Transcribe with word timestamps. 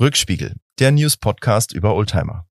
Rückspiegel, 0.00 0.56
der 0.80 0.90
News-Podcast 0.90 1.72
über 1.72 1.94
Oldtimer. 1.94 2.46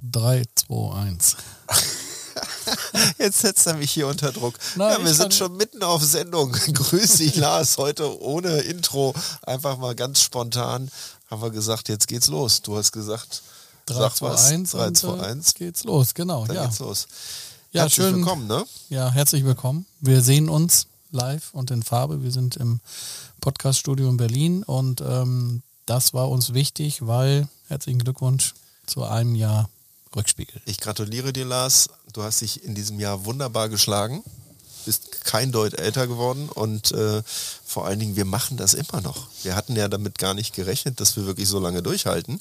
Drei, 0.00 0.44
zwei, 0.54 0.94
eins. 0.94 1.36
Jetzt 3.18 3.40
setzt 3.40 3.66
er 3.66 3.74
mich 3.74 3.90
hier 3.90 4.06
unter 4.06 4.32
Druck. 4.32 4.54
Nein, 4.76 4.98
ja, 4.98 5.04
wir 5.04 5.12
sind 5.12 5.34
schon 5.34 5.54
mitten 5.58 5.82
auf 5.82 6.02
Sendung. 6.02 6.52
Grüß 6.72 7.18
dich, 7.18 7.36
Lars. 7.36 7.76
Heute 7.76 8.22
ohne 8.22 8.60
Intro. 8.60 9.12
Einfach 9.42 9.76
mal 9.76 9.94
ganz 9.94 10.22
spontan 10.22 10.90
haben 11.30 11.42
wir 11.42 11.50
gesagt, 11.50 11.90
jetzt 11.90 12.08
geht's 12.08 12.28
los. 12.28 12.62
Du 12.62 12.78
hast 12.78 12.92
gesagt, 12.92 13.42
3, 13.86 13.94
sag 13.94 14.16
2, 14.16 14.26
was. 14.30 14.44
1 14.46 14.70
3, 14.70 14.86
und 14.86 14.96
2, 14.96 15.18
äh, 15.18 15.20
1. 15.20 15.54
geht's 15.54 15.84
los, 15.84 16.14
genau. 16.14 16.46
Dann 16.46 16.56
ja. 16.56 16.64
geht's 16.64 16.78
los. 16.78 17.08
Ja, 17.72 17.82
Herzlich 17.82 18.06
schön. 18.06 18.16
willkommen, 18.16 18.46
ne? 18.46 18.64
ja, 18.88 19.10
herzlich 19.10 19.44
willkommen. 19.44 19.84
Wir 20.00 20.22
sehen 20.22 20.48
uns 20.48 20.86
live 21.14 21.54
und 21.54 21.70
in 21.70 21.82
Farbe. 21.82 22.22
Wir 22.22 22.30
sind 22.30 22.56
im 22.56 22.80
Podcaststudio 23.40 24.08
in 24.08 24.16
Berlin 24.18 24.62
und 24.62 25.00
ähm, 25.00 25.62
das 25.86 26.12
war 26.12 26.28
uns 26.28 26.52
wichtig, 26.52 27.06
weil 27.06 27.48
herzlichen 27.68 28.00
Glückwunsch 28.00 28.54
zu 28.86 29.04
einem 29.04 29.34
Jahr 29.34 29.70
Rückspiegel. 30.14 30.60
Ich 30.66 30.78
gratuliere 30.78 31.32
dir, 31.32 31.44
Lars. 31.44 31.88
Du 32.12 32.22
hast 32.22 32.40
dich 32.40 32.64
in 32.64 32.74
diesem 32.74 33.00
Jahr 33.00 33.24
wunderbar 33.24 33.68
geschlagen. 33.68 34.22
Bist 34.84 35.24
kein 35.24 35.50
Deut 35.50 35.74
älter 35.74 36.06
geworden 36.06 36.48
und 36.48 36.92
äh, 36.92 37.22
vor 37.64 37.86
allen 37.86 37.98
Dingen, 37.98 38.16
wir 38.16 38.26
machen 38.26 38.56
das 38.56 38.74
immer 38.74 39.00
noch. 39.00 39.28
Wir 39.42 39.56
hatten 39.56 39.74
ja 39.76 39.88
damit 39.88 40.18
gar 40.18 40.34
nicht 40.34 40.54
gerechnet, 40.54 41.00
dass 41.00 41.16
wir 41.16 41.24
wirklich 41.26 41.48
so 41.48 41.58
lange 41.58 41.82
durchhalten. 41.82 42.40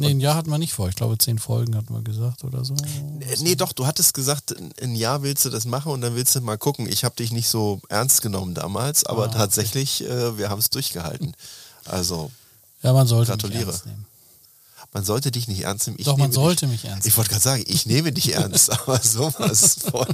Nee, 0.00 0.10
ein 0.10 0.20
Jahr 0.20 0.34
hatten 0.34 0.50
wir 0.50 0.58
nicht 0.58 0.72
vor. 0.72 0.88
Ich 0.88 0.96
glaube, 0.96 1.16
zehn 1.18 1.38
Folgen 1.38 1.76
hatten 1.76 1.92
wir 1.94 2.02
gesagt 2.02 2.44
oder 2.44 2.64
so. 2.64 2.74
Äh, 2.74 3.36
Nee, 3.40 3.54
doch, 3.54 3.72
du 3.72 3.86
hattest 3.86 4.14
gesagt, 4.14 4.50
in- 4.52 4.72
ein 4.82 4.94
Jahr 4.96 5.22
willst 5.22 5.44
du 5.44 5.50
das 5.50 5.64
machen 5.64 5.92
und 5.92 6.00
dann 6.00 6.14
willst 6.16 6.34
du 6.34 6.40
mal 6.40 6.58
gucken. 6.58 6.86
Ich 6.88 7.04
habe 7.04 7.14
dich 7.16 7.30
nicht 7.32 7.48
so 7.48 7.80
ernst 7.88 8.22
genommen 8.22 8.54
damals, 8.54 9.04
aber 9.06 9.24
Ah, 9.24 9.26
okay. 9.28 9.38
tatsächlich, 9.38 10.02
äh, 10.04 10.36
wir 10.38 10.50
haben 10.50 10.58
es 10.58 10.70
durchgehalten. 10.70 11.34
Also, 11.84 12.30
Ja, 12.82 12.92
man 12.92 13.06
sollte 13.06 13.30
Gratuliere. 13.32 13.74
nehmen. 13.84 14.06
man 14.92 15.04
sollte 15.04 15.30
dich 15.30 15.46
nicht 15.46 15.60
ernst 15.62 15.86
nehmen. 15.86 15.98
Ich 16.00 16.06
Doch, 16.06 16.16
man 16.16 16.32
sollte 16.32 16.66
dich, 16.66 16.72
mich 16.82 16.84
ernst 16.90 17.06
Ich 17.06 17.16
wollte 17.16 17.30
gerade 17.30 17.42
sagen, 17.42 17.64
ich 17.68 17.86
nehme 17.86 18.10
dich 18.12 18.34
ernst, 18.34 18.70
aber 18.80 18.98
sowas 19.00 19.76
von. 19.90 20.06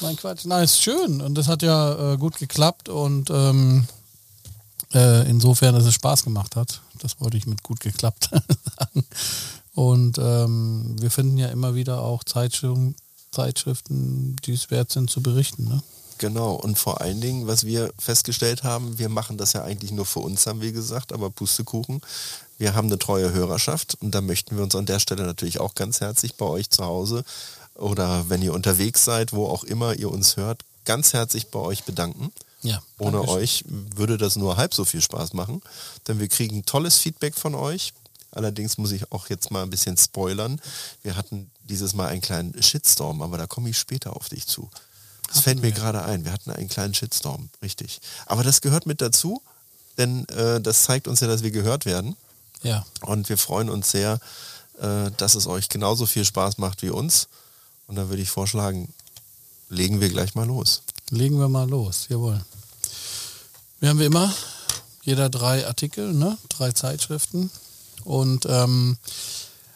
Nein, 0.00 0.16
Quatsch. 0.16 0.44
Nein, 0.46 0.64
ist 0.64 0.80
schön. 0.80 1.20
Und 1.20 1.34
das 1.34 1.46
hat 1.48 1.62
ja 1.62 2.14
äh, 2.14 2.16
gut 2.16 2.38
geklappt 2.38 2.88
und 2.88 3.28
ähm, 3.30 3.86
äh, 4.94 5.28
insofern, 5.28 5.74
dass 5.74 5.84
es 5.84 5.94
Spaß 5.94 6.24
gemacht 6.24 6.56
hat. 6.56 6.80
Das 6.98 7.20
wollte 7.20 7.36
ich 7.36 7.46
mit 7.46 7.62
gut 7.62 7.80
geklappt 7.80 8.30
sagen. 8.78 9.04
Und 9.74 10.18
ähm, 10.18 10.96
wir 10.98 11.10
finden 11.10 11.38
ja 11.38 11.48
immer 11.48 11.74
wieder 11.74 12.02
auch 12.02 12.24
Zeitschriften, 12.24 12.96
Zeitschriften, 13.30 14.36
die 14.44 14.52
es 14.52 14.70
wert 14.70 14.90
sind 14.90 15.10
zu 15.10 15.22
berichten. 15.22 15.64
Ne? 15.64 15.82
Genau, 16.18 16.54
und 16.54 16.78
vor 16.78 17.00
allen 17.00 17.20
Dingen, 17.20 17.46
was 17.46 17.64
wir 17.64 17.92
festgestellt 17.96 18.64
haben, 18.64 18.98
wir 18.98 19.08
machen 19.08 19.36
das 19.36 19.52
ja 19.52 19.62
eigentlich 19.62 19.92
nur 19.92 20.06
für 20.06 20.18
uns, 20.18 20.46
haben 20.46 20.60
wir 20.60 20.72
gesagt, 20.72 21.12
aber 21.12 21.30
Pustekuchen. 21.30 22.00
Wir 22.58 22.74
haben 22.74 22.88
eine 22.88 22.98
treue 22.98 23.32
Hörerschaft 23.32 23.96
und 24.00 24.12
da 24.16 24.20
möchten 24.20 24.56
wir 24.56 24.64
uns 24.64 24.74
an 24.74 24.86
der 24.86 24.98
Stelle 24.98 25.24
natürlich 25.24 25.60
auch 25.60 25.76
ganz 25.76 26.00
herzlich 26.00 26.34
bei 26.34 26.46
euch 26.46 26.70
zu 26.70 26.84
Hause 26.84 27.24
oder 27.76 28.28
wenn 28.28 28.42
ihr 28.42 28.52
unterwegs 28.52 29.04
seid, 29.04 29.32
wo 29.32 29.46
auch 29.46 29.62
immer 29.62 29.94
ihr 29.94 30.10
uns 30.10 30.36
hört, 30.36 30.64
ganz 30.84 31.12
herzlich 31.12 31.48
bei 31.48 31.60
euch 31.60 31.84
bedanken. 31.84 32.32
Ja. 32.62 32.82
Ohne 32.98 33.18
Dankeschön. 33.18 33.38
euch 33.38 33.64
würde 33.68 34.18
das 34.18 34.36
nur 34.36 34.56
halb 34.56 34.74
so 34.74 34.84
viel 34.84 35.00
Spaß 35.00 35.32
machen, 35.32 35.62
denn 36.06 36.18
wir 36.18 36.28
kriegen 36.28 36.64
tolles 36.64 36.98
Feedback 36.98 37.34
von 37.34 37.54
euch. 37.54 37.92
Allerdings 38.30 38.78
muss 38.78 38.92
ich 38.92 39.10
auch 39.10 39.28
jetzt 39.28 39.50
mal 39.50 39.62
ein 39.62 39.70
bisschen 39.70 39.96
spoilern. 39.96 40.60
Wir 41.02 41.16
hatten 41.16 41.50
dieses 41.64 41.94
Mal 41.94 42.08
einen 42.08 42.20
kleinen 42.20 42.60
Shitstorm, 42.62 43.22
aber 43.22 43.38
da 43.38 43.46
komme 43.46 43.70
ich 43.70 43.78
später 43.78 44.16
auf 44.16 44.28
dich 44.28 44.46
zu. 44.46 44.68
Das 45.28 45.40
fällt 45.40 45.60
mir 45.60 45.72
gerade 45.72 46.02
ein. 46.04 46.24
Wir 46.24 46.32
hatten 46.32 46.50
einen 46.50 46.68
kleinen 46.68 46.94
Shitstorm, 46.94 47.48
richtig. 47.62 48.00
Aber 48.26 48.42
das 48.42 48.60
gehört 48.60 48.86
mit 48.86 49.00
dazu, 49.00 49.42
denn 49.98 50.26
äh, 50.28 50.60
das 50.60 50.84
zeigt 50.84 51.06
uns 51.06 51.20
ja, 51.20 51.26
dass 51.26 51.42
wir 51.42 51.50
gehört 51.50 51.84
werden. 51.84 52.16
Ja. 52.62 52.84
Und 53.02 53.28
wir 53.28 53.38
freuen 53.38 53.68
uns 53.68 53.90
sehr, 53.90 54.20
äh, 54.80 55.10
dass 55.16 55.34
es 55.34 55.46
euch 55.46 55.68
genauso 55.68 56.06
viel 56.06 56.24
Spaß 56.24 56.58
macht 56.58 56.82
wie 56.82 56.90
uns. 56.90 57.28
Und 57.86 57.96
da 57.96 58.08
würde 58.08 58.22
ich 58.22 58.30
vorschlagen, 58.30 58.92
legen 59.68 60.00
wir 60.00 60.08
gleich 60.08 60.34
mal 60.34 60.46
los. 60.46 60.82
Legen 61.10 61.38
wir 61.38 61.48
mal 61.48 61.68
los, 61.68 62.06
jawohl. 62.08 62.40
Wir 63.80 63.88
haben 63.88 63.98
wie 63.98 64.04
immer 64.04 64.32
jeder 65.02 65.30
drei 65.30 65.66
Artikel, 65.66 66.12
ne? 66.12 66.36
drei 66.50 66.72
Zeitschriften. 66.72 67.50
Und 68.04 68.44
ähm, 68.46 68.98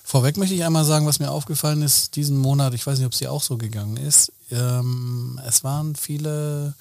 vorweg 0.04 0.37
möchte 0.37 0.54
ich 0.54 0.65
einmal 0.65 0.84
sagen, 0.84 1.06
was 1.06 1.21
mir 1.21 1.31
aufgefallen 1.31 1.81
ist 1.81 2.16
diesen 2.16 2.37
Monat, 2.37 2.75
ich 2.75 2.87
weiß 2.87 2.98
nicht, 2.98 3.06
ob 3.06 3.12
es 3.12 3.19
dir 3.19 3.32
auch 3.32 3.42
so 3.42 3.56
gegangen 3.56 3.97
ist. 3.97 4.31
Ähm, 4.50 5.41
es 5.47 5.65
waren 5.65 5.97
viele 5.97 6.75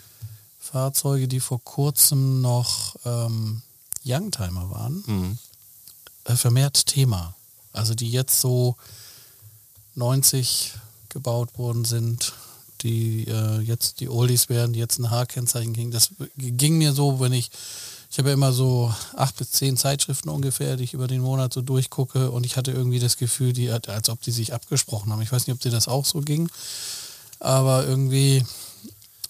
Fahrzeuge, 0.59 1.29
die 1.29 1.40
vor 1.40 1.63
kurzem 1.63 2.41
noch 2.41 2.95
ähm, 3.06 3.61
Youngtimer 4.06 4.69
waren, 4.69 5.40
äh, 6.25 6.35
vermehrt 6.35 6.85
Thema. 6.88 7.35
Also 7.72 7.95
die 7.95 8.11
jetzt 8.11 8.41
so 8.41 8.75
90 9.95 10.73
gebaut 11.09 11.57
worden 11.57 11.85
sind, 11.85 12.34
die 12.84 13.28
äh, 13.28 13.59
jetzt 13.62 14.00
die 14.00 14.09
Oldies 14.09 14.50
werden, 14.50 14.74
die 14.74 14.80
jetzt 14.80 15.00
ein 15.00 15.12
H-Kennzeichen 15.12 15.74
kriegen. 15.74 15.92
Das 15.92 16.09
ging 16.38 16.78
mir 16.78 16.94
so, 16.94 17.19
wenn 17.19 17.34
ich, 17.34 17.52
ich 18.09 18.18
habe 18.18 18.30
ja 18.30 18.34
immer 18.34 18.53
so 18.53 18.94
acht 19.16 19.38
bis 19.38 19.52
zehn 19.52 19.78
Zeitschriften 19.78 20.30
ungefähr, 20.30 20.78
die 20.78 20.84
ich 20.84 20.94
über 20.94 21.08
den 21.08 21.22
Monat 21.22 21.53
so 21.53 21.62
durchgucke 21.62 22.31
und 22.31 22.46
ich 22.46 22.58
hatte 22.58 22.72
irgendwie 22.72 23.00
das 23.00 23.18
Gefühl, 23.18 23.53
die, 23.53 23.70
als 23.70 24.09
ob 24.09 24.22
die 24.22 24.31
sich 24.31 24.53
abgesprochen 24.53 25.12
haben. 25.12 25.22
Ich 25.22 25.31
weiß 25.31 25.47
nicht, 25.47 25.56
ob 25.56 25.62
dir 25.62 25.72
das 25.72 25.88
auch 25.88 26.06
so 26.06 26.22
ging, 26.22 26.50
aber 27.40 27.88
irgendwie 27.88 28.44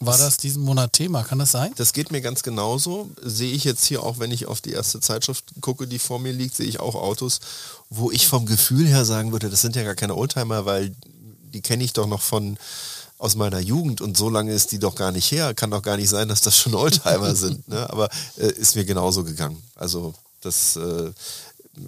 war 0.01 0.17
das 0.17 0.37
diesen 0.37 0.63
Monat 0.63 0.93
Thema. 0.93 1.23
Kann 1.23 1.39
das 1.39 1.51
sein? 1.51 1.71
Das 1.75 1.93
geht 1.93 2.11
mir 2.11 2.21
ganz 2.21 2.41
genauso. 2.41 3.09
Sehe 3.21 3.51
ich 3.51 3.63
jetzt 3.63 3.85
hier 3.85 4.01
auch, 4.01 4.17
wenn 4.19 4.31
ich 4.31 4.47
auf 4.47 4.59
die 4.59 4.71
erste 4.71 4.99
Zeitschrift 4.99 5.45
gucke, 5.61 5.87
die 5.87 5.99
vor 5.99 6.19
mir 6.19 6.33
liegt, 6.33 6.55
sehe 6.55 6.65
ich 6.65 6.79
auch 6.79 6.95
Autos, 6.95 7.39
wo 7.89 8.09
ich 8.09 8.27
vom 8.27 8.45
Gefühl 8.45 8.87
her 8.87 9.05
sagen 9.05 9.31
würde, 9.31 9.49
das 9.49 9.61
sind 9.61 9.75
ja 9.75 9.83
gar 9.83 9.95
keine 9.95 10.15
Oldtimer, 10.15 10.65
weil 10.65 10.95
die 11.53 11.61
kenne 11.61 11.83
ich 11.83 11.93
doch 11.93 12.07
noch 12.07 12.21
von 12.21 12.57
aus 13.21 13.35
meiner 13.35 13.59
Jugend 13.59 14.01
und 14.01 14.17
so 14.17 14.31
lange 14.31 14.51
ist 14.51 14.71
die 14.71 14.79
doch 14.79 14.95
gar 14.95 15.11
nicht 15.11 15.31
her. 15.31 15.53
Kann 15.53 15.69
doch 15.69 15.83
gar 15.83 15.95
nicht 15.95 16.09
sein, 16.09 16.27
dass 16.27 16.41
das 16.41 16.57
schon 16.57 16.73
Oldtimer 16.73 17.35
sind. 17.35 17.67
Ne? 17.67 17.87
Aber 17.91 18.09
äh, 18.37 18.47
ist 18.47 18.75
mir 18.75 18.83
genauso 18.83 19.23
gegangen. 19.23 19.61
Also 19.75 20.15
das 20.41 20.75
äh, 20.75 21.11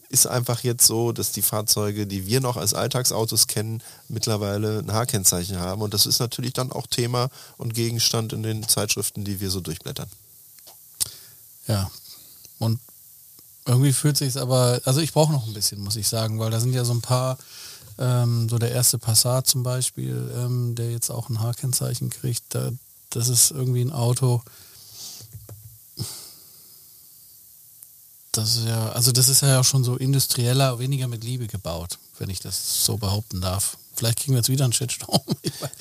ist 0.10 0.28
einfach 0.28 0.64
jetzt 0.64 0.86
so, 0.86 1.12
dass 1.12 1.32
die 1.32 1.42
Fahrzeuge, 1.42 2.06
die 2.06 2.28
wir 2.28 2.40
noch 2.40 2.56
als 2.56 2.76
Alltagsautos 2.76 3.48
kennen, 3.48 3.82
mittlerweile 4.10 4.80
ein 4.80 4.94
H-Kennzeichen 4.94 5.60
haben. 5.60 5.82
Und 5.82 5.96
das 5.96 6.06
ist 6.06 6.20
natürlich 6.20 6.54
dann 6.54 6.72
auch 6.72 6.86
Thema 6.86 7.30
und 7.58 7.74
Gegenstand 7.74 8.32
in 8.32 8.44
den 8.44 8.68
Zeitschriften, 8.68 9.26
die 9.26 9.40
wir 9.40 9.50
so 9.50 9.60
durchblättern. 9.60 10.10
Ja. 11.68 11.90
Und 12.60 12.80
irgendwie 13.66 13.94
fühlt 13.94 14.18
sich 14.18 14.38
aber, 14.38 14.82
also 14.86 15.00
ich 15.00 15.14
brauche 15.14 15.34
noch 15.34 15.48
ein 15.48 15.54
bisschen, 15.54 15.82
muss 15.82 15.96
ich 15.96 16.08
sagen, 16.08 16.38
weil 16.38 16.52
da 16.52 16.60
sind 16.60 16.74
ja 16.74 16.86
so 16.86 16.94
ein 16.94 17.02
paar, 17.02 17.40
ähm, 17.98 18.50
so 18.50 18.58
der 18.58 18.72
erste 18.72 18.98
Passat 18.98 19.48
zum 19.48 19.64
Beispiel, 19.64 20.32
ähm, 20.36 20.76
der 20.76 20.92
jetzt 20.92 21.10
auch 21.10 21.30
ein 21.30 21.40
H-Kennzeichen 21.40 22.10
kriegt, 22.10 22.44
da, 22.50 22.72
das 23.10 23.30
ist 23.30 23.52
irgendwie 23.52 23.82
ein 23.82 23.92
Auto. 23.92 24.42
Das 28.32 28.56
ist 28.56 28.66
ja, 28.66 28.90
also 28.90 29.12
das 29.12 29.30
ist 29.30 29.42
ja 29.42 29.64
schon 29.64 29.84
so 29.84 29.96
industrieller, 29.96 30.80
weniger 30.80 31.08
mit 31.08 31.24
Liebe 31.24 31.46
gebaut, 31.48 32.00
wenn 32.18 32.32
ich 32.32 32.40
das 32.40 32.84
so 32.84 32.98
behaupten 32.98 33.42
darf. 33.42 33.78
Vielleicht 33.96 34.20
kriegen 34.20 34.34
wir 34.34 34.40
jetzt 34.40 34.50
wieder 34.50 34.64
einen 34.64 34.74
Shitstorm. 34.74 35.22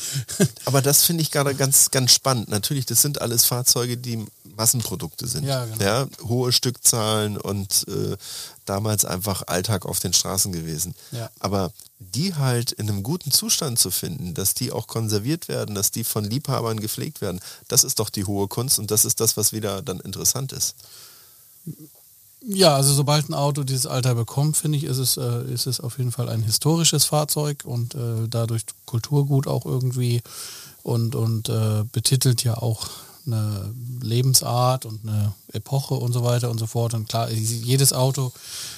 Aber 0.64 0.82
das 0.82 1.04
finde 1.04 1.22
ich 1.22 1.30
gerade 1.30 1.54
ganz, 1.54 1.90
ganz 1.90 2.12
spannend. 2.12 2.48
Natürlich, 2.48 2.86
das 2.86 3.00
sind 3.02 3.20
alles 3.20 3.44
Fahrzeuge, 3.44 3.96
die 3.96 4.26
Massenprodukte 4.56 5.26
sind. 5.26 5.44
Ja, 5.44 5.64
genau. 5.64 5.82
ja 5.82 6.06
hohe 6.24 6.52
Stückzahlen 6.52 7.38
und 7.38 7.86
äh, 7.88 8.16
damals 8.64 9.04
einfach 9.04 9.44
Alltag 9.46 9.86
auf 9.86 9.98
den 9.98 10.12
Straßen 10.12 10.52
gewesen. 10.52 10.94
Ja. 11.10 11.30
Aber 11.40 11.72
die 11.98 12.34
halt 12.34 12.72
in 12.72 12.88
einem 12.88 13.02
guten 13.02 13.30
Zustand 13.30 13.78
zu 13.78 13.90
finden, 13.90 14.34
dass 14.34 14.54
die 14.54 14.72
auch 14.72 14.86
konserviert 14.86 15.48
werden, 15.48 15.74
dass 15.74 15.90
die 15.90 16.04
von 16.04 16.24
Liebhabern 16.24 16.80
gepflegt 16.80 17.20
werden, 17.20 17.40
das 17.68 17.84
ist 17.84 17.98
doch 17.98 18.10
die 18.10 18.24
hohe 18.24 18.48
Kunst 18.48 18.78
und 18.78 18.90
das 18.90 19.04
ist 19.04 19.20
das, 19.20 19.36
was 19.36 19.52
wieder 19.52 19.82
dann 19.82 20.00
interessant 20.00 20.52
ist. 20.52 20.74
Ja, 22.44 22.74
also 22.74 22.92
sobald 22.92 23.28
ein 23.28 23.34
Auto 23.34 23.62
dieses 23.62 23.86
Alter 23.86 24.14
bekommt, 24.14 24.56
finde 24.56 24.78
ich, 24.78 24.84
ist 24.84 24.98
es, 24.98 25.16
äh, 25.16 25.44
ist 25.52 25.66
es 25.66 25.80
auf 25.80 25.98
jeden 25.98 26.10
Fall 26.10 26.28
ein 26.28 26.42
historisches 26.42 27.04
Fahrzeug 27.04 27.64
und 27.64 27.94
äh, 27.94 28.28
dadurch 28.28 28.62
Kulturgut 28.86 29.46
auch 29.46 29.64
irgendwie 29.64 30.22
und, 30.82 31.14
und 31.14 31.48
äh, 31.48 31.84
betitelt 31.92 32.42
ja 32.42 32.58
auch 32.58 32.88
eine 33.26 33.72
Lebensart 34.00 34.84
und 34.84 35.06
eine 35.06 35.32
Epoche 35.52 35.94
und 35.94 36.12
so 36.12 36.24
weiter 36.24 36.50
und 36.50 36.58
so 36.58 36.66
fort. 36.66 36.94
Und 36.94 37.08
klar, 37.08 37.30
jedes 37.30 37.92
Auto 37.92 38.32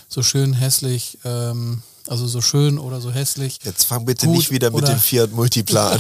so 0.08 0.22
schön 0.22 0.52
hässlich, 0.52 1.18
ähm, 1.24 1.82
also 2.08 2.26
so 2.26 2.42
schön 2.42 2.78
oder 2.78 3.00
so 3.00 3.10
hässlich, 3.10 3.58
Jetzt 3.64 3.84
fang 3.84 4.04
bitte 4.04 4.26
nicht 4.26 4.50
wieder 4.50 4.70
mit 4.70 4.86
dem 4.86 4.98
Fiat 4.98 5.32
Multiplan. 5.32 5.98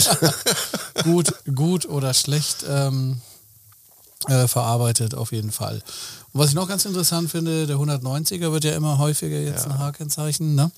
gut, 1.04 1.32
gut 1.54 1.86
oder 1.86 2.12
schlecht 2.12 2.64
ähm, 2.68 3.22
äh, 4.28 4.46
verarbeitet 4.46 5.14
auf 5.14 5.32
jeden 5.32 5.50
Fall. 5.52 5.82
Und 6.34 6.40
was 6.40 6.50
ich 6.50 6.54
noch 6.54 6.68
ganz 6.68 6.84
interessant 6.84 7.30
finde, 7.30 7.66
der 7.66 7.76
190er 7.76 8.52
wird 8.52 8.64
ja 8.64 8.74
immer 8.74 8.98
häufiger 8.98 9.38
jetzt 9.38 9.64
ein 9.64 9.78
H-Kennzeichen. 9.78 10.54
Ne? 10.54 10.70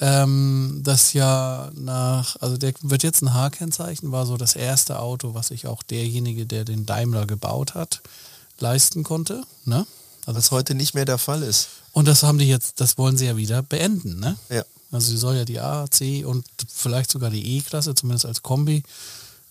ähm, 0.00 0.80
das 0.82 1.12
ja 1.12 1.70
nach, 1.74 2.36
also 2.40 2.56
der 2.56 2.72
wird 2.80 3.02
jetzt 3.02 3.22
ein 3.22 3.34
H-Kennzeichen, 3.34 4.12
war 4.12 4.24
so 4.24 4.36
das 4.36 4.56
erste 4.56 4.98
Auto, 4.98 5.34
was 5.34 5.48
sich 5.48 5.66
auch 5.66 5.82
derjenige, 5.82 6.46
der 6.46 6.64
den 6.64 6.86
Daimler 6.86 7.26
gebaut 7.26 7.74
hat, 7.74 8.00
leisten 8.58 9.02
konnte. 9.02 9.42
Ne? 9.66 9.86
Also 10.24 10.38
was 10.38 10.50
heute 10.50 10.74
nicht 10.74 10.94
mehr 10.94 11.04
der 11.04 11.18
Fall 11.18 11.42
ist. 11.42 11.68
Und 11.92 12.08
das 12.08 12.22
haben 12.22 12.38
die 12.38 12.48
jetzt, 12.48 12.80
das 12.80 12.96
wollen 12.96 13.18
sie 13.18 13.26
ja 13.26 13.36
wieder 13.36 13.62
beenden, 13.62 14.20
ne? 14.20 14.36
Ja. 14.48 14.64
Also 14.92 15.10
sie 15.10 15.18
soll 15.18 15.36
ja 15.36 15.44
die 15.44 15.60
A, 15.60 15.86
C 15.88 16.24
und 16.24 16.44
vielleicht 16.72 17.10
sogar 17.10 17.30
die 17.30 17.58
E-Klasse, 17.58 17.94
zumindest 17.94 18.26
als 18.26 18.42
Kombi, 18.42 18.82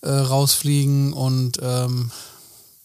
äh, 0.01 0.09
rausfliegen. 0.09 1.13
Und 1.13 1.59
ähm, 1.61 2.11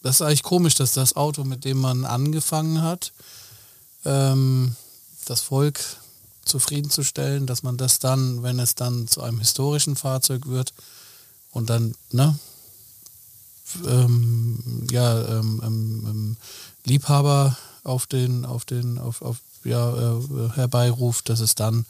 das 0.05 0.17
ist 0.17 0.23
eigentlich 0.23 0.43
komisch, 0.43 0.75
dass 0.75 0.93
das 0.93 1.17
Auto, 1.17 1.45
mit 1.45 1.65
dem 1.65 1.79
man 1.79 2.05
angefangen 2.05 2.83
hat, 2.83 3.13
ähm, 4.05 4.77
das 5.25 5.41
Volk 5.41 5.81
zufriedenzustellen, 6.45 7.47
dass 7.47 7.63
man 7.63 7.79
das 7.79 8.01
dann, 8.01 8.43
wenn 8.43 8.59
es 8.59 8.75
dann 8.75 9.09
zu 9.09 9.23
einem 9.23 9.39
historischen 9.39 9.97
Fahrzeug 9.97 10.47
wird 10.47 10.75
und 11.53 11.71
dann, 11.71 11.95
ne, 12.13 12.39
ähm, 13.87 14.87
ja, 14.91 15.39
ähm, 15.39 15.63
ähm, 15.65 16.07
ähm 16.07 16.37
Liebhaber 16.85 17.57
auf 17.83 18.07
den, 18.07 18.45
auf 18.45 18.67
den, 18.67 18.99
auf, 18.99 19.23
auf 19.23 19.39
ja, 19.65 19.91
äh, 19.91 20.51
herbeiruft, 20.55 21.31
dass 21.31 21.41
es 21.41 21.55
dann 21.55 21.87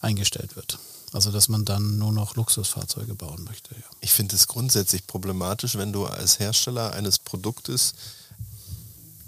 eingestellt 0.00 0.56
wird. 0.56 0.78
Also 1.12 1.30
dass 1.30 1.48
man 1.48 1.64
dann 1.64 1.98
nur 1.98 2.12
noch 2.12 2.36
Luxusfahrzeuge 2.36 3.14
bauen 3.14 3.44
möchte. 3.44 3.74
Ja. 3.74 3.82
Ich 4.00 4.12
finde 4.12 4.34
es 4.34 4.48
grundsätzlich 4.48 5.06
problematisch, 5.06 5.76
wenn 5.76 5.92
du 5.92 6.06
als 6.06 6.38
Hersteller 6.38 6.92
eines 6.92 7.18
Produktes 7.18 7.92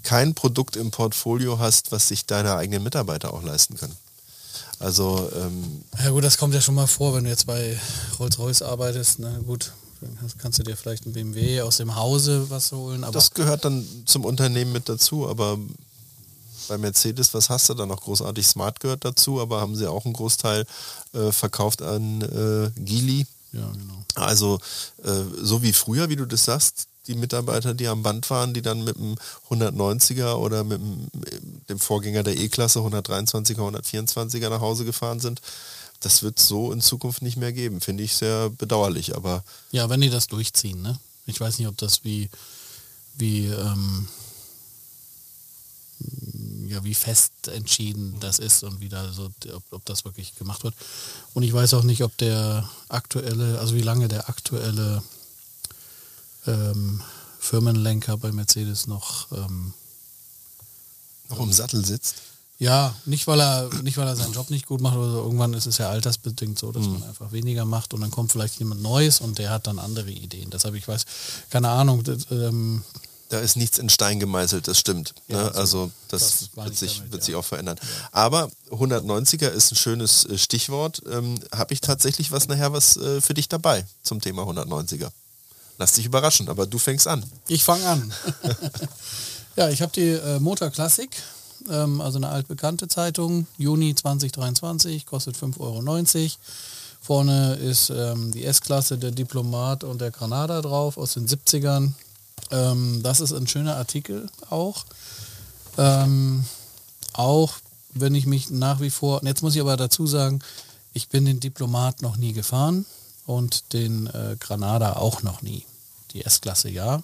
kein 0.01 0.33
Produkt 0.33 0.75
im 0.75 0.91
Portfolio 0.91 1.59
hast, 1.59 1.91
was 1.91 2.07
sich 2.07 2.25
deine 2.25 2.55
eigenen 2.55 2.83
Mitarbeiter 2.83 3.33
auch 3.33 3.43
leisten 3.43 3.75
können. 3.75 3.95
Also 4.79 5.29
ähm 5.35 5.83
ja 6.03 6.09
gut, 6.09 6.23
das 6.23 6.37
kommt 6.37 6.53
ja 6.53 6.61
schon 6.61 6.75
mal 6.75 6.87
vor, 6.87 7.15
wenn 7.15 7.23
du 7.23 7.29
jetzt 7.29 7.47
bei 7.47 7.79
Rolls-Royce 8.19 8.63
arbeitest. 8.63 9.19
Na 9.19 9.37
gut, 9.39 9.71
dann 10.01 10.17
kannst 10.37 10.59
du 10.59 10.63
dir 10.63 10.75
vielleicht 10.75 11.05
ein 11.05 11.13
BMW 11.13 11.61
aus 11.61 11.77
dem 11.77 11.95
Hause 11.95 12.49
was 12.49 12.71
holen. 12.71 13.03
Aber 13.03 13.13
das 13.13 13.33
gehört 13.33 13.63
dann 13.65 13.85
zum 14.05 14.25
Unternehmen 14.25 14.73
mit 14.73 14.89
dazu, 14.89 15.27
aber 15.27 15.57
bei 16.67 16.77
Mercedes, 16.77 17.33
was 17.33 17.49
hast 17.49 17.69
du 17.69 17.73
da 17.73 17.85
noch 17.85 18.01
großartig? 18.01 18.45
Smart 18.45 18.79
gehört 18.79 19.05
dazu, 19.05 19.39
aber 19.41 19.61
haben 19.61 19.75
sie 19.75 19.89
auch 19.89 20.05
einen 20.05 20.13
Großteil 20.13 20.65
äh, 21.13 21.31
verkauft 21.31 21.81
an 21.81 22.21
äh, 22.21 22.79
Geely. 22.79 23.25
Ja, 23.51 23.71
genau. 23.71 24.03
Also 24.15 24.59
äh, 25.03 25.23
so 25.41 25.61
wie 25.61 25.73
früher, 25.73 26.09
wie 26.09 26.15
du 26.15 26.25
das 26.25 26.45
sagst, 26.45 26.87
die 27.07 27.15
Mitarbeiter, 27.15 27.73
die 27.73 27.87
am 27.87 28.03
Band 28.03 28.29
waren, 28.29 28.53
die 28.53 28.61
dann 28.61 28.83
mit 28.83 28.97
dem 28.97 29.15
190er 29.49 30.35
oder 30.35 30.63
mit 30.63 30.81
dem, 30.81 31.07
dem 31.69 31.79
Vorgänger 31.79 32.23
der 32.23 32.37
E-Klasse 32.37 32.79
123er, 32.79 33.57
124er 33.57 34.49
nach 34.49 34.61
Hause 34.61 34.85
gefahren 34.85 35.19
sind. 35.19 35.41
Das 35.99 36.23
wird 36.23 36.39
es 36.39 36.47
so 36.47 36.71
in 36.71 36.81
Zukunft 36.81 37.21
nicht 37.21 37.37
mehr 37.37 37.53
geben. 37.53 37.81
Finde 37.81 38.03
ich 38.03 38.15
sehr 38.15 38.49
bedauerlich. 38.49 39.15
Aber 39.15 39.43
ja, 39.71 39.89
wenn 39.89 40.01
die 40.01 40.09
das 40.09 40.27
durchziehen, 40.27 40.81
ne? 40.81 40.99
Ich 41.25 41.39
weiß 41.39 41.57
nicht, 41.57 41.67
ob 41.67 41.77
das 41.77 42.03
wie, 42.03 42.29
wie 43.17 43.47
ähm, 43.47 44.07
ja, 46.67 46.83
wie 46.83 46.95
fest 46.95 47.47
entschieden 47.47 48.15
das 48.19 48.39
ist 48.39 48.63
und 48.63 48.79
wie 48.79 48.89
da 48.89 49.11
so, 49.11 49.29
ob, 49.53 49.63
ob, 49.71 49.85
das 49.85 50.05
wirklich 50.05 50.35
gemacht 50.35 50.63
wird. 50.63 50.75
Und 51.33 51.43
ich 51.43 51.53
weiß 51.53 51.73
auch 51.75 51.83
nicht, 51.83 52.03
ob 52.03 52.15
der 52.17 52.69
aktuelle, 52.89 53.59
also 53.59 53.75
wie 53.75 53.81
lange 53.81 54.07
der 54.07 54.29
aktuelle 54.29 55.03
ähm, 56.47 57.01
Firmenlenker 57.39 58.17
bei 58.17 58.31
Mercedes 58.31 58.87
noch 58.87 59.31
ähm, 59.31 59.73
noch 61.29 61.39
im 61.39 61.51
Sattel 61.51 61.85
sitzt. 61.85 62.15
Ja, 62.57 62.95
nicht 63.05 63.27
weil 63.27 63.41
er 63.41 63.69
nicht 63.83 63.97
weil 63.97 64.07
er 64.07 64.15
seinen 64.15 64.33
Job 64.33 64.49
nicht 64.49 64.65
gut 64.65 64.79
macht 64.79 64.95
oder 64.95 65.11
so. 65.11 65.17
Irgendwann 65.23 65.53
ist 65.53 65.65
es 65.65 65.77
ja 65.77 65.89
altersbedingt 65.89 66.57
so, 66.57 66.71
dass 66.71 66.85
mhm. 66.85 66.93
man 66.93 67.03
einfach 67.03 67.31
weniger 67.31 67.65
macht 67.65 67.93
und 67.93 68.01
dann 68.01 68.11
kommt 68.11 68.31
vielleicht 68.31 68.59
jemand 68.59 68.81
Neues 68.81 69.19
und 69.19 69.37
der 69.39 69.49
hat 69.49 69.67
dann 69.67 69.77
andere 69.77 70.09
Ideen. 70.09 70.49
Deshalb 70.49 70.75
ich 70.75 70.87
weiß 70.87 71.05
keine 71.49 71.69
Ahnung. 71.69 72.03
Das, 72.03 72.31
ähm, 72.31 72.83
da 73.35 73.41
ist 73.41 73.57
nichts 73.57 73.79
in 73.79 73.89
Stein 73.89 74.21
gemeißelt, 74.21 74.65
das 74.65 74.79
stimmt. 74.79 75.13
Ja, 75.27 75.43
ne? 75.43 75.55
Also 75.55 75.91
das, 76.07 76.49
das 76.55 76.65
wird, 76.65 76.77
sich, 76.77 76.97
damit, 76.97 77.11
wird 77.11 77.21
ja. 77.23 77.25
sich 77.25 77.35
auch 77.35 77.43
verändern. 77.43 77.77
Ja. 77.81 78.09
Aber 78.13 78.49
190er 78.69 79.49
ist 79.49 79.73
ein 79.73 79.75
schönes 79.75 80.25
äh, 80.25 80.37
Stichwort. 80.37 81.01
Ähm, 81.11 81.37
Habe 81.53 81.73
ich 81.73 81.81
tatsächlich 81.81 82.31
was 82.31 82.47
nachher 82.47 82.71
was 82.71 82.95
äh, 82.95 83.19
für 83.19 83.33
dich 83.33 83.49
dabei 83.49 83.85
zum 84.03 84.21
Thema 84.21 84.43
190er? 84.43 85.09
Lass 85.77 85.91
dich 85.91 86.05
überraschen, 86.05 86.47
aber 86.47 86.65
du 86.65 86.77
fängst 86.79 87.07
an. 87.09 87.25
Ich 87.49 87.65
fange 87.65 87.85
an. 87.85 88.13
ja, 89.57 89.67
ich 89.69 89.81
habe 89.81 89.91
die 89.91 90.11
äh, 90.11 90.39
Motor 90.39 90.69
Classic, 90.69 91.09
ähm, 91.69 91.99
also 91.99 92.17
eine 92.17 92.29
altbekannte 92.29 92.87
Zeitung, 92.87 93.47
Juni 93.57 93.95
2023, 93.95 95.05
kostet 95.05 95.35
5,90 95.35 95.59
Euro. 95.59 96.31
Vorne 97.01 97.55
ist 97.55 97.89
ähm, 97.89 98.31
die 98.31 98.45
S-Klasse, 98.45 98.97
der 98.97 99.11
Diplomat 99.11 99.83
und 99.83 99.99
der 99.99 100.11
Granada 100.11 100.61
drauf 100.61 100.97
aus 100.97 101.15
den 101.15 101.27
70ern. 101.27 101.91
Ähm, 102.51 103.01
das 103.03 103.19
ist 103.19 103.33
ein 103.33 103.47
schöner 103.47 103.75
Artikel 103.75 104.29
auch. 104.49 104.85
Ähm, 105.77 106.45
auch 107.13 107.53
wenn 107.93 108.15
ich 108.15 108.25
mich 108.25 108.49
nach 108.49 108.81
wie 108.81 108.89
vor, 108.89 109.23
jetzt 109.23 109.41
muss 109.41 109.55
ich 109.55 109.61
aber 109.61 109.77
dazu 109.77 110.05
sagen, 110.05 110.39
ich 110.93 111.09
bin 111.09 111.25
den 111.25 111.39
Diplomat 111.39 112.01
noch 112.01 112.17
nie 112.17 112.33
gefahren 112.33 112.85
und 113.25 113.73
den 113.73 114.07
äh, 114.07 114.35
Granada 114.39 114.97
auch 114.97 115.23
noch 115.23 115.41
nie. 115.41 115.65
Die 116.11 116.23
S-Klasse 116.23 116.69
ja. 116.69 117.01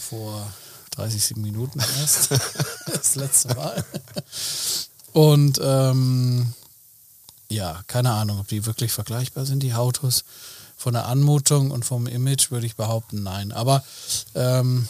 Vor 0.00 0.46
30 0.92 1.36
Minuten 1.36 1.80
erst. 2.00 2.30
das 2.86 3.14
letzte 3.14 3.54
Mal. 3.54 3.84
Und 5.12 5.60
ähm, 5.62 6.52
ja, 7.48 7.82
keine 7.86 8.12
Ahnung, 8.12 8.40
ob 8.40 8.48
die 8.48 8.66
wirklich 8.66 8.92
vergleichbar 8.92 9.46
sind, 9.46 9.62
die 9.62 9.74
Autos. 9.74 10.24
Von 10.78 10.92
der 10.94 11.06
Anmutung 11.06 11.72
und 11.72 11.84
vom 11.84 12.06
Image 12.06 12.52
würde 12.52 12.64
ich 12.64 12.76
behaupten, 12.76 13.24
nein. 13.24 13.50
Aber 13.50 13.84
ähm, 14.36 14.88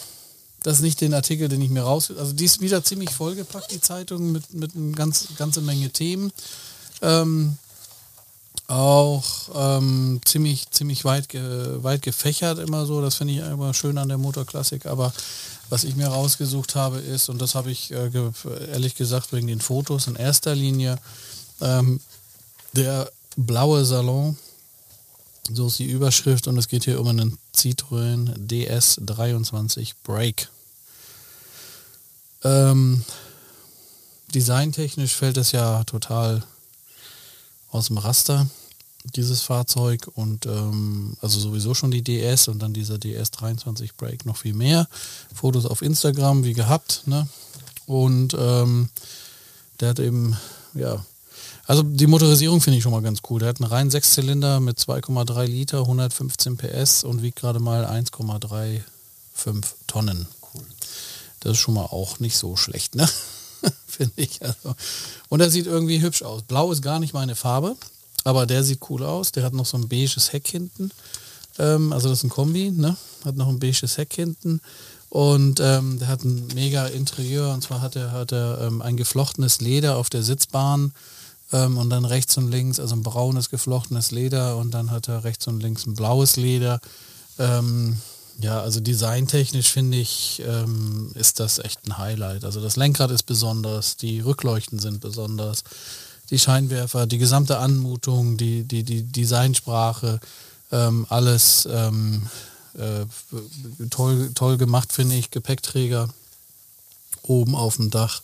das 0.61 0.75
ist 0.75 0.81
nicht 0.83 1.01
den 1.01 1.15
Artikel, 1.15 1.49
den 1.49 1.61
ich 1.61 1.71
mir 1.71 1.81
raus... 1.81 2.13
Also 2.15 2.31
die 2.31 2.45
ist 2.45 2.61
wieder 2.61 2.83
ziemlich 2.83 3.09
vollgepackt, 3.09 3.71
die 3.71 3.81
Zeitung, 3.81 4.31
mit, 4.31 4.53
mit 4.53 4.75
einer 4.75 4.95
ganz, 4.95 5.29
ganze 5.35 5.61
Menge 5.61 5.89
Themen. 5.89 6.31
Ähm, 7.01 7.57
auch 8.67 9.25
ähm, 9.55 10.21
ziemlich, 10.25 10.69
ziemlich 10.69 11.05
weit, 11.05 11.27
ge, 11.27 11.81
weit 11.81 12.03
gefächert 12.03 12.59
immer 12.59 12.85
so. 12.85 13.01
Das 13.01 13.15
finde 13.15 13.33
ich 13.33 13.39
immer 13.39 13.73
schön 13.73 13.97
an 13.97 14.09
der 14.09 14.19
Motorklassik. 14.19 14.85
Aber 14.85 15.11
was 15.69 15.83
ich 15.83 15.95
mir 15.95 16.07
rausgesucht 16.07 16.75
habe 16.75 16.99
ist, 16.99 17.29
und 17.29 17.41
das 17.41 17.55
habe 17.55 17.71
ich 17.71 17.91
äh, 17.91 18.11
ge 18.11 18.31
ehrlich 18.71 18.93
gesagt 18.93 19.33
wegen 19.33 19.47
den 19.47 19.59
Fotos 19.59 20.05
in 20.05 20.15
erster 20.15 20.53
Linie, 20.53 20.99
ähm, 21.61 21.99
der 22.73 23.11
blaue 23.35 23.85
Salon 23.85 24.37
so 25.53 25.67
ist 25.67 25.79
die 25.79 25.89
Überschrift 25.89 26.47
und 26.47 26.57
es 26.57 26.67
geht 26.67 26.85
hier 26.85 26.99
um 26.99 27.07
einen 27.07 27.37
Citroën 27.55 28.47
DS23 28.47 29.93
Break. 30.03 30.49
Ähm, 32.43 33.03
designtechnisch 34.33 35.13
fällt 35.15 35.37
es 35.37 35.51
ja 35.51 35.83
total 35.83 36.43
aus 37.71 37.87
dem 37.87 37.97
Raster, 37.97 38.47
dieses 39.15 39.41
Fahrzeug. 39.41 40.09
Und 40.15 40.45
ähm, 40.45 41.17
also 41.21 41.39
sowieso 41.39 41.73
schon 41.73 41.91
die 41.91 42.03
DS 42.03 42.47
und 42.47 42.59
dann 42.59 42.73
dieser 42.73 42.95
DS23 42.95 43.91
Break 43.97 44.25
noch 44.25 44.37
viel 44.37 44.53
mehr. 44.53 44.87
Fotos 45.33 45.65
auf 45.65 45.81
Instagram 45.81 46.43
wie 46.43 46.53
gehabt. 46.53 47.03
Ne? 47.05 47.27
Und 47.85 48.35
ähm, 48.37 48.89
der 49.79 49.89
hat 49.89 49.99
eben, 49.99 50.37
ja, 50.73 51.03
also 51.69 51.83
die 51.83 52.07
Motorisierung 52.07 52.61
finde 52.61 52.77
ich 52.77 52.83
schon 52.83 52.93
mal 52.93 53.03
ganz 53.03 53.19
cool. 53.29 53.41
Der 53.41 53.49
hat 53.49 53.61
einen 53.61 53.69
reinen 53.69 53.91
Sechszylinder 53.91 54.59
mit 54.59 54.79
2,3 54.79 55.45
Liter, 55.45 55.81
115 55.81 56.57
PS 56.57 57.03
und 57.03 57.21
wiegt 57.21 57.37
gerade 57.37 57.59
mal 57.59 57.85
1,35 57.85 58.81
Tonnen. 59.85 60.25
Cool. 60.41 60.63
Das 61.41 61.51
ist 61.51 61.59
schon 61.59 61.75
mal 61.75 61.85
auch 61.85 62.17
nicht 62.19 62.37
so 62.37 62.55
schlecht, 62.55 62.95
ne? 62.95 63.07
finde 63.85 64.13
ich. 64.15 64.41
Also. 64.41 64.73
Und 65.29 65.41
er 65.41 65.51
sieht 65.51 65.67
irgendwie 65.67 66.01
hübsch 66.01 66.23
aus. 66.23 66.41
Blau 66.41 66.71
ist 66.71 66.81
gar 66.81 66.99
nicht 66.99 67.13
meine 67.13 67.35
Farbe, 67.35 67.75
aber 68.23 68.47
der 68.47 68.63
sieht 68.63 68.89
cool 68.89 69.03
aus. 69.03 69.31
Der 69.31 69.43
hat 69.43 69.53
noch 69.53 69.67
so 69.67 69.77
ein 69.77 69.87
beiges 69.87 70.33
Heck 70.33 70.47
hinten. 70.47 70.89
Ähm, 71.59 71.93
also 71.93 72.09
das 72.09 72.17
ist 72.17 72.23
ein 72.23 72.29
Kombi, 72.31 72.71
ne? 72.71 72.97
Hat 73.25 73.35
noch 73.35 73.47
ein 73.47 73.59
beiges 73.59 73.95
Heck 73.95 74.15
hinten. 74.15 74.59
Und 75.09 75.59
ähm, 75.59 75.99
der 75.99 76.07
hat 76.07 76.23
ein 76.23 76.47
mega 76.55 76.87
Interieur 76.87 77.53
und 77.53 77.61
zwar 77.61 77.81
hat 77.81 77.95
er, 77.95 78.11
hat 78.11 78.31
er 78.31 78.59
ähm, 78.61 78.81
ein 78.81 78.97
geflochtenes 78.97 79.61
Leder 79.61 79.97
auf 79.97 80.09
der 80.09 80.23
Sitzbahn 80.23 80.93
ähm, 81.51 81.77
und 81.77 81.89
dann 81.89 82.05
rechts 82.05 82.37
und 82.37 82.49
links, 82.49 82.79
also 82.79 82.95
ein 82.95 83.03
braunes 83.03 83.49
geflochtenes 83.49 84.11
Leder 84.11 84.57
und 84.57 84.71
dann 84.71 84.91
hat 84.91 85.07
er 85.07 85.23
rechts 85.23 85.47
und 85.47 85.61
links 85.61 85.85
ein 85.85 85.95
blaues 85.95 86.35
Leder. 86.35 86.79
Ähm, 87.37 87.97
ja, 88.41 88.61
also 88.61 88.79
designtechnisch 88.79 89.69
finde 89.69 89.97
ich, 89.97 90.41
ähm, 90.45 91.11
ist 91.15 91.39
das 91.39 91.59
echt 91.59 91.85
ein 91.85 91.97
Highlight. 91.97 92.45
Also 92.45 92.61
das 92.61 92.77
Lenkrad 92.77 93.11
ist 93.11 93.23
besonders, 93.23 93.97
die 93.97 94.21
Rückleuchten 94.21 94.79
sind 94.79 95.01
besonders, 95.01 95.63
die 96.29 96.39
Scheinwerfer, 96.39 97.05
die 97.05 97.17
gesamte 97.17 97.57
Anmutung, 97.57 98.37
die, 98.37 98.63
die, 98.63 98.83
die 98.83 99.03
Designsprache, 99.03 100.19
ähm, 100.71 101.05
alles 101.09 101.67
ähm, 101.69 102.27
äh, 102.75 103.05
toll, 103.89 104.31
toll 104.35 104.57
gemacht, 104.57 104.93
finde 104.93 105.15
ich. 105.15 105.31
Gepäckträger 105.31 106.07
oben 107.23 107.55
auf 107.55 107.75
dem 107.77 107.89
Dach 107.89 108.21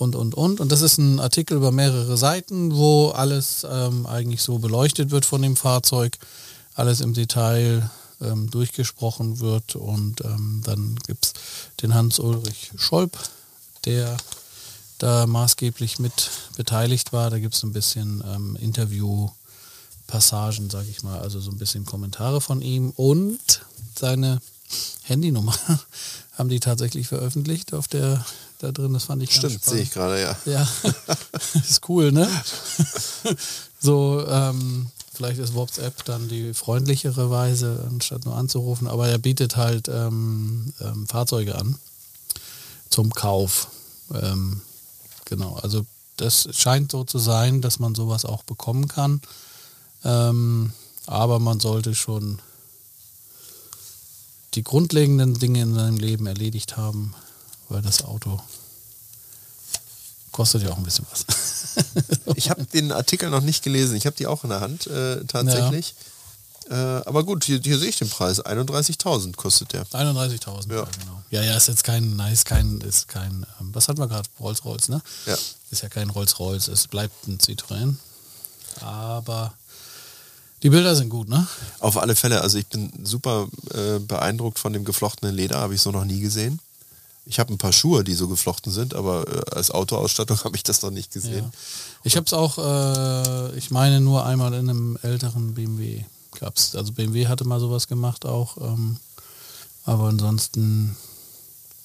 und, 0.00 0.16
und, 0.16 0.34
und. 0.34 0.60
Und 0.60 0.72
das 0.72 0.80
ist 0.80 0.96
ein 0.96 1.20
Artikel 1.20 1.58
über 1.58 1.72
mehrere 1.72 2.16
Seiten, 2.16 2.74
wo 2.74 3.10
alles 3.10 3.66
ähm, 3.70 4.06
eigentlich 4.06 4.40
so 4.40 4.58
beleuchtet 4.58 5.10
wird 5.10 5.26
von 5.26 5.42
dem 5.42 5.56
Fahrzeug, 5.56 6.16
alles 6.74 7.02
im 7.02 7.12
Detail 7.12 7.90
ähm, 8.22 8.50
durchgesprochen 8.50 9.40
wird. 9.40 9.76
Und 9.76 10.24
ähm, 10.24 10.62
dann 10.64 10.98
gibt 11.06 11.26
es 11.26 11.34
den 11.82 11.92
Hans-Ulrich 11.92 12.70
Scholp, 12.76 13.18
der 13.84 14.16
da 14.96 15.26
maßgeblich 15.26 15.98
mit 15.98 16.30
beteiligt 16.56 17.12
war. 17.12 17.28
Da 17.28 17.38
gibt 17.38 17.54
es 17.54 17.62
ein 17.62 17.74
bisschen 17.74 18.24
ähm, 18.26 18.56
Interview-Passagen, 18.56 20.70
sage 20.70 20.88
ich 20.88 21.02
mal, 21.02 21.20
also 21.20 21.40
so 21.40 21.50
ein 21.50 21.58
bisschen 21.58 21.84
Kommentare 21.84 22.40
von 22.40 22.62
ihm 22.62 22.94
und 22.96 23.66
seine 23.98 24.40
Handynummer 25.02 25.54
haben 26.38 26.48
die 26.48 26.60
tatsächlich 26.60 27.08
veröffentlicht 27.08 27.74
auf 27.74 27.86
der 27.86 28.24
da 28.62 28.72
drin. 28.72 28.92
Das 28.92 29.04
fand 29.04 29.22
ich 29.22 29.34
Stimmt, 29.34 29.64
sehe 29.64 29.82
ich 29.82 29.90
gerade, 29.90 30.20
ja. 30.20 30.36
Ja, 30.44 30.68
ist 31.54 31.88
cool, 31.88 32.12
ne? 32.12 32.28
so, 33.80 34.24
ähm, 34.26 34.86
vielleicht 35.12 35.38
ist 35.38 35.54
WhatsApp 35.54 36.04
dann 36.04 36.28
die 36.28 36.54
freundlichere 36.54 37.30
Weise, 37.30 37.84
anstatt 37.88 38.24
nur 38.24 38.36
anzurufen, 38.36 38.88
aber 38.88 39.08
er 39.08 39.18
bietet 39.18 39.56
halt 39.56 39.88
ähm, 39.88 40.72
ähm, 40.80 41.06
Fahrzeuge 41.06 41.56
an 41.56 41.78
zum 42.90 43.12
Kauf. 43.12 43.68
Ähm, 44.14 44.60
genau, 45.24 45.54
also 45.62 45.84
das 46.16 46.48
scheint 46.52 46.92
so 46.92 47.04
zu 47.04 47.18
sein, 47.18 47.60
dass 47.62 47.78
man 47.78 47.94
sowas 47.94 48.24
auch 48.24 48.42
bekommen 48.42 48.88
kann. 48.88 49.20
Ähm, 50.04 50.72
aber 51.06 51.38
man 51.38 51.60
sollte 51.60 51.94
schon 51.94 52.40
die 54.54 54.64
grundlegenden 54.64 55.38
Dinge 55.38 55.62
in 55.62 55.74
seinem 55.74 55.96
Leben 55.96 56.26
erledigt 56.26 56.76
haben, 56.76 57.14
weil 57.70 57.82
das 57.82 58.04
Auto 58.04 58.40
kostet 60.32 60.62
ja 60.62 60.70
auch 60.70 60.76
ein 60.76 60.84
bisschen 60.84 61.06
was. 61.10 61.24
ich 62.36 62.50
habe 62.50 62.64
den 62.66 62.92
Artikel 62.92 63.30
noch 63.30 63.40
nicht 63.40 63.62
gelesen. 63.62 63.96
Ich 63.96 64.06
habe 64.06 64.16
die 64.16 64.26
auch 64.26 64.44
in 64.44 64.50
der 64.50 64.60
Hand 64.60 64.86
äh, 64.86 65.24
tatsächlich. 65.24 65.94
Ja. 66.68 67.00
Äh, 67.00 67.02
aber 67.04 67.24
gut, 67.24 67.44
hier, 67.44 67.60
hier, 67.62 67.78
sehe 67.78 67.88
ich 67.88 67.98
den 67.98 68.08
Preis. 68.08 68.44
31.000 68.44 69.34
kostet 69.34 69.72
der. 69.72 69.84
31.000, 69.86 70.68
ja. 70.68 70.76
ja. 70.76 70.88
genau. 70.98 71.22
Ja, 71.30 71.42
ja, 71.42 71.56
ist 71.56 71.68
jetzt 71.68 71.84
kein, 71.84 72.16
nice, 72.16 72.44
kein, 72.44 72.80
ist 72.80 73.08
kein, 73.08 73.46
ähm, 73.60 73.70
was 73.72 73.88
hatten 73.88 73.98
wir 73.98 74.08
gerade? 74.08 74.28
Rolls-Royce, 74.38 74.88
ne? 74.88 75.02
Ja. 75.26 75.36
Ist 75.70 75.82
ja 75.82 75.88
kein 75.88 76.10
Rolls-Royce, 76.10 76.68
es 76.68 76.86
bleibt 76.86 77.26
ein 77.26 77.38
Citroën. 77.38 77.94
Aber 78.80 79.52
die 80.62 80.70
Bilder 80.70 80.94
sind 80.94 81.08
gut, 81.08 81.28
ne? 81.28 81.46
Auf 81.80 81.96
alle 81.96 82.14
Fälle. 82.14 82.40
Also 82.40 82.58
ich 82.58 82.66
bin 82.66 82.92
super 83.04 83.48
äh, 83.72 83.98
beeindruckt 83.98 84.58
von 84.58 84.72
dem 84.72 84.84
geflochtenen 84.84 85.34
Leder, 85.34 85.58
habe 85.58 85.74
ich 85.74 85.82
so 85.82 85.90
noch 85.90 86.04
nie 86.04 86.20
gesehen. 86.20 86.60
Ich 87.30 87.38
habe 87.38 87.54
ein 87.54 87.58
paar 87.58 87.72
Schuhe, 87.72 88.02
die 88.02 88.14
so 88.14 88.26
geflochten 88.26 88.72
sind, 88.72 88.92
aber 88.92 89.24
äh, 89.28 89.54
als 89.54 89.70
Autoausstattung 89.70 90.38
habe 90.44 90.56
ich 90.56 90.64
das 90.64 90.82
noch 90.82 90.90
nicht 90.90 91.12
gesehen. 91.12 91.44
Ja. 91.44 91.50
Ich 92.02 92.16
habe 92.16 92.26
es 92.26 92.32
auch, 92.32 92.58
äh, 92.58 93.56
ich 93.56 93.70
meine 93.70 94.00
nur 94.00 94.26
einmal 94.26 94.52
in 94.54 94.68
einem 94.68 94.98
älteren 95.02 95.54
BMW 95.54 96.04
gab's. 96.38 96.74
Also 96.74 96.92
BMW 96.92 97.28
hatte 97.28 97.44
mal 97.44 97.60
sowas 97.60 97.86
gemacht 97.86 98.26
auch, 98.26 98.56
ähm, 98.58 98.96
aber 99.84 100.08
ansonsten 100.08 100.96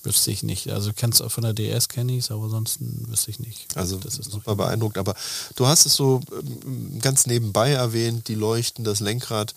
wüsste 0.04 0.32
ich 0.32 0.44
nicht. 0.44 0.70
Also 0.70 0.92
kennst 0.94 1.20
du 1.20 1.30
von 1.30 1.44
der 1.44 1.54
DS 1.54 1.90
kenne 1.90 2.14
ich 2.14 2.25
es, 2.25 2.32
aber 2.32 2.46
ansonsten 2.46 3.06
wüsste 3.08 3.32
ich 3.32 3.40
nicht. 3.40 3.68
Also 3.75 3.98
das 3.98 4.18
ist 4.18 4.32
super 4.32 4.56
beeindruckt. 4.56 4.98
Aber 4.98 5.16
du 5.56 5.68
hast 5.68 5.86
es 5.86 5.94
so 5.94 6.22
ähm, 6.66 7.00
ganz 7.00 7.25
nebenbei 7.25 7.72
erwähnt, 7.72 8.28
die 8.28 8.36
Leuchten, 8.36 8.84
das 8.84 9.00
Lenkrad. 9.00 9.54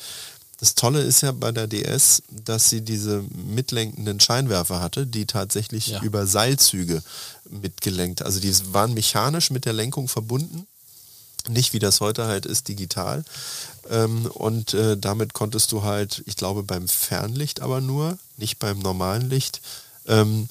Das 0.59 0.75
Tolle 0.75 1.01
ist 1.03 1.21
ja 1.21 1.31
bei 1.31 1.53
der 1.53 1.69
DS, 1.69 2.23
dass 2.45 2.69
sie 2.69 2.81
diese 2.81 3.25
mitlenkenden 3.33 4.19
Scheinwerfer 4.19 4.81
hatte, 4.81 5.07
die 5.07 5.25
tatsächlich 5.25 5.89
ja. 5.89 6.03
über 6.03 6.27
Seilzüge 6.27 7.03
mitgelenkt. 7.49 8.23
Also 8.23 8.41
die 8.41 8.53
waren 8.73 8.93
mechanisch 8.93 9.51
mit 9.51 9.65
der 9.65 9.73
Lenkung 9.73 10.09
verbunden. 10.09 10.67
Nicht 11.49 11.73
wie 11.73 11.79
das 11.79 12.01
heute 12.01 12.27
halt 12.27 12.45
ist, 12.45 12.67
digital. 12.67 13.25
Ähm, 13.89 14.27
und 14.27 14.75
äh, 14.75 14.99
damit 14.99 15.33
konntest 15.33 15.71
du 15.71 15.85
halt, 15.85 16.23
ich 16.27 16.37
glaube 16.37 16.65
beim 16.65 16.89
Fernlicht 16.89 17.61
aber 17.61 17.81
nur, 17.81 18.19
nicht 18.37 18.59
beim 18.59 18.81
normalen 18.81 19.31
Licht, 19.31 19.61
ähm, 20.09 20.49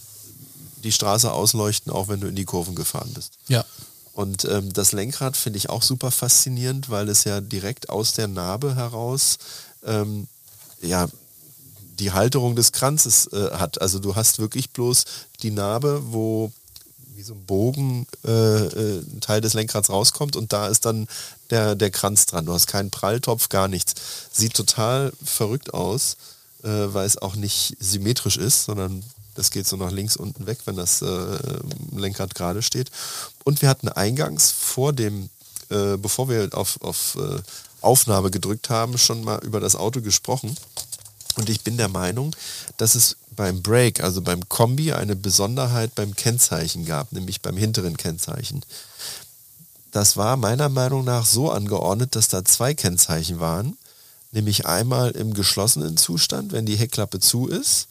die 0.84 0.94
Straße 0.94 1.32
ausleuchten, 1.32 1.92
auch 1.92 2.08
wenn 2.08 2.22
du 2.22 2.28
in 2.28 2.36
die 2.36 2.46
Kurven 2.46 2.76
gefahren 2.76 3.12
bist. 3.14 3.34
Ja. 3.50 3.66
Und 4.14 4.46
ähm, 4.46 4.74
das 4.74 4.94
Lenkrad 4.94 5.38
finde 5.38 5.58
ich 5.58 5.70
auch 5.70 5.84
super 5.84 6.10
faszinierend, 6.10 6.90
weil 6.90 7.08
es 7.10 7.24
ja 7.24 7.40
direkt 7.40 7.90
aus 7.90 8.14
der 8.14 8.28
Narbe 8.28 8.76
heraus 8.76 9.38
ähm, 9.86 10.28
ja, 10.82 11.08
die 12.00 12.12
Halterung 12.12 12.56
des 12.56 12.72
Kranzes 12.72 13.28
äh, 13.34 13.52
hat. 13.52 13.82
Also 13.82 14.00
du 14.00 14.16
hast 14.16 14.40
wirklich 14.40 14.72
bloß 14.72 15.06
die 15.42 15.52
Narbe, 15.52 16.02
wo 16.12 16.52
wie 17.16 17.24
so 17.24 17.34
ein 17.34 17.46
Bogen 17.46 18.06
äh, 18.26 18.30
äh, 18.30 19.00
ein 19.00 19.22
Teil 19.22 19.42
des 19.42 19.56
Lenkrads 19.56 19.90
rauskommt 19.90 20.36
und 20.36 20.54
da 20.54 20.68
ist 20.68 20.86
dann 20.86 21.08
der, 21.50 21.76
der 21.76 21.90
Kranz 21.90 22.28
dran. 22.28 22.46
Du 22.46 22.54
hast 22.54 22.68
keinen 22.68 22.92
Pralltopf, 22.92 23.50
gar 23.50 23.68
nichts. 23.68 23.96
Sieht 24.32 24.54
total 24.54 25.12
verrückt 25.24 25.74
aus, 25.74 26.18
äh, 26.64 26.68
weil 26.70 27.08
es 27.08 27.18
auch 27.18 27.36
nicht 27.36 27.76
symmetrisch 27.80 28.38
ist, 28.38 28.66
sondern 28.66 29.04
das 29.34 29.50
geht 29.50 29.68
so 29.68 29.78
nach 29.78 29.92
links 29.92 30.16
unten 30.16 30.46
weg, 30.46 30.60
wenn 30.66 30.76
das 30.76 31.02
äh, 31.02 31.38
Lenkrad 31.96 32.36
gerade 32.36 32.62
steht. 32.62 32.92
Und 33.44 33.64
wir 33.64 33.70
hatten 33.70 33.90
eingangs 33.90 34.52
vor 34.52 34.94
dem, 34.94 35.30
äh, 35.70 35.98
bevor 35.98 36.30
wir 36.30 36.50
auf, 36.54 36.80
auf 36.82 37.18
Aufnahme 37.82 38.32
gedrückt 38.32 38.70
haben, 38.70 38.98
schon 38.98 39.24
mal 39.24 39.44
über 39.44 39.60
das 39.60 39.76
Auto 39.76 40.02
gesprochen. 40.02 40.56
Und 41.38 41.50
ich 41.50 41.62
bin 41.62 41.78
der 41.78 41.90
Meinung, 41.90 42.36
dass 42.78 42.96
es 42.96 43.18
beim 43.36 43.62
Brake, 43.62 44.04
also 44.04 44.22
beim 44.22 44.50
Kombi, 44.50 44.94
eine 44.94 45.16
Besonderheit 45.16 45.94
beim 45.96 46.16
Kennzeichen 46.16 46.86
gab, 46.86 47.12
nämlich 47.12 47.42
beim 47.42 47.56
hinteren 47.56 47.96
Kennzeichen. 47.96 48.64
Das 49.92 50.18
war 50.18 50.36
meiner 50.38 50.70
Meinung 50.70 51.06
nach 51.06 51.26
so 51.26 51.52
angeordnet, 51.52 52.16
dass 52.16 52.28
da 52.28 52.44
zwei 52.44 52.74
Kennzeichen 52.74 53.40
waren, 53.40 53.78
nämlich 54.32 54.66
einmal 54.66 55.12
im 55.12 55.34
geschlossenen 55.34 55.98
Zustand, 55.98 56.52
wenn 56.52 56.66
die 56.66 56.76
Heckklappe 56.76 57.20
zu 57.20 57.48
ist, 57.48 57.88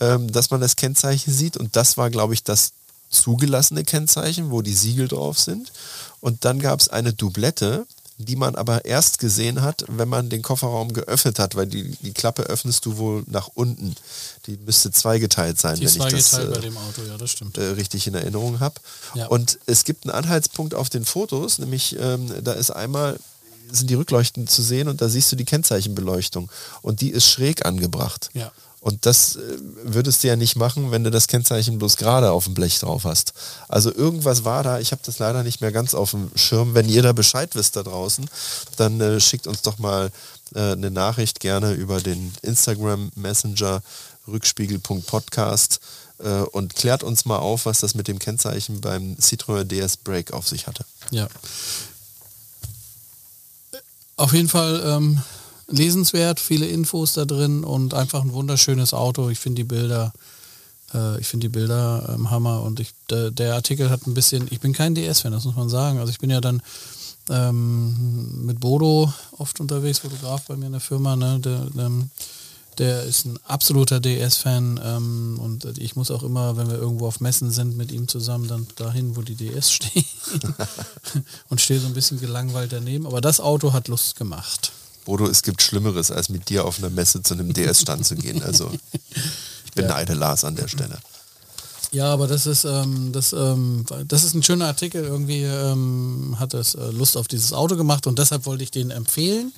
ähm, 0.00 0.32
dass 0.32 0.50
man 0.50 0.60
das 0.60 0.76
Kennzeichen 0.76 1.32
sieht 1.32 1.56
und 1.56 1.76
das 1.76 1.96
war, 1.96 2.10
glaube 2.10 2.34
ich, 2.34 2.42
das 2.42 2.72
zugelassene 3.12 3.84
Kennzeichen, 3.84 4.50
wo 4.50 4.62
die 4.62 4.74
Siegel 4.74 5.06
drauf 5.06 5.38
sind. 5.38 5.70
Und 6.20 6.44
dann 6.44 6.58
gab 6.58 6.80
es 6.80 6.88
eine 6.88 7.12
Doublette, 7.12 7.86
die 8.18 8.36
man 8.36 8.54
aber 8.54 8.84
erst 8.84 9.18
gesehen 9.18 9.62
hat, 9.62 9.84
wenn 9.88 10.08
man 10.08 10.28
den 10.28 10.42
Kofferraum 10.42 10.92
geöffnet 10.92 11.38
hat, 11.38 11.54
weil 11.54 11.66
die, 11.66 11.96
die 11.96 12.12
Klappe 12.12 12.42
öffnest 12.42 12.84
du 12.86 12.96
wohl 12.96 13.24
nach 13.26 13.48
unten. 13.54 13.94
Die 14.46 14.56
müsste 14.58 14.90
zweigeteilt 14.90 15.60
sein, 15.60 15.76
die 15.76 15.86
wenn 15.86 16.06
ich 16.06 16.14
das, 16.14 16.32
äh, 16.34 16.46
Auto, 16.46 17.02
ja, 17.08 17.16
das. 17.18 17.36
Äh, 17.56 17.74
richtig 17.74 18.06
in 18.06 18.14
Erinnerung 18.14 18.60
habe. 18.60 18.74
Ja. 19.14 19.26
Und 19.26 19.58
es 19.66 19.84
gibt 19.84 20.04
einen 20.04 20.14
Anhaltspunkt 20.14 20.74
auf 20.74 20.90
den 20.90 21.04
Fotos, 21.04 21.58
nämlich 21.58 21.96
ähm, 21.98 22.32
da 22.42 22.52
ist 22.52 22.70
einmal 22.70 23.18
sind 23.70 23.88
die 23.88 23.94
Rückleuchten 23.94 24.46
zu 24.46 24.62
sehen 24.62 24.88
und 24.88 25.00
da 25.00 25.08
siehst 25.08 25.32
du 25.32 25.36
die 25.36 25.46
Kennzeichenbeleuchtung 25.46 26.50
und 26.82 27.00
die 27.00 27.10
ist 27.10 27.26
schräg 27.26 27.64
angebracht. 27.64 28.28
Ja. 28.34 28.52
Und 28.82 29.06
das 29.06 29.36
äh, 29.36 29.40
würdest 29.84 30.22
du 30.24 30.28
ja 30.28 30.34
nicht 30.34 30.56
machen, 30.56 30.90
wenn 30.90 31.04
du 31.04 31.12
das 31.12 31.28
Kennzeichen 31.28 31.78
bloß 31.78 31.96
gerade 31.96 32.32
auf 32.32 32.44
dem 32.44 32.54
Blech 32.54 32.80
drauf 32.80 33.04
hast. 33.04 33.32
Also 33.68 33.94
irgendwas 33.94 34.44
war 34.44 34.64
da, 34.64 34.80
ich 34.80 34.90
habe 34.90 35.02
das 35.06 35.20
leider 35.20 35.44
nicht 35.44 35.60
mehr 35.60 35.70
ganz 35.70 35.94
auf 35.94 36.10
dem 36.10 36.32
Schirm. 36.34 36.74
Wenn 36.74 36.88
ihr 36.88 37.02
da 37.02 37.12
Bescheid 37.12 37.54
wisst 37.54 37.76
da 37.76 37.84
draußen, 37.84 38.28
dann 38.76 39.00
äh, 39.00 39.20
schickt 39.20 39.46
uns 39.46 39.62
doch 39.62 39.78
mal 39.78 40.10
äh, 40.56 40.72
eine 40.72 40.90
Nachricht 40.90 41.38
gerne 41.38 41.74
über 41.74 42.00
den 42.00 42.32
Instagram 42.42 43.12
Messenger 43.14 43.82
rückspiegel.podcast 44.26 45.78
äh, 46.18 46.40
und 46.40 46.74
klärt 46.74 47.04
uns 47.04 47.24
mal 47.24 47.38
auf, 47.38 47.66
was 47.66 47.78
das 47.78 47.94
mit 47.94 48.08
dem 48.08 48.18
Kennzeichen 48.18 48.80
beim 48.80 49.14
Citroën 49.14 49.62
DS 49.62 49.96
Break 49.98 50.32
auf 50.32 50.48
sich 50.48 50.66
hatte. 50.66 50.84
Ja. 51.12 51.28
Auf 54.16 54.32
jeden 54.32 54.48
Fall 54.48 54.82
ähm, 54.84 55.22
lesenswert, 55.72 56.38
viele 56.38 56.66
Infos 56.66 57.14
da 57.14 57.24
drin 57.24 57.64
und 57.64 57.94
einfach 57.94 58.22
ein 58.22 58.32
wunderschönes 58.32 58.94
Auto. 58.94 59.28
Ich 59.30 59.38
finde 59.38 59.62
die 59.62 59.68
Bilder, 59.68 60.12
äh, 60.94 61.20
ich 61.20 61.26
finde 61.26 61.48
die 61.48 61.52
Bilder 61.52 62.14
ähm, 62.14 62.30
Hammer 62.30 62.62
und 62.62 62.80
ich, 62.80 62.92
der, 63.10 63.30
der, 63.30 63.54
Artikel 63.54 63.90
hat 63.90 64.06
ein 64.06 64.14
bisschen, 64.14 64.46
ich 64.50 64.60
bin 64.60 64.72
kein 64.72 64.94
DS-Fan, 64.94 65.32
das 65.32 65.44
muss 65.44 65.56
man 65.56 65.68
sagen. 65.68 65.98
Also 65.98 66.10
ich 66.10 66.18
bin 66.18 66.30
ja 66.30 66.40
dann 66.40 66.62
ähm, 67.30 68.46
mit 68.46 68.60
Bodo 68.60 69.12
oft 69.38 69.60
unterwegs, 69.60 70.00
Fotograf 70.00 70.42
bei 70.46 70.56
mir 70.56 70.66
in 70.66 70.72
der 70.72 70.80
Firma, 70.80 71.16
ne? 71.16 71.40
der, 71.40 71.66
der, 71.66 71.86
ähm, 71.86 72.10
der 72.78 73.02
ist 73.02 73.26
ein 73.26 73.38
absoluter 73.46 74.00
DS-Fan 74.00 74.80
ähm, 74.82 75.38
und 75.38 75.78
ich 75.78 75.94
muss 75.94 76.10
auch 76.10 76.22
immer, 76.22 76.56
wenn 76.56 76.68
wir 76.68 76.76
irgendwo 76.78 77.06
auf 77.06 77.20
Messen 77.20 77.50
sind, 77.50 77.76
mit 77.76 77.92
ihm 77.92 78.08
zusammen 78.08 78.48
dann 78.48 78.66
dahin, 78.76 79.14
wo 79.14 79.22
die 79.22 79.34
DS 79.34 79.72
stehen 79.72 80.04
und 81.50 81.60
stehe 81.60 81.80
so 81.80 81.86
ein 81.86 81.94
bisschen 81.94 82.18
gelangweilt 82.18 82.72
daneben. 82.72 83.06
Aber 83.06 83.20
das 83.20 83.40
Auto 83.40 83.72
hat 83.72 83.88
Lust 83.88 84.16
gemacht. 84.16 84.72
Bodo, 85.04 85.26
es 85.26 85.42
gibt 85.42 85.62
Schlimmeres, 85.62 86.10
als 86.10 86.28
mit 86.28 86.48
dir 86.48 86.64
auf 86.64 86.78
einer 86.78 86.90
Messe 86.90 87.22
zu 87.22 87.34
einem 87.34 87.52
DS-Stand 87.52 88.06
zu 88.06 88.14
gehen. 88.16 88.42
Also 88.42 88.70
ich 89.64 89.72
beneide 89.74 90.12
ja. 90.12 90.18
Lars 90.18 90.44
an 90.44 90.56
der 90.56 90.68
Stelle. 90.68 90.98
Ja, 91.92 92.10
aber 92.10 92.26
das 92.26 92.46
ist, 92.46 92.64
ähm, 92.64 93.12
das, 93.12 93.34
ähm, 93.34 93.84
das 94.08 94.24
ist 94.24 94.34
ein 94.34 94.42
schöner 94.42 94.66
Artikel. 94.66 95.04
Irgendwie 95.04 95.42
ähm, 95.42 96.36
hat 96.38 96.54
es 96.54 96.74
äh, 96.74 96.90
Lust 96.90 97.18
auf 97.18 97.28
dieses 97.28 97.52
Auto 97.52 97.76
gemacht 97.76 98.06
und 98.06 98.18
deshalb 98.18 98.46
wollte 98.46 98.64
ich 98.64 98.70
den 98.70 98.90
empfehlen, 98.90 99.52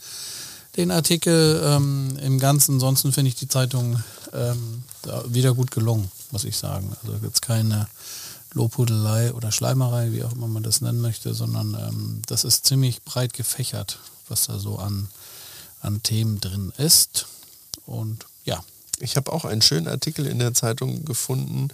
den 0.77 0.91
Artikel. 0.91 1.63
Ähm, 1.65 2.19
Im 2.21 2.41
Ganzen, 2.41 2.75
ansonsten 2.75 3.13
finde 3.13 3.29
ich 3.29 3.37
die 3.37 3.47
Zeitung 3.47 4.03
ähm, 4.33 4.83
wieder 5.29 5.55
gut 5.55 5.71
gelungen, 5.71 6.11
muss 6.33 6.43
ich 6.43 6.57
sagen. 6.57 6.97
Also 7.03 7.17
jetzt 7.25 7.41
keine 7.41 7.87
Lobhudelei 8.53 9.33
oder 9.33 9.53
Schleimerei, 9.53 10.11
wie 10.11 10.25
auch 10.25 10.33
immer 10.33 10.49
man 10.49 10.65
das 10.65 10.81
nennen 10.81 11.01
möchte, 11.01 11.35
sondern 11.35 11.75
ähm, 11.75 12.23
das 12.27 12.43
ist 12.43 12.67
ziemlich 12.67 13.03
breit 13.03 13.33
gefächert, 13.33 14.01
was 14.29 14.47
da 14.47 14.59
so 14.59 14.79
an, 14.79 15.09
an 15.85 16.03
Themen 16.03 16.41
drin 16.41 16.73
ist. 16.79 17.27
Und 17.87 18.27
ja. 18.45 18.63
Ich 19.01 19.17
habe 19.17 19.33
auch 19.33 19.45
einen 19.45 19.63
schönen 19.63 19.89
Artikel 19.89 20.27
in 20.27 20.39
der 20.39 20.55
Zeitung 20.55 21.05
gefunden, 21.05 21.69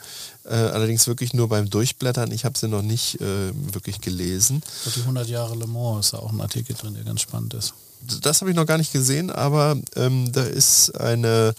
äh, 0.45 0.55
allerdings 0.55 1.07
wirklich 1.07 1.35
nur 1.35 1.49
beim 1.49 1.69
Durchblättern. 1.69 2.33
Ich 2.33 2.45
habe 2.47 2.59
sie 2.59 2.67
noch 2.67 2.83
nicht 2.83 3.21
äh, 3.21 3.53
wirklich 3.75 4.01
gelesen. 4.01 4.63
Die 4.97 5.01
100 5.01 5.29
Jahre 5.29 5.55
Le 5.55 5.67
Mans 5.67 6.07
ist 6.07 6.13
da 6.15 6.19
auch 6.19 6.33
ein 6.33 6.41
Artikel 6.41 6.75
drin, 6.75 6.95
der 6.95 7.05
ganz 7.05 7.21
spannend 7.21 7.53
ist. 7.55 7.75
Das 8.23 8.41
habe 8.41 8.51
ich 8.51 8.57
noch 8.57 8.65
gar 8.65 8.79
nicht 8.79 8.93
gesehen, 8.93 9.31
aber 9.31 9.77
ähm, 9.97 10.33
da 10.33 10.43
ist 10.43 10.99
eine 10.99 11.55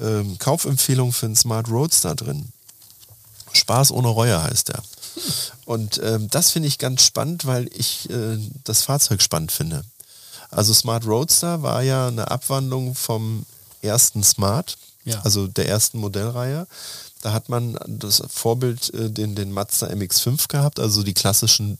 ähm, 0.00 0.36
Kaufempfehlung 0.38 1.12
für 1.12 1.26
einen 1.26 1.36
Smart 1.36 1.68
Roadster 1.68 2.16
drin. 2.16 2.48
Spaß 3.52 3.92
ohne 3.92 4.08
Reue 4.08 4.42
heißt 4.42 4.70
er. 4.70 4.82
Und 5.64 6.00
ähm, 6.02 6.28
das 6.30 6.50
finde 6.50 6.68
ich 6.68 6.78
ganz 6.78 7.04
spannend, 7.04 7.46
weil 7.46 7.68
ich 7.74 8.10
äh, 8.10 8.38
das 8.64 8.82
Fahrzeug 8.82 9.22
spannend 9.22 9.52
finde. 9.52 9.84
Also 10.54 10.72
Smart 10.72 11.06
Roadster 11.06 11.62
war 11.62 11.82
ja 11.82 12.08
eine 12.08 12.30
Abwandlung 12.30 12.94
vom 12.94 13.44
ersten 13.82 14.22
Smart, 14.22 14.76
ja. 15.04 15.20
also 15.22 15.46
der 15.46 15.68
ersten 15.68 15.98
Modellreihe. 15.98 16.66
Da 17.22 17.32
hat 17.32 17.48
man 17.48 17.78
das 17.86 18.22
Vorbild, 18.28 18.92
äh, 18.94 19.10
den, 19.10 19.34
den 19.34 19.50
Mazda 19.50 19.88
MX5 19.88 20.48
gehabt, 20.48 20.78
also 20.78 21.02
die 21.02 21.14
klassischen 21.14 21.78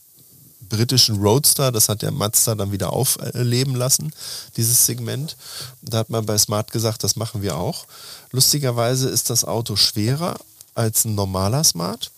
britischen 0.69 1.21
Roadster, 1.21 1.71
das 1.71 1.89
hat 1.89 2.03
der 2.03 2.11
Mazda 2.11 2.55
dann 2.55 2.73
wieder 2.73 2.93
aufleben 2.93 3.75
lassen, 3.75 4.13
dieses 4.57 4.87
Segment. 4.87 5.37
Da 5.83 5.99
hat 5.99 6.11
man 6.11 6.27
bei 6.27 6.39
Smart 6.39 6.73
gesagt, 6.73 7.05
das 7.05 7.17
machen 7.17 7.43
wir 7.43 7.57
auch. 7.57 7.87
Lustigerweise 8.33 9.09
ist 9.09 9.31
das 9.31 9.45
Auto 9.45 9.77
schwerer 9.77 10.37
als 10.75 11.05
ein 11.05 11.15
normaler 11.15 11.63
Smart, 11.65 12.11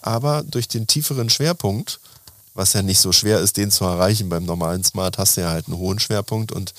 aber 0.00 0.42
durch 0.42 0.68
den 0.68 0.86
tieferen 0.86 1.30
Schwerpunkt, 1.30 2.00
was 2.54 2.72
ja 2.72 2.82
nicht 2.82 3.00
so 3.00 3.12
schwer 3.12 3.40
ist, 3.40 3.56
den 3.56 3.70
zu 3.70 3.84
erreichen, 3.84 4.28
beim 4.28 4.44
normalen 4.44 4.84
Smart 4.84 5.18
hast 5.18 5.36
du 5.36 5.42
ja 5.42 5.50
halt 5.50 5.68
einen 5.68 5.78
hohen 5.78 5.98
Schwerpunkt 5.98 6.52
und 6.52 6.74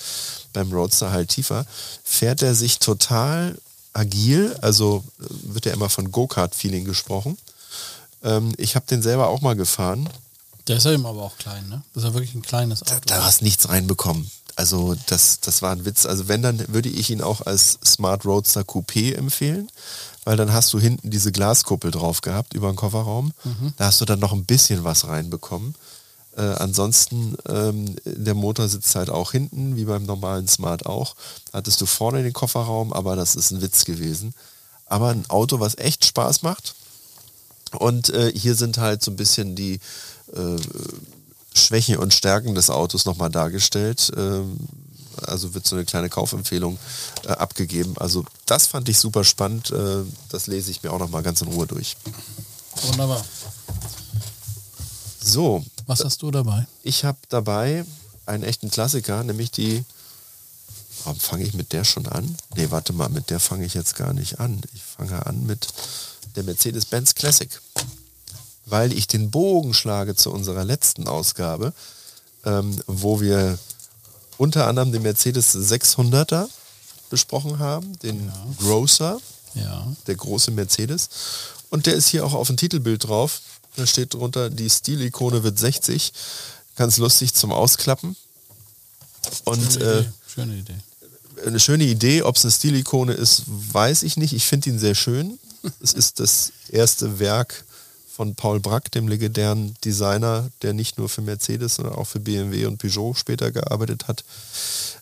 beim 0.52 0.72
Roadster 0.72 1.10
halt 1.10 1.30
tiefer, 1.30 1.66
fährt 2.04 2.42
er 2.42 2.54
sich 2.54 2.78
total 2.78 3.58
agil, 3.92 4.56
also 4.60 5.04
äh, 5.20 5.24
wird 5.54 5.66
ja 5.66 5.72
immer 5.72 5.88
von 5.88 6.10
Go-Kart-Feeling 6.12 6.84
gesprochen. 6.84 7.38
Ähm, 8.22 8.54
ich 8.56 8.76
habe 8.76 8.86
den 8.86 9.02
selber 9.02 9.28
auch 9.28 9.40
mal 9.40 9.56
gefahren 9.56 10.08
der 10.66 10.78
ist 10.78 10.84
ja 10.84 10.92
eben 10.92 11.06
aber 11.06 11.22
auch 11.22 11.36
klein, 11.36 11.68
ne? 11.68 11.82
Das 11.92 12.02
ist 12.02 12.08
ja 12.08 12.14
wirklich 12.14 12.34
ein 12.34 12.42
kleines 12.42 12.82
Auto. 12.82 12.94
Da, 13.06 13.16
da 13.16 13.24
hast 13.24 13.42
nichts 13.42 13.68
reinbekommen. 13.68 14.30
Also 14.56 14.94
das, 15.06 15.40
das 15.40 15.62
war 15.62 15.72
ein 15.72 15.84
Witz. 15.84 16.06
Also 16.06 16.28
wenn, 16.28 16.42
dann 16.42 16.64
würde 16.72 16.88
ich 16.88 17.10
ihn 17.10 17.20
auch 17.20 17.42
als 17.42 17.78
Smart 17.84 18.24
Roadster 18.24 18.62
Coupé 18.62 19.14
empfehlen, 19.14 19.68
weil 20.24 20.36
dann 20.36 20.52
hast 20.52 20.72
du 20.72 20.80
hinten 20.80 21.10
diese 21.10 21.32
Glaskuppel 21.32 21.90
drauf 21.90 22.20
gehabt 22.20 22.54
über 22.54 22.70
den 22.70 22.76
Kofferraum. 22.76 23.32
Mhm. 23.44 23.74
Da 23.76 23.86
hast 23.86 24.00
du 24.00 24.04
dann 24.04 24.18
noch 24.18 24.32
ein 24.32 24.44
bisschen 24.44 24.84
was 24.84 25.06
reinbekommen. 25.06 25.74
Äh, 26.36 26.42
ansonsten, 26.42 27.36
ähm, 27.48 27.96
der 28.04 28.34
Motor 28.34 28.68
sitzt 28.68 28.94
halt 28.96 29.10
auch 29.10 29.32
hinten, 29.32 29.76
wie 29.76 29.84
beim 29.84 30.04
normalen 30.04 30.48
Smart 30.48 30.86
auch. 30.86 31.14
Hattest 31.52 31.80
du 31.80 31.86
vorne 31.86 32.22
den 32.22 32.32
Kofferraum, 32.32 32.92
aber 32.92 33.14
das 33.16 33.36
ist 33.36 33.52
ein 33.52 33.62
Witz 33.62 33.84
gewesen. 33.84 34.34
Aber 34.86 35.08
ein 35.10 35.28
Auto, 35.28 35.60
was 35.60 35.78
echt 35.78 36.04
Spaß 36.04 36.42
macht. 36.42 36.74
Und 37.78 38.10
äh, 38.10 38.32
hier 38.34 38.54
sind 38.54 38.78
halt 38.78 39.02
so 39.02 39.10
ein 39.10 39.16
bisschen 39.16 39.54
die 39.54 39.80
äh, 40.34 40.56
Schwächen 41.54 41.96
und 41.98 42.12
Stärken 42.12 42.54
des 42.54 42.70
Autos 42.70 43.04
nochmal 43.04 43.30
dargestellt. 43.30 44.12
Ähm, 44.16 44.58
also 45.28 45.54
wird 45.54 45.66
so 45.66 45.76
eine 45.76 45.84
kleine 45.84 46.08
Kaufempfehlung 46.08 46.78
äh, 47.24 47.28
abgegeben. 47.28 47.94
Also 47.98 48.24
das 48.46 48.66
fand 48.66 48.88
ich 48.88 48.98
super 48.98 49.24
spannend. 49.24 49.70
Äh, 49.70 50.02
das 50.30 50.46
lese 50.46 50.70
ich 50.70 50.82
mir 50.82 50.92
auch 50.92 50.98
nochmal 50.98 51.22
ganz 51.22 51.40
in 51.42 51.48
Ruhe 51.48 51.66
durch. 51.66 51.96
Wunderbar. 52.82 53.24
So. 55.22 55.64
Was 55.86 56.04
hast 56.04 56.22
du 56.22 56.30
dabei? 56.30 56.66
Ich 56.82 57.04
habe 57.04 57.18
dabei 57.28 57.84
einen 58.26 58.42
echten 58.42 58.70
Klassiker, 58.70 59.22
nämlich 59.22 59.50
die. 59.50 59.84
Warum 61.04 61.20
fange 61.20 61.44
ich 61.44 61.52
mit 61.52 61.72
der 61.72 61.84
schon 61.84 62.06
an? 62.06 62.34
Nee, 62.56 62.70
warte 62.70 62.94
mal, 62.94 63.10
mit 63.10 63.28
der 63.28 63.38
fange 63.38 63.66
ich 63.66 63.74
jetzt 63.74 63.96
gar 63.96 64.14
nicht 64.14 64.40
an. 64.40 64.62
Ich 64.72 64.82
fange 64.82 65.26
an 65.26 65.44
mit 65.44 65.68
der 66.36 66.44
Mercedes-Benz 66.44 67.14
Classic 67.14 67.50
weil 68.66 68.92
ich 68.92 69.06
den 69.06 69.30
Bogen 69.30 69.74
schlage 69.74 70.14
zu 70.14 70.30
unserer 70.30 70.64
letzten 70.64 71.06
Ausgabe, 71.06 71.72
ähm, 72.44 72.80
wo 72.86 73.20
wir 73.20 73.58
unter 74.38 74.66
anderem 74.66 74.92
den 74.92 75.02
Mercedes 75.02 75.54
600er 75.54 76.48
besprochen 77.10 77.58
haben, 77.58 77.98
den 78.00 78.26
ja. 78.26 78.46
Grosser, 78.58 79.20
ja. 79.54 79.86
der 80.06 80.16
große 80.16 80.50
Mercedes. 80.50 81.08
Und 81.70 81.86
der 81.86 81.94
ist 81.94 82.08
hier 82.08 82.24
auch 82.24 82.34
auf 82.34 82.48
dem 82.48 82.56
Titelbild 82.56 83.08
drauf. 83.08 83.40
Da 83.76 83.86
steht 83.86 84.14
drunter, 84.14 84.50
die 84.50 84.70
Stilikone 84.70 85.42
wird 85.42 85.58
60. 85.58 86.12
Ganz 86.76 86.98
lustig 86.98 87.34
zum 87.34 87.52
Ausklappen. 87.52 88.16
Und 89.44 89.72
schöne 89.72 89.84
Idee. 89.84 89.98
Äh, 89.98 90.04
schöne 90.32 90.54
Idee. 90.54 90.76
Eine 91.46 91.60
schöne 91.60 91.84
Idee. 91.84 92.22
Ob 92.22 92.36
es 92.36 92.44
eine 92.44 92.52
Stilikone 92.52 93.12
ist, 93.12 93.42
weiß 93.46 94.02
ich 94.02 94.16
nicht. 94.16 94.32
Ich 94.32 94.44
finde 94.44 94.70
ihn 94.70 94.78
sehr 94.78 94.94
schön. 94.94 95.38
es 95.80 95.92
ist 95.92 96.20
das 96.20 96.52
erste 96.68 97.18
Werk 97.18 97.64
von 98.14 98.36
Paul 98.36 98.60
Brack, 98.60 98.92
dem 98.92 99.08
legendären 99.08 99.74
Designer, 99.84 100.48
der 100.62 100.72
nicht 100.72 100.98
nur 100.98 101.08
für 101.08 101.20
Mercedes, 101.20 101.76
sondern 101.76 101.96
auch 101.96 102.06
für 102.06 102.20
BMW 102.20 102.66
und 102.66 102.78
Peugeot 102.78 103.14
später 103.14 103.50
gearbeitet 103.50 104.06
hat. 104.06 104.24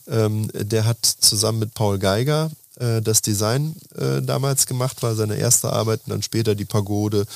Ähm, 0.08 0.48
der 0.54 0.86
hat 0.86 1.04
zusammen 1.04 1.58
mit 1.58 1.74
Paul 1.74 1.98
Geiger 1.98 2.50
äh, 2.76 3.02
das 3.02 3.20
Design 3.20 3.76
äh, 3.96 4.22
damals 4.22 4.66
gemacht, 4.66 5.02
war 5.02 5.14
seine 5.14 5.36
erste 5.36 5.70
Arbeit 5.72 6.00
und 6.06 6.10
dann 6.10 6.22
später 6.22 6.54
die 6.54 6.64
Pagode, 6.64 7.26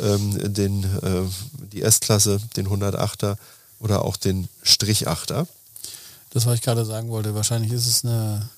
ähm, 0.00 0.54
den, 0.54 0.84
äh, 0.84 1.22
die 1.72 1.82
S-Klasse, 1.82 2.40
den 2.56 2.68
108er 2.68 3.36
oder 3.80 4.04
auch 4.04 4.16
den 4.16 4.48
Strichachter. 4.62 5.48
Das, 6.30 6.46
was 6.46 6.54
ich 6.54 6.62
gerade 6.62 6.84
sagen 6.84 7.08
wollte, 7.08 7.34
wahrscheinlich 7.34 7.72
ist 7.72 7.88
es 7.88 8.04
eine 8.04 8.48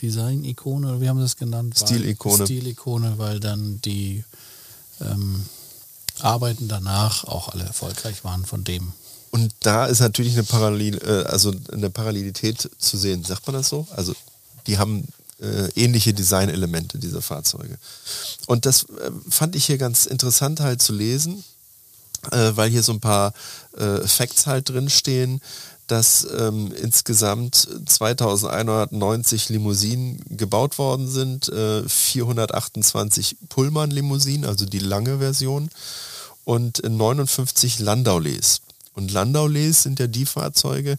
Design-Ikone, 0.00 0.88
oder 0.88 1.00
wie 1.00 1.08
haben 1.08 1.18
Sie 1.18 1.24
es 1.24 1.36
genannt? 1.36 1.76
Stil-Ikone. 1.76 2.44
Stil-Ikone, 2.44 3.14
weil 3.16 3.40
dann 3.40 3.80
die 3.82 4.22
ähm, 5.00 5.44
Arbeiten 6.20 6.68
danach 6.68 7.24
auch 7.24 7.48
alle 7.48 7.64
erfolgreich 7.64 8.24
waren 8.24 8.44
von 8.44 8.64
dem. 8.64 8.92
Und 9.30 9.52
da 9.60 9.86
ist 9.86 10.00
natürlich 10.00 10.34
eine, 10.34 10.44
Parallel, 10.44 10.98
äh, 11.04 11.28
also 11.28 11.52
eine 11.72 11.90
Parallelität 11.90 12.70
zu 12.78 12.96
sehen, 12.96 13.24
sagt 13.24 13.46
man 13.46 13.54
das 13.54 13.68
so? 13.68 13.86
Also 13.94 14.14
die 14.66 14.78
haben 14.78 15.06
äh, 15.40 15.68
ähnliche 15.74 16.14
Designelemente, 16.14 16.98
diese 16.98 17.20
Fahrzeuge. 17.20 17.76
Und 18.46 18.64
das 18.66 18.84
äh, 18.84 19.10
fand 19.28 19.54
ich 19.56 19.66
hier 19.66 19.78
ganz 19.78 20.06
interessant 20.06 20.60
halt 20.60 20.80
zu 20.82 20.92
lesen, 20.92 21.44
weil 22.28 22.70
hier 22.70 22.82
so 22.82 22.90
ein 22.90 22.98
paar 22.98 23.32
Facts 24.04 24.48
halt 24.48 24.68
drinstehen, 24.68 25.40
dass 25.86 26.26
ähm, 26.36 26.72
insgesamt 26.72 27.68
2190 27.86 29.48
Limousinen 29.50 30.20
gebaut 30.30 30.78
worden 30.78 31.08
sind, 31.08 31.48
äh, 31.48 31.88
428 31.88 33.36
Pullman-Limousinen, 33.48 34.44
also 34.44 34.66
die 34.66 34.80
lange 34.80 35.18
Version, 35.18 35.70
und 36.46 36.80
59 36.88 37.80
Landaules. 37.80 38.62
Und 38.94 39.10
Landaules 39.10 39.82
sind 39.82 39.98
ja 39.98 40.06
die 40.06 40.24
Fahrzeuge, 40.24 40.96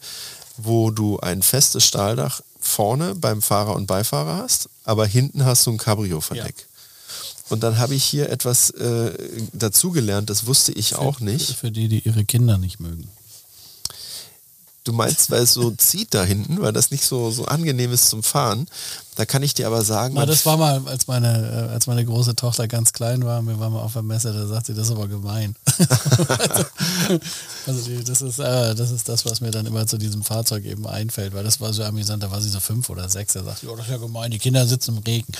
wo 0.58 0.92
du 0.92 1.20
ein 1.22 1.42
festes 1.42 1.86
Stahldach 1.86 2.42
vorne 2.60 3.16
beim 3.16 3.42
Fahrer 3.42 3.76
und 3.76 3.88
Beifahrer 3.88 4.38
hast, 4.38 4.70
aber 4.84 5.08
hinten 5.08 5.46
hast 5.46 5.66
du 5.66 5.72
ein 5.72 5.78
Cabrio-Verdeck. 5.78 6.56
Ja. 6.60 6.66
Und 7.50 7.64
dann 7.64 7.78
habe 7.78 7.96
ich 7.96 8.04
hier 8.04 8.30
etwas 8.30 8.72
äh, 8.72 9.14
dazugelernt, 9.54 10.30
das 10.30 10.48
wusste 10.48 10.74
ich 10.74 10.90
für, 10.90 11.00
auch 11.00 11.22
nicht. 11.22 11.56
Für 11.56 11.72
die, 11.72 11.88
die 11.88 12.00
ihre 12.00 12.26
Kinder 12.26 12.58
nicht 12.58 12.82
mögen. 12.82 13.08
Du 14.84 14.92
meinst, 14.92 15.32
weil 15.32 15.44
es 15.44 15.54
so 15.54 15.72
zieht 15.72 16.14
da 16.14 16.26
hinten, 16.26 16.62
weil 16.62 16.74
das 16.74 16.92
nicht 16.92 17.06
so, 17.06 17.32
so 17.32 17.46
angenehm 17.46 17.94
ist 17.94 18.10
zum 18.10 18.22
Fahren. 18.22 18.68
Da 19.18 19.26
kann 19.26 19.42
ich 19.42 19.56
dir 19.56 19.66
aber 19.66 19.84
sagen. 19.84 20.14
Na, 20.14 20.28
das 20.28 20.46
war 20.46 20.58
mal, 20.58 20.80
als 20.86 21.08
meine, 21.08 21.68
äh, 21.70 21.74
als 21.74 21.88
meine 21.88 22.06
große 22.06 22.36
Tochter 22.36 22.68
ganz 22.68 22.94
klein 22.94 23.26
war, 23.26 23.42
wir 23.42 23.60
waren 23.60 23.74
mal 23.74 23.82
auf 23.82 23.94
der 23.94 24.04
Messe, 24.04 24.32
da 24.32 24.46
sagt 24.46 24.68
sie, 24.68 24.76
das 24.76 24.90
ist 24.90 24.94
aber 24.94 25.08
gemein. 25.08 25.56
also 27.66 27.82
die, 27.90 28.04
das, 28.04 28.22
ist, 28.22 28.38
äh, 28.38 28.76
das 28.76 28.92
ist 28.92 29.10
das, 29.10 29.26
was 29.26 29.42
mir 29.42 29.50
dann 29.50 29.66
immer 29.66 29.88
zu 29.88 29.98
diesem 29.98 30.22
Fahrzeug 30.22 30.66
eben 30.66 30.86
einfällt, 30.86 31.34
weil 31.34 31.44
das 31.44 31.60
war 31.60 31.74
so 31.74 31.84
amüsant, 31.84 32.22
da 32.22 32.30
war 32.30 32.42
sie 32.42 32.50
so 32.50 32.60
fünf 32.60 32.92
oder 32.92 33.10
sechs, 33.10 33.34
da 33.34 33.44
sagt 33.44 33.62
sie, 33.62 33.68
oh, 33.68 33.76
das 33.76 33.88
ist 33.88 33.92
ja 33.92 33.98
gemein, 33.98 34.30
die 34.30 34.38
Kinder 34.38 34.68
sitzen 34.68 34.98
im 34.98 35.02
Regen. 35.02 35.34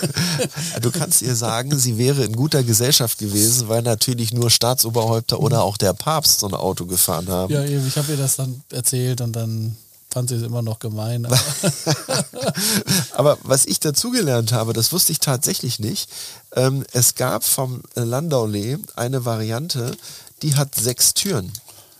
du 0.82 0.90
kannst 0.90 1.22
ihr 1.22 1.34
sagen, 1.34 1.78
sie 1.78 1.96
wäre 1.96 2.24
in 2.24 2.36
guter 2.36 2.62
Gesellschaft 2.62 3.16
gewesen, 3.16 3.70
weil 3.70 3.80
natürlich 3.80 4.34
nur 4.34 4.50
Staatsoberhäupter 4.50 5.40
oder 5.40 5.62
auch 5.62 5.78
der 5.78 5.94
Papst 5.94 6.40
so 6.40 6.46
ein 6.46 6.52
Auto 6.52 6.84
gefahren 6.84 7.28
haben. 7.30 7.50
Ja, 7.54 7.64
ich 7.64 7.96
habe 7.96 8.12
ihr 8.12 8.18
das 8.18 8.36
dann 8.36 8.60
erzählt 8.70 9.22
und 9.22 9.32
dann 9.32 9.78
sie 10.26 10.36
es 10.36 10.42
immer 10.42 10.62
noch 10.62 10.78
gemein. 10.78 11.26
Aber, 11.26 11.38
aber 13.12 13.38
was 13.42 13.66
ich 13.66 13.78
dazugelernt 13.78 14.52
habe, 14.52 14.72
das 14.72 14.92
wusste 14.92 15.12
ich 15.12 15.20
tatsächlich 15.20 15.78
nicht. 15.78 16.10
Ähm, 16.56 16.84
es 16.92 17.14
gab 17.14 17.44
vom 17.44 17.82
Landaulet 17.94 18.80
eine 18.96 19.24
Variante, 19.24 19.96
die 20.42 20.56
hat 20.56 20.74
sechs 20.74 21.14
Türen. 21.14 21.52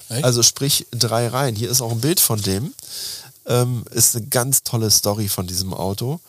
Echt? 0.09 0.25
Also 0.25 0.43
sprich 0.43 0.87
drei 0.91 1.29
Reihen. 1.29 1.55
Hier 1.55 1.71
ist 1.71 1.81
auch 1.81 1.93
ein 1.93 2.01
Bild 2.01 2.21
von 2.21 2.41
dem. 2.41 2.75
Ähm, 3.47 3.85
ist 3.91 4.17
eine 4.17 4.27
ganz 4.27 4.63
tolle 4.63 4.91
Story 4.91 5.29
von 5.29 5.47
diesem 5.47 5.73
Auto. 5.73 6.21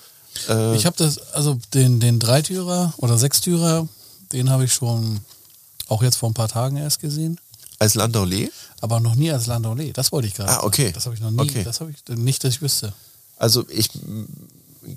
Äh, 0.47 0.75
ich 0.75 0.86
habe 0.86 0.95
das, 0.97 1.34
also 1.34 1.58
den, 1.73 1.99
den 1.99 2.19
Dreitürer 2.19 2.93
oder 2.97 3.17
Sechstürer, 3.17 3.88
den 4.32 4.49
habe 4.49 4.65
ich 4.65 4.73
schon 4.73 5.21
Auch 5.88 6.04
jetzt 6.04 6.17
vor 6.17 6.30
ein 6.30 6.36
paar 6.36 6.47
Tagen 6.47 6.78
erst 6.78 6.99
gesehen. 6.99 7.39
Als 7.80 7.95
Landaulet? 7.95 8.52
Aber 8.81 8.99
noch 8.99 9.15
nie 9.15 9.31
als 9.31 9.47
Landaulet. 9.47 9.97
Das 9.97 10.11
wollte 10.11 10.27
ich 10.27 10.35
gerade. 10.35 10.51
Ah, 10.51 10.63
okay. 10.63 10.83
Sagen. 10.83 10.93
Das 10.93 11.05
habe 11.05 11.15
ich 11.15 11.21
noch 11.21 11.31
nie. 11.31 11.39
Okay. 11.41 11.63
Das 11.63 11.81
habe 11.81 11.91
ich 11.91 12.17
nicht, 12.17 12.43
dass 12.43 12.55
ich 12.55 12.61
wüsste. 12.61 12.93
Also 13.37 13.65
ich 13.69 13.89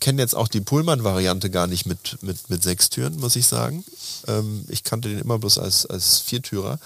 kenne 0.00 0.22
jetzt 0.22 0.34
auch 0.34 0.48
die 0.48 0.60
Pullman-Variante 0.60 1.50
gar 1.50 1.66
nicht 1.66 1.86
mit, 1.86 2.22
mit, 2.22 2.48
mit 2.48 2.62
sechs 2.62 2.90
Türen, 2.90 3.18
muss 3.18 3.36
ich 3.36 3.46
sagen. 3.46 3.84
Ähm, 4.26 4.64
ich 4.68 4.84
kannte 4.84 5.08
den 5.08 5.18
immer 5.18 5.38
bloß 5.38 5.58
als, 5.58 5.86
als 5.86 6.18
Viertürer. 6.20 6.78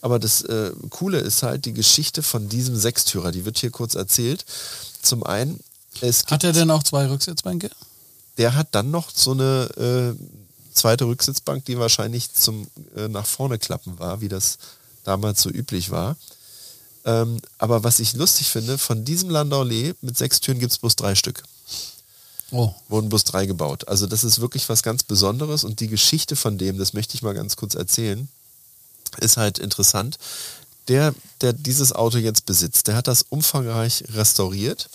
Aber 0.00 0.18
das 0.18 0.42
äh, 0.42 0.72
Coole 0.90 1.18
ist 1.18 1.42
halt 1.42 1.64
die 1.64 1.72
Geschichte 1.72 2.22
von 2.22 2.48
diesem 2.48 2.76
Sechstürer. 2.76 3.32
Die 3.32 3.44
wird 3.44 3.58
hier 3.58 3.70
kurz 3.70 3.94
erzählt. 3.94 4.44
Zum 5.02 5.24
einen, 5.24 5.60
es 6.00 6.20
gibt, 6.20 6.32
Hat 6.32 6.44
er 6.44 6.52
denn 6.52 6.70
auch 6.70 6.82
zwei 6.82 7.08
Rücksitzbänke? 7.08 7.70
der 8.38 8.54
hat 8.54 8.68
dann 8.72 8.90
noch 8.90 9.10
so 9.14 9.32
eine 9.32 10.16
äh, 10.16 10.72
zweite 10.72 11.04
Rücksitzbank, 11.04 11.64
die 11.64 11.78
wahrscheinlich 11.78 12.32
zum 12.32 12.66
äh, 12.96 13.08
nach 13.08 13.26
vorne 13.26 13.58
klappen 13.58 13.98
war, 13.98 14.20
wie 14.20 14.28
das 14.28 14.58
damals 15.04 15.42
so 15.42 15.50
üblich 15.50 15.90
war. 15.90 16.16
Ähm, 17.04 17.40
aber 17.58 17.84
was 17.84 18.00
ich 18.00 18.14
lustig 18.14 18.48
finde, 18.48 18.78
von 18.78 19.04
diesem 19.04 19.30
Landaulet 19.30 20.02
mit 20.02 20.16
sechs 20.16 20.40
Türen 20.40 20.58
gibt 20.58 20.72
es 20.72 20.78
bloß 20.78 20.96
drei 20.96 21.14
Stück 21.14 21.42
Oh, 22.50 22.72
wurden 22.88 23.08
bloß 23.08 23.24
drei 23.24 23.46
gebaut. 23.46 23.88
Also 23.88 24.06
das 24.06 24.22
ist 24.22 24.40
wirklich 24.40 24.68
was 24.68 24.84
ganz 24.84 25.02
Besonderes 25.02 25.64
und 25.64 25.80
die 25.80 25.88
Geschichte 25.88 26.36
von 26.36 26.56
dem, 26.56 26.78
das 26.78 26.92
möchte 26.92 27.16
ich 27.16 27.22
mal 27.22 27.34
ganz 27.34 27.56
kurz 27.56 27.74
erzählen, 27.74 28.28
ist 29.18 29.36
halt 29.36 29.58
interessant. 29.58 30.18
Der, 30.86 31.14
der 31.40 31.52
dieses 31.52 31.92
Auto 31.92 32.18
jetzt 32.18 32.46
besitzt, 32.46 32.86
der 32.86 32.94
hat 32.94 33.08
das 33.08 33.24
umfangreich 33.28 34.04
restauriert. 34.10 34.88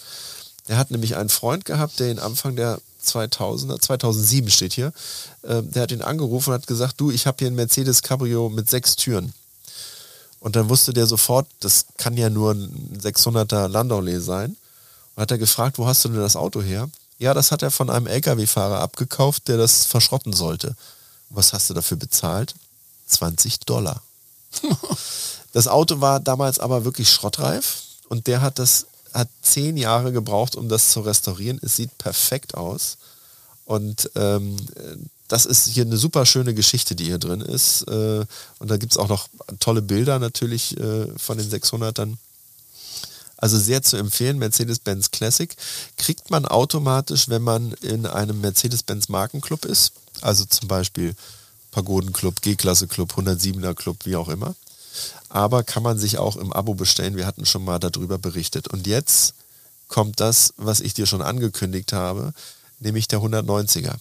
Der 0.70 0.78
hat 0.78 0.92
nämlich 0.92 1.18
einen 1.18 1.30
Freund 1.30 1.66
gehabt, 1.66 2.00
der 2.00 2.12
ihn 2.12 2.20
Anfang 2.20 2.56
der 2.56 2.80
2000er, 3.04 3.82
2007 3.82 4.52
steht 4.52 4.74
hier, 4.74 4.94
äh, 5.42 5.62
der 5.62 5.84
hat 5.84 5.92
ihn 5.92 6.02
angerufen 6.04 6.52
und 6.52 6.62
hat 6.62 6.68
gesagt, 6.68 7.02
du, 7.02 7.12
ich 7.12 7.28
habe 7.28 7.38
hier 7.40 7.48
ein 7.48 7.56
Mercedes 7.56 8.04
Cabrio 8.04 8.50
mit 8.50 8.70
sechs 8.70 8.96
Türen. 8.96 9.34
Und 10.40 10.56
dann 10.56 10.70
wusste 10.70 10.94
der 10.94 11.06
sofort, 11.06 11.48
das 11.60 11.86
kann 11.98 12.16
ja 12.16 12.30
nur 12.30 12.54
ein 12.54 13.00
600er 13.02 13.68
Landaulet 13.68 14.22
sein. 14.22 14.56
Und 15.16 15.22
hat 15.22 15.32
er 15.32 15.38
gefragt, 15.38 15.78
wo 15.78 15.86
hast 15.86 16.06
du 16.06 16.10
denn 16.10 16.20
das 16.20 16.36
Auto 16.36 16.62
her? 16.62 16.90
Ja, 17.18 17.34
das 17.34 17.52
hat 17.52 17.62
er 17.62 17.72
von 17.72 17.90
einem 17.90 18.08
LKW-Fahrer 18.08 18.80
abgekauft, 18.80 19.48
der 19.50 19.58
das 19.58 19.86
verschrotten 19.86 20.32
sollte. 20.32 20.76
Was 21.30 21.52
hast 21.52 21.70
du 21.70 21.74
dafür 21.74 21.98
bezahlt? 21.98 22.56
20 23.08 23.60
Dollar. 23.62 24.02
Das 25.52 25.68
Auto 25.68 26.00
war 26.00 26.20
damals 26.20 26.60
aber 26.60 26.86
wirklich 26.86 27.10
schrottreif 27.10 27.82
und 28.08 28.28
der 28.28 28.42
hat 28.42 28.60
das 28.60 28.86
hat 29.14 29.30
zehn 29.42 29.78
Jahre 29.78 30.12
gebraucht, 30.12 30.56
um 30.56 30.70
das 30.70 30.92
zu 30.92 31.02
restaurieren. 31.02 31.60
Es 31.64 31.76
sieht 31.76 31.98
perfekt 31.98 32.54
aus 32.54 32.98
und 33.66 34.12
ähm, 34.16 34.56
das 35.30 35.46
ist 35.46 35.68
hier 35.68 35.86
eine 35.86 35.96
super 35.96 36.26
schöne 36.26 36.54
Geschichte, 36.54 36.96
die 36.96 37.06
hier 37.06 37.20
drin 37.20 37.42
ist. 37.42 37.84
Äh, 37.84 38.26
und 38.58 38.70
da 38.70 38.78
gibt 38.78 38.92
es 38.92 38.98
auch 38.98 39.08
noch 39.08 39.30
tolle 39.60 39.82
Bilder 39.82 40.20
natürlich 40.20 40.76
äh, 40.78 41.08
von 41.18 41.38
den 41.38 41.50
600ern. 41.50 42.18
Also 43.38 43.58
sehr 43.58 43.82
zu 43.84 43.96
empfehlen, 43.96 44.40
Mercedes-Benz 44.40 45.12
Classic. 45.12 45.56
Kriegt 45.98 46.30
man 46.30 46.46
automatisch, 46.46 47.30
wenn 47.30 47.44
man 47.44 47.72
in 47.82 48.06
einem 48.06 48.42
Mercedes-Benz 48.42 49.08
Markenclub 49.08 49.66
ist. 49.66 49.94
Also 50.22 50.44
zum 50.46 50.68
Beispiel 50.68 51.16
Pagodenclub, 51.72 52.42
G-Klasse 52.42 52.88
Club, 52.88 53.14
107er 53.14 53.76
Club, 53.76 53.98
wie 54.06 54.16
auch 54.16 54.30
immer. 54.30 54.56
Aber 55.30 55.64
kann 55.64 55.84
man 55.84 56.00
sich 56.00 56.18
auch 56.18 56.38
im 56.38 56.52
Abo 56.52 56.74
bestellen. 56.74 57.16
Wir 57.16 57.28
hatten 57.28 57.46
schon 57.46 57.64
mal 57.64 57.80
darüber 57.80 58.18
berichtet. 58.18 58.68
Und 58.68 58.88
jetzt 58.88 59.36
kommt 59.88 60.20
das, 60.20 60.56
was 60.58 60.80
ich 60.80 60.96
dir 60.96 61.06
schon 61.06 61.22
angekündigt 61.22 61.94
habe, 61.94 62.34
nämlich 62.80 63.08
der 63.08 63.20
190er. 63.20 63.96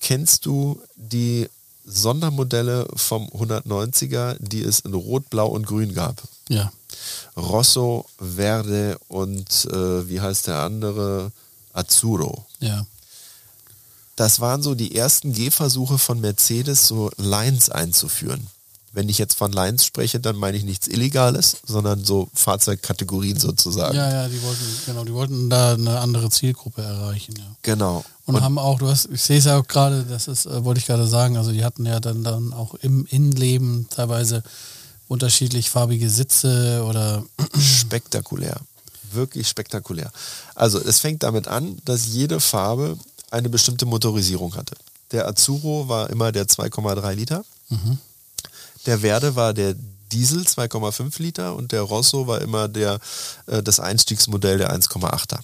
Kennst 0.00 0.46
du 0.46 0.80
die 0.96 1.48
Sondermodelle 1.84 2.86
vom 2.94 3.28
190er, 3.28 4.36
die 4.40 4.62
es 4.62 4.80
in 4.80 4.94
Rot, 4.94 5.30
Blau 5.30 5.48
und 5.48 5.66
Grün 5.66 5.94
gab? 5.94 6.22
ja. 6.48 6.72
Rosso, 7.36 8.06
Verde 8.18 8.98
und 9.08 9.66
äh, 9.66 10.08
wie 10.08 10.20
heißt 10.20 10.48
der 10.48 10.58
andere? 10.60 11.30
Azzurro. 11.72 12.44
Ja. 12.60 12.86
Das 14.16 14.40
waren 14.40 14.62
so 14.62 14.74
die 14.74 14.96
ersten 14.96 15.32
Gehversuche 15.32 15.98
von 15.98 16.20
Mercedes, 16.20 16.88
so 16.88 17.10
Lines 17.16 17.70
einzuführen. 17.70 18.48
Wenn 18.92 19.08
ich 19.08 19.18
jetzt 19.18 19.34
von 19.34 19.52
Lines 19.52 19.84
spreche, 19.84 20.18
dann 20.18 20.34
meine 20.34 20.56
ich 20.56 20.64
nichts 20.64 20.88
Illegales, 20.88 21.58
sondern 21.64 22.04
so 22.04 22.28
Fahrzeugkategorien 22.34 23.38
sozusagen. 23.38 23.94
Ja, 23.94 24.10
ja, 24.10 24.28
die 24.28 24.42
wollten, 24.42 24.64
genau, 24.86 25.04
die 25.04 25.12
wollten 25.12 25.50
da 25.50 25.74
eine 25.74 26.00
andere 26.00 26.30
Zielgruppe 26.30 26.82
erreichen, 26.82 27.34
ja. 27.38 27.44
Genau. 27.62 28.04
Und, 28.28 28.42
haben 28.42 28.58
auch, 28.58 28.78
du 28.78 28.88
hast, 28.88 29.08
ich 29.10 29.22
sehe 29.22 29.38
es 29.38 29.46
ja 29.46 29.58
auch 29.58 29.66
gerade, 29.66 30.04
das 30.04 30.28
ist, 30.28 30.46
äh, 30.46 30.64
wollte 30.64 30.80
ich 30.80 30.86
gerade 30.86 31.06
sagen, 31.06 31.36
also 31.36 31.50
die 31.50 31.64
hatten 31.64 31.86
ja 31.86 31.98
dann, 31.98 32.22
dann 32.22 32.52
auch 32.52 32.74
im 32.74 33.06
Innenleben 33.06 33.86
teilweise 33.88 34.42
unterschiedlich 35.08 35.70
farbige 35.70 36.10
Sitze 36.10 36.84
oder 36.86 37.24
spektakulär. 37.58 38.60
Wirklich 39.12 39.48
spektakulär. 39.48 40.12
Also 40.54 40.78
es 40.78 40.98
fängt 40.98 41.22
damit 41.22 41.48
an, 41.48 41.78
dass 41.86 42.06
jede 42.06 42.40
Farbe 42.40 42.98
eine 43.30 43.48
bestimmte 43.48 43.86
Motorisierung 43.86 44.54
hatte. 44.54 44.76
Der 45.12 45.26
Azzurro 45.26 45.88
war 45.88 46.10
immer 46.10 46.30
der 46.30 46.46
2,3 46.46 47.14
Liter. 47.14 47.44
Der 48.84 48.98
Verde 48.98 49.36
war 49.36 49.54
der 49.54 49.74
Diesel 50.12 50.42
2,5 50.42 51.20
Liter 51.22 51.56
und 51.56 51.72
der 51.72 51.82
Rosso 51.82 52.26
war 52.26 52.42
immer 52.42 52.68
der, 52.68 52.98
äh, 53.46 53.62
das 53.62 53.80
Einstiegsmodell 53.80 54.58
der 54.58 54.72
1,8er. 54.72 55.40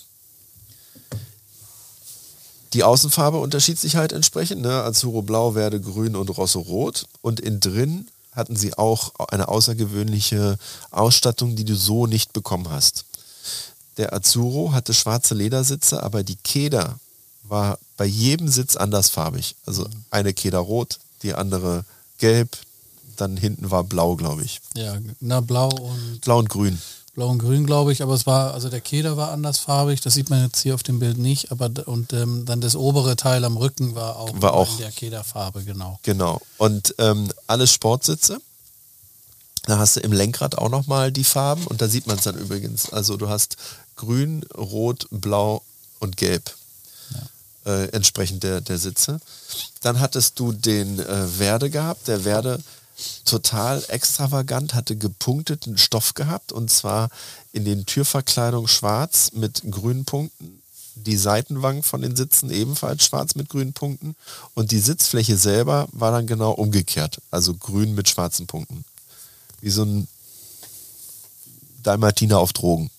Die 2.75 2.85
Außenfarbe 2.85 3.39
unterschied 3.39 3.79
sich 3.79 3.97
halt 3.97 4.13
entsprechend. 4.13 4.63
Ne? 4.63 4.83
Azzurro 4.83 5.23
blau, 5.23 5.53
Verde 5.53 5.81
grün 5.81 6.17
und 6.17 6.29
Rosso 6.37 6.61
rot. 6.61 7.07
Und 7.23 7.41
innen 7.41 7.61
drin 7.61 8.09
hatten 8.33 8.57
sie 8.57 8.77
auch 8.77 9.13
eine 9.29 9.49
außergewöhnliche 9.49 10.59
Ausstattung, 10.91 11.55
die 11.55 11.65
du 11.65 11.77
so 11.77 12.07
nicht 12.07 12.33
bekommen 12.33 12.69
hast. 12.71 13.05
Der 13.97 14.13
Azzurro 14.13 14.73
hatte 14.73 14.93
schwarze 14.93 15.35
Ledersitze, 15.35 16.03
aber 16.03 16.25
die 16.25 16.37
Keder 16.37 16.99
war 17.45 17.79
bei 17.97 18.07
jedem 18.07 18.49
Sitz 18.49 18.75
andersfarbig. 18.75 19.55
Also 19.67 19.87
eine 20.11 20.35
Keder 20.35 20.59
rot, 20.59 20.99
die 21.23 21.35
andere 21.35 21.85
gelb, 22.19 22.57
dann 23.17 23.37
hinten 23.37 23.71
war 23.71 23.85
blau, 23.85 24.17
glaube 24.17 24.43
ich. 24.43 24.61
ja, 24.77 24.99
na 25.21 25.41
blau 25.41 25.69
und 25.69 26.21
Blau 26.23 26.39
und 26.41 26.49
grün. 26.49 26.81
Blau 27.15 27.29
und 27.29 27.39
grün, 27.39 27.65
glaube 27.67 27.93
ich, 27.93 28.03
aber 28.03 28.15
es 28.15 28.27
war, 28.27 28.55
also 28.55 28.69
der 28.69 28.81
Keder 28.81 29.17
war 29.17 29.31
andersfarbig, 29.31 30.01
das 30.01 30.15
sieht 30.15 30.31
man 30.31 30.43
jetzt 30.45 30.61
hier 30.61 30.75
auf 30.75 30.83
dem 30.83 30.99
Bild 30.99 31.19
nicht, 31.19 31.53
aber 31.53 31.71
und 31.87 32.13
ähm, 32.13 32.45
dann 32.45 32.61
das 32.61 32.75
obere 32.77 33.17
Teil 33.17 33.45
am 33.45 33.57
Rücken 33.57 33.95
war 33.95 34.17
auch, 34.17 34.31
War 34.41 34.55
auch- 34.55 34.71
in 34.73 34.79
der 34.79 34.91
Kederfarbe, 34.93 35.63
genau. 35.63 35.99
Genau. 36.03 36.41
Und 36.59 36.95
ähm, 36.99 37.31
alles 37.47 37.73
Sportsitze. 37.73 38.41
Da 39.67 39.79
hast 39.79 39.97
du 39.97 40.01
im 40.01 40.13
Lenkrad 40.13 40.59
auch 40.59 40.69
nochmal 40.69 41.11
die 41.11 41.25
Farben 41.25 41.67
und 41.67 41.81
da 41.81 41.89
sieht 41.89 42.07
man 42.07 42.19
es 42.19 42.25
dann 42.25 42.37
übrigens. 42.37 42.93
Also 42.93 43.17
du 43.17 43.29
hast 43.31 43.57
grün, 43.97 44.45
rot, 44.57 45.07
blau 45.11 45.63
und 46.01 46.17
gelb. 46.19 46.55
Äh, 47.65 47.87
entsprechend 47.93 48.43
der, 48.43 48.61
der 48.61 48.77
Sitze. 48.77 49.21
Dann 49.81 49.99
hattest 50.01 50.39
du 50.39 50.53
den 50.53 50.99
äh, 50.99 51.27
Verde 51.27 51.71
gehabt. 51.71 52.09
Der 52.09 52.21
Verde 52.21 52.61
total 53.25 53.85
extravagant, 53.89 54.75
hatte 54.75 54.97
gepunkteten 54.97 55.79
Stoff 55.79 56.15
gehabt 56.15 56.53
und 56.53 56.71
zwar 56.71 57.09
in 57.53 57.65
den 57.65 57.87
Türverkleidungen 57.87 58.69
schwarz 58.69 59.33
mit 59.33 59.63
grünen 59.71 60.05
Punkten. 60.05 60.61
Die 60.97 61.17
Seitenwangen 61.17 61.83
von 61.83 62.03
den 62.03 62.15
Sitzen 62.15 62.51
ebenfalls 62.51 63.05
schwarz 63.05 63.35
mit 63.35 63.49
grünen 63.49 63.73
Punkten 63.73 64.15
und 64.55 64.71
die 64.71 64.79
Sitzfläche 64.79 65.37
selber 65.37 65.89
war 65.93 66.13
dann 66.13 66.27
genau 66.27 66.53
umgekehrt, 66.53 67.21
also 67.31 67.55
grün 67.55 67.95
mit 67.95 68.09
schwarzen 68.09 68.47
Punkten. 68.47 68.85
Wie 69.61 69.71
so 69.71 69.85
ein 69.85 70.09
Dalmatiner 71.85 72.39
auf 72.39 72.53
Drogen. 72.53 72.91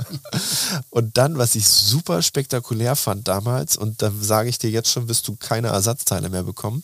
und 0.90 1.16
dann, 1.16 1.38
was 1.38 1.54
ich 1.54 1.66
super 1.66 2.20
spektakulär 2.20 2.96
fand 2.96 3.28
damals, 3.28 3.76
und 3.76 4.02
da 4.02 4.12
sage 4.20 4.48
ich 4.48 4.58
dir 4.58 4.70
jetzt 4.70 4.90
schon, 4.90 5.08
wirst 5.08 5.26
du 5.28 5.36
keine 5.36 5.68
Ersatzteile 5.68 6.28
mehr 6.28 6.42
bekommen. 6.42 6.82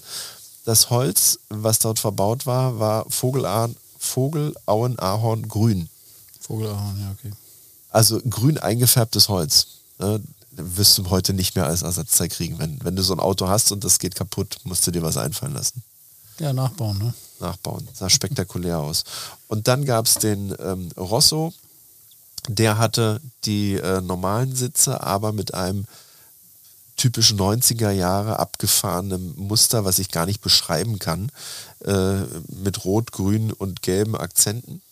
Das 0.69 0.91
Holz, 0.91 1.39
was 1.49 1.79
dort 1.79 1.99
verbaut 1.99 2.45
war, 2.45 2.79
war 2.79 3.07
Vogelauen, 3.09 3.75
Vogelauen 3.99 4.99
Ahorn 4.99 5.49
grün. 5.49 5.89
Vogelahorn, 6.41 7.01
ja, 7.01 7.11
okay. 7.11 7.33
Also 7.89 8.21
grün 8.29 8.59
eingefärbtes 8.59 9.31
Holz. 9.31 9.69
Ne? 9.99 10.21
Wirst 10.51 10.99
du 10.99 11.09
heute 11.09 11.33
nicht 11.33 11.57
mehr 11.57 11.65
als 11.65 11.81
Ersatzteil 11.81 12.29
kriegen. 12.29 12.59
Wenn, 12.59 12.85
wenn 12.85 12.95
du 12.95 13.03
so 13.03 13.15
ein 13.15 13.19
Auto 13.19 13.49
hast 13.49 13.73
und 13.73 13.83
das 13.83 13.99
geht 13.99 14.15
kaputt, 14.15 14.59
musst 14.65 14.87
du 14.87 14.91
dir 14.91 15.01
was 15.01 15.17
einfallen 15.17 15.55
lassen 15.55 15.83
Ja, 16.39 16.53
nachbauen, 16.53 16.99
ne? 16.99 17.15
nachbauen. 17.41 17.89
Sah 17.95 18.11
spektakulär 18.11 18.79
aus. 18.79 19.05
Und 19.47 19.69
dann 19.69 19.87
gab 19.87 20.05
es 20.05 20.17
den 20.17 20.55
ähm, 20.59 20.91
Rosso, 20.99 21.55
der 22.47 22.77
hatte 22.77 23.23
die 23.47 23.77
äh, 23.77 24.03
normalen 24.03 24.55
Sitze, 24.55 25.03
aber 25.03 25.33
mit 25.33 25.55
einem 25.55 25.87
typischen 26.99 27.39
90er 27.39 27.91
Jahre 27.91 28.39
abgefahrenem 28.39 29.35
Muster, 29.37 29.87
was 29.87 29.99
ich 29.99 30.11
gar 30.11 30.27
nicht 30.27 30.43
beschreiben 30.43 30.99
kann, 30.99 31.33
äh, 31.85 32.21
mit 32.63 32.85
rot, 32.85 33.13
grün 33.13 33.53
und 33.53 33.81
gelben 33.81 34.15
Akzenten. 34.15 34.83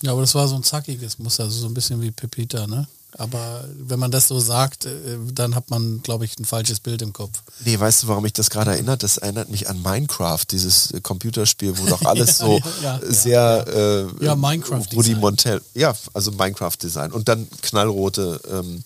Ja, 0.00 0.12
aber 0.12 0.22
das 0.22 0.34
war 0.34 0.48
so 0.48 0.56
ein 0.56 0.62
zackiges 0.62 1.18
Muster, 1.18 1.44
also 1.44 1.58
so 1.58 1.66
ein 1.66 1.74
bisschen 1.74 2.00
wie 2.00 2.10
Pepita, 2.10 2.66
ne? 2.66 2.88
Aber 3.18 3.64
wenn 3.76 3.98
man 3.98 4.10
das 4.10 4.28
so 4.28 4.40
sagt, 4.40 4.86
äh, 4.86 5.18
dann 5.34 5.54
hat 5.54 5.68
man, 5.68 6.00
glaube 6.02 6.24
ich, 6.24 6.38
ein 6.38 6.46
falsches 6.46 6.80
Bild 6.80 7.02
im 7.02 7.12
Kopf. 7.12 7.42
Nee, 7.64 7.78
weißt 7.78 8.02
du, 8.04 8.08
warum 8.08 8.22
mich 8.22 8.32
das 8.32 8.48
gerade 8.48 8.70
erinnert? 8.70 9.02
Das 9.02 9.18
erinnert 9.18 9.50
mich 9.50 9.68
an 9.68 9.82
Minecraft, 9.82 10.44
dieses 10.50 10.92
äh, 10.92 11.00
Computerspiel, 11.02 11.76
wo 11.78 11.84
doch 11.86 12.02
alles 12.06 12.38
so 12.38 12.58
ja, 12.82 12.98
ja, 12.98 13.12
sehr 13.12 13.66
äh, 14.18 14.24
Ja, 14.24 14.34
Minecraft 14.34 14.86
rudimentell. 14.94 15.60
Ja, 15.74 15.94
also 16.14 16.30
Minecraft-Design. 16.32 17.12
Und 17.12 17.28
dann 17.28 17.48
knallrote 17.60 18.40
ähm, 18.50 18.82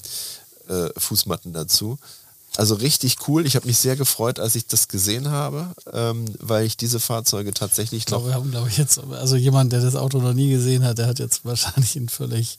äh, 0.68 0.88
Fußmatten 0.98 1.52
dazu. 1.52 1.96
Also 2.56 2.74
richtig 2.74 3.16
cool. 3.28 3.46
Ich 3.46 3.54
habe 3.56 3.66
mich 3.66 3.78
sehr 3.78 3.96
gefreut, 3.96 4.38
als 4.40 4.54
ich 4.54 4.66
das 4.66 4.88
gesehen 4.88 5.28
habe, 5.30 5.68
ähm, 5.92 6.24
weil 6.40 6.64
ich 6.66 6.76
diese 6.76 7.00
Fahrzeuge 7.00 7.52
tatsächlich 7.52 8.00
Ich 8.00 8.06
glaube, 8.06 8.28
wir 8.28 8.34
haben, 8.34 8.50
glaube 8.50 8.68
ich, 8.68 8.78
jetzt, 8.78 8.98
also 8.98 9.36
jemand, 9.36 9.72
der 9.72 9.80
das 9.82 9.94
Auto 9.96 10.18
noch 10.18 10.32
nie 10.32 10.50
gesehen 10.50 10.84
hat, 10.84 10.98
der 10.98 11.06
hat 11.06 11.18
jetzt 11.18 11.44
wahrscheinlich 11.44 11.96
ein 11.96 12.08
völlig. 12.08 12.58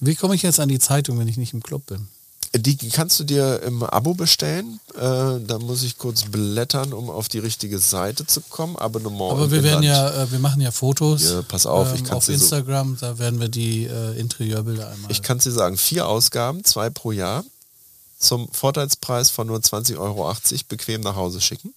Wie 0.00 0.14
komme 0.16 0.34
ich 0.34 0.42
jetzt 0.42 0.58
an 0.60 0.68
die 0.68 0.78
Zeitung, 0.78 1.18
wenn 1.18 1.28
ich 1.28 1.36
nicht 1.36 1.52
im 1.54 1.62
Club 1.62 1.86
bin? 1.86 2.08
Die 2.56 2.76
kannst 2.90 3.18
du 3.18 3.24
dir 3.24 3.62
im 3.64 3.82
Abo 3.82 4.14
bestellen. 4.14 4.78
Äh, 4.94 5.00
da 5.00 5.58
muss 5.60 5.82
ich 5.82 5.98
kurz 5.98 6.22
blättern, 6.24 6.92
um 6.92 7.10
auf 7.10 7.28
die 7.28 7.40
richtige 7.40 7.80
Seite 7.80 8.26
zu 8.26 8.40
kommen. 8.42 8.76
Abonnement. 8.76 9.32
Aber 9.32 9.50
wir 9.50 9.64
werden 9.64 9.82
ja, 9.82 10.22
äh, 10.22 10.30
wir 10.30 10.38
machen 10.38 10.60
ja 10.60 10.70
Fotos. 10.70 11.24
ähm, 11.24 11.30
Ja, 11.38 11.42
pass 11.42 11.66
auf, 11.66 11.92
ich 11.96 12.04
kann's 12.04 12.12
auf 12.12 12.26
dir 12.26 12.38
so- 12.38 12.44
Instagram, 12.44 12.96
da 13.00 13.18
werden 13.18 13.40
wir 13.40 13.48
die 13.48 13.86
äh, 13.86 14.16
Interieurbilder 14.20 14.88
einmal. 14.88 15.10
Ich 15.10 15.22
kann 15.22 15.38
es 15.38 15.44
dir 15.44 15.50
sagen, 15.50 15.76
vier 15.76 16.06
Ausgaben, 16.06 16.62
zwei 16.62 16.90
pro 16.90 17.10
Jahr, 17.10 17.42
zum 18.24 18.50
Vorteilspreis 18.52 19.30
von 19.30 19.46
nur 19.46 19.58
20,80 19.58 19.98
Euro 19.98 20.34
bequem 20.68 21.00
nach 21.02 21.16
Hause 21.16 21.40
schicken. 21.40 21.74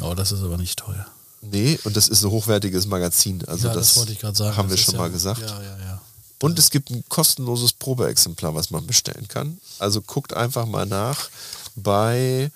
oh, 0.00 0.14
das 0.14 0.32
ist 0.32 0.42
aber 0.42 0.56
nicht 0.56 0.78
teuer. 0.78 1.06
Nee, 1.42 1.78
und 1.84 1.96
das 1.96 2.08
ist 2.08 2.24
ein 2.24 2.30
hochwertiges 2.30 2.86
Magazin. 2.86 3.44
Also 3.46 3.68
ja, 3.68 3.74
das, 3.74 3.88
das, 3.88 3.98
wollte 3.98 4.12
ich 4.12 4.18
gerade 4.18 4.36
sagen. 4.36 4.56
haben 4.56 4.68
das 4.68 4.78
wir 4.78 4.84
schon 4.84 4.94
ja, 4.94 5.00
mal 5.00 5.10
gesagt. 5.10 5.40
Ja, 5.40 5.62
ja, 5.62 5.78
ja. 5.78 6.00
Und 6.40 6.58
es 6.58 6.70
gibt 6.70 6.90
ein 6.90 7.04
kostenloses 7.08 7.72
Probeexemplar, 7.72 8.54
was 8.54 8.70
man 8.70 8.86
bestellen 8.86 9.26
kann. 9.28 9.58
Also 9.78 10.02
guckt 10.02 10.34
einfach 10.34 10.66
mal 10.66 10.84
nach 10.86 11.30
bei 11.76 12.50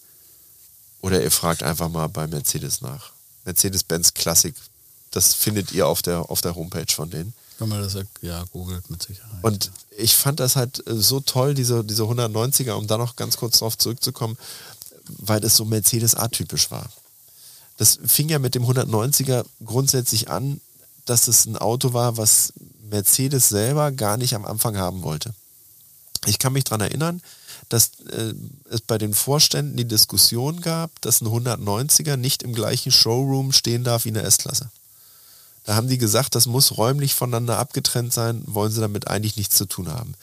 oder 1.02 1.24
ihr 1.24 1.32
fragt 1.32 1.64
einfach 1.64 1.90
mal 1.90 2.08
bei 2.08 2.28
Mercedes 2.28 2.82
nach. 2.82 3.12
Mercedes-Benz 3.46 4.14
Classic. 4.14 4.54
Das 5.12 5.34
findet 5.34 5.72
ihr 5.72 5.88
auf 5.88 6.02
der, 6.02 6.30
auf 6.30 6.42
der 6.42 6.56
Homepage 6.56 6.94
von 6.94 7.10
denen. 7.10 7.34
Wenn 7.60 7.70
man 7.70 7.82
das 7.82 7.98
ja, 8.22 8.43
googelt 8.52 8.89
mit 8.89 9.02
Sicherheit. 9.02 9.43
Und 9.43 9.72
ich 9.98 10.15
fand 10.15 10.39
das 10.39 10.56
halt 10.56 10.86
äh, 10.88 10.96
so 10.96 11.20
toll, 11.20 11.54
diese, 11.54 11.84
diese 11.84 12.04
190er, 12.04 12.74
um 12.74 12.88
da 12.88 12.98
noch 12.98 13.15
ganz 13.15 13.38
kurz 13.38 13.60
drauf 13.60 13.78
zurückzukommen, 13.78 14.38
weil 15.08 15.39
das 15.39 15.56
so 15.56 15.65
Mercedes 15.65 16.15
atypisch 16.15 16.70
war. 16.70 16.89
Das 17.78 18.00
fing 18.06 18.30
ja 18.30 18.39
mit 18.39 18.56
dem 18.56 18.63
190er 18.63 19.46
grundsätzlich 19.63 20.30
an, 20.30 20.62
dass 21.06 21.28
es 21.28 21.46
ein 21.46 21.58
Auto 21.58 21.93
war, 21.93 22.17
was 22.17 22.54
Mercedes 22.89 23.50
selber 23.50 23.91
gar 23.91 24.17
nicht 24.17 24.36
am 24.36 24.46
Anfang 24.46 24.78
haben 24.78 25.04
wollte. 25.04 25.34
Ich 26.26 26.39
kann 26.39 26.54
mich 26.54 26.65
daran 26.65 26.82
erinnern, 26.82 27.22
dass 27.70 27.91
äh, 28.10 28.34
es 28.70 28.82
bei 28.82 28.98
den 28.98 29.13
Vorständen 29.13 29.78
die 29.78 29.88
Diskussion 29.88 30.62
gab, 30.62 31.02
dass 31.02 31.22
ein 31.22 31.28
190er 31.28 32.17
nicht 32.17 32.43
im 32.43 32.54
gleichen 32.54 32.91
Showroom 32.91 33.52
stehen 33.52 33.84
darf 33.84 34.06
wie 34.06 34.10
eine 34.10 34.24
S-Klasse. 34.24 34.70
Da 35.67 35.75
haben 35.75 35.89
die 35.89 35.97
gesagt, 35.97 36.34
das 36.34 36.45
muss 36.45 36.77
räumlich 36.77 37.13
voneinander 37.13 37.58
abgetrennt 37.58 38.13
sein, 38.13 38.41
wollen 38.45 38.71
sie 38.71 38.80
damit 38.80 39.10
eigentlich 39.10 39.36
nichts 39.36 39.58
zu 39.58 39.65
tun 39.65 39.89
haben. 39.89 40.13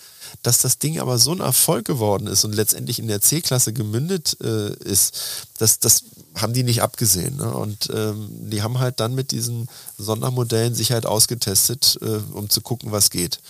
Dass 0.43 0.57
das 0.57 0.79
Ding 0.79 0.99
aber 0.99 1.19
so 1.19 1.33
ein 1.33 1.41
Erfolg 1.41 1.85
geworden 1.85 2.29
ist 2.29 2.45
und 2.45 2.55
letztendlich 2.55 2.99
in 2.99 3.09
der 3.09 3.21
C-Klasse 3.21 3.75
gemündet 3.75 4.39
äh, 4.41 4.73
ist, 4.73 5.47
das, 5.59 5.81
das 5.81 6.05
haben 6.35 6.55
die 6.55 6.63
nicht 6.63 6.81
abgesehen. 6.81 7.37
Ne? 7.37 7.53
Und 7.53 7.91
ähm, 7.93 8.31
die 8.31 8.63
haben 8.63 8.79
halt 8.79 9.01
dann 9.01 9.15
mit 9.15 9.33
diesen 9.33 9.69
Sondermodellen 9.99 10.75
sich 10.75 10.93
halt 10.93 11.05
ausgetestet, 11.05 11.99
äh, 12.01 12.21
um 12.33 12.49
zu 12.49 12.63
gucken, 12.63 12.91
was 12.91 13.11
geht. 13.11 13.41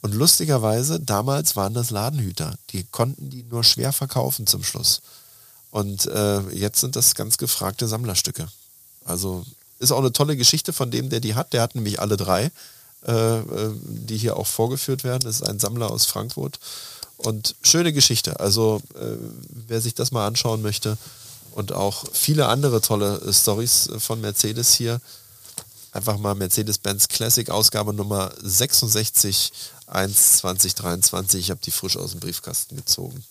Und 0.00 0.14
lustigerweise, 0.14 1.00
damals 1.00 1.56
waren 1.56 1.74
das 1.74 1.90
Ladenhüter. 1.90 2.54
Die 2.70 2.84
konnten 2.84 3.30
die 3.30 3.42
nur 3.50 3.64
schwer 3.64 3.92
verkaufen 3.92 4.46
zum 4.46 4.62
Schluss. 4.62 5.02
Und 5.72 6.06
äh, 6.06 6.40
jetzt 6.50 6.78
sind 6.78 6.94
das 6.94 7.16
ganz 7.16 7.36
gefragte 7.36 7.88
Sammlerstücke. 7.88 8.46
Also 9.04 9.44
ist 9.82 9.92
auch 9.92 9.98
eine 9.98 10.12
tolle 10.12 10.36
Geschichte 10.36 10.72
von 10.72 10.90
dem, 10.90 11.10
der 11.10 11.20
die 11.20 11.34
hat. 11.34 11.52
Der 11.52 11.62
hat 11.62 11.74
nämlich 11.74 12.00
alle 12.00 12.16
drei, 12.16 12.50
äh, 13.06 13.38
äh, 13.38 13.74
die 13.84 14.16
hier 14.16 14.36
auch 14.36 14.46
vorgeführt 14.46 15.04
werden. 15.04 15.24
Das 15.24 15.36
ist 15.36 15.42
ein 15.42 15.58
Sammler 15.58 15.90
aus 15.90 16.06
Frankfurt. 16.06 16.58
Und 17.16 17.56
schöne 17.62 17.92
Geschichte. 17.92 18.40
Also 18.40 18.80
äh, 18.94 19.16
wer 19.68 19.80
sich 19.80 19.94
das 19.94 20.12
mal 20.12 20.26
anschauen 20.26 20.62
möchte 20.62 20.96
und 21.52 21.72
auch 21.72 22.04
viele 22.12 22.46
andere 22.46 22.80
tolle 22.80 23.20
äh, 23.20 23.32
Stories 23.32 23.90
von 23.98 24.20
Mercedes 24.20 24.72
hier, 24.72 25.00
einfach 25.92 26.16
mal 26.16 26.34
Mercedes-Benz 26.34 27.08
Classic 27.08 27.50
Ausgabe 27.50 27.92
Nummer 27.92 28.32
66 28.40 29.52
1 29.86 30.38
2023. 30.38 31.40
Ich 31.40 31.50
habe 31.50 31.60
die 31.62 31.70
frisch 31.70 31.96
aus 31.96 32.12
dem 32.12 32.20
Briefkasten 32.20 32.76
gezogen. 32.76 33.22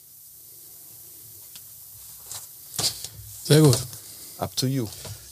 Sehr 3.46 3.62
gut. 3.62 3.78
Up 4.38 4.56
to 4.56 4.68
you. 4.68 4.88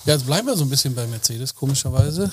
Ja, 0.05 0.13
jetzt 0.13 0.25
bleiben 0.25 0.47
wir 0.47 0.55
so 0.55 0.63
ein 0.63 0.69
bisschen 0.69 0.95
bei 0.95 1.05
Mercedes, 1.07 1.53
komischerweise. 1.53 2.31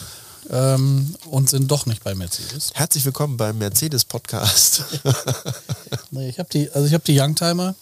Ähm, 0.51 1.17
und 1.31 1.51
sind 1.51 1.69
doch 1.69 1.87
nicht 1.87 2.05
bei 2.05 2.15
Mercedes. 2.15 2.71
Herzlich 2.75 3.05
willkommen 3.05 3.37
beim 3.37 3.59
Mercedes 3.59 4.05
Podcast. 4.05 4.85
Nee, 6.13 6.29
ich 6.29 6.39
habe 6.39 6.49
die, 6.51 6.71
also 6.71 6.87
ich 6.87 6.95
habe 6.95 7.03
die 7.05 7.21
Youngtimer. 7.21 7.75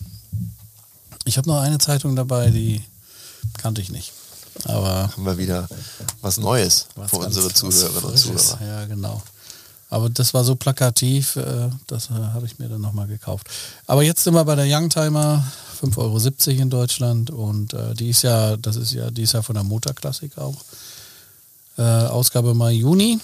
Ich 1.27 1.37
habe 1.37 1.49
noch 1.49 1.61
eine 1.61 1.79
Zeitung 1.79 2.17
dabei, 2.17 2.51
die 2.51 2.83
kannte 3.59 3.83
ich 3.83 3.91
nicht. 3.91 4.13
Aber 4.65 5.11
haben 5.13 5.25
wir 5.25 5.37
wieder 5.37 5.69
was 6.23 6.39
Neues 6.39 6.87
was 6.97 7.11
für 7.11 7.19
unsere 7.19 7.53
Zuhörerinnen 7.53 8.11
und. 8.11 8.19
Zuhörer. 8.19 8.67
Ja, 8.67 8.85
genau. 8.87 9.23
Aber 9.91 10.09
das 10.09 10.33
war 10.33 10.43
so 10.43 10.57
plakativ, 10.57 11.37
äh, 11.37 11.69
das 11.87 12.09
äh, 12.11 12.15
habe 12.15 12.47
ich 12.47 12.59
mir 12.59 12.69
dann 12.69 12.81
nochmal 12.81 13.07
gekauft. 13.07 13.49
Aber 13.87 14.03
jetzt 14.03 14.25
sind 14.25 14.35
wir 14.35 14.45
bei 14.45 14.55
der 14.55 14.67
Youngtimer, 14.67 15.45
5,70 15.75 15.99
Euro 16.49 16.63
in 16.63 16.71
Deutschland 16.71 17.31
und 17.31 17.75
äh, 17.75 17.95
die 17.95 18.11
ist 18.11 18.23
ja, 18.23 18.57
das 18.57 18.77
ist 18.77 18.93
ja, 18.93 19.11
die 19.11 19.23
ist 19.23 19.33
ja 19.33 19.43
von 19.43 19.55
der 19.55 19.65
Motorklassik 19.65 20.39
auch. 20.39 20.57
Äh, 21.77 21.83
Ausgabe 21.83 22.55
Mai, 22.55 22.73
Juni. 22.73 23.19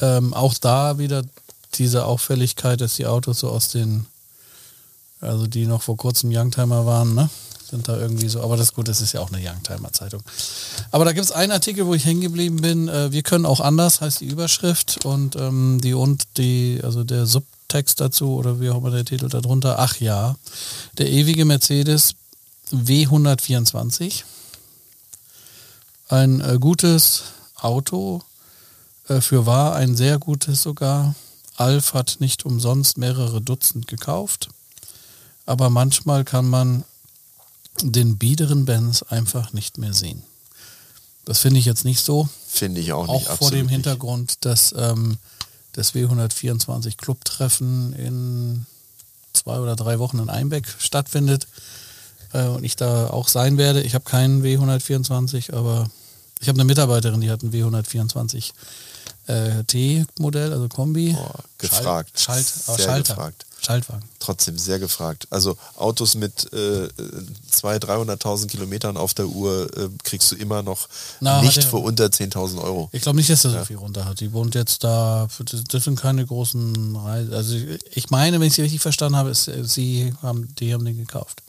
Ähm, 0.00 0.34
auch 0.34 0.54
da 0.54 0.98
wieder 0.98 1.22
diese 1.74 2.04
Auffälligkeit, 2.04 2.80
dass 2.80 2.94
die 2.96 3.06
Autos 3.06 3.40
so 3.40 3.50
aus 3.50 3.68
den, 3.68 4.06
also 5.20 5.46
die 5.46 5.66
noch 5.66 5.82
vor 5.82 5.96
kurzem 5.96 6.30
Youngtimer 6.32 6.86
waren, 6.86 7.14
ne? 7.14 7.30
Sind 7.70 7.88
da 7.88 7.96
irgendwie 7.96 8.28
so, 8.28 8.42
aber 8.42 8.56
das 8.56 8.74
gut, 8.74 8.88
das 8.88 9.00
ist 9.00 9.12
ja 9.12 9.20
auch 9.20 9.32
eine 9.32 9.44
Youngtimer-Zeitung. 9.44 10.22
Aber 10.90 11.04
da 11.04 11.12
gibt 11.12 11.24
es 11.24 11.32
einen 11.32 11.50
Artikel, 11.50 11.86
wo 11.86 11.94
ich 11.94 12.04
hängen 12.04 12.20
geblieben 12.20 12.56
bin. 12.56 12.88
Äh, 12.88 13.10
wir 13.10 13.22
können 13.22 13.46
auch 13.46 13.60
anders, 13.60 14.00
heißt 14.00 14.20
die 14.20 14.26
Überschrift 14.26 15.04
und 15.04 15.34
ähm, 15.36 15.80
die 15.82 15.94
und 15.94 16.24
die, 16.36 16.80
also 16.84 17.04
der 17.04 17.26
Subtext 17.74 18.00
dazu 18.00 18.36
oder 18.36 18.60
wie 18.60 18.70
auch 18.70 18.78
immer 18.78 18.92
der 18.92 19.04
Titel 19.04 19.28
darunter. 19.28 19.80
Ach 19.80 19.98
ja, 19.98 20.36
der 20.96 21.10
ewige 21.10 21.44
Mercedes 21.44 22.14
W124. 22.70 24.22
Ein 26.08 26.40
äh, 26.40 26.58
gutes 26.60 27.24
Auto, 27.56 28.22
äh, 29.08 29.20
für 29.20 29.46
wahr 29.46 29.74
ein 29.74 29.96
sehr 29.96 30.20
gutes 30.20 30.62
sogar. 30.62 31.16
Alf 31.56 31.94
hat 31.94 32.18
nicht 32.20 32.44
umsonst 32.44 32.96
mehrere 32.96 33.40
Dutzend 33.40 33.88
gekauft. 33.88 34.50
Aber 35.44 35.68
manchmal 35.68 36.24
kann 36.24 36.48
man 36.48 36.84
den 37.82 38.18
biederen 38.18 38.66
Benz 38.66 39.02
einfach 39.02 39.52
nicht 39.52 39.78
mehr 39.78 39.94
sehen. 39.94 40.22
Das 41.24 41.40
finde 41.40 41.58
ich 41.58 41.64
jetzt 41.66 41.84
nicht 41.84 42.04
so. 42.04 42.28
Finde 42.46 42.80
ich 42.80 42.92
auch 42.92 43.08
Auch 43.08 43.14
nicht 43.14 43.26
vor 43.26 43.32
absolut 43.32 43.54
dem. 43.54 43.68
Hintergrund, 43.68 44.44
dass 44.44 44.72
ähm, 44.78 45.18
das 45.74 45.94
W124 45.94 46.96
Clubtreffen 46.96 47.92
in 47.94 48.66
zwei 49.32 49.58
oder 49.58 49.76
drei 49.76 49.98
Wochen 49.98 50.18
in 50.18 50.30
Einbeck 50.30 50.66
stattfindet 50.78 51.46
äh, 52.32 52.44
und 52.46 52.64
ich 52.64 52.76
da 52.76 53.10
auch 53.10 53.28
sein 53.28 53.58
werde. 53.58 53.82
Ich 53.82 53.94
habe 53.94 54.04
keinen 54.04 54.42
W124, 54.42 55.52
aber 55.52 55.90
ich 56.40 56.48
habe 56.48 56.56
eine 56.56 56.64
Mitarbeiterin, 56.64 57.20
die 57.20 57.30
hat 57.30 57.42
einen 57.42 57.52
W124 57.52 58.52
äh, 59.26 59.64
T-Modell, 59.64 60.52
also 60.52 60.68
Kombi. 60.68 61.12
Boah, 61.12 61.40
gefragt. 61.58 62.18
Schalt, 62.18 62.46
Schalt, 62.46 62.76
Sehr 62.76 62.84
Schalter. 62.86 63.14
gefragt. 63.14 63.46
Schaltwagen. 63.64 64.02
Trotzdem 64.18 64.58
sehr 64.58 64.78
gefragt. 64.78 65.26
Also 65.30 65.56
Autos 65.76 66.14
mit 66.14 66.52
äh, 66.52 66.88
200.000, 67.52 67.80
300.000 68.20 68.46
Kilometern 68.48 68.96
auf 68.96 69.14
der 69.14 69.26
Uhr 69.26 69.68
äh, 69.76 69.88
kriegst 70.02 70.30
du 70.32 70.36
immer 70.36 70.62
noch 70.62 70.88
Na, 71.20 71.40
nicht 71.42 71.56
er- 71.56 71.62
für 71.62 71.78
unter 71.78 72.06
10.000 72.06 72.62
Euro. 72.62 72.88
Ich 72.92 73.02
glaube 73.02 73.16
nicht, 73.16 73.30
dass 73.30 73.44
er 73.44 73.50
so 73.52 73.64
viel 73.64 73.76
runter 73.76 74.04
hat. 74.04 74.20
Die 74.20 74.32
wohnt 74.32 74.54
jetzt 74.54 74.84
da, 74.84 75.26
das 75.70 75.84
sind 75.84 75.98
keine 76.00 76.24
großen 76.26 76.96
Reisen. 76.96 77.32
Also 77.34 77.56
ich 77.94 78.10
meine, 78.10 78.38
wenn 78.40 78.46
ich 78.48 78.54
sie 78.54 78.62
richtig 78.62 78.80
verstanden 78.82 79.16
habe, 79.16 79.30
ist, 79.30 79.48
äh, 79.48 79.64
sie 79.64 80.14
haben, 80.22 80.54
die 80.56 80.72
haben 80.72 80.84
den 80.84 80.96
gekauft. 80.96 81.40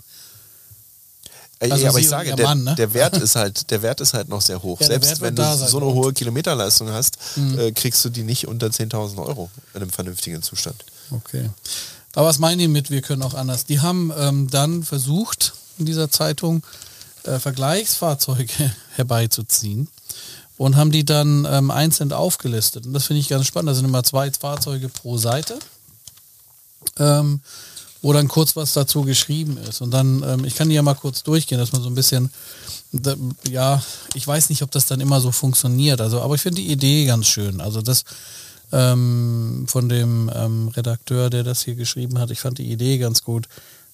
Also 1.58 1.78
ja, 1.78 1.90
aber 1.90 2.00
ich 2.00 2.10
sage, 2.10 2.36
der, 2.36 2.46
Mann, 2.48 2.64
ne? 2.66 2.76
der 2.76 2.94
Wert 2.94 3.16
ist 3.22 3.36
halt, 3.36 3.72
der 3.72 3.82
Wert 3.82 4.02
ist 4.02 4.14
halt 4.14 4.28
noch 4.28 4.42
sehr 4.42 4.62
hoch. 4.62 4.80
Ja, 4.82 4.88
Selbst 4.88 5.22
wenn 5.22 5.36
du 5.36 5.58
so 5.68 5.78
eine 5.78 5.86
hohe 5.86 6.12
Kilometerleistung 6.14 6.90
hast, 6.90 7.18
Mhm. 7.38 7.58
äh, 7.58 7.72
kriegst 7.72 8.04
du 8.04 8.10
die 8.10 8.24
nicht 8.24 8.48
unter 8.48 8.68
10.000 8.68 9.18
Euro 9.26 9.50
in 9.74 9.82
einem 9.82 9.90
vernünftigen 9.90 10.44
Zustand. 10.44 10.84
Okay. 11.12 11.50
Aber 12.16 12.28
was 12.28 12.40
meinen 12.40 12.60
die 12.60 12.68
mit, 12.68 12.90
wir 12.90 13.02
können 13.02 13.22
auch 13.22 13.34
anders? 13.34 13.66
Die 13.66 13.82
haben 13.82 14.12
ähm, 14.18 14.50
dann 14.50 14.84
versucht, 14.84 15.54
in 15.78 15.86
dieser 15.86 16.10
Zeitung 16.10 16.64
äh, 17.24 17.40
Vergleichsfahrzeuge 17.40 18.74
herbeizuziehen. 18.96 19.90
und 20.58 20.78
haben 20.78 20.92
die 20.92 21.04
dann 21.04 21.46
ähm, 21.50 21.70
einzeln 21.70 22.14
aufgelistet. 22.14 22.86
Und 22.86 22.94
das 22.94 23.06
finde 23.06 23.20
ich 23.20 23.28
ganz 23.28 23.46
spannend. 23.46 23.70
Da 23.70 23.74
sind 23.74 23.86
immer 23.86 24.04
zwei 24.04 24.32
Fahrzeuge 24.32 24.88
pro 24.88 25.18
Seite, 25.18 25.60
ähm, 26.98 27.42
wo 28.02 28.14
dann 28.14 28.30
kurz 28.30 28.56
was 28.56 28.72
dazu 28.72 29.02
geschrieben 29.02 29.58
ist. 29.58 29.82
Und 29.82 29.92
dann, 29.92 30.24
ähm, 30.24 30.46
ich 30.46 30.56
kann 30.56 30.70
die 30.70 30.76
ja 30.76 30.82
mal 30.82 30.94
kurz 30.94 31.24
durchgehen, 31.24 31.58
dass 31.58 31.74
man 31.74 31.82
so 31.82 31.90
ein 31.90 31.96
bisschen, 31.96 32.32
da, 32.94 33.16
ja, 33.50 33.84
ich 34.14 34.26
weiß 34.26 34.50
nicht, 34.50 34.62
ob 34.62 34.72
das 34.72 34.86
dann 34.86 35.02
immer 35.02 35.20
so 35.20 35.34
funktioniert. 35.34 36.00
Also, 36.00 36.22
aber 36.22 36.36
ich 36.36 36.42
finde 36.42 36.62
die 36.62 36.72
Idee 36.72 37.06
ganz 37.06 37.28
schön. 37.28 37.60
Also 37.60 37.82
das 37.82 38.06
ähm, 38.76 39.66
von 39.68 39.88
dem 39.88 40.30
ähm, 40.36 40.68
Redakteur, 40.68 41.30
der 41.30 41.44
das 41.44 41.64
hier 41.64 41.76
geschrieben 41.76 42.20
hat, 42.20 42.30
ich 42.30 42.42
fand 42.42 42.58
die 42.58 42.70
Idee 42.70 42.98
ganz 42.98 43.24
gut. 43.24 43.48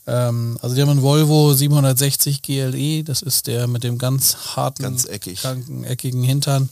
Ähm, 0.07 0.57
also 0.61 0.75
die 0.75 0.81
haben 0.81 0.89
einen 0.89 1.03
Volvo 1.03 1.53
760 1.53 2.41
GLE, 2.41 3.03
das 3.03 3.21
ist 3.21 3.45
der 3.45 3.67
mit 3.67 3.83
dem 3.83 3.99
ganz 3.99 4.55
harten, 4.55 4.81
Ganz 4.81 5.05
eckig. 5.05 5.39
kranken, 5.39 5.83
eckigen 5.83 6.23
Hintern 6.23 6.69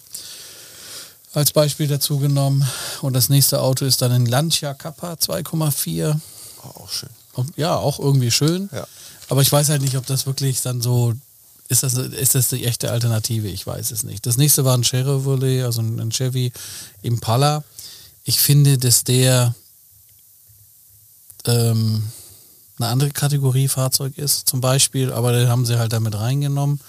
als 1.34 1.52
Beispiel 1.52 1.88
dazu 1.88 2.18
genommen. 2.18 2.68
Und 3.02 3.14
das 3.14 3.30
nächste 3.30 3.62
Auto 3.62 3.86
ist 3.86 4.02
dann 4.02 4.12
ein 4.12 4.26
Lancia 4.26 4.74
Kappa 4.74 5.14
2,4. 5.14 6.20
Oh, 6.64 6.82
auch 6.82 6.90
schön. 6.90 7.10
Ja, 7.56 7.76
auch 7.76 8.00
irgendwie 8.00 8.32
schön. 8.32 8.70
Ja. 8.74 8.88
Aber 9.30 9.44
ich 9.44 9.52
weiß 9.52 9.70
halt 9.70 9.84
nicht, 9.84 9.96
ob 9.96 10.08
das 10.08 10.26
wirklich 10.26 10.62
dann 10.62 10.82
so 10.82 11.14
ist 11.68 11.84
das, 11.84 11.94
ist 11.94 12.34
das 12.34 12.50
die 12.50 12.66
echte 12.66 12.92
Alternative? 12.92 13.48
Ich 13.48 13.68
weiß 13.68 13.92
es 13.92 14.04
nicht. 14.04 14.26
Das 14.26 14.38
nächste 14.38 14.66
war 14.66 14.76
ein 14.76 14.84
Chevrolet, 14.84 15.62
also 15.62 15.82
ein 15.82 16.10
Chevy 16.10 16.52
Impala. 17.04 17.64
Ich 18.30 18.38
finde, 18.38 18.78
dass 18.78 19.04
der 19.04 19.56
ähm, 21.46 22.04
eine 22.78 22.88
andere 22.90 23.10
Kategorie 23.10 23.68
Fahrzeug 23.68 24.20
ist, 24.20 24.48
zum 24.48 24.62
Beispiel, 24.62 25.12
aber 25.12 25.32
den 25.32 25.50
haben 25.50 25.66
sie 25.66 25.80
halt 25.80 25.94
damit 25.94 26.14
reingenommen. 26.14 26.80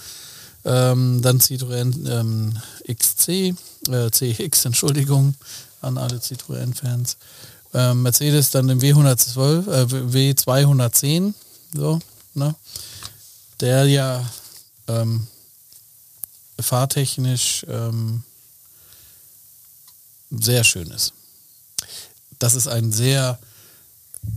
Ähm, 0.66 1.22
dann 1.22 1.40
Citroën 1.40 2.10
ähm, 2.10 2.58
XC, 2.86 3.56
äh, 3.88 4.10
CX, 4.10 4.66
Entschuldigung, 4.66 5.34
an 5.80 5.96
alle 5.96 6.18
Citroën-Fans. 6.18 7.16
Ähm, 7.72 8.02
Mercedes 8.02 8.50
dann 8.50 8.68
den 8.68 8.82
W112, 8.82 9.66
äh, 9.66 10.34
W210, 10.34 11.32
so, 11.74 12.00
ne? 12.34 12.54
Der 13.60 13.86
ja 13.86 14.30
ähm, 14.88 15.26
fahrtechnisch 16.60 17.64
ähm, 17.66 18.24
sehr 20.30 20.64
schön 20.64 20.88
ist. 20.88 21.14
Das 22.40 22.54
ist 22.54 22.66
ein 22.66 22.90
sehr, 22.90 23.38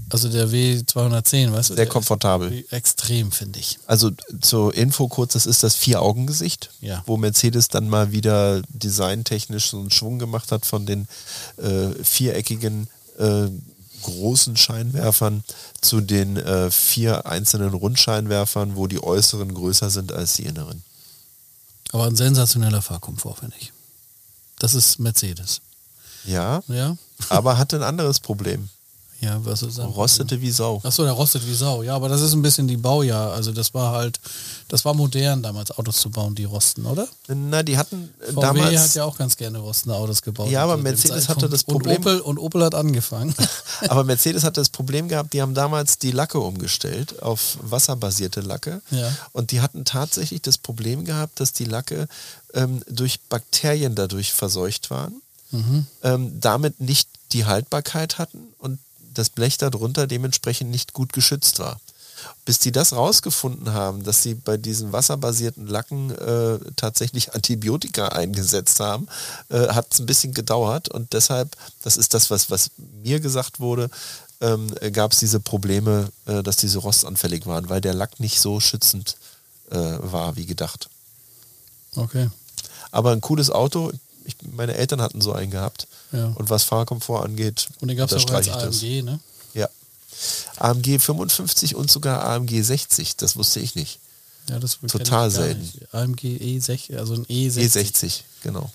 also 0.10 0.30
der 0.30 0.50
W210, 0.50 1.52
weißt 1.52 1.70
du? 1.72 1.76
Sehr 1.76 1.88
komfortabel. 1.88 2.64
Extrem, 2.70 3.32
finde 3.32 3.60
ich. 3.60 3.80
Also 3.88 4.12
zur 4.42 4.74
Info 4.76 5.08
kurz, 5.08 5.34
das 5.34 5.46
ist 5.48 5.64
das 5.64 5.76
Vier-Augen-Gesicht, 5.76 6.70
Ja. 6.82 7.02
wo 7.08 7.18
Mercedes 7.18 7.68
dann 7.70 7.90
mal 7.90 8.12
wieder 8.12 8.62
designtechnisch 8.70 9.72
so 9.72 9.80
einen 9.80 9.90
Schwung 9.92 10.20
gemacht 10.20 10.52
hat 10.52 10.66
von 10.68 10.86
den 10.86 11.08
äh, 11.58 11.90
viereckigen 12.04 12.88
äh, 13.18 13.48
großen 14.04 14.58
Scheinwerfern 14.58 15.44
zu 15.82 16.02
den 16.02 16.36
äh, 16.38 16.70
vier 16.70 17.26
einzelnen 17.26 17.74
Rundscheinwerfern, 17.74 18.76
wo 18.76 18.88
die 18.88 19.02
äußeren 19.02 19.54
größer 19.54 19.90
sind 19.90 20.12
als 20.12 20.34
die 20.34 20.44
inneren. 20.44 20.84
Aber 21.94 22.06
ein 22.08 22.16
sensationeller 22.18 22.82
Fahrkomfort, 22.82 23.36
finde 23.40 23.56
ich. 23.62 23.72
Das 24.60 24.74
ist 24.76 25.00
Mercedes. 25.00 25.62
Ja, 26.26 26.62
Ja? 26.68 26.98
Aber 27.30 27.58
hatte 27.58 27.78
ein 27.78 27.84
anderes 27.84 28.20
Problem. 28.20 28.70
Ja, 29.24 29.40
was 29.46 29.64
ist 29.64 29.78
das? 29.78 29.86
Rostete 29.86 30.42
wie 30.42 30.52
Sau. 30.52 30.82
Achso, 30.84 31.04
der 31.04 31.14
rostet 31.14 31.48
wie 31.48 31.54
Sau. 31.54 31.82
Ja, 31.82 31.96
aber 31.96 32.10
das 32.10 32.20
ist 32.20 32.34
ein 32.34 32.42
bisschen 32.42 32.68
die 32.68 32.76
Baujahr. 32.76 33.32
Also 33.32 33.54
das 33.54 33.74
war 33.74 33.94
halt, 33.94 34.20
das 34.68 34.84
war 34.84 34.94
modern 34.94 35.42
damals, 35.42 35.72
Autos 35.72 35.96
zu 36.02 36.10
bauen, 36.10 36.36
die 36.36 36.44
rosten, 36.44 36.86
oder? 36.86 37.08
Na, 37.30 37.64
die 37.64 37.78
hatten 37.78 38.14
äh, 38.20 38.34
VW 38.34 38.42
damals. 38.42 38.82
hat 38.84 38.96
ja 38.96 39.06
auch 39.06 39.18
ganz 39.18 39.38
gerne 39.38 39.60
rostende 39.60 39.96
Autos 39.96 40.22
gebaut. 40.24 40.50
Ja, 40.50 40.64
aber 40.64 40.76
Mercedes 40.76 41.30
hatte 41.30 41.48
das 41.48 41.64
Problem- 41.64 41.96
Und 41.96 42.06
Opel, 42.06 42.20
und 42.20 42.38
Opel 42.38 42.66
hat 42.66 42.76
angefangen. 42.76 43.34
Aber 43.88 44.04
Mercedes 44.04 44.44
hatte 44.44 44.60
das 44.60 44.70
Problem 44.70 45.08
gehabt, 45.08 45.32
die 45.32 45.42
haben 45.42 45.54
damals 45.54 45.98
die 45.98 46.12
Lacke 46.12 46.40
umgestellt 46.40 47.22
auf 47.24 47.58
wasserbasierte 47.62 48.42
Lacke. 48.42 48.82
Ja. 48.92 49.10
Und 49.32 49.52
die 49.52 49.62
hatten 49.62 49.86
tatsächlich 49.86 50.42
das 50.42 50.58
Problem 50.58 51.06
gehabt, 51.06 51.40
dass 51.40 51.54
die 51.54 51.66
Lacke 51.66 52.08
ähm, 52.54 52.82
durch 52.90 53.22
Bakterien 53.30 53.96
dadurch 53.96 54.34
verseucht 54.34 54.90
waren, 54.90 55.22
Mhm. 55.54 55.86
ähm, 56.02 56.40
damit 56.42 56.82
nicht 56.82 57.08
die 57.32 57.46
Haltbarkeit 57.46 58.18
hatten 58.18 58.54
und 58.58 58.80
das 59.14 59.30
Blech 59.30 59.58
darunter 59.58 60.08
dementsprechend 60.08 60.72
nicht 60.72 60.94
gut 60.94 61.14
geschützt 61.14 61.60
war. 61.60 61.80
Bis 62.46 62.58
die 62.58 62.72
das 62.72 62.94
rausgefunden 62.94 63.74
haben, 63.74 64.04
dass 64.04 64.24
sie 64.24 64.34
bei 64.34 64.58
diesen 64.58 64.92
wasserbasierten 64.94 65.68
Lacken 65.68 66.10
äh, 66.10 66.58
tatsächlich 66.76 67.36
Antibiotika 67.36 68.08
eingesetzt 68.10 68.80
haben, 68.80 69.08
äh, 69.50 69.68
hat 69.68 69.94
es 69.94 70.00
ein 70.00 70.08
bisschen 70.08 70.34
gedauert 70.34 70.90
und 70.90 71.14
deshalb, 71.14 71.56
das 71.84 71.98
ist 71.98 72.14
das, 72.16 72.32
was, 72.32 72.50
was 72.50 72.72
mir 73.04 73.20
gesagt 73.20 73.60
wurde, 73.60 73.90
ähm, 74.42 74.74
gab 74.92 75.12
es 75.12 75.20
diese 75.20 75.40
Probleme, 75.40 76.10
äh, 76.26 76.42
dass 76.42 76.56
diese 76.56 76.80
rostanfällig 76.80 77.46
waren, 77.46 77.70
weil 77.70 77.82
der 77.82 77.94
Lack 77.94 78.20
nicht 78.20 78.40
so 78.40 78.60
schützend 78.60 79.18
äh, 79.70 79.78
war 79.78 80.36
wie 80.36 80.46
gedacht. 80.46 80.90
Okay. 81.96 82.30
Aber 82.92 83.12
ein 83.12 83.22
cooles 83.22 83.50
Auto, 83.50 83.92
ich, 84.26 84.36
meine 84.52 84.76
Eltern 84.76 85.02
hatten 85.02 85.22
so 85.22 85.34
einen 85.34 85.52
gehabt 85.52 85.88
Ja. 86.12 86.28
und 86.36 86.50
was 86.50 86.64
Fahrkomfort 86.64 87.24
angeht, 87.24 87.68
Und 87.80 87.88
den 87.90 87.98
gab 87.98 88.12
es 88.12 88.24
auch 88.26 88.30
als 88.34 88.48
ich 88.48 88.54
das. 88.54 88.64
AMG, 88.84 89.02
ne? 89.04 89.20
Ja. 89.54 89.70
AMG 90.58 91.00
55 91.00 91.76
und 91.76 91.90
sogar 91.92 92.24
AMG 92.26 92.62
60, 92.62 93.16
das 93.18 93.36
wusste 93.36 93.60
ich 93.60 93.76
nicht. 93.76 94.00
Ja, 94.50 94.60
das 94.60 94.78
Total 94.88 95.32
selten. 95.32 95.72
AMG 95.94 96.38
E60, 96.38 96.98
also 96.98 97.14
ein 97.14 97.26
E60. 97.26 97.60
E60, 97.78 98.22
genau. 98.44 98.70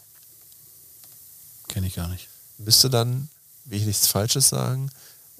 Kenne 1.68 1.86
ich 1.86 1.94
gar 1.94 2.08
nicht. 2.08 2.28
Müsste 2.58 2.88
dann, 2.90 3.28
will 3.66 3.78
ich 3.78 3.86
nichts 3.86 4.06
Falsches 4.06 4.48
sagen, 4.48 4.90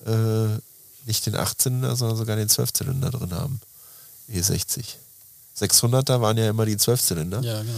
äh, 0.07 0.59
nicht 1.07 1.25
den 1.27 1.35
8-Zylinder, 1.37 1.97
sondern 1.97 2.19
sogar 2.19 2.37
den 2.37 2.49
12-Zylinder 2.49 3.11
drin 3.11 3.33
haben. 3.33 3.61
E60. 4.31 4.85
600er 5.59 6.21
waren 6.21 6.37
ja 6.37 6.51
immer 6.51 6.67
die 6.67 6.77
12-Zylinder. 6.77 7.41
Ja, 7.41 7.63
genau. 7.63 7.73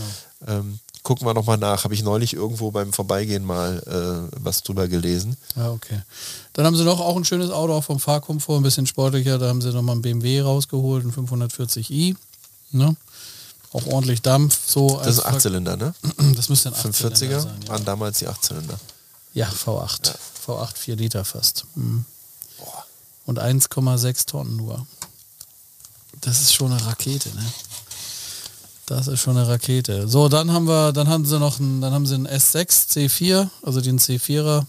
Ähm, 0.48 0.80
gucken 1.02 1.26
wir 1.26 1.34
nochmal 1.34 1.56
nach. 1.58 1.84
Habe 1.84 1.94
ich 1.94 2.02
neulich 2.02 2.34
irgendwo 2.34 2.70
beim 2.70 2.92
Vorbeigehen 2.92 3.44
mal 3.44 4.28
äh, 4.32 4.36
was 4.42 4.62
drüber 4.62 4.88
gelesen. 4.88 5.36
Ja, 5.56 5.70
okay. 5.70 6.02
Dann 6.52 6.66
haben 6.66 6.76
sie 6.76 6.84
noch 6.84 7.00
auch 7.00 7.16
ein 7.16 7.24
schönes 7.24 7.50
Auto, 7.50 7.72
auch 7.74 7.84
vom 7.84 8.00
Fahrkomfort, 8.00 8.56
ein 8.58 8.62
bisschen 8.62 8.86
sportlicher. 8.86 9.38
Da 9.38 9.48
haben 9.48 9.62
sie 9.62 9.72
nochmal 9.72 9.94
einen 9.94 10.02
BMW 10.02 10.40
rausgeholt, 10.40 11.04
einen 11.04 11.12
540i. 11.14 12.16
Ne? 12.72 12.96
Auch 13.72 13.86
ordentlich 13.86 14.20
Dampf. 14.22 14.58
So 14.66 14.98
Das 14.98 15.06
als 15.06 15.18
ist 15.18 15.24
ein 15.24 15.34
8-Zylinder, 15.36 15.76
ne? 15.76 15.94
Das 16.36 16.48
müsste 16.48 16.68
ein 16.70 16.74
45er 16.74 17.12
8-Zylinder 17.12 17.40
sein. 17.40 17.60
Ja. 17.62 17.68
waren 17.68 17.84
damals 17.84 18.18
die 18.18 18.28
8-Zylinder. 18.28 18.78
ja, 19.34 19.48
V8. 19.48 20.14
V8, 20.46 20.76
4 20.76 20.96
Liter 20.96 21.24
fast. 21.24 21.66
Mhm. 21.74 22.04
Und 23.26 23.38
1,6 23.40 24.26
Tonnen 24.26 24.56
nur. 24.56 24.86
Das 26.20 26.40
ist 26.40 26.52
schon 26.52 26.72
eine 26.72 26.84
Rakete, 26.84 27.28
ne? 27.34 27.44
Das 28.90 29.07
ist 29.07 29.20
schon 29.20 29.37
eine 29.37 29.46
Rakete. 29.46 30.09
So, 30.09 30.29
dann 30.29 30.53
haben 30.53 30.66
wir, 30.66 30.92
dann 30.92 31.09
haben 31.09 31.24
sie 31.24 31.38
noch 31.38 31.61
einen, 31.61 31.81
dann 31.81 31.92
haben 31.92 32.07
sie 32.07 32.16
einen 32.16 32.26
S6 32.26 32.88
C4, 32.90 33.48
also 33.62 33.81
den 33.81 34.00
C4er, 34.00 34.64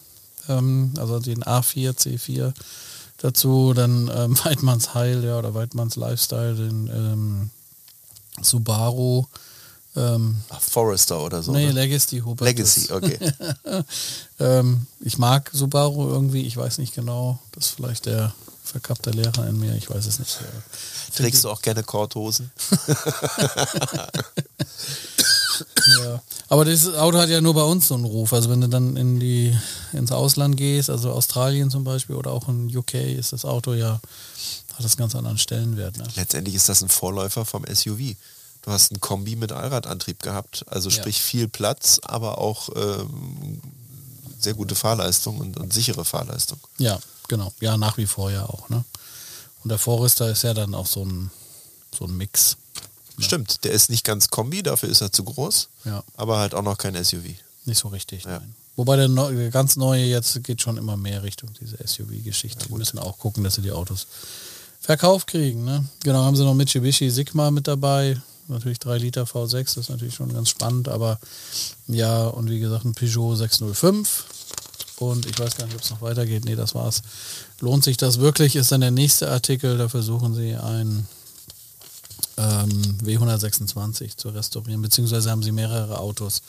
ähm, 0.47 0.93
also 0.99 1.19
den 1.19 1.43
A4 1.43 1.97
C4 1.97 2.53
dazu, 3.17 3.73
dann 3.73 4.11
ähm, 4.13 4.37
Weidmanns 4.45 4.93
Heil, 4.93 5.23
ja, 5.23 5.39
oder 5.39 5.55
Weidmanns 5.55 5.95
Lifestyle, 5.95 6.53
den 6.53 6.87
ähm, 6.87 7.49
Subaru, 8.43 9.25
ähm, 9.95 10.37
Ach, 10.49 10.61
Forester 10.61 11.19
oder 11.23 11.41
so. 11.41 11.51
nee, 11.51 11.65
ne? 11.65 11.71
Legacy 11.71 12.19
Hubertus. 12.19 12.45
Legacy, 12.45 12.93
okay. 12.93 13.17
Ähm, 14.39 14.87
ich 14.99 15.17
mag 15.19 15.49
Subaru 15.53 16.09
irgendwie, 16.09 16.41
ich 16.41 16.57
weiß 16.57 16.79
nicht 16.79 16.95
genau. 16.95 17.37
Das 17.53 17.67
ist 17.67 17.75
vielleicht 17.75 18.07
der 18.07 18.33
verkappte 18.71 19.11
Lehrer 19.11 19.47
in 19.47 19.59
mir, 19.59 19.75
ich 19.75 19.89
weiß 19.89 20.05
es 20.05 20.19
nicht. 20.19 20.39
Trägst 21.15 21.43
du 21.43 21.49
auch 21.49 21.61
gerne 21.61 21.83
Korthosen? 21.83 22.51
Ja. 25.99 26.21
Aber 26.49 26.65
das 26.65 26.87
Auto 26.95 27.17
hat 27.17 27.29
ja 27.29 27.41
nur 27.41 27.53
bei 27.53 27.63
uns 27.63 27.87
so 27.87 27.95
einen 27.95 28.05
Ruf. 28.05 28.33
Also 28.33 28.49
wenn 28.49 28.61
du 28.61 28.67
dann 28.69 28.97
in 28.97 29.19
die, 29.19 29.55
ins 29.93 30.11
Ausland 30.11 30.57
gehst, 30.57 30.89
also 30.89 31.11
Australien 31.11 31.69
zum 31.69 31.83
Beispiel 31.83 32.15
oder 32.15 32.31
auch 32.31 32.47
in 32.47 32.75
UK, 32.75 32.95
ist 32.95 33.33
das 33.33 33.45
Auto 33.45 33.73
ja, 33.73 33.99
hat 34.73 34.83
das 34.83 34.97
ganz 34.97 35.15
anderen 35.15 35.37
Stellenwert. 35.37 35.97
Ne? 35.97 36.05
Letztendlich 36.15 36.55
ist 36.55 36.69
das 36.69 36.81
ein 36.81 36.89
Vorläufer 36.89 37.45
vom 37.45 37.63
SUV. 37.65 38.15
Du 38.63 38.71
hast 38.71 38.91
ein 38.91 39.01
Kombi 39.01 39.35
mit 39.35 39.51
Allradantrieb 39.51 40.21
gehabt, 40.21 40.63
also 40.67 40.89
Ja. 40.89 40.95
sprich 40.95 41.21
viel 41.21 41.47
Platz, 41.47 41.99
aber 42.03 42.37
auch 42.37 42.69
ähm, 42.75 43.59
sehr 44.39 44.53
gute 44.53 44.75
Fahrleistung 44.75 45.39
und, 45.39 45.57
und 45.57 45.73
sichere 45.73 46.05
Fahrleistung. 46.05 46.59
Ja, 46.77 46.99
genau. 47.31 47.51
Ja, 47.61 47.77
nach 47.77 47.97
wie 47.97 48.05
vor 48.05 48.29
ja 48.29 48.45
auch. 48.45 48.69
Ne? 48.69 48.83
Und 49.63 49.69
der 49.69 49.79
Forester 49.79 50.29
ist 50.29 50.43
ja 50.43 50.53
dann 50.53 50.75
auch 50.75 50.85
so 50.85 51.03
ein, 51.05 51.31
so 51.97 52.05
ein 52.05 52.15
Mix. 52.15 52.57
Stimmt, 53.17 53.63
der 53.63 53.71
ist 53.71 53.89
nicht 53.89 54.03
ganz 54.03 54.29
Kombi, 54.29 54.61
dafür 54.63 54.89
ist 54.89 55.01
er 55.01 55.11
zu 55.11 55.23
groß, 55.23 55.69
Ja, 55.85 56.03
aber 56.15 56.39
halt 56.39 56.53
auch 56.53 56.61
noch 56.63 56.77
kein 56.77 57.01
SUV. 57.03 57.23
nicht 57.65 57.79
so 57.79 57.87
richtig. 57.87 58.23
Ja. 58.25 58.39
Nein. 58.39 58.55
Wobei 58.75 58.95
der, 58.95 59.07
neu, 59.09 59.33
der 59.33 59.49
ganz 59.51 59.75
neue 59.75 60.03
jetzt 60.05 60.43
geht 60.43 60.61
schon 60.61 60.77
immer 60.77 60.97
mehr 60.97 61.23
Richtung 61.23 61.49
diese 61.59 61.77
SUV-Geschichte. 61.85 62.67
Die 62.67 62.73
müssen 62.73 62.99
auch 62.99 63.17
gucken, 63.17 63.43
dass 63.43 63.55
sie 63.55 63.61
die 63.61 63.71
Autos 63.71 64.07
verkauft 64.79 65.27
kriegen. 65.27 65.63
Ne? 65.65 65.85
Genau, 66.03 66.23
haben 66.23 66.35
sie 66.35 66.43
noch 66.43 66.53
Mitsubishi 66.55 67.09
Sigma 67.11 67.51
mit 67.51 67.67
dabei. 67.67 68.19
natürlich 68.47 68.79
3 68.79 68.97
Liter 68.97 69.23
V6, 69.23 69.63
das 69.75 69.77
ist 69.77 69.89
natürlich 69.89 70.15
schon 70.15 70.33
ganz 70.33 70.49
spannend, 70.49 70.87
aber 70.89 71.19
ja, 71.87 72.27
und 72.27 72.49
wie 72.49 72.59
gesagt, 72.59 72.85
ein 72.85 72.93
Peugeot 72.95 73.35
605 73.35 74.25
und 75.01 75.25
ich 75.25 75.37
weiß 75.39 75.57
gar 75.57 75.65
nicht, 75.65 75.75
ob 75.75 75.81
es 75.81 75.89
noch 75.89 76.01
weitergeht. 76.01 76.45
Nee, 76.45 76.55
das 76.55 76.75
war's. 76.75 77.01
Lohnt 77.59 77.83
sich 77.83 77.97
das 77.97 78.19
wirklich? 78.19 78.55
Ist 78.55 78.71
dann 78.71 78.81
der 78.81 78.91
nächste 78.91 79.31
Artikel. 79.31 79.77
Da 79.77 79.89
versuchen 79.89 80.35
sie 80.35 80.55
ein 80.55 81.07
ähm, 82.37 82.97
W126 83.03 84.17
zu 84.17 84.29
restaurieren, 84.29 84.81
beziehungsweise 84.81 85.31
haben 85.31 85.43
sie 85.43 85.51
mehrere 85.51 85.97
Autos 85.97 86.43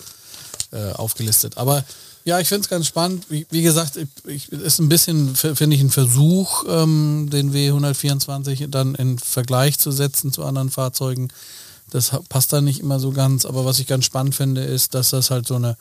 äh, 0.70 0.92
aufgelistet. 0.92 1.56
Aber 1.56 1.82
ja, 2.24 2.38
ich 2.40 2.48
finde 2.48 2.62
es 2.62 2.68
ganz 2.68 2.86
spannend. 2.86 3.24
Wie, 3.30 3.46
wie 3.50 3.62
gesagt, 3.62 3.98
ich, 4.26 4.52
ist 4.52 4.78
ein 4.78 4.88
bisschen, 4.88 5.34
finde 5.34 5.74
ich, 5.74 5.82
ein 5.82 5.90
Versuch, 5.90 6.64
ähm, 6.68 7.30
den 7.30 7.52
W124 7.54 8.68
dann 8.68 8.94
in 8.94 9.18
Vergleich 9.18 9.78
zu 9.78 9.90
setzen 9.90 10.30
zu 10.30 10.44
anderen 10.44 10.70
Fahrzeugen. 10.70 11.28
Das 11.90 12.12
passt 12.28 12.52
da 12.52 12.60
nicht 12.60 12.80
immer 12.80 13.00
so 13.00 13.12
ganz. 13.12 13.44
Aber 13.44 13.64
was 13.64 13.78
ich 13.78 13.86
ganz 13.86 14.04
spannend 14.04 14.34
finde, 14.34 14.62
ist, 14.62 14.94
dass 14.94 15.10
das 15.10 15.30
halt 15.30 15.46
so 15.46 15.56
eine 15.56 15.76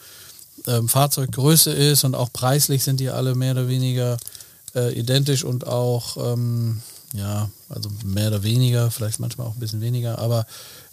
ähm, 0.67 0.87
Fahrzeuggröße 0.87 1.71
ist 1.71 2.03
und 2.03 2.15
auch 2.15 2.31
preislich 2.31 2.83
sind 2.83 2.99
die 2.99 3.09
alle 3.09 3.35
mehr 3.35 3.53
oder 3.53 3.67
weniger 3.67 4.17
äh, 4.75 4.97
identisch 4.97 5.43
und 5.43 5.67
auch, 5.67 6.33
ähm, 6.33 6.81
ja, 7.13 7.49
also 7.69 7.89
mehr 8.05 8.27
oder 8.27 8.43
weniger, 8.43 8.89
vielleicht 8.91 9.19
manchmal 9.19 9.47
auch 9.47 9.53
ein 9.53 9.59
bisschen 9.59 9.81
weniger, 9.81 10.19
aber 10.19 10.45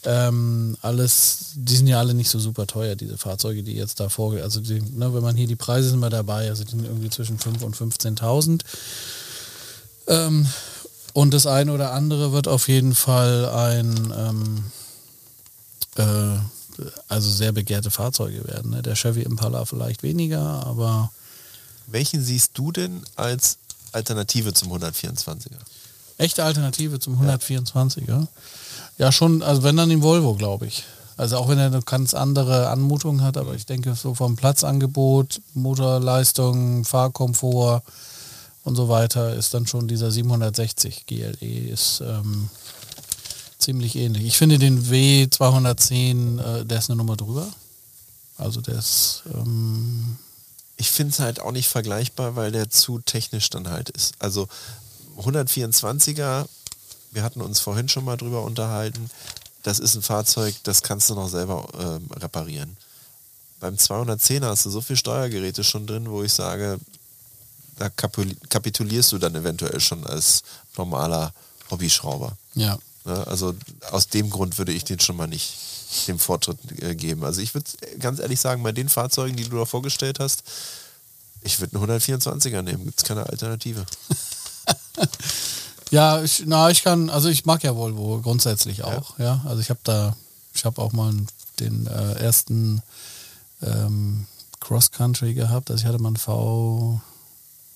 ähm, 0.05 0.77
alles, 0.81 1.53
die 1.55 1.77
sind 1.77 1.87
ja 1.87 1.99
alle 1.99 2.15
nicht 2.15 2.31
so 2.31 2.39
super 2.39 2.67
teuer, 2.67 2.95
diese 2.95 3.19
Fahrzeuge, 3.19 3.63
die 3.63 3.75
jetzt 3.75 4.01
da 4.01 4.09
vorgehen. 4.09 4.43
Also 4.43 4.61
die, 4.61 4.81
ne, 4.81 5.13
wenn 5.13 5.23
man 5.23 5.37
hier 5.37 5.47
die 5.47 5.57
Preise 5.57 5.91
sind 5.91 6.01
wir 6.01 6.11
dabei, 6.11 6.49
also 6.49 6.65
die 6.65 6.71
sind 6.71 6.85
irgendwie 6.85 7.11
zwischen 7.11 7.39
5.000 7.39 7.63
und 7.65 7.77
15.000. 7.77 8.61
Ähm, 10.07 10.47
und 11.15 11.35
das 11.35 11.47
eine 11.47 11.73
oder 11.73 11.93
andere 11.93 12.33
wird 12.33 12.47
auf 12.47 12.69
jeden 12.69 12.95
Fall 12.95 13.49
ein 13.49 14.13
ähm, 14.17 14.65
äh, 15.97 16.39
also 17.09 17.31
sehr 17.31 17.53
begehrte 17.53 17.91
Fahrzeuge 17.91 18.47
werden. 18.47 18.71
Ne? 18.71 18.83
Der 18.83 18.95
Chevy 18.95 19.23
Impala 19.23 19.65
vielleicht 19.65 20.03
weniger, 20.03 20.67
aber. 20.67 21.11
Welchen 21.87 22.23
siehst 22.23 22.51
du 22.55 22.71
denn 22.71 23.03
als 23.17 23.59
Alternative 23.93 24.53
zum 24.53 24.73
124er? 24.73 25.57
Echte 26.19 26.45
Alternative 26.45 26.99
zum 26.99 27.19
124er? 27.21 28.27
Ja, 28.99 29.13
schon, 29.13 29.43
also 29.43 29.63
wenn 29.63 29.77
dann 29.77 29.89
den 29.89 30.03
Volvo, 30.03 30.35
glaube 30.35 30.67
ich. 30.67 30.85
Also 31.17 31.37
auch 31.37 31.49
wenn 31.49 31.59
er 31.59 31.67
eine 31.67 31.83
ganz 31.83 32.15
andere 32.15 32.69
Anmutung 32.69 33.23
hat, 33.23 33.37
aber 33.37 33.55
ich 33.55 33.67
denke 33.67 33.95
so 33.95 34.15
vom 34.15 34.37
Platzangebot, 34.37 35.41
Motorleistung, 35.55 36.85
Fahrkomfort 36.85 37.83
und 38.63 38.77
so 38.77 38.89
weiter 38.89 39.35
ist 39.35 39.55
dann 39.55 39.67
schon 39.67 39.89
dieser 39.89 40.11
760 40.11 41.07
GLE 41.07 41.71
ist 41.71 42.03
ähm, 42.03 42.51
ziemlich 43.59 43.97
ähnlich. 43.97 44.25
Ich 44.25 44.39
finde 44.39 44.59
den 44.59 44.87
W210, 44.87 46.41
äh, 46.41 46.65
der 46.65 46.79
ist 46.79 46.91
eine 46.91 46.97
Nummer 46.97 47.17
drüber. 47.17 47.49
Also 48.37 48.61
der 48.61 48.79
ist... 48.79 49.23
Ähm 49.35 50.19
ich 50.79 50.91
finde 50.91 51.13
es 51.13 51.19
halt 51.19 51.41
auch 51.41 51.51
nicht 51.51 51.69
vergleichbar, 51.69 52.37
weil 52.37 52.53
der 52.53 52.71
zu 52.71 53.01
technisch 53.01 53.51
dann 53.51 53.69
halt 53.69 53.91
ist. 53.91 54.15
Also 54.21 54.49
124er, 55.19 56.47
wir 57.11 57.23
hatten 57.23 57.41
uns 57.41 57.59
vorhin 57.59 57.89
schon 57.89 58.05
mal 58.05 58.17
drüber 58.17 58.45
unterhalten, 58.45 59.11
das 59.65 59.81
ist 59.81 59.97
ein 59.97 60.03
Fahrzeug, 60.03 60.55
das 60.63 60.83
kannst 60.83 61.11
du 61.11 61.17
noch 61.17 61.29
selber 61.29 61.67
äh, 61.75 62.21
reparieren. 62.21 62.77
Beim 63.59 63.75
210er 63.75 64.47
hast 64.47 64.67
du 64.67 64.71
so 64.71 64.81
viele 64.81 64.97
Steuergeräte 64.97 65.65
schon 65.65 65.87
drin, 65.87 66.09
wo 66.09 66.23
ich 66.23 66.33
sage, 66.33 66.79
da 67.77 67.91
kapitulierst 67.91 69.11
du 69.11 69.19
dann 69.19 69.35
eventuell 69.35 69.81
schon 69.81 70.07
als 70.07 70.43
normaler 70.77 71.33
Hobbyschrauber. 71.71 72.37
Ja. 72.55 72.79
Ne? 73.05 73.27
Also 73.27 73.55
aus 73.91 74.09
dem 74.09 74.31
Grund 74.31 74.59
würde 74.59 74.73
ich 74.73 74.85
den 74.85 75.01
schon 75.01 75.17
mal 75.17 75.27
nicht 75.27 75.55
dem 76.07 76.19
Vortritt 76.19 76.59
äh, 76.83 76.95
geben. 76.95 77.25
Also 77.25 77.41
ich 77.41 77.55
würde 77.55 77.71
ganz 77.99 78.19
ehrlich 78.19 78.41
sagen, 78.41 78.63
bei 78.63 78.73
den 78.73 78.89
Fahrzeugen, 78.89 79.37
die 79.37 79.49
du 79.49 79.57
da 79.57 79.65
vorgestellt 79.65 80.21
hast, 80.21 80.43
ich 81.43 81.61
würde 81.61 81.79
einen 81.79 81.91
124er 81.91 82.63
nehmen. 82.63 82.85
Gibt 82.85 83.01
es 83.01 83.05
keine 83.05 83.27
Alternative. 83.27 83.87
ja, 85.91 86.23
ich, 86.23 86.43
na, 86.47 86.71
ich 86.71 86.83
kann, 86.83 87.11
also 87.11 87.29
ich 87.29 87.47
mag 87.47 87.63
ja 87.63 87.75
Volvo 87.75 88.21
grundsätzlich 88.21 88.83
auch. 88.85 89.19
Ja, 89.19 89.25
ja? 89.25 89.45
also 89.47 89.61
ich 89.61 89.71
habe 89.71 89.81
da, 89.85 90.17
ich 90.53 90.65
habe 90.65 90.81
auch 90.83 90.93
mal 90.93 91.15
den 91.61 91.87
äh, 91.87 92.15
ersten 92.15 92.83
ähm, 93.63 94.27
Cross 94.61 94.91
Country 94.91 95.35
gehabt. 95.35 95.71
Also 95.71 95.83
ich 95.83 95.87
hatte 95.87 95.99
mal 95.99 96.09
einen 96.09 96.17
V, 96.17 97.01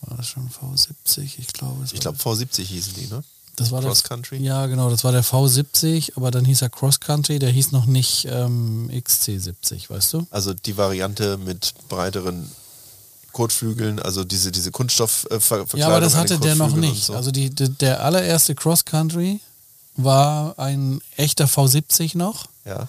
war 0.03 0.17
das 0.17 0.29
schon 0.29 0.51
V70? 0.51 1.39
Ich 1.39 1.49
glaube. 1.49 1.85
Ich 1.93 2.01
glaube 2.01 2.19
V70 2.19 2.63
hießen 2.63 2.95
die, 2.95 3.07
ne? 3.07 3.23
Das 3.57 3.71
war 3.71 3.83
Cross 3.83 4.05
Country? 4.05 4.39
Ja, 4.39 4.67
genau, 4.67 4.89
das 4.89 5.05
war 5.05 5.13
der 5.13 5.25
V70, 5.25 6.17
aber 6.17 6.31
dann 6.31 6.45
hieß 6.45 6.63
er 6.63 6.71
Cross 6.71 7.01
Country, 7.01 7.39
der 7.39 7.51
hieß 7.51 7.73
noch 7.73 7.85
nicht 7.85 8.27
ähm, 8.31 8.91
XC70, 8.91 9.91
weißt 9.91 10.15
du? 10.15 10.27
Also 10.31 10.55
die 10.55 10.77
Variante 10.77 11.37
mit 11.37 11.75
breiteren 11.89 12.51
Kotflügeln, 13.33 13.99
also 13.99 14.25
diese, 14.25 14.53
diese 14.53 14.71
Kunststoffverkleidung. 14.71 15.69
Äh, 15.75 15.81
ja, 15.81 15.87
aber 15.89 16.01
das 16.01 16.15
hatte 16.15 16.39
der 16.39 16.55
noch 16.55 16.75
nicht. 16.75 17.05
So. 17.05 17.15
Also 17.15 17.31
die, 17.31 17.51
die, 17.51 17.69
der 17.69 18.03
allererste 18.05 18.55
Cross 18.55 18.85
Country 18.85 19.41
war 19.97 20.59
ein 20.59 21.01
echter 21.17 21.47
V70 21.47 22.17
noch. 22.17 22.47
Ja. 22.65 22.89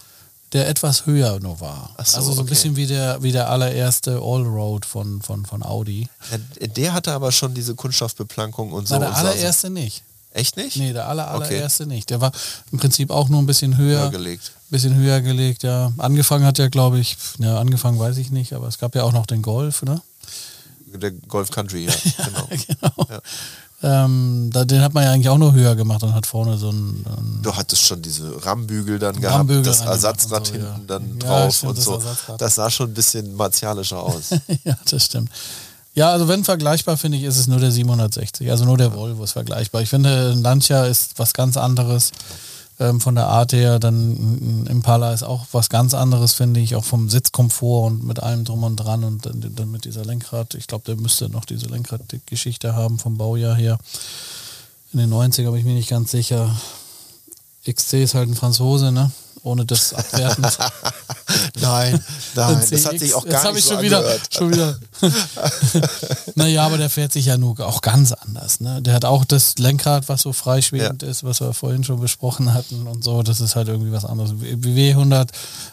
Der 0.53 0.69
etwas 0.69 1.07
höher 1.07 1.39
nur 1.39 1.59
war. 1.59 1.95
So, 1.97 2.17
also 2.17 2.21
so 2.21 2.31
ein 2.33 2.39
okay. 2.41 2.49
bisschen 2.49 2.75
wie 2.75 2.85
der, 2.85 3.23
wie 3.23 3.31
der 3.31 3.49
allererste 3.49 4.21
Allroad 4.21 4.85
von, 4.85 5.21
von, 5.23 5.47
von 5.47 5.63
Audi. 5.63 6.07
Ja, 6.31 6.67
der 6.67 6.93
hatte 6.93 7.11
aber 7.11 7.31
schon 7.31 7.55
diese 7.55 7.73
Kunststoffbeplankung 7.73 8.71
und 8.71 8.87
so. 8.87 8.93
Na, 8.95 8.99
der 8.99 9.15
allererste 9.15 9.67
so. 9.67 9.73
nicht. 9.73 10.03
Echt 10.33 10.57
nicht? 10.57 10.77
Nee, 10.77 10.93
der 10.93 11.07
aller, 11.07 11.27
allererste 11.27 11.83
okay. 11.83 11.93
nicht. 11.93 12.09
Der 12.09 12.19
war 12.19 12.31
im 12.71 12.79
Prinzip 12.79 13.11
auch 13.11 13.29
nur 13.29 13.41
ein 13.41 13.45
bisschen 13.45 13.77
höher, 13.77 14.01
höher 14.01 14.09
gelegt. 14.09 14.51
Bisschen 14.71 14.95
höher 14.95 15.21
gelegt, 15.21 15.61
ja. 15.61 15.93
Angefangen 15.99 16.45
hat 16.45 16.57
er, 16.57 16.69
glaube 16.69 16.99
ich, 16.99 17.17
ja, 17.37 17.59
angefangen 17.59 17.99
weiß 17.99 18.17
ich 18.17 18.31
nicht, 18.31 18.53
aber 18.53 18.67
es 18.67 18.79
gab 18.79 18.95
ja 18.95 19.03
auch 19.03 19.13
noch 19.13 19.27
den 19.27 19.43
Golf, 19.43 19.83
ne? 19.83 20.01
Der 20.87 21.11
Golf 21.11 21.51
Country, 21.51 21.85
ja. 21.85 21.93
genau. 22.25 22.47
genau. 22.49 23.07
Ja. 23.09 23.21
Ähm, 23.83 24.49
da, 24.51 24.63
den 24.63 24.81
hat 24.81 24.93
man 24.93 25.03
ja 25.03 25.11
eigentlich 25.11 25.27
auch 25.27 25.37
nur 25.37 25.53
höher 25.53 25.75
gemacht 25.75 26.01
und 26.03 26.13
hat 26.13 26.25
vorne 26.25 26.57
so 26.57 26.69
ein. 26.69 27.05
ein 27.05 27.39
du 27.43 27.53
hattest 27.53 27.83
schon 27.83 28.01
diese 28.01 28.43
Rammbügel 28.45 28.97
dann 28.97 29.19
gehabt, 29.19 29.49
das 29.65 29.81
Ersatzrad 29.81 30.47
so, 30.47 30.53
hinten 30.53 30.67
ja. 30.67 30.79
dann 30.87 31.19
drauf 31.19 31.43
ja, 31.43 31.51
stimmt, 31.51 31.77
und 31.77 31.81
so. 31.81 31.97
Das, 31.97 32.37
das 32.37 32.55
sah 32.55 32.69
schon 32.69 32.91
ein 32.91 32.93
bisschen 32.93 33.35
martialischer 33.35 34.01
aus. 34.01 34.29
ja, 34.63 34.77
das 34.89 35.05
stimmt. 35.05 35.29
Ja, 35.95 36.11
also 36.11 36.27
wenn 36.27 36.43
vergleichbar, 36.43 36.97
finde 36.97 37.17
ich, 37.17 37.23
ist 37.23 37.37
es 37.37 37.47
nur 37.47 37.59
der 37.59 37.71
760. 37.71 38.49
Also 38.49 38.65
nur 38.65 38.77
der. 38.77 38.95
Volvo 38.95 39.23
ist 39.23 39.33
vergleichbar. 39.33 39.81
Ich 39.81 39.89
finde, 39.89 40.31
ein 40.31 40.41
Lancia 40.41 40.85
ist 40.85 41.19
was 41.19 41.33
ganz 41.33 41.55
anderes 41.55 42.11
ähm, 42.79 42.99
von 42.99 43.13
der 43.13 43.27
Art 43.27 43.53
her. 43.53 43.77
Dann 43.77 44.63
ein 44.63 44.67
Impala 44.67 45.13
ist 45.13 45.21
auch 45.21 45.45
was 45.51 45.69
ganz 45.69 45.93
anderes, 45.93 46.33
finde 46.33 46.59
ich, 46.59 46.75
auch 46.75 46.83
vom 46.83 47.09
Sitzkomfort 47.09 47.85
und 47.85 48.03
mit 48.05 48.21
allem 48.21 48.43
drum 48.43 48.63
und 48.63 48.77
dran 48.77 49.03
und 49.03 49.25
dann, 49.27 49.53
dann 49.55 49.69
mit 49.69 49.85
dieser 49.85 50.03
Lenkrad. 50.03 50.55
Ich 50.55 50.65
glaube, 50.65 50.85
der 50.85 50.95
müsste 50.95 51.29
noch 51.29 51.45
diese 51.45 51.67
Lenkradgeschichte 51.67 52.75
haben 52.75 52.97
vom 52.97 53.17
Baujahr 53.17 53.55
her. 53.55 53.77
In 54.93 54.99
den 54.99 55.13
90er 55.13 55.51
bin 55.51 55.57
ich 55.57 55.65
mir 55.65 55.75
nicht 55.75 55.89
ganz 55.89 56.09
sicher. 56.09 56.55
XC 57.69 57.93
ist 57.93 58.15
halt 58.15 58.29
ein 58.29 58.35
Franzose, 58.35 58.91
ne? 58.91 59.11
Ohne 59.43 59.65
das 59.65 59.93
abwerten. 59.93 60.43
nein, 61.61 62.03
nein, 62.35 62.63
das 62.69 62.85
hat 62.85 62.97
sich 62.97 63.13
auch 63.13 63.25
gar 63.25 63.51
nicht 63.51 63.59
ich 63.59 63.65
so 63.65 63.73
schon 63.73 63.83
wieder, 63.83 64.03
schon 64.29 64.51
wieder. 64.51 64.79
naja, 66.35 66.65
aber 66.65 66.77
der 66.77 66.89
fährt 66.89 67.11
sich 67.11 67.25
ja 67.25 67.37
nur 67.37 67.59
auch 67.59 67.81
ganz 67.81 68.13
anders. 68.13 68.61
Ne? 68.61 68.81
Der 68.81 68.93
hat 68.93 69.05
auch 69.05 69.25
das 69.25 69.57
Lenkrad, 69.57 70.07
was 70.07 70.21
so 70.21 70.31
freischwebend 70.31 71.03
ja. 71.03 71.09
ist, 71.09 71.23
was 71.23 71.41
wir 71.41 71.53
vorhin 71.53 71.83
schon 71.83 71.99
besprochen 71.99 72.53
hatten 72.53 72.87
und 72.87 73.03
so. 73.03 73.21
Das 73.21 73.41
ist 73.41 73.55
halt 73.55 73.67
irgendwie 73.67 73.91
was 73.91 74.05
anderes. 74.05 74.31
W100, 74.31 75.29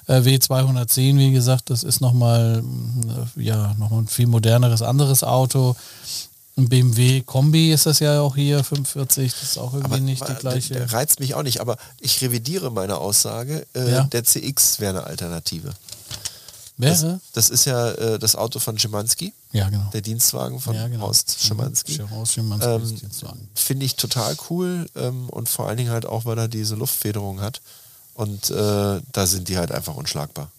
äh, 0.09 0.14
W210, 0.14 1.18
wie 1.18 1.31
gesagt, 1.31 1.71
das 1.71 1.85
ist 1.85 2.01
nochmal, 2.01 2.64
äh, 3.37 3.43
ja, 3.43 3.75
nochmal 3.79 4.01
ein 4.01 4.09
viel 4.09 4.27
moderneres 4.27 4.83
anderes 4.83 5.23
Auto. 5.23 5.77
Ein 6.61 6.68
BMW 6.68 7.22
Kombi 7.22 7.72
ist 7.72 7.86
das 7.86 8.00
ja 8.00 8.20
auch 8.20 8.36
hier, 8.36 8.62
45, 8.62 9.32
das 9.32 9.42
ist 9.42 9.58
auch 9.58 9.72
irgendwie 9.72 9.94
aber, 9.94 10.00
nicht 10.00 10.28
die 10.28 10.34
gleiche. 10.34 10.92
Reizt 10.92 11.18
mich 11.18 11.34
auch 11.34 11.42
nicht, 11.42 11.61
aber 11.61 11.78
ich 12.00 12.20
revidiere 12.20 12.70
meine 12.70 12.98
Aussage. 12.98 13.66
Äh, 13.74 13.90
ja. 13.90 14.04
Der 14.04 14.24
CX 14.24 14.78
wäre 14.78 14.98
eine 14.98 15.04
Alternative. 15.04 15.72
Wäre? 16.76 17.20
Das, 17.32 17.48
das, 17.48 17.50
ist 17.50 17.64
ja 17.64 17.92
äh, 17.92 18.18
das 18.18 18.36
Auto 18.36 18.58
von 18.58 18.78
Schimanski. 18.78 19.32
Ja, 19.52 19.70
genau. 19.70 19.88
Der 19.94 20.02
Dienstwagen 20.02 20.61
von 20.61 20.74
ja, 20.74 20.86
genau. 20.88 21.06
Horst 21.06 21.40
Schimanski. 21.40 22.02
Mhm. 22.02 22.61
Ähm, 22.61 23.00
Finde 23.54 23.86
ich 23.86 23.96
total 23.96 24.36
cool 24.50 24.86
ähm, 24.96 25.30
und 25.30 25.48
vor 25.48 25.66
allen 25.66 25.78
Dingen 25.78 25.90
halt 25.90 26.04
auch, 26.04 26.26
weil 26.26 26.38
er 26.38 26.48
diese 26.48 26.74
Luftfederung 26.74 27.40
hat. 27.40 27.62
Und 28.12 28.50
äh, 28.50 29.00
da 29.12 29.26
sind 29.26 29.48
die 29.48 29.56
halt 29.56 29.72
einfach 29.72 29.94
unschlagbar. 29.94 30.50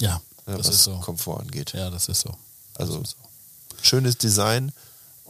Ja, 0.00 0.22
das 0.46 0.58
was 0.60 0.68
ist 0.68 0.84
so. 0.84 0.96
Komfort 1.00 1.40
angeht. 1.40 1.74
Ja, 1.74 1.90
das 1.90 2.08
ist 2.08 2.22
so. 2.22 2.34
Also 2.76 3.00
ist 3.00 3.10
so. 3.10 3.16
schönes 3.82 4.16
Design 4.16 4.72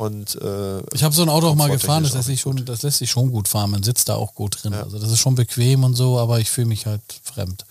und, 0.01 0.35
äh, 0.37 0.81
ich 0.95 1.03
habe 1.03 1.15
so 1.15 1.21
ein 1.21 1.29
Auto 1.29 1.49
auch 1.49 1.55
mal 1.55 1.69
gefahren, 1.69 2.05
das 2.05 2.15
lässt, 2.15 2.27
sich 2.29 2.41
schon, 2.41 2.65
das 2.65 2.81
lässt 2.81 2.99
sich 2.99 3.11
schon 3.11 3.31
gut 3.31 3.49
fahren. 3.49 3.71
Man 3.71 3.83
sitzt 3.83 4.09
da 4.09 4.15
auch 4.15 4.35
gut 4.35 4.63
drin. 4.63 4.73
Ja. 4.73 4.83
Also 4.83 4.99
das 4.99 5.11
ist 5.11 5.19
schon 5.19 5.35
bequem 5.35 5.85
und 5.85 5.95
so, 5.95 6.19
aber 6.19 6.41
ich 6.41 6.49
fühle 6.49 6.69
mich 6.69 6.87
halt 6.87 7.03
fremd. 7.23 7.67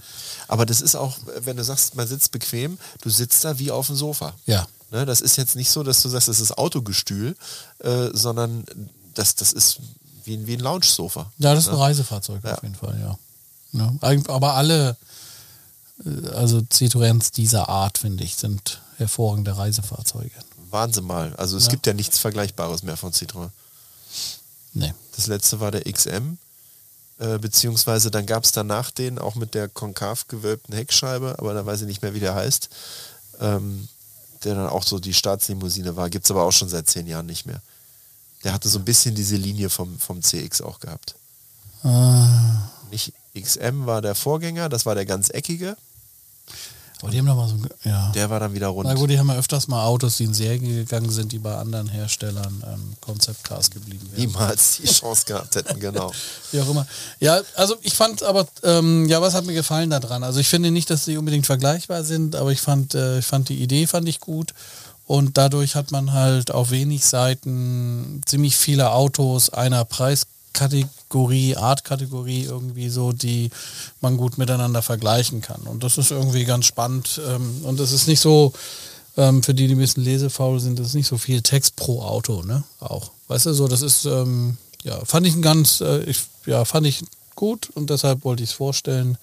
Aber 0.47 0.67
das 0.67 0.79
ist 0.79 0.93
auch, 0.95 1.17
wenn 1.39 1.57
du 1.57 1.63
sagst, 1.63 1.95
man 1.95 2.07
sitzt 2.07 2.31
bequem, 2.31 2.77
du 3.01 3.09
sitzt 3.09 3.43
da 3.45 3.57
wie 3.57 3.71
auf 3.71 3.87
dem 3.87 3.95
Sofa. 3.95 4.33
Ja. 4.45 4.67
Ne, 4.91 5.07
das 5.07 5.21
ist 5.21 5.37
jetzt 5.37 5.55
nicht 5.55 5.71
so, 5.71 5.81
dass 5.81 6.03
du 6.03 6.09
sagst, 6.09 6.27
das 6.27 6.39
ist 6.39 6.55
Autogestühl, 6.55 7.35
äh, 7.79 8.09
sondern 8.13 8.63
das, 9.15 9.33
das 9.33 9.51
ist 9.51 9.79
wie, 10.23 10.45
wie 10.45 10.53
ein 10.53 10.59
Lounge-Sofa. 10.59 11.31
Ja, 11.39 11.55
das 11.55 11.63
ist 11.63 11.71
ne? 11.71 11.77
ein 11.77 11.81
Reisefahrzeug 11.81 12.43
ja. 12.43 12.53
auf 12.57 12.61
jeden 12.61 12.75
Fall, 12.75 12.99
ja. 12.99 13.17
Ja, 13.71 13.91
eig- 14.01 14.29
aber 14.29 14.53
alle, 14.53 14.97
äh, 16.05 16.27
also 16.29 16.59
Citroëns 16.59 17.31
dieser 17.31 17.69
Art, 17.69 17.97
finde 17.97 18.23
ich, 18.23 18.35
sind 18.35 18.81
hervorragende 18.97 19.57
Reisefahrzeuge. 19.57 20.29
Wahnsinn 20.71 21.05
mal. 21.05 21.35
Also 21.35 21.57
es 21.57 21.65
Ja. 21.65 21.71
gibt 21.71 21.87
ja 21.87 21.93
nichts 21.93 22.19
Vergleichbares 22.19 22.83
mehr 22.83 22.97
von 22.97 23.11
Citroën. 23.11 23.49
Nee. 24.73 24.93
Das 25.15 25.27
letzte 25.27 25.59
war 25.59 25.71
der 25.71 25.83
XM, 25.91 26.37
äh, 27.19 27.37
beziehungsweise 27.39 28.11
dann 28.11 28.25
gab 28.25 28.43
es 28.45 28.51
danach 28.51 28.91
den 28.91 29.19
auch 29.19 29.35
mit 29.35 29.53
der 29.53 29.67
konkav 29.67 30.27
gewölbten 30.27 30.73
Heckscheibe, 30.75 31.35
aber 31.39 31.53
da 31.53 31.65
weiß 31.65 31.81
ich 31.81 31.87
nicht 31.87 32.01
mehr, 32.01 32.13
wie 32.13 32.19
der 32.19 32.35
heißt, 32.35 32.69
ähm, 33.39 33.87
der 34.43 34.55
dann 34.55 34.67
auch 34.69 34.83
so 34.83 34.99
die 34.99 35.13
Staatslimousine 35.13 35.95
war. 35.95 36.09
Gibt 36.09 36.25
es 36.25 36.31
aber 36.31 36.43
auch 36.43 36.51
schon 36.51 36.69
seit 36.69 36.87
zehn 36.89 37.07
Jahren 37.07 37.25
nicht 37.25 37.45
mehr. 37.45 37.61
Der 38.43 38.53
hatte 38.53 38.69
so 38.69 38.79
ein 38.79 38.85
bisschen 38.85 39.15
diese 39.15 39.35
Linie 39.35 39.69
vom, 39.69 39.99
vom 39.99 40.21
CX 40.21 40.61
auch 40.61 40.79
gehabt. 40.79 41.15
Ah, 41.83 42.69
Nicht 42.91 43.13
XM 43.39 43.85
war 43.85 44.01
der 44.01 44.15
Vorgänger, 44.15 44.69
das 44.69 44.85
war 44.85 44.95
der 44.95 45.05
ganz 45.05 45.29
eckige, 45.29 45.75
aber 47.01 47.11
die 47.11 47.19
haben 47.19 47.27
doch 47.27 47.35
mal 47.35 47.47
so, 47.47 47.55
ja. 47.85 48.11
der 48.13 48.29
war 48.29 48.41
dann 48.41 48.53
wieder 48.53 48.67
rund. 48.67 48.89
Na 48.89 48.93
gut, 48.93 49.09
die 49.09 49.17
haben 49.17 49.29
ja 49.29 49.35
öfters 49.35 49.69
mal 49.69 49.85
Autos, 49.85 50.17
die 50.17 50.25
in 50.25 50.33
Serie 50.33 50.59
gegangen 50.59 51.09
sind, 51.09 51.31
die 51.31 51.39
bei 51.39 51.55
anderen 51.55 51.87
Herstellern 51.87 52.61
ähm, 52.67 52.93
Concept 52.99 53.41
Cars 53.43 53.71
geblieben 53.71 54.05
wären. 54.11 54.27
Niemals 54.27 54.79
die 54.83 54.87
Chance 54.87 55.23
gehabt 55.25 55.55
hätten, 55.55 55.79
genau. 55.79 56.11
Wie 56.51 56.59
auch 56.59 56.69
immer. 56.69 56.85
Ja, 57.21 57.39
also 57.55 57.77
ich 57.83 57.93
fand 57.93 58.21
aber, 58.23 58.47
ähm, 58.63 59.07
ja, 59.07 59.21
was 59.21 59.33
hat 59.33 59.45
mir 59.45 59.53
gefallen 59.53 59.89
daran? 59.89 60.23
Also 60.23 60.41
ich 60.41 60.49
finde 60.49 60.71
nicht, 60.71 60.89
dass 60.89 61.05
sie 61.05 61.17
unbedingt 61.17 61.45
vergleichbar 61.45 62.03
sind, 62.03 62.35
aber 62.35 62.51
ich 62.51 62.59
fand, 62.59 62.95
äh, 62.95 63.19
ich 63.19 63.25
fand 63.25 63.47
die 63.47 63.61
Idee 63.61 63.87
fand 63.87 64.09
ich 64.09 64.19
gut. 64.19 64.53
Und 65.05 65.37
dadurch 65.37 65.75
hat 65.75 65.91
man 65.91 66.13
halt 66.13 66.51
auf 66.51 66.69
wenig 66.69 67.05
Seiten 67.05 68.21
ziemlich 68.25 68.57
viele 68.57 68.91
Autos 68.91 69.49
einer 69.49 69.85
Preiskategorie, 69.85 70.85
Artkategorie 71.55 72.43
irgendwie 72.43 72.89
so, 72.89 73.11
die 73.11 73.49
man 74.01 74.17
gut 74.17 74.37
miteinander 74.37 74.81
vergleichen 74.81 75.41
kann. 75.41 75.61
Und 75.61 75.83
das 75.83 75.97
ist 75.97 76.11
irgendwie 76.11 76.45
ganz 76.45 76.65
spannend. 76.65 77.19
Ähm, 77.27 77.61
und 77.63 77.79
das 77.79 77.91
ist 77.91 78.07
nicht 78.07 78.19
so, 78.19 78.53
ähm, 79.17 79.43
für 79.43 79.53
die, 79.53 79.67
die 79.67 79.75
ein 79.75 79.79
bisschen 79.79 80.03
lesefaul 80.03 80.59
sind, 80.59 80.79
das 80.79 80.87
ist 80.87 80.93
nicht 80.93 81.07
so 81.07 81.17
viel 81.17 81.41
Text 81.41 81.75
pro 81.75 82.01
Auto, 82.01 82.43
ne? 82.43 82.63
Auch. 82.79 83.11
Weißt 83.27 83.47
du, 83.47 83.53
so, 83.53 83.67
das 83.67 83.81
ist, 83.81 84.05
ähm, 84.05 84.57
ja, 84.83 85.03
fand 85.03 85.27
ich 85.27 85.35
ein 85.35 85.41
ganz, 85.41 85.81
äh, 85.81 86.03
ich, 86.03 86.21
ja, 86.45 86.63
fand 86.63 86.87
ich 86.87 87.03
gut 87.35 87.69
und 87.73 87.89
deshalb 87.89 88.23
wollte 88.23 88.43
ich 88.43 88.51
es 88.51 88.55
vorstellen. 88.55 89.17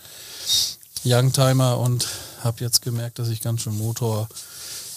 Youngtimer 1.05 1.78
und 1.78 2.09
habe 2.43 2.62
jetzt 2.64 2.82
gemerkt, 2.82 3.18
dass 3.18 3.28
ich 3.28 3.41
ganz 3.41 3.62
schön 3.62 3.78
Motor 3.78 4.28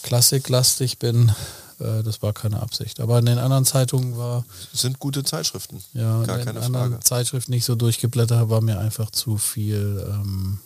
Klassiklastig 0.01 0.97
bin. 0.97 1.31
Äh, 1.80 2.03
das 2.03 2.21
war 2.21 2.34
keine 2.34 2.61
Absicht. 2.61 2.99
Aber 2.99 3.19
in 3.19 3.25
den 3.25 3.38
anderen 3.38 3.65
Zeitungen 3.65 4.17
war, 4.17 4.45
Sind 4.73 4.99
gute 4.99 5.23
Zeitschriften, 5.23 5.84
ja, 5.93 6.23
gar 6.23 6.39
in 6.39 6.45
den 6.45 6.45
keine 6.45 6.61
anderen 6.61 6.91
Frage. 6.91 7.03
Zeitschriften 7.03 7.51
nicht 7.51 7.65
so 7.65 7.75
durchgeblättert, 7.75 8.49
war 8.49 8.61
mir 8.61 8.80
einfach 8.80 9.11
zu 9.11 9.38
viel 9.38 10.05
ähm, 10.09 10.59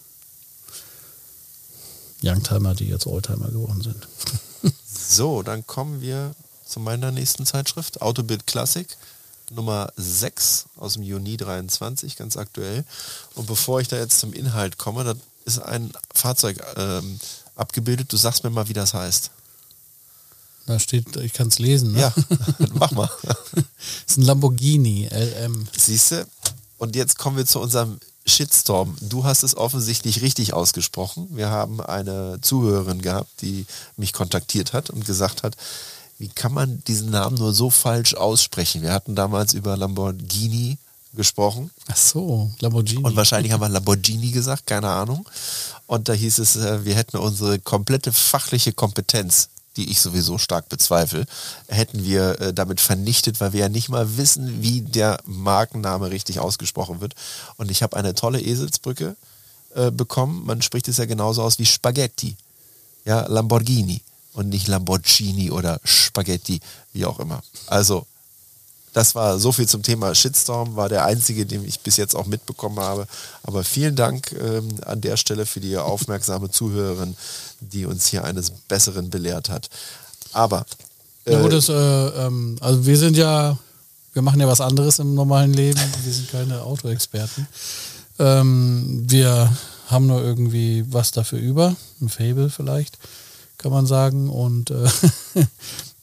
Youngtimer, 2.24 2.74
die 2.74 2.88
jetzt 2.88 3.06
Oldtimer 3.08 3.50
geworden 3.50 3.82
sind. 3.82 4.08
So, 5.06 5.44
dann 5.44 5.68
kommen 5.68 6.02
wir 6.02 6.34
zu 6.66 6.80
meiner 6.80 7.12
nächsten 7.12 7.46
Zeitschrift, 7.46 8.02
Autobild 8.02 8.48
Classic, 8.48 8.88
Nummer 9.52 9.92
6 9.98 10.66
aus 10.78 10.94
dem 10.94 11.04
Juni 11.04 11.38
23, 11.38 12.16
ganz 12.16 12.38
aktuell. 12.38 12.86
Und 13.36 13.46
bevor 13.46 13.82
ich 13.82 13.90
da 13.90 13.98
jetzt 13.98 14.20
zum 14.20 14.34
Inhalt 14.34 14.78
komme, 14.78 15.04
da 15.04 15.14
ist 15.46 15.60
ein 15.60 15.92
Fahrzeug 16.14 16.58
ähm, 16.78 17.20
abgebildet. 17.56 18.12
Du 18.12 18.18
sagst 18.18 18.44
mir 18.44 18.50
mal, 18.50 18.70
wie 18.70 18.74
das 18.74 18.94
heißt. 18.94 19.30
Da 20.66 20.80
steht, 20.80 21.16
ich 21.18 21.34
kann 21.34 21.50
es 21.50 21.60
lesen, 21.60 21.92
ne? 21.92 22.00
Ja, 22.02 22.14
mach 22.74 22.92
mal. 22.92 23.10
Das 23.24 23.38
ist 24.08 24.18
ein 24.18 24.24
Lamborghini 24.24 25.10
LM. 25.12 25.68
Siehst 25.78 26.12
du? 26.12 26.26
Und 26.78 26.96
jetzt 26.96 27.18
kommen 27.18 27.38
wir 27.38 27.46
zu 27.46 27.60
unserem 27.60 28.00
Shitstorm. 28.26 28.96
Du 29.02 29.26
hast 29.26 29.44
es 29.44 29.58
offensichtlich 29.58 30.22
richtig 30.22 30.54
ausgesprochen. 30.54 31.28
Wir 31.32 31.50
haben 31.50 31.82
eine 31.82 32.40
Zuhörerin 32.42 33.02
gehabt, 33.02 33.42
die 33.42 33.66
mich 33.98 34.14
kontaktiert 34.14 34.72
hat 34.74 34.90
und 34.90 35.06
gesagt 35.06 35.44
hat, 35.44 35.56
wie 36.18 36.30
kann 36.30 36.54
man 36.54 36.82
diesen 36.86 37.10
Namen 37.10 37.38
nur 37.38 37.54
so 37.54 37.70
falsch 37.70 38.14
aussprechen? 38.14 38.82
Wir 38.82 38.94
hatten 38.94 39.16
damals 39.16 39.54
über 39.54 39.76
Lamborghini 39.76 40.78
gesprochen 41.14 41.70
Ach 41.88 41.98
so, 41.98 42.52
Lamborghini. 42.60 43.04
und 43.04 43.16
wahrscheinlich 43.16 43.52
haben 43.52 43.62
wir 43.62 43.70
Lamborghini 43.70 44.32
gesagt, 44.32 44.66
keine 44.68 44.90
Ahnung. 44.90 45.28
Und 45.86 46.10
da 46.10 46.14
hieß 46.14 46.40
es, 46.40 46.56
äh, 46.56 46.86
wir 46.86 46.96
hätten 46.96 47.18
unsere 47.18 47.60
komplette 47.60 48.12
fachliche 48.12 48.74
Kompetenz, 48.74 49.50
die 49.78 49.90
ich 49.90 50.00
sowieso 50.00 50.38
stark 50.38 50.70
bezweifle, 50.70 51.26
hätten 51.68 52.04
wir 52.04 52.40
äh, 52.40 52.54
damit 52.54 52.82
vernichtet, 52.82 53.42
weil 53.42 53.54
wir 53.54 53.62
ja 53.62 53.70
nicht 53.70 53.90
mal 53.90 54.18
wissen, 54.18 54.62
wie 54.62 54.82
der 54.82 55.20
Markenname 55.26 56.12
richtig 56.12 56.40
ausgesprochen 56.40 57.02
wird. 57.02 57.16
Und 57.58 57.72
ich 57.72 57.84
habe 57.84 57.98
eine 57.98 58.14
tolle 58.14 58.42
Eselsbrücke 58.42 59.16
äh, 59.76 59.92
bekommen. 59.92 60.46
Man 60.46 60.62
spricht 60.62 60.88
es 60.88 60.98
ja 60.98 61.06
genauso 61.06 61.42
aus 61.42 61.60
wie 61.60 61.66
Spaghetti. 61.66 62.36
Ja, 63.06 63.26
Lamborghini 63.28 64.02
und 64.34 64.50
nicht 64.50 64.68
Lamborghini 64.68 65.52
oder 65.52 65.80
Spaghetti, 65.84 66.60
wie 66.94 67.06
auch 67.06 67.20
immer. 67.20 67.42
Also 67.68 68.06
das 68.94 69.16
war 69.16 69.40
so 69.40 69.52
viel 69.52 69.68
zum 69.68 69.82
Thema 69.82 70.14
Shitstorm, 70.14 70.76
war 70.76 70.88
der 70.88 71.04
einzige, 71.06 71.46
den 71.46 71.68
ich 71.68 71.80
bis 71.80 71.98
jetzt 71.98 72.16
auch 72.16 72.28
mitbekommen 72.28 72.80
habe. 72.80 73.08
Aber 73.42 73.64
vielen 73.64 73.96
Dank 73.96 74.32
ähm, 74.40 74.70
an 74.86 75.02
der 75.02 75.18
Stelle 75.18 75.46
für 75.46 75.60
die 75.60 75.76
aufmerksame 75.78 76.52
Zuhörerin, 76.52 77.16
die 77.60 77.86
uns 77.86 78.08
hier 78.08 78.24
eines 78.24 78.52
Besseren 78.52 79.10
belehrt 79.10 79.50
hat. 79.50 79.70
Aber 80.32 80.66
Ja, 81.26 81.40
äh, 81.40 81.42
gut, 81.42 81.54
das, 81.54 81.70
äh, 81.70 81.74
ähm, 81.74 82.58
also 82.62 82.86
wir 82.86 82.98
sind 82.98 83.18
ja, 83.18 83.58
wir 84.14 84.22
machen 84.22 84.40
ja 84.40 84.48
was 84.48 84.62
anderes 84.62 85.00
im 85.00 85.16
normalen 85.16 85.54
Leben. 85.54 85.82
Wir 86.04 86.14
sind 86.14 86.30
keine 86.30 86.62
Autoexperten. 86.62 87.48
Ähm, 88.20 89.06
wir 89.08 89.52
haben 89.88 90.06
nur 90.06 90.22
irgendwie 90.22 90.86
was 90.88 91.12
dafür 91.12 91.40
über, 91.40 91.76
ein 92.00 92.10
Fable 92.10 92.50
vielleicht, 92.50 93.00
kann 93.58 93.72
man 93.72 93.88
sagen. 93.88 94.30
Und 94.30 94.70
äh, 94.70 94.88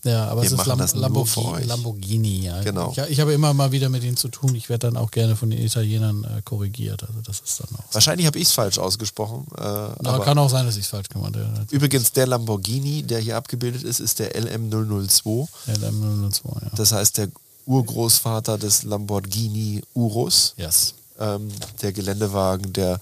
ja, 0.05 0.29
aber 0.29 0.43
Wir 0.43 0.47
es 0.47 0.59
ist 0.59 0.67
Lam 0.67 0.79
Lamborghini. 0.79 1.65
Lamborghini, 1.65 2.41
ja. 2.45 2.63
Genau. 2.63 2.93
Ich, 2.93 2.99
ich 2.99 3.21
habe 3.21 3.33
immer 3.33 3.53
mal 3.55 3.73
wieder 3.73 3.89
mit 3.89 4.03
ihnen 4.03 4.17
zu 4.17 4.29
tun. 4.29 4.55
Ich 4.55 4.69
werde 4.69 4.87
dann 4.89 4.97
auch 4.97 5.11
gerne 5.11 5.37
von 5.37 5.51
den 5.51 5.61
Italienern 5.61 6.25
äh, 6.25 6.43
korrigiert. 6.43 7.03
Also 7.03 7.21
das 7.25 7.41
ist 7.41 7.61
dann 7.61 7.69
auch. 7.79 7.85
so. 7.89 7.95
wahrscheinlich 7.95 8.27
habe 8.27 8.39
ich 8.39 8.49
es 8.49 8.53
falsch 8.53 8.79
ausgesprochen. 8.79 9.47
Äh, 9.57 9.61
Aber 9.61 9.97
aber 10.05 10.25
kann 10.25 10.39
auch 10.39 10.49
sein, 10.51 10.65
dass 10.67 10.77
ich 10.77 10.85
es 10.85 10.91
falsch 10.91 11.09
gemacht 11.09 11.35
habe. 11.37 11.67
übrigens, 11.71 12.13
der 12.13 12.27
Lamborghini, 12.27 13.03
der 13.03 13.21
hier 13.21 13.37
abgebildet 13.37 13.83
ist, 13.83 14.01
ist 14.01 14.19
der 14.19 14.35
LM002. 14.35 15.49
Ja, 15.67 15.75
der 15.79 15.93
M002, 15.93 16.63
ja. 16.63 16.71
Das 16.77 16.93
heißt, 16.93 17.19
der 17.19 17.29
Urgroßvater 17.67 18.59
des 18.59 18.83
Lamborghini 18.85 19.83
Urus. 19.95 20.55
yes. 20.57 20.95
ähm, 21.19 21.49
der 21.83 21.93
Geländewagen, 21.93 22.73
der 22.73 23.01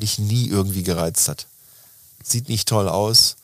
mich 0.00 0.18
nie 0.18 0.48
irgendwie 0.48 0.82
gereizt 0.82 1.28
hat. 1.28 1.46
Sieht 2.22 2.48
nicht 2.48 2.68
toll 2.68 2.88
aus, 2.88 3.36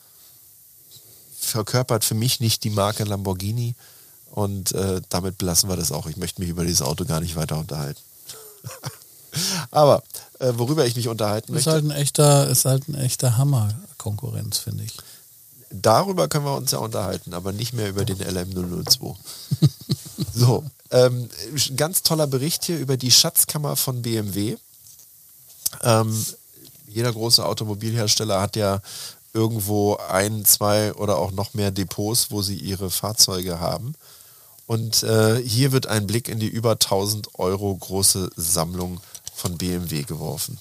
verkörpert 1.43 2.05
für 2.05 2.15
mich 2.15 2.39
nicht 2.39 2.63
die 2.63 2.69
Marke 2.69 3.03
Lamborghini 3.03 3.75
und 4.31 4.71
äh, 4.73 5.01
damit 5.09 5.37
belassen 5.37 5.69
wir 5.69 5.75
das 5.75 5.91
auch. 5.91 6.07
Ich 6.07 6.17
möchte 6.17 6.41
mich 6.41 6.49
über 6.49 6.63
dieses 6.63 6.81
Auto 6.81 7.05
gar 7.05 7.19
nicht 7.19 7.35
weiter 7.35 7.57
unterhalten. 7.57 7.99
Aber 9.71 10.03
äh, 10.39 10.53
worüber 10.55 10.85
ich 10.85 10.95
mich 10.95 11.07
unterhalten 11.07 11.53
Ist 11.53 11.55
möchte, 11.55 11.71
halt 11.71 11.85
ein 11.85 11.91
echter, 11.91 12.47
ist 12.49 12.65
halt 12.65 12.87
ein 12.87 12.95
echter 12.95 13.37
Hammer-Konkurrenz, 13.37 14.57
finde 14.57 14.83
ich. 14.83 14.97
darüber 15.69 16.27
können 16.27 16.45
wir 16.45 16.55
uns 16.55 16.71
ja 16.71 16.79
unterhalten, 16.79 17.33
aber 17.33 17.53
nicht 17.53 17.73
mehr 17.73 17.89
über 17.89 18.03
den 18.03 18.17
LM002. 18.17 19.15
so, 20.33 20.65
ähm, 20.91 21.29
ganz 21.77 22.03
toller 22.03 22.27
Bericht 22.27 22.65
hier 22.65 22.77
über 22.77 22.97
die 22.97 23.11
Schatzkammer 23.11 23.77
von 23.77 24.01
BMW. 24.01 24.57
Ähm, 25.81 26.25
jeder 26.87 27.13
große 27.13 27.45
Automobilhersteller 27.45 28.41
hat 28.41 28.57
ja 28.57 28.81
irgendwo 29.33 29.95
ein, 29.95 30.45
zwei 30.45 30.93
oder 30.93 31.17
auch 31.17 31.31
noch 31.31 31.53
mehr 31.53 31.71
Depots, 31.71 32.31
wo 32.31 32.41
sie 32.41 32.57
ihre 32.57 32.89
Fahrzeuge 32.89 33.59
haben. 33.59 33.93
Und 34.67 35.03
äh, 35.03 35.41
hier 35.43 35.71
wird 35.71 35.87
ein 35.87 36.07
Blick 36.07 36.29
in 36.29 36.39
die 36.39 36.47
über 36.47 36.71
1000 36.71 37.39
Euro 37.39 37.75
große 37.75 38.29
Sammlung 38.35 39.01
von 39.33 39.57
BMW 39.57 40.03
geworfen. 40.03 40.57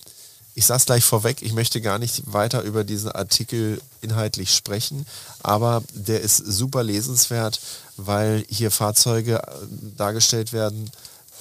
Ich 0.54 0.66
sage 0.66 0.78
es 0.78 0.86
gleich 0.86 1.04
vorweg, 1.04 1.42
ich 1.42 1.52
möchte 1.52 1.80
gar 1.80 1.98
nicht 1.98 2.32
weiter 2.32 2.62
über 2.62 2.82
diesen 2.82 3.12
Artikel 3.12 3.80
inhaltlich 4.00 4.54
sprechen, 4.54 5.06
aber 5.42 5.82
der 5.92 6.20
ist 6.22 6.38
super 6.38 6.82
lesenswert, 6.82 7.60
weil 7.96 8.44
hier 8.48 8.70
Fahrzeuge 8.70 9.36
äh, 9.36 9.50
dargestellt 9.96 10.52
werden 10.52 10.90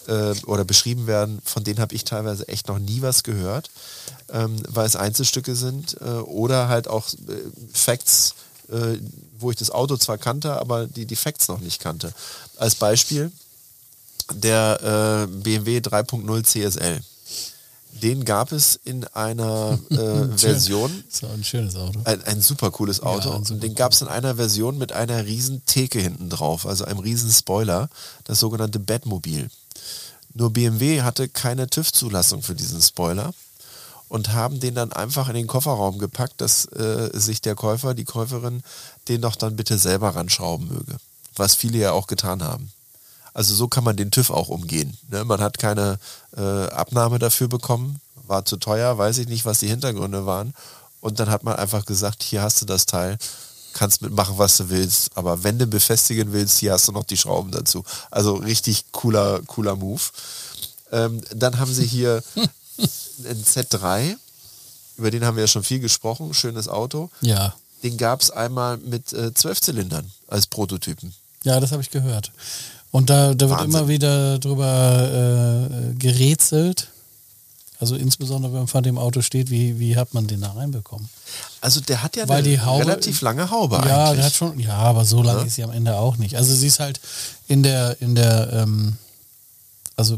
äh, 0.07 0.33
oder 0.45 0.63
beschrieben 0.65 1.07
werden, 1.07 1.39
von 1.43 1.63
denen 1.63 1.79
habe 1.79 1.95
ich 1.95 2.03
teilweise 2.03 2.47
echt 2.47 2.67
noch 2.67 2.79
nie 2.79 3.01
was 3.01 3.23
gehört, 3.23 3.69
ähm, 4.31 4.55
weil 4.67 4.85
es 4.85 4.95
Einzelstücke 4.95 5.55
sind 5.55 5.97
äh, 6.01 6.05
oder 6.05 6.67
halt 6.67 6.87
auch 6.87 7.07
äh, 7.09 7.15
Facts, 7.73 8.35
äh, 8.71 8.97
wo 9.39 9.51
ich 9.51 9.57
das 9.57 9.71
Auto 9.71 9.97
zwar 9.97 10.17
kannte, 10.17 10.59
aber 10.59 10.87
die, 10.87 11.05
die 11.05 11.15
Facts 11.15 11.47
noch 11.47 11.59
nicht 11.59 11.81
kannte. 11.81 12.13
Als 12.57 12.75
Beispiel 12.75 13.31
der 14.31 15.27
BMW 15.27 15.79
3.0 15.79 16.43
CSL. 16.43 17.01
Den 18.01 18.23
gab 18.23 18.51
es 18.51 18.79
in 18.83 19.03
einer 19.05 19.79
äh, 19.89 19.95
Version, 20.37 21.03
So 21.09 21.27
ein 21.27 21.43
schönes 21.43 21.75
Auto. 21.75 21.99
ein, 22.05 22.23
ein 22.23 22.41
super 22.41 22.71
cooles 22.71 23.01
Auto. 23.01 23.29
Ja, 23.29 23.43
super 23.43 23.59
den 23.59 23.75
gab 23.75 23.91
es 23.91 24.01
in 24.01 24.07
einer 24.07 24.35
Version 24.35 24.77
mit 24.77 24.91
einer 24.91 25.25
riesen 25.25 25.65
Theke 25.65 25.99
hinten 25.99 26.29
drauf, 26.29 26.65
also 26.65 26.85
einem 26.85 26.99
riesen 26.99 27.31
Spoiler, 27.31 27.89
das 28.23 28.39
sogenannte 28.39 28.79
Batmobil. 28.79 29.49
Nur 30.39 30.51
BMW 30.51 31.01
hatte 31.01 31.27
keine 31.27 31.67
TÜV-Zulassung 31.67 32.43
für 32.43 32.55
diesen 32.55 32.81
Spoiler 32.81 33.33
und 34.07 34.31
haben 34.31 34.61
den 34.61 34.73
dann 34.73 34.93
einfach 34.93 35.27
in 35.27 35.35
den 35.35 35.47
Kofferraum 35.47 35.99
gepackt, 35.99 36.39
dass 36.39 36.63
äh, 36.67 37.09
sich 37.13 37.41
der 37.41 37.55
Käufer, 37.55 37.93
die 37.93 38.05
Käuferin, 38.05 38.63
den 39.09 39.21
doch 39.21 39.35
dann 39.35 39.57
bitte 39.57 39.77
selber 39.77 40.15
ranschrauben 40.15 40.69
möge. 40.69 40.95
Was 41.35 41.55
viele 41.55 41.77
ja 41.77 41.91
auch 41.91 42.07
getan 42.07 42.41
haben. 42.41 42.71
Also 43.33 43.53
so 43.53 43.67
kann 43.67 43.83
man 43.83 43.97
den 43.97 44.11
TÜV 44.11 44.29
auch 44.29 44.47
umgehen. 44.47 44.97
Ne? 45.09 45.25
Man 45.25 45.41
hat 45.41 45.59
keine 45.59 45.99
äh, 46.37 46.67
Abnahme 46.67 47.19
dafür 47.19 47.49
bekommen, 47.49 47.99
war 48.25 48.45
zu 48.45 48.55
teuer, 48.55 48.97
weiß 48.97 49.17
ich 49.17 49.27
nicht, 49.27 49.43
was 49.43 49.59
die 49.59 49.67
Hintergründe 49.67 50.25
waren. 50.25 50.53
Und 51.01 51.19
dann 51.19 51.29
hat 51.29 51.43
man 51.43 51.57
einfach 51.57 51.85
gesagt, 51.85 52.23
hier 52.23 52.41
hast 52.41 52.61
du 52.61 52.65
das 52.65 52.85
Teil, 52.85 53.17
kannst 53.74 54.01
mitmachen, 54.01 54.38
was 54.38 54.57
du 54.57 54.70
willst. 54.70 55.15
Aber 55.15 55.43
wenn 55.43 55.59
du 55.59 55.67
befestigen 55.67 56.32
willst, 56.32 56.59
hier 56.59 56.74
hast 56.74 56.88
du 56.88 56.91
noch 56.91 57.03
die 57.03 57.17
Schrauben 57.17 57.51
dazu. 57.51 57.84
Also 58.11 58.36
richtig 58.36 58.86
cooler, 58.91 59.41
cooler 59.47 59.76
Move. 59.76 60.01
Ähm, 60.91 61.22
dann 61.36 61.59
haben 61.59 61.74
sie 61.74 61.86
hier 61.86 62.24
einen 62.36 63.43
Z3, 63.43 64.15
über 64.97 65.11
den 65.11 65.26
haben 65.26 65.38
wir 65.38 65.43
ja 65.43 65.47
schon 65.47 65.63
viel 65.63 65.80
gesprochen, 65.80 66.34
schönes 66.34 66.67
Auto. 66.67 67.09
Ja. 67.22 67.53
Den 67.84 67.97
gab 67.97 68.22
es 68.22 68.32
einmal 68.32 68.78
mit 68.78 69.13
äh, 69.13 69.34
zwölf 69.34 69.61
Zylindern 69.61 70.11
als 70.28 70.47
Prototypen. 70.47 71.13
Ja, 71.43 71.59
das 71.59 71.72
habe 71.72 71.82
ich 71.82 71.89
gehört. 71.89 72.32
Und 72.91 73.09
da, 73.09 73.34
da 73.34 73.49
wird 73.49 73.61
immer 73.61 73.88
wieder 73.88 74.39
drüber 74.39 75.70
äh, 75.72 75.93
gerätselt. 75.93 76.89
Also 77.80 77.95
insbesondere, 77.95 78.51
wenn 78.51 78.59
man 78.59 78.67
vor 78.67 78.82
dem 78.82 78.97
Auto 78.97 79.21
steht, 79.21 79.49
wie, 79.49 79.80
wie 79.80 79.95
hat 79.95 80.13
man 80.13 80.27
den 80.27 80.41
da 80.41 80.51
reinbekommen? 80.51 81.07
Also 81.61 81.80
der 81.80 82.03
hat 82.03 82.17
ja 82.17 82.27
Weil 82.27 82.43
eine 82.45 82.65
Haube- 82.65 82.86
relativ 82.86 83.21
lange 83.21 83.49
Haube 83.49 83.75
Ja, 83.88 84.05
eigentlich. 84.07 84.17
der 84.17 84.25
hat 84.25 84.34
schon, 84.36 84.59
ja, 84.59 84.75
aber 84.75 85.05
so 85.05 85.23
lang 85.23 85.38
Ja. 85.38 85.43
ist 85.43 85.55
sie 85.55 85.63
am 85.63 85.71
Ende 85.71 85.95
auch 85.97 86.17
nicht. 86.17 86.36
Also 86.36 86.53
sie 86.53 86.67
ist 86.67 86.80
halt 86.80 86.99
in 87.47 87.63
der, 87.63 88.01
in 88.01 88.15
der, 88.15 88.51
ähm, 88.51 88.97
also 89.95 90.17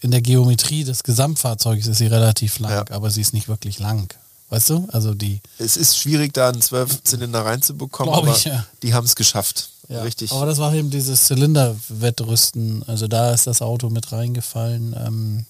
in 0.00 0.10
der 0.10 0.20
Geometrie 0.20 0.82
des 0.82 1.04
Gesamtfahrzeugs 1.04 1.86
ist 1.86 1.98
sie 1.98 2.06
relativ 2.08 2.58
lang, 2.58 2.72
Ja. 2.72 2.84
aber 2.90 3.10
sie 3.10 3.20
ist 3.20 3.34
nicht 3.34 3.48
wirklich 3.48 3.78
lang. 3.78 4.12
Weißt 4.48 4.70
du? 4.70 4.88
Also 4.90 5.14
die. 5.14 5.40
es 5.58 5.76
ist 5.76 5.96
schwierig, 5.96 6.34
da 6.34 6.48
einen 6.48 6.60
Zwölfzylinder 6.60 7.44
reinzubekommen, 7.44 8.12
aber 8.12 8.34
ich, 8.36 8.46
ja. 8.46 8.66
die 8.82 8.94
haben 8.94 9.04
es 9.04 9.14
geschafft. 9.14 9.70
Ja. 9.88 10.02
Richtig. 10.02 10.32
Aber 10.32 10.44
das 10.46 10.58
war 10.58 10.74
eben 10.74 10.90
dieses 10.90 11.24
Zylinderwettrüsten. 11.24 12.82
Also 12.88 13.06
da 13.08 13.32
ist 13.32 13.46
das 13.46 13.62
Auto 13.62 13.90
mit 13.90 14.10
reingefallen, 14.12 14.94
ähm, 14.98 15.46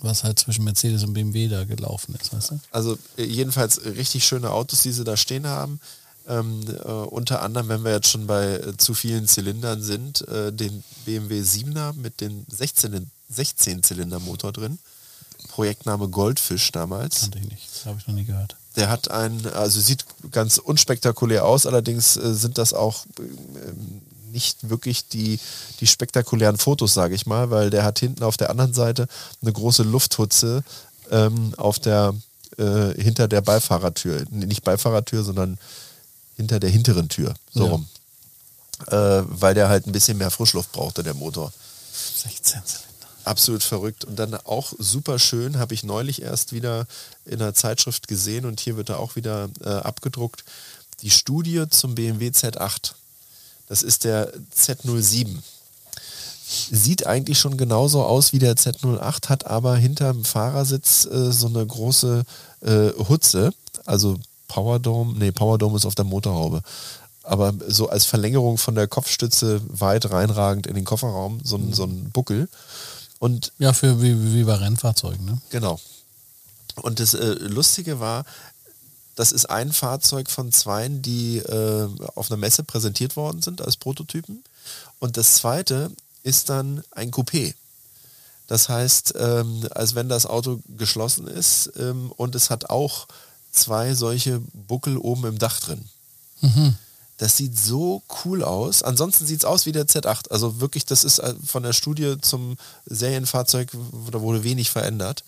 was 0.00 0.24
halt 0.24 0.38
zwischen 0.38 0.64
Mercedes 0.64 1.04
und 1.04 1.12
BMW 1.12 1.48
da 1.48 1.64
gelaufen 1.64 2.14
ist, 2.20 2.32
weißt 2.32 2.50
du? 2.52 2.60
Also 2.70 2.98
äh, 3.16 3.24
jedenfalls 3.24 3.84
richtig 3.84 4.24
schöne 4.24 4.50
Autos, 4.50 4.82
die 4.82 4.92
sie 4.92 5.04
da 5.04 5.16
stehen 5.16 5.46
haben. 5.46 5.80
Ähm, 6.28 6.60
äh, 6.68 6.88
unter 6.88 7.42
anderem, 7.42 7.68
wenn 7.68 7.84
wir 7.84 7.92
jetzt 7.92 8.08
schon 8.08 8.26
bei 8.26 8.54
äh, 8.54 8.76
zu 8.76 8.94
vielen 8.94 9.26
Zylindern 9.26 9.82
sind, 9.82 10.26
äh, 10.28 10.52
den 10.52 10.84
BMW 11.04 11.40
7er 11.40 11.94
mit 11.94 12.20
dem 12.20 12.46
16, 12.48 13.10
16-Zylinder-Motor 13.34 14.52
drin. 14.52 14.78
Projektname 15.48 16.08
Goldfisch 16.08 16.70
damals. 16.70 17.22
Kannte 17.22 17.38
ich 17.40 17.48
nicht. 17.48 17.68
Habe 17.86 17.98
ich 17.98 18.06
noch 18.06 18.14
nie 18.14 18.24
gehört. 18.24 18.56
Der 18.76 18.88
hat 18.88 19.10
einen, 19.10 19.46
also 19.48 19.80
sieht 19.80 20.04
ganz 20.30 20.58
unspektakulär 20.58 21.44
aus, 21.44 21.66
allerdings 21.66 22.16
äh, 22.16 22.34
sind 22.34 22.56
das 22.56 22.72
auch 22.72 23.04
ähm, 23.18 24.01
nicht 24.32 24.68
wirklich 24.68 25.06
die, 25.08 25.38
die 25.80 25.86
spektakulären 25.86 26.58
Fotos, 26.58 26.94
sage 26.94 27.14
ich 27.14 27.26
mal, 27.26 27.50
weil 27.50 27.70
der 27.70 27.84
hat 27.84 27.98
hinten 27.98 28.24
auf 28.24 28.36
der 28.36 28.50
anderen 28.50 28.74
Seite 28.74 29.06
eine 29.42 29.52
große 29.52 29.82
Lufthutze 29.82 30.64
ähm, 31.10 31.54
auf 31.56 31.78
der, 31.78 32.14
äh, 32.58 32.90
hinter 33.00 33.28
der 33.28 33.40
Beifahrertür. 33.42 34.24
Nicht 34.30 34.64
Beifahrertür, 34.64 35.22
sondern 35.22 35.58
hinter 36.36 36.58
der 36.60 36.70
hinteren 36.70 37.08
Tür, 37.08 37.34
so 37.52 37.64
Ja. 37.66 37.70
rum. 37.70 37.88
Äh, 38.88 39.22
weil 39.28 39.54
der 39.54 39.68
halt 39.68 39.86
ein 39.86 39.92
bisschen 39.92 40.18
mehr 40.18 40.30
Frischluft 40.30 40.72
brauchte, 40.72 41.02
der 41.04 41.14
Motor. 41.14 41.52
16 42.16 42.60
Zylinder. 42.64 42.88
Absolut 43.24 43.62
verrückt. 43.62 44.04
Und 44.04 44.18
dann 44.18 44.34
auch 44.34 44.72
super 44.78 45.20
schön, 45.20 45.58
habe 45.58 45.74
ich 45.74 45.84
neulich 45.84 46.22
erst 46.22 46.52
wieder 46.52 46.86
in 47.24 47.40
einer 47.40 47.54
Zeitschrift 47.54 48.08
gesehen 48.08 48.44
und 48.44 48.58
hier 48.58 48.76
wird 48.76 48.88
er 48.88 48.98
auch 48.98 49.14
wieder 49.14 49.48
äh, 49.64 49.68
abgedruckt. 49.68 50.44
Die 51.02 51.10
Studie 51.10 51.64
zum 51.70 51.94
BMW 51.94 52.28
Z8. 52.30 52.94
Das 53.68 53.82
ist 53.82 54.04
der 54.04 54.32
Z07. 54.54 55.38
Sieht 56.70 57.06
eigentlich 57.06 57.38
schon 57.38 57.56
genauso 57.56 58.04
aus 58.04 58.32
wie 58.32 58.38
der 58.38 58.56
Z08, 58.56 59.28
hat 59.28 59.46
aber 59.46 59.76
hinterm 59.76 60.24
Fahrersitz 60.24 61.06
äh, 61.06 61.32
so 61.32 61.46
eine 61.46 61.66
große 61.66 62.24
äh, 62.60 62.90
Hutze, 63.08 63.52
also 63.86 64.18
Powerdome, 64.48 65.14
nee, 65.18 65.32
Powerdome 65.32 65.76
ist 65.76 65.86
auf 65.86 65.94
der 65.94 66.04
Motorhaube. 66.04 66.62
Aber 67.22 67.54
so 67.68 67.88
als 67.88 68.04
Verlängerung 68.04 68.58
von 68.58 68.74
der 68.74 68.88
Kopfstütze 68.88 69.62
weit 69.68 70.10
reinragend 70.10 70.66
in 70.66 70.74
den 70.74 70.84
Kofferraum, 70.84 71.40
so, 71.42 71.56
ein 71.56 71.72
so 71.72 71.84
ein 71.84 72.10
Buckel. 72.10 72.48
Und 73.18 73.52
Ja, 73.58 73.72
für 73.72 74.02
wie, 74.02 74.34
wie 74.34 74.44
bei 74.44 74.54
Rennfahrzeugen, 74.54 75.24
ne? 75.24 75.40
Genau. 75.50 75.80
Und 76.76 77.00
das 77.00 77.14
äh, 77.14 77.34
Lustige 77.34 78.00
war, 78.00 78.24
das 79.22 79.30
ist 79.30 79.46
ein 79.46 79.72
Fahrzeug 79.72 80.28
von 80.28 80.50
zweien, 80.50 81.00
die 81.00 81.38
äh, 81.38 81.88
auf 82.16 82.28
einer 82.28 82.38
Messe 82.38 82.64
präsentiert 82.64 83.14
worden 83.14 83.40
sind 83.40 83.62
als 83.62 83.76
Prototypen. 83.76 84.42
Und 84.98 85.16
das 85.16 85.34
zweite 85.34 85.92
ist 86.24 86.48
dann 86.48 86.82
ein 86.90 87.12
Coupé. 87.12 87.54
Das 88.48 88.68
heißt, 88.68 89.14
ähm, 89.16 89.68
als 89.70 89.94
wenn 89.94 90.08
das 90.08 90.26
Auto 90.26 90.58
geschlossen 90.76 91.28
ist 91.28 91.70
ähm, 91.78 92.10
und 92.16 92.34
es 92.34 92.50
hat 92.50 92.68
auch 92.68 93.06
zwei 93.52 93.94
solche 93.94 94.40
Buckel 94.54 94.96
oben 94.96 95.26
im 95.26 95.38
Dach 95.38 95.60
drin. 95.60 95.84
Mhm. 96.40 96.74
Das 97.18 97.36
sieht 97.36 97.56
so 97.56 98.02
cool 98.24 98.42
aus. 98.42 98.82
Ansonsten 98.82 99.24
sieht 99.24 99.38
es 99.38 99.44
aus 99.44 99.66
wie 99.66 99.72
der 99.72 99.86
Z8. 99.86 100.32
Also 100.32 100.60
wirklich, 100.60 100.84
das 100.84 101.04
ist 101.04 101.20
äh, 101.20 101.36
von 101.46 101.62
der 101.62 101.74
Studie 101.74 102.16
zum 102.20 102.56
Serienfahrzeug, 102.86 103.70
da 104.10 104.20
wurde 104.20 104.42
wenig 104.42 104.70
verändert. 104.70 105.22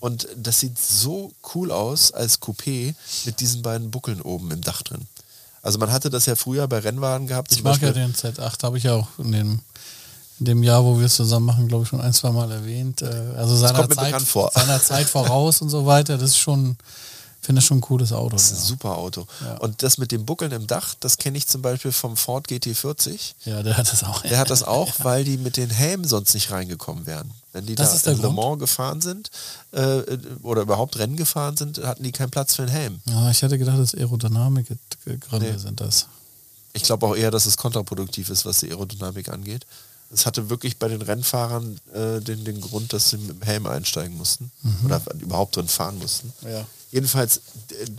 Und 0.00 0.28
das 0.36 0.60
sieht 0.60 0.78
so 0.78 1.32
cool 1.54 1.72
aus 1.72 2.12
als 2.12 2.40
Coupé 2.40 2.94
mit 3.24 3.40
diesen 3.40 3.62
beiden 3.62 3.90
Buckeln 3.90 4.20
oben 4.22 4.50
im 4.52 4.60
Dach 4.60 4.82
drin. 4.82 5.06
Also 5.60 5.78
man 5.78 5.90
hatte 5.90 6.08
das 6.08 6.26
ja 6.26 6.36
früher 6.36 6.68
bei 6.68 6.78
Rennwagen 6.78 7.26
gehabt. 7.26 7.50
Ich 7.52 7.62
mag 7.64 7.80
ja 7.82 7.88
Beispiel- 7.92 8.02
den 8.02 8.14
Z8, 8.14 8.62
habe 8.62 8.78
ich 8.78 8.84
ja 8.84 8.94
auch 8.94 9.08
in 9.18 9.32
dem, 9.32 9.60
in 10.38 10.44
dem 10.46 10.62
Jahr, 10.62 10.84
wo 10.84 10.98
wir 10.98 11.06
es 11.06 11.16
zusammen 11.16 11.46
machen, 11.46 11.66
glaube 11.66 11.82
ich, 11.82 11.88
schon 11.88 12.00
ein, 12.00 12.12
zwei 12.12 12.30
Mal 12.30 12.50
erwähnt. 12.52 13.02
Äh, 13.02 13.06
Also 13.36 13.56
seiner 13.56 13.88
Zeit, 13.90 14.22
vor. 14.22 14.52
seiner 14.54 14.80
Zeit 14.82 15.08
voraus 15.08 15.60
und 15.60 15.68
so 15.68 15.84
weiter. 15.84 16.16
Das 16.16 16.30
ist 16.30 16.38
schon, 16.38 16.76
finde 17.40 17.58
ich 17.60 17.66
schon 17.66 17.78
ein 17.78 17.82
cooles 17.82 18.12
Auto. 18.12 18.36
Das 18.36 18.44
ist 18.44 18.52
ein 18.52 18.56
Ja. 18.60 18.64
super 18.66 18.96
Auto. 18.96 19.26
Ja. 19.42 19.56
Und 19.56 19.82
das 19.82 19.98
mit 19.98 20.12
dem 20.12 20.24
Buckeln 20.24 20.52
im 20.52 20.68
Dach, 20.68 20.94
das 21.00 21.18
kenne 21.18 21.36
ich 21.38 21.48
zum 21.48 21.60
Beispiel 21.60 21.90
vom 21.90 22.16
Ford 22.16 22.46
GT40. 22.48 23.34
ja, 23.46 23.64
der 23.64 23.76
hat 23.76 23.90
das 23.92 24.04
auch. 24.04 24.22
Der 24.22 24.38
hat 24.38 24.50
das 24.50 24.62
auch, 24.62 24.92
weil 25.02 25.24
die 25.24 25.38
mit 25.38 25.56
den 25.56 25.70
Helmen 25.70 26.04
sonst 26.04 26.34
nicht 26.34 26.52
reingekommen 26.52 27.04
wären. 27.04 27.32
Wenn 27.58 27.66
die 27.66 27.74
Das 27.74 28.02
da 28.02 28.12
in 28.12 28.22
Le? 28.22 28.30
Mans 28.30 28.58
gefahren 28.60 29.00
sind 29.00 29.30
äh, 29.72 30.02
oder 30.42 30.62
überhaupt 30.62 30.96
Rennen 30.98 31.16
gefahren 31.16 31.56
sind, 31.56 31.78
hatten 31.84 32.04
die 32.04 32.12
keinen 32.12 32.30
Platz 32.30 32.54
für 32.54 32.62
einen 32.62 32.70
Helm. 32.70 33.00
Ja, 33.06 33.30
ich 33.30 33.42
hätte 33.42 33.58
gedacht, 33.58 33.78
das 33.80 33.94
Aerodynamik-Gründe 33.94 35.52
Nee. 35.52 35.58
sind 35.58 35.80
das. 35.80 36.06
Ich 36.72 36.84
glaube 36.84 37.06
auch 37.06 37.16
eher, 37.16 37.30
dass 37.30 37.46
es 37.46 37.56
kontraproduktiv 37.56 38.30
ist, 38.30 38.44
was 38.46 38.60
die 38.60 38.70
Aerodynamik 38.70 39.28
angeht. 39.28 39.66
Es 40.12 40.24
hatte 40.24 40.48
wirklich 40.48 40.78
bei 40.78 40.88
den 40.88 41.02
Rennfahrern 41.02 41.80
äh, 41.92 42.20
den, 42.20 42.44
den 42.44 42.60
Grund, 42.60 42.92
dass 42.92 43.10
sie 43.10 43.18
mit 43.18 43.30
dem 43.30 43.42
Helm 43.42 43.66
einsteigen 43.66 44.16
mussten 44.16 44.50
oder 44.84 45.02
überhaupt 45.20 45.56
drin 45.56 45.68
fahren 45.68 45.98
mussten. 45.98 46.32
Ja. 46.48 46.64
Jedenfalls, 46.90 47.42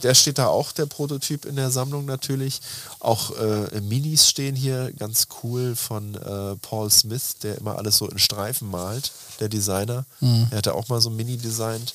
der 0.04 0.16
steht 0.16 0.40
da 0.40 0.48
auch, 0.48 0.72
der 0.72 0.88
Prototyp 0.88 1.46
in 1.46 1.56
der 1.56 1.70
Sammlung 1.70 2.06
natürlich. 2.06 2.60
Auch 3.00 3.32
äh, 3.38 3.82
Minis 3.82 4.28
stehen 4.28 4.56
hier, 4.56 4.92
ganz 4.98 5.28
cool 5.44 5.76
von 5.76 6.16
äh, 6.16 6.56
Paul 6.56 6.90
Smith, 6.90 7.38
der 7.44 7.60
immer 7.60 7.78
alles 7.78 7.98
so 7.98 8.08
in 8.08 8.18
Streifen 8.18 8.70
malt, 8.70 9.12
der 9.40 9.50
Designer. 9.50 10.06
Er 10.50 10.58
hatte 10.58 10.74
auch 10.74 10.88
mal 10.88 11.02
so 11.02 11.10
ein 11.10 11.16
Mini 11.16 11.38
designt. 11.38 11.94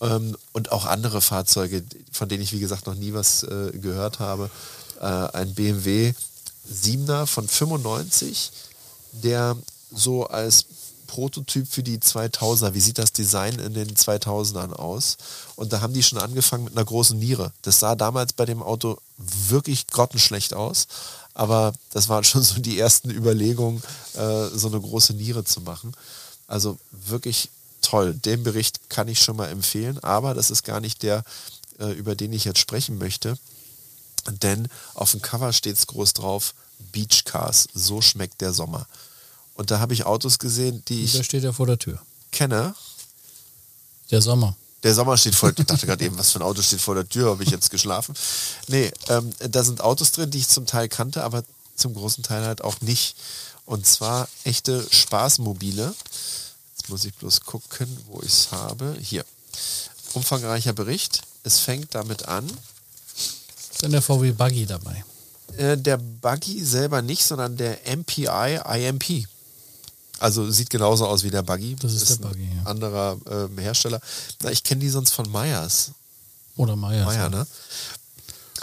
Ähm, 0.00 0.36
und 0.52 0.72
auch 0.72 0.86
andere 0.86 1.20
Fahrzeuge, 1.20 1.84
von 2.12 2.28
denen 2.28 2.42
ich 2.42 2.52
wie 2.52 2.60
gesagt 2.60 2.86
noch 2.86 2.94
nie 2.94 3.12
was 3.12 3.42
äh, 3.42 3.72
gehört 3.72 4.18
habe. 4.18 4.50
Äh, 5.00 5.04
ein 5.04 5.54
BMW 5.54 6.14
7er 6.70 7.26
von 7.26 7.46
95, 7.46 8.52
der 9.12 9.56
so 9.92 10.26
als 10.26 10.66
Prototyp 11.06 11.66
für 11.68 11.82
die 11.82 11.98
2000er, 11.98 12.74
wie 12.74 12.80
sieht 12.80 12.98
das 12.98 13.12
Design 13.12 13.58
in 13.58 13.74
den 13.74 13.94
2000ern 13.94 14.72
aus? 14.72 15.16
Und 15.56 15.72
da 15.72 15.80
haben 15.80 15.92
die 15.92 16.02
schon 16.02 16.18
angefangen 16.18 16.64
mit 16.64 16.76
einer 16.76 16.84
großen 16.84 17.18
Niere. 17.18 17.52
Das 17.62 17.80
sah 17.80 17.94
damals 17.94 18.32
bei 18.32 18.44
dem 18.44 18.62
Auto 18.62 18.98
wirklich 19.16 19.86
grottenschlecht 19.86 20.54
aus, 20.54 20.86
aber 21.34 21.72
das 21.90 22.08
waren 22.08 22.24
schon 22.24 22.42
so 22.42 22.60
die 22.60 22.78
ersten 22.78 23.10
Überlegungen, 23.10 23.82
äh, 24.14 24.46
so 24.48 24.68
eine 24.68 24.80
große 24.80 25.14
Niere 25.14 25.44
zu 25.44 25.60
machen. 25.60 25.92
Also 26.46 26.78
wirklich 26.90 27.50
toll. 27.82 28.14
Den 28.14 28.42
Bericht 28.42 28.90
kann 28.90 29.08
ich 29.08 29.20
schon 29.20 29.36
mal 29.36 29.48
empfehlen, 29.48 29.98
aber 30.02 30.34
das 30.34 30.50
ist 30.50 30.64
gar 30.64 30.80
nicht 30.80 31.02
der, 31.02 31.24
äh, 31.78 31.92
über 31.92 32.14
den 32.14 32.32
ich 32.32 32.44
jetzt 32.44 32.58
sprechen 32.58 32.98
möchte. 32.98 33.38
Denn 34.42 34.68
auf 34.94 35.12
dem 35.12 35.22
Cover 35.22 35.52
steht 35.52 35.76
es 35.76 35.86
groß 35.86 36.14
drauf, 36.14 36.54
Beach 36.92 37.24
Cars, 37.24 37.68
so 37.74 38.00
schmeckt 38.00 38.40
der 38.40 38.52
Sommer. 38.52 38.86
Und 39.56 39.70
da 39.70 39.80
habe 39.80 39.94
ich 39.94 40.04
Autos 40.04 40.38
gesehen, 40.38 40.82
die 40.88 41.06
Der 41.06 41.20
ich 41.20 41.26
steht 41.26 41.42
ja 41.44 41.52
vor 41.52 41.66
der 41.66 41.78
Tür. 41.78 42.00
kenne. 42.32 42.74
Der 44.10 44.22
Sommer. 44.22 44.56
Der 44.82 44.94
Sommer 44.94 45.16
steht 45.16 45.34
vor, 45.34 45.48
ich 45.48 45.64
dachte 45.66 45.86
gerade 45.86 46.04
eben, 46.04 46.16
was 46.18 46.30
für 46.30 46.38
ein 46.38 46.42
Auto 46.42 46.62
steht 46.62 46.80
vor 46.80 46.94
der 46.94 47.08
Tür, 47.08 47.30
habe 47.30 47.42
ich 47.42 47.50
jetzt 47.50 47.70
geschlafen? 47.70 48.14
Nee, 48.68 48.92
ähm, 49.08 49.32
da 49.38 49.64
sind 49.64 49.80
Autos 49.80 50.12
drin, 50.12 50.30
die 50.30 50.38
ich 50.38 50.48
zum 50.48 50.66
Teil 50.66 50.88
kannte, 50.88 51.24
aber 51.24 51.42
zum 51.74 51.94
großen 51.94 52.22
Teil 52.22 52.44
halt 52.44 52.62
auch 52.62 52.80
nicht. 52.82 53.16
Und 53.64 53.84
zwar 53.86 54.28
echte 54.44 54.86
Spaßmobile. 54.90 55.92
Jetzt 56.76 56.88
muss 56.88 57.04
ich 57.04 57.14
bloß 57.14 57.40
gucken, 57.40 57.88
wo 58.06 58.20
ich 58.20 58.28
es 58.28 58.52
habe. 58.52 58.96
Hier. 59.00 59.24
Umfangreicher 60.12 60.72
Bericht. 60.72 61.22
Es 61.42 61.58
fängt 61.58 61.94
damit 61.94 62.28
an. 62.28 62.46
Ist 63.72 63.82
denn 63.82 63.90
der 63.92 64.02
VW 64.02 64.32
Buggy 64.32 64.66
dabei? 64.66 65.04
Äh, 65.56 65.76
der 65.76 65.96
Buggy 65.96 66.64
selber 66.64 67.02
nicht, 67.02 67.24
sondern 67.24 67.56
der 67.56 67.78
MPI 67.96 68.60
IMP. 68.64 69.26
Also 70.18 70.50
sieht 70.50 70.70
genauso 70.70 71.06
aus 71.06 71.22
wie 71.24 71.30
der 71.30 71.42
Buggy. 71.42 71.76
Das 71.80 71.92
ist 71.92 72.08
der 72.08 72.28
Buggy, 72.28 72.44
ein 72.44 72.62
ja. 72.64 72.70
anderer 72.70 73.16
ähm, 73.30 73.58
Hersteller. 73.58 74.00
Na, 74.42 74.50
ich 74.50 74.62
kenne 74.62 74.80
die 74.80 74.88
sonst 74.88 75.12
von 75.12 75.30
Meyers. 75.30 75.90
Oder 76.56 76.74
Meyers. 76.76 77.06
Meyer, 77.06 77.28
ne? 77.28 77.46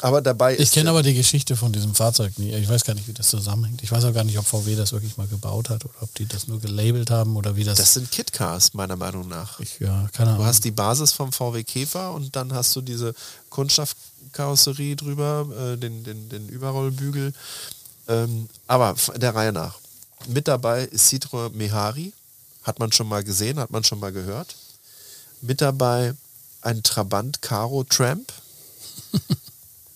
Aber 0.02 0.22
dabei 0.22 0.56
Ich 0.56 0.60
ist 0.60 0.74
kenne 0.74 0.90
aber 0.90 1.04
die 1.04 1.14
Geschichte 1.14 1.56
von 1.56 1.72
diesem 1.72 1.96
Fahrzeug 1.96 2.38
nie. 2.38 2.54
Ich 2.56 2.68
weiß 2.68 2.84
gar 2.84 2.94
nicht, 2.94 3.08
wie 3.08 3.14
das 3.14 3.30
zusammenhängt. 3.30 3.84
Ich 3.84 3.92
weiß 3.92 4.04
auch 4.04 4.14
gar 4.14 4.24
nicht, 4.26 4.38
ob 4.38 4.46
VW 4.46 4.76
das 4.76 4.92
wirklich 4.92 5.16
mal 5.16 5.28
gebaut 5.28 5.70
hat 5.70 5.86
oder 5.86 5.94
ob 6.02 6.14
die 6.16 6.26
das 6.26 6.48
nur 6.48 6.60
gelabelt 6.60 7.10
haben 7.12 7.38
oder 7.38 7.56
wie 7.56 7.64
das. 7.64 7.78
das 7.78 7.94
sind 7.94 8.12
Kitcars, 8.12 8.74
meiner 8.74 8.98
Meinung 8.98 9.28
nach. 9.30 9.60
ich, 9.60 9.80
ja, 9.80 10.10
keine 10.12 10.32
Du 10.32 10.36
Ahnung. 10.36 10.46
hast 10.48 10.66
die 10.66 10.72
Basis 10.72 11.14
vom 11.14 11.32
VW 11.32 11.64
Käfer 11.64 12.12
und 12.14 12.36
dann 12.36 12.52
hast 12.54 12.76
du 12.76 12.82
diese 12.82 13.14
Kunststoffkarosserie 13.50 14.96
drüber, 14.96 15.48
äh, 15.74 15.78
den, 15.78 16.04
den, 16.04 16.28
den 16.28 16.50
Überrollbügel. 16.50 17.32
Ähm, 18.10 18.50
aber 18.68 18.96
der 19.16 19.34
Reihe 19.36 19.54
nach. 19.54 19.76
Mit 20.28 20.48
dabei 20.48 20.84
ist 20.84 21.12
Citroën 21.12 21.54
Mehari. 21.54 22.14
Hat 22.64 22.80
man 22.80 22.92
schon 22.92 23.08
mal 23.08 23.24
gesehen, 23.24 23.60
hat 23.60 23.72
man 23.72 23.84
schon 23.84 24.00
mal 24.00 24.12
gehört. 24.12 24.56
Mit 25.42 25.62
dabei 25.62 26.14
ein 26.62 26.82
Trabant 26.84 27.42
Caro 27.42 27.84
Tramp. 27.84 28.32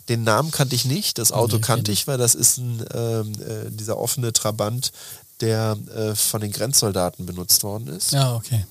Den 0.10 0.24
Namen 0.24 0.52
kannte 0.52 0.76
ich 0.76 0.86
nicht, 0.86 1.18
das 1.18 1.34
Auto 1.34 1.58
Nee, 1.58 1.62
kannte 1.62 1.92
ich, 1.92 2.08
weil 2.08 2.18
das 2.18 2.34
ist 2.34 2.58
ein, 2.58 2.86
ähm, 2.94 3.34
äh, 3.42 3.70
dieser 3.70 3.98
offene 3.98 4.32
Trabant, 4.32 4.94
der 5.42 5.78
äh, 5.94 6.16
von 6.16 6.42
den 6.42 6.52
Grenzsoldaten 6.52 7.26
benutzt 7.26 7.64
worden 7.64 7.88
ist 7.88 8.12
ja, 8.14 8.36
okay. 8.36 8.66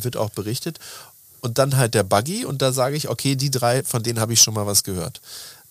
wird 0.00 0.16
auch 0.16 0.30
berichtet. 0.30 0.78
Und 1.40 1.58
dann 1.58 1.76
halt 1.76 1.94
der 1.94 2.02
Buggy 2.02 2.44
und 2.44 2.62
da 2.62 2.72
sage 2.72 2.96
ich, 2.96 3.08
okay, 3.08 3.36
die 3.36 3.50
drei, 3.50 3.82
von 3.82 4.02
denen 4.02 4.20
habe 4.20 4.32
ich 4.32 4.42
schon 4.42 4.54
mal 4.54 4.66
was 4.66 4.84
gehört. 4.84 5.20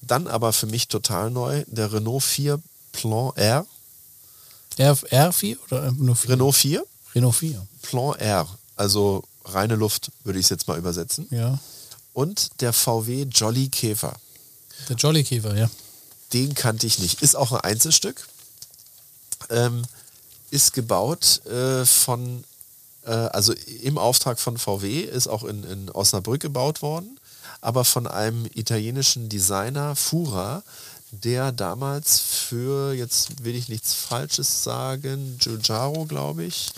Dann 0.02 0.28
aber 0.28 0.52
für 0.52 0.66
mich 0.66 0.88
total 0.88 1.30
neu, 1.30 1.64
der 1.68 1.94
Renault 1.94 2.24
4 2.24 2.60
Plan 2.92 3.32
R. 3.36 3.66
R, 4.82 4.96
R4 4.96 5.58
oder 5.68 5.92
nur 5.92 6.16
4? 6.16 6.32
Renault 6.32 6.56
4 6.56 6.84
Renault 7.16 7.36
4. 7.36 7.68
Plan 7.82 8.16
R, 8.16 8.48
also 8.76 9.24
reine 9.46 9.76
Luft, 9.76 10.12
würde 10.24 10.40
ich 10.40 10.46
es 10.46 10.50
jetzt 10.50 10.68
mal 10.68 10.78
übersetzen. 10.78 11.28
Ja. 11.30 11.60
Und 12.14 12.62
der 12.62 12.74
VW 12.74 13.24
Jolly 13.24 13.70
Käfer. 13.70 14.16
Der 14.90 14.96
Jolly 14.96 15.24
Käfer, 15.24 15.56
ja. 15.56 15.70
Den 16.34 16.56
kannte 16.56 16.88
ich 16.88 17.00
nicht. 17.00 17.22
Ist 17.22 17.36
auch 17.36 17.52
ein 17.52 17.62
Einzelstück. 17.62 18.28
Ähm, 19.50 19.84
ist 20.50 20.74
gebaut 20.74 21.46
äh, 21.46 21.86
von, 21.86 22.44
äh, 23.06 23.12
also 23.12 23.54
im 23.82 23.98
Auftrag 23.98 24.40
von 24.40 24.58
VW, 24.58 25.02
ist 25.02 25.28
auch 25.28 25.44
in, 25.44 25.64
in 25.64 25.90
Osnabrück 25.90 26.42
gebaut 26.42 26.82
worden, 26.82 27.20
aber 27.62 27.86
von 27.86 28.08
einem 28.08 28.46
italienischen 28.54 29.30
Designer, 29.30 29.96
Fura, 29.96 30.64
der 31.12 31.52
damals 31.52 32.20
für, 32.20 32.94
jetzt 32.94 33.44
will 33.44 33.56
ich 33.56 33.70
nichts 33.70 33.94
Falsches 33.94 34.64
sagen, 34.64 35.38
Giugiaro, 35.40 36.06
glaube 36.06 36.46
ich, 36.46 36.72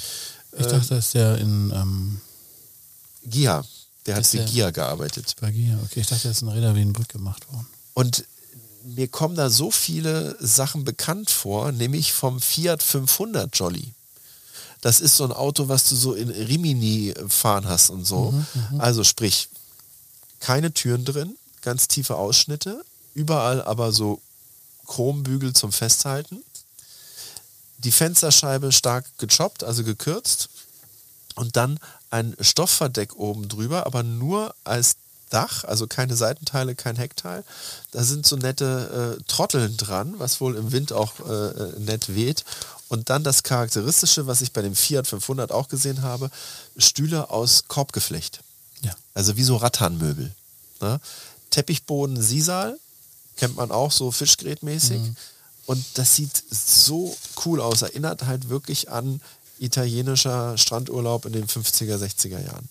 Ich 0.58 0.66
dachte, 0.66 0.90
das 0.90 1.06
ist 1.06 1.14
der 1.14 1.38
in 1.38 1.72
ähm, 1.72 2.22
Gia, 3.26 3.64
der 4.06 4.16
hat 4.16 4.28
für 4.28 4.44
Gia 4.46 4.72
gearbeitet. 4.72 5.36
Bergia. 5.40 5.80
Okay, 5.86 6.02
ich 6.02 6.08
dachte, 6.08 6.28
das 6.28 6.38
ist 6.38 6.42
in 6.42 6.50
Reda 6.50 6.76
Wienbrück 6.76 7.10
gemacht 7.10 7.52
worden. 7.52 7.68
Und 7.94 8.26
mir 8.84 9.08
kommen 9.08 9.36
da 9.36 9.50
so 9.50 9.72
viele 9.72 10.36
Sachen 10.40 10.84
bekannt 10.84 11.30
vor, 11.30 11.72
nämlich 11.72 12.12
vom 12.12 12.42
Fiat 12.42 12.84
500 12.84 13.56
Jolly. 13.58 13.94
Das 14.82 15.00
ist 15.00 15.16
so 15.16 15.24
ein 15.24 15.32
Auto, 15.32 15.70
was 15.70 15.88
du 15.88 15.96
so 15.96 16.14
in 16.14 16.30
Rimini 16.30 17.14
fahren 17.30 17.66
hast 17.66 17.90
und 17.90 18.06
so. 18.06 18.34
also 18.80 19.06
sprich, 19.06 19.48
keine 20.42 20.74
Türen 20.74 21.06
drin, 21.06 21.38
ganz 21.62 21.88
tiefe 21.88 22.18
Ausschnitte, 22.18 22.84
überall 23.14 23.62
aber 23.62 23.92
so 23.92 24.22
Chrombügel 24.88 25.54
zum 25.54 25.72
Festhalten. 25.72 26.44
Die 27.80 27.92
Fensterscheibe 27.92 28.72
stark 28.72 29.06
gechoppt, 29.18 29.64
also 29.64 29.84
gekürzt. 29.84 30.50
Und 31.36 31.56
dann 31.56 31.80
ein 32.10 32.36
Stoffverdeck 32.40 33.16
oben 33.16 33.48
drüber, 33.50 33.86
aber 33.86 34.04
nur 34.04 34.54
als 34.64 34.96
Dach, 35.30 35.64
also 35.64 35.88
keine 35.88 36.16
Seitenteile, 36.16 36.76
kein 36.76 36.96
Heckteil. 36.96 37.44
Da 37.92 38.04
sind 38.04 38.28
so 38.28 38.36
nette 38.36 39.18
äh, 39.20 39.24
Trotteln 39.28 39.76
dran, 39.78 40.14
was 40.20 40.40
wohl 40.40 40.56
im 40.56 40.72
Wind 40.72 40.94
auch 40.94 41.20
äh, 41.28 41.80
nett 41.80 42.14
weht. 42.14 42.46
Und 42.88 43.10
dann 43.10 43.24
das 43.24 43.42
Charakteristische, 43.42 44.28
was 44.28 44.42
ich 44.42 44.54
bei 44.54 44.62
dem 44.62 44.76
Fiat 44.76 45.08
500 45.08 45.52
auch 45.52 45.70
gesehen 45.70 46.04
habe, 46.04 46.30
Stühle 46.78 47.32
aus 47.32 47.64
Korbgeflecht. 47.68 48.42
Ja. 48.84 48.94
Also 49.16 49.36
wie 49.36 49.44
so 49.44 49.56
Rattanmöbel. 49.56 50.32
Ne? 50.80 51.00
Teppichboden 51.50 52.22
Sisal, 52.22 52.78
kennt 53.36 53.56
man 53.56 53.72
auch 53.72 53.92
so 53.92 54.12
fischgrätmäßig. 54.12 55.02
Und 55.66 55.86
das 55.96 56.16
sieht 56.16 56.44
so 56.50 57.16
cool 57.46 57.62
aus. 57.62 57.82
Erinnert 57.82 58.26
halt 58.26 58.50
wirklich 58.50 58.90
an 58.90 59.22
italienischer 59.60 60.58
Strandurlaub 60.58 61.26
in 61.26 61.34
den 61.34 61.48
50er, 61.48 61.98
60er 61.98 62.44
Jahren. 62.44 62.68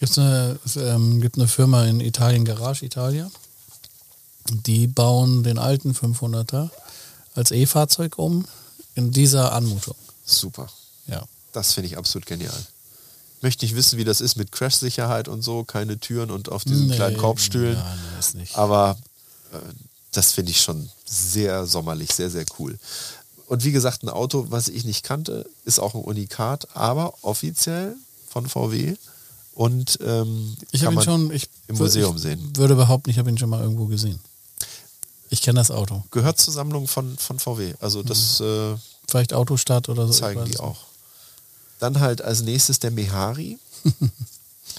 Gibt's 0.00 0.18
eine, 0.18 0.58
es, 0.64 0.76
ähm, 0.76 1.20
gibt 1.20 1.38
eine 1.38 1.48
Firma 1.48 1.84
in 1.84 2.00
Italien, 2.00 2.44
Garage 2.44 2.84
Italia. 2.84 3.30
Die 4.50 4.86
bauen 4.86 5.42
den 5.42 5.58
alten 5.58 5.92
500er 5.92 6.68
als 7.34 7.50
E-Fahrzeug 7.50 8.18
um 8.18 8.44
in 8.94 9.10
dieser 9.10 9.52
Anmutung. 9.52 9.96
Super. 10.26 10.68
Ja. 11.06 11.24
Das 11.52 11.72
finde 11.72 11.88
ich 11.88 11.96
absolut 11.96 12.26
genial. 12.26 12.66
Möchte 13.40 13.64
nicht 13.64 13.76
wissen, 13.76 13.98
wie 13.98 14.04
das 14.04 14.20
ist 14.20 14.36
mit 14.36 14.52
Crash-Sicherheit 14.52 15.28
und 15.28 15.42
so, 15.42 15.64
keine 15.64 15.98
Türen 15.98 16.30
und 16.30 16.50
auf 16.50 16.64
diesen 16.64 16.88
Nee, 16.88 16.96
kleinen 16.96 17.16
Korbstühlen. 17.16 17.76
Ja, 17.76 17.96
nee. 18.34 18.46
Aber 18.54 18.96
das 20.12 20.32
finde 20.32 20.50
ich 20.52 20.60
schon 20.60 20.88
sehr 21.04 21.66
sommerlich, 21.66 22.12
sehr, 22.14 22.30
sehr 22.30 22.44
cool. 22.58 22.78
Und 23.46 23.64
wie 23.64 23.72
gesagt, 23.72 24.02
ein 24.02 24.08
Auto, 24.08 24.46
was 24.48 24.68
ich 24.68 24.84
nicht 24.84 25.04
kannte, 25.04 25.48
ist 25.64 25.78
auch 25.78 25.94
ein 25.94 26.00
Unikat, 26.00 26.68
aber 26.74 27.14
offiziell 27.22 27.94
von 28.28 28.48
VW. 28.48 28.96
Und 29.54 29.98
ähm, 30.02 30.56
Ich 30.72 30.84
habe 30.84 30.96
ihn 30.96 31.02
schon 31.02 31.30
ich 31.30 31.48
im 31.68 31.76
Museum 31.76 32.16
ich 32.16 32.22
sehen. 32.22 32.56
würde 32.56 32.74
behaupten, 32.74 33.10
ich 33.10 33.18
habe 33.18 33.30
ihn 33.30 33.38
schon 33.38 33.50
mal 33.50 33.62
irgendwo 33.62 33.86
gesehen. 33.86 34.18
Ich 35.30 35.42
kenne 35.42 35.58
das 35.60 35.70
Auto. 35.70 36.02
Gehört 36.10 36.38
zur 36.38 36.52
Sammlung 36.52 36.88
von, 36.88 37.16
von 37.18 37.38
VW. 37.38 37.74
Also 37.80 38.02
das 38.02 38.40
äh, 38.40 38.76
Vielleicht 39.08 39.32
Autostadt 39.34 39.88
oder 39.88 40.06
so. 40.06 40.12
zeigen 40.12 40.44
die 40.44 40.58
auch. 40.58 40.78
Dann 41.78 42.00
halt 42.00 42.22
als 42.22 42.42
nächstes 42.42 42.78
der 42.78 42.90
Mehari. 42.90 43.58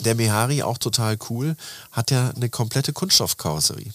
der 0.05 0.15
Mehari, 0.15 0.63
auch 0.63 0.77
total 0.77 1.17
cool, 1.29 1.55
hat 1.91 2.11
ja 2.11 2.29
eine 2.31 2.49
komplette 2.49 2.93
Kunststoffkarosserie. 2.93 3.93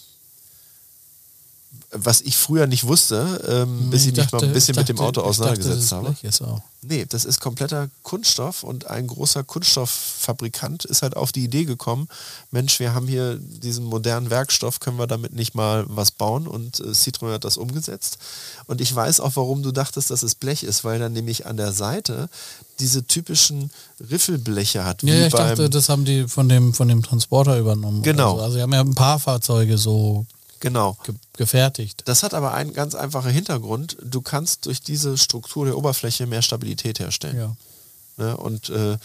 Was 1.93 2.21
ich 2.21 2.37
früher 2.37 2.69
nicht 2.69 2.87
wusste, 2.87 3.43
ähm, 3.49 3.91
bis 3.91 4.07
ich 4.07 4.15
mich 4.15 4.19
mal 4.19 4.25
ein 4.25 4.31
dachte- 4.43 4.47
bisschen 4.55 4.75
ich 4.75 4.79
mit 4.79 4.89
dem 4.91 4.97
dachte- 4.97 5.09
Auto 5.09 5.21
dachte, 5.23 5.29
auseinandergesetzt 5.31 5.91
das 5.91 5.93
habe. 5.93 6.17
Ist. 6.23 6.43
Nee, 6.83 7.05
das 7.09 7.25
ist 7.25 7.41
kompletter 7.41 7.89
Kunststoff 8.05 8.63
und 8.63 8.87
ein 8.87 9.09
großer 9.09 9.43
Kunststofffabrikant 9.43 10.85
ist 10.85 11.03
halt 11.03 11.17
auf 11.17 11.33
die 11.33 11.43
Idee 11.45 11.65
gekommen, 11.65 12.09
Mensch, 12.53 12.79
wir 12.79 12.95
haben 12.95 13.09
hier 13.09 13.39
diesen 13.41 13.85
modernen 13.85 14.31
Werkstoff, 14.31 14.79
können 14.79 14.99
wir 14.99 15.09
damit 15.09 15.33
nicht 15.35 15.55
mal 15.55 15.85
was 15.89 16.13
bauen 16.13 16.47
und 16.47 16.79
äh, 16.81 16.85
Citroën 16.93 17.33
hat 17.35 17.45
das 17.45 17.57
umgesetzt. 17.57 18.19
Und 18.67 18.81
ich 18.81 18.95
weiß 18.95 19.19
auch, 19.21 19.33
warum 19.35 19.63
du 19.65 19.73
dachtest, 19.73 20.11
dass 20.11 20.23
es 20.23 20.37
Blech 20.37 20.63
ist, 20.63 20.85
weil 20.85 21.01
dann 21.01 21.13
nämlich 21.13 21.47
an 21.47 21.57
der 21.57 21.73
Seite 21.73 22.29
diese 22.79 23.05
typischen 23.05 23.71
Riffelbleche 24.11 24.85
hat. 24.85 25.03
Ja, 25.03 25.27
ich 25.27 25.33
dachte, 25.33 25.69
das 25.69 25.89
haben 25.89 26.05
die 26.05 26.29
von 26.29 26.49
dem, 26.49 26.73
von 26.73 26.89
dem 26.89 27.03
Transporter 27.03 27.59
übernommen. 27.59 28.03
Genau. 28.03 28.37
So. 28.37 28.43
Also, 28.43 28.57
sie 28.57 28.63
haben 28.63 28.73
ja 28.73 28.81
ein 28.81 28.95
paar 28.95 29.19
Fahrzeuge 29.19 29.77
so 29.77 30.25
genau. 30.61 30.97
ge 31.05 31.15
gefertigt. 31.37 32.03
Das 32.05 32.23
hat 32.23 32.35
aber 32.35 32.53
einen 32.55 32.73
ganz 32.73 32.95
einfachen 32.95 33.31
Hintergrund. 33.31 33.97
Du 34.03 34.21
kannst 34.21 34.67
durch 34.67 34.83
diese 34.83 35.19
Struktur 35.19 35.65
der 35.65 35.77
Oberfläche 35.77 36.27
mehr 36.27 36.43
Stabilität 36.43 37.01
herstellen. 37.01 37.37
Ja. 37.37 37.57
Ne? 38.17 38.37
Und 38.37 38.69
äh, 38.69 38.99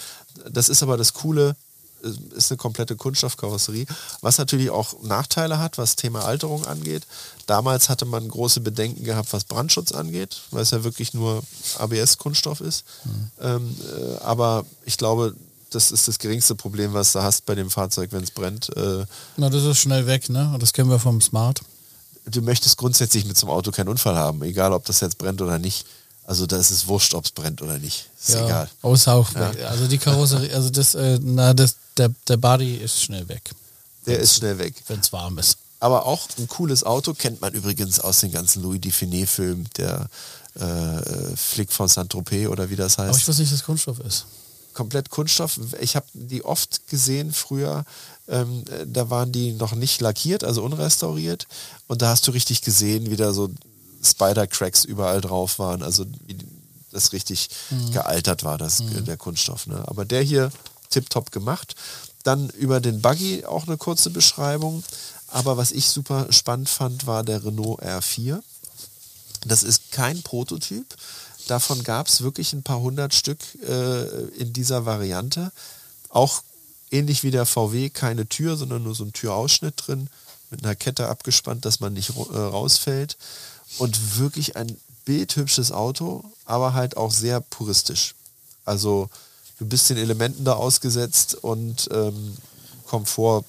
das 0.50 0.70
ist 0.70 0.84
aber 0.84 0.98
das 0.98 1.14
Coole, 1.14 1.56
äh, 2.04 2.10
ist 2.36 2.52
eine 2.52 2.58
komplette 2.58 2.96
Kunststoffkarosserie, 2.96 3.86
was 4.22 4.38
natürlich 4.38 4.70
auch 4.70 5.02
Nachteile 5.02 5.58
hat, 5.58 5.78
was 5.78 5.96
Thema 5.96 6.26
Alterung 6.26 6.66
angeht. 6.66 7.08
Damals 7.46 7.90
hatte 7.90 8.06
man 8.06 8.28
große 8.28 8.60
Bedenken 8.60 9.04
gehabt, 9.04 9.32
was 9.32 9.46
Brandschutz 9.46 9.94
angeht, 9.94 10.42
weil 10.52 10.64
es 10.64 10.72
ja 10.72 10.84
wirklich 10.84 11.14
nur 11.14 11.44
ABS-Kunststoff 11.78 12.60
ist. 12.60 12.84
Ähm, 13.40 13.76
äh, 13.98 14.18
aber 14.24 14.66
ich 14.84 14.98
glaube, 14.98 15.36
das 15.76 15.92
ist 15.92 16.08
das 16.08 16.18
geringste 16.20 16.56
Problem, 16.56 16.94
was 16.94 17.12
du 17.14 17.22
hast 17.22 17.46
bei 17.46 17.54
dem 17.56 17.70
Fahrzeug, 17.70 18.12
wenn 18.12 18.24
es 18.24 18.32
brennt. 18.32 18.76
Äh, 18.76 19.06
Na, 19.38 19.50
das 19.50 19.64
ist 19.64 19.78
schnell 19.80 20.08
weg, 20.08 20.30
ne? 20.30 20.50
Und 20.54 20.62
Das 20.64 20.74
kennen 20.74 20.90
wir 20.90 21.00
vom 21.00 21.22
Smart. 21.22 21.62
du 22.26 22.42
möchtest 22.42 22.78
grundsätzlich 22.78 23.26
mit 23.26 23.38
so 23.38 23.46
einem 23.48 23.56
Auto 23.56 23.72
keinen 23.72 23.90
Unfall 23.90 24.16
haben, 24.16 24.42
egal 24.44 24.74
ob 24.74 24.86
das 24.86 25.00
jetzt 25.02 25.18
brennt 25.18 25.42
oder 25.42 25.60
nicht. 25.60 25.86
Also 26.24 26.48
da 26.48 26.58
ist 26.58 26.72
es 26.72 26.88
wurscht, 26.88 27.14
ob 27.14 27.26
es 27.26 27.32
brennt 27.32 27.62
oder 27.62 27.78
nicht. 27.78 28.10
Ist 28.20 28.30
ja. 28.34 28.46
egal. 28.46 28.70
Ist 28.92 29.08
auch 29.08 29.32
Ja. 29.36 29.54
weg. 29.54 29.64
Also 29.70 29.88
die 29.88 30.00
Karosserie, 30.00 30.52
also 30.56 30.72
das, 30.72 30.96
äh, 30.96 31.20
na, 31.22 31.54
das, 31.54 31.76
der, 31.98 32.10
der 32.28 32.38
Body 32.38 32.78
ist 32.78 33.00
schnell 33.04 33.28
weg, 33.30 33.52
Der 34.08 34.18
ist 34.20 34.36
schnell 34.38 34.58
weg. 34.58 34.74
wenn 34.88 35.02
es 35.02 35.14
warm 35.14 35.38
ist. 35.38 35.58
Aber 35.80 36.08
auch 36.08 36.28
ein 36.40 36.48
cooles 36.48 36.84
Auto 36.84 37.14
kennt 37.14 37.42
man 37.42 37.54
übrigens 37.54 38.00
aus 38.00 38.22
den 38.22 38.32
ganzen 38.32 38.64
Louis 38.64 38.80
Dufiné-Filmen. 38.82 39.68
Der 39.78 40.08
äh, 40.56 41.36
Flick 41.36 41.72
von 41.72 41.88
Saint-Tropez 41.88 42.48
oder 42.48 42.70
wie 42.72 42.76
das 42.76 42.98
heißt. 42.98 43.10
Aber 43.10 43.18
ich 43.18 43.28
weiß 43.28 43.38
nicht, 43.40 43.52
dass 43.54 43.64
Kunststoff 43.64 44.00
ist. 44.00 44.26
Komplett 44.76 45.10
Kunststoff. 45.10 45.58
Ich 45.80 45.96
habe 45.96 46.06
die 46.14 46.44
oft 46.44 46.88
gesehen 46.88 47.32
früher. 47.32 47.86
Ähm, 48.28 48.64
da 48.86 49.10
waren 49.10 49.32
die 49.32 49.54
noch 49.54 49.74
nicht 49.74 50.02
lackiert, 50.02 50.44
also 50.44 50.64
unrestauriert. 50.64 51.48
Und 51.88 52.02
da 52.02 52.10
hast 52.10 52.28
du 52.28 52.32
richtig 52.32 52.62
gesehen, 52.62 53.10
wie 53.10 53.16
da 53.16 53.32
so 53.32 53.50
Spider-Cracks 54.04 54.84
überall 54.84 55.22
drauf 55.22 55.60
waren. 55.60 55.82
Also 55.82 56.06
wie 56.28 56.38
das 56.92 57.14
richtig 57.14 57.50
mhm. 57.70 57.92
gealtert 57.92 58.44
war, 58.44 58.58
das, 58.58 58.82
mhm. 58.82 59.06
der 59.06 59.18
Kunststoff. 59.18 59.66
Ne? 59.66 59.82
Aber 59.88 60.04
der 60.04 60.22
hier 60.22 60.52
tipptopp 60.90 61.32
gemacht. 61.32 61.76
Dann 62.24 62.50
über 62.50 62.82
den 62.82 63.02
Buggy 63.02 63.46
auch 63.46 63.68
eine 63.68 63.78
kurze 63.78 64.10
Beschreibung. 64.10 64.84
Aber 65.28 65.58
was 65.58 65.72
ich 65.72 65.88
super 65.88 66.28
spannend 66.32 66.70
fand, 66.70 67.08
war 67.08 67.24
der 67.24 67.46
Renault 67.46 67.82
R4. 67.82 68.42
Das 69.46 69.64
ist 69.64 69.92
kein 69.92 70.22
Prototyp. 70.22 70.96
Davon 71.48 71.84
gab 71.84 72.08
es 72.08 72.22
wirklich 72.22 72.54
ein 72.54 72.64
paar 72.64 72.80
hundert 72.80 73.14
Stück 73.14 73.40
äh, 73.68 74.24
in 74.38 74.54
dieser 74.54 74.86
Variante. 74.86 75.52
Auch 76.10 76.42
ähnlich 76.92 77.24
wie 77.24 77.32
der 77.32 77.46
VW, 77.46 77.90
keine 77.90 78.28
Tür, 78.28 78.58
sondern 78.58 78.84
nur 78.84 78.96
so 78.96 79.04
ein 79.04 79.14
Türausschnitt 79.14 79.76
drin, 79.86 80.10
mit 80.50 80.64
einer 80.64 80.76
Kette 80.76 81.08
abgespannt, 81.08 81.66
dass 81.66 81.80
man 81.80 81.94
nicht 81.94 82.10
äh, 82.10 82.38
rausfällt. 82.38 83.18
Und 83.78 84.18
wirklich 84.20 84.56
ein 84.56 84.76
bildhübsches 85.06 85.72
Auto, 85.72 86.24
aber 86.46 86.74
halt 86.74 86.98
auch 86.98 87.12
sehr 87.12 87.42
puristisch. 87.42 88.16
Also 88.64 89.10
du 89.60 89.66
bist 89.66 89.90
den 89.90 89.98
Elementen 89.98 90.46
da 90.46 90.54
ausgesetzt 90.54 91.36
und 91.36 91.90
ähm, 91.92 92.38
Komfort 92.88 93.46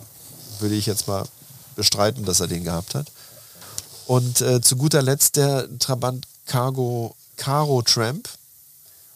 würde 0.60 0.74
ich 0.74 0.86
jetzt 0.86 1.08
mal 1.08 1.26
bestreiten, 1.76 2.24
dass 2.24 2.40
er 2.40 2.46
den 2.46 2.64
gehabt 2.64 2.94
hat. 2.94 3.10
Und 4.06 4.40
äh, 4.40 4.60
zu 4.60 4.76
guter 4.76 5.02
Letzt 5.02 5.36
der 5.36 5.66
Trabant 5.78 6.26
Cargo 6.46 7.16
Caro 7.36 7.82
Tramp. 7.82 8.28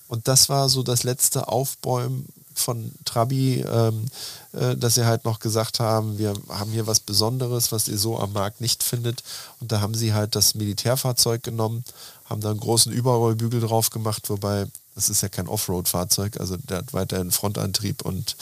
Und 0.08 0.28
das 0.28 0.48
war 0.48 0.68
so 0.68 0.82
das 0.82 1.02
letzte 1.02 1.48
Aufbäumen 1.48 2.26
von 2.54 2.92
Trabi, 3.04 3.60
ähm, 3.60 4.06
äh, 4.52 4.76
dass 4.76 4.96
sie 4.96 5.06
halt 5.06 5.24
noch 5.24 5.38
gesagt 5.38 5.80
haben, 5.80 6.18
wir 6.18 6.34
haben 6.48 6.72
hier 6.72 6.86
was 6.86 7.00
Besonderes, 7.00 7.72
was 7.72 7.88
ihr 7.88 7.98
so 7.98 8.18
am 8.18 8.32
Markt 8.32 8.60
nicht 8.60 8.82
findet. 8.82 9.22
Und 9.60 9.72
da 9.72 9.80
haben 9.80 9.94
sie 9.94 10.12
halt 10.12 10.34
das 10.34 10.54
Militärfahrzeug 10.54 11.42
genommen, 11.42 11.84
haben 12.24 12.40
da 12.40 12.50
einen 12.50 12.60
großen 12.60 12.92
Überrollbügel 12.92 13.60
drauf 13.60 13.90
gemacht, 13.90 14.28
wobei 14.30 14.66
das 14.94 15.08
ist 15.08 15.22
ja 15.22 15.28
kein 15.28 15.48
Offroad-Fahrzeug, 15.48 16.38
also 16.40 16.56
der 16.56 16.78
hat 16.78 16.92
weiterhin 16.92 17.30
Frontantrieb 17.30 18.02
und 18.02 18.36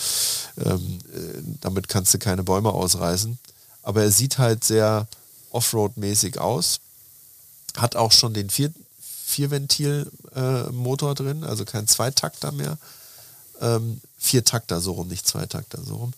ähm, 0.64 0.98
äh, 1.14 1.42
damit 1.60 1.88
kannst 1.88 2.12
du 2.14 2.18
keine 2.18 2.42
Bäume 2.42 2.70
ausreißen. 2.70 3.38
Aber 3.82 4.02
er 4.02 4.10
sieht 4.10 4.38
halt 4.38 4.64
sehr 4.64 5.06
Offroad-mäßig 5.50 6.38
aus. 6.38 6.80
Hat 7.76 7.96
auch 7.96 8.12
schon 8.12 8.34
den 8.34 8.50
vier, 8.50 8.72
Vierventil-Motor 9.28 11.10
äh, 11.12 11.14
drin, 11.14 11.44
also 11.44 11.64
kein 11.64 11.86
Zweitakter 11.86 12.50
mehr. 12.50 12.78
Ähm, 13.60 14.00
Viertakter 14.16 14.80
so 14.80 14.92
rum, 14.92 15.08
nicht 15.08 15.26
Zweitakter 15.26 15.82
so 15.84 15.96
rum. 15.96 16.12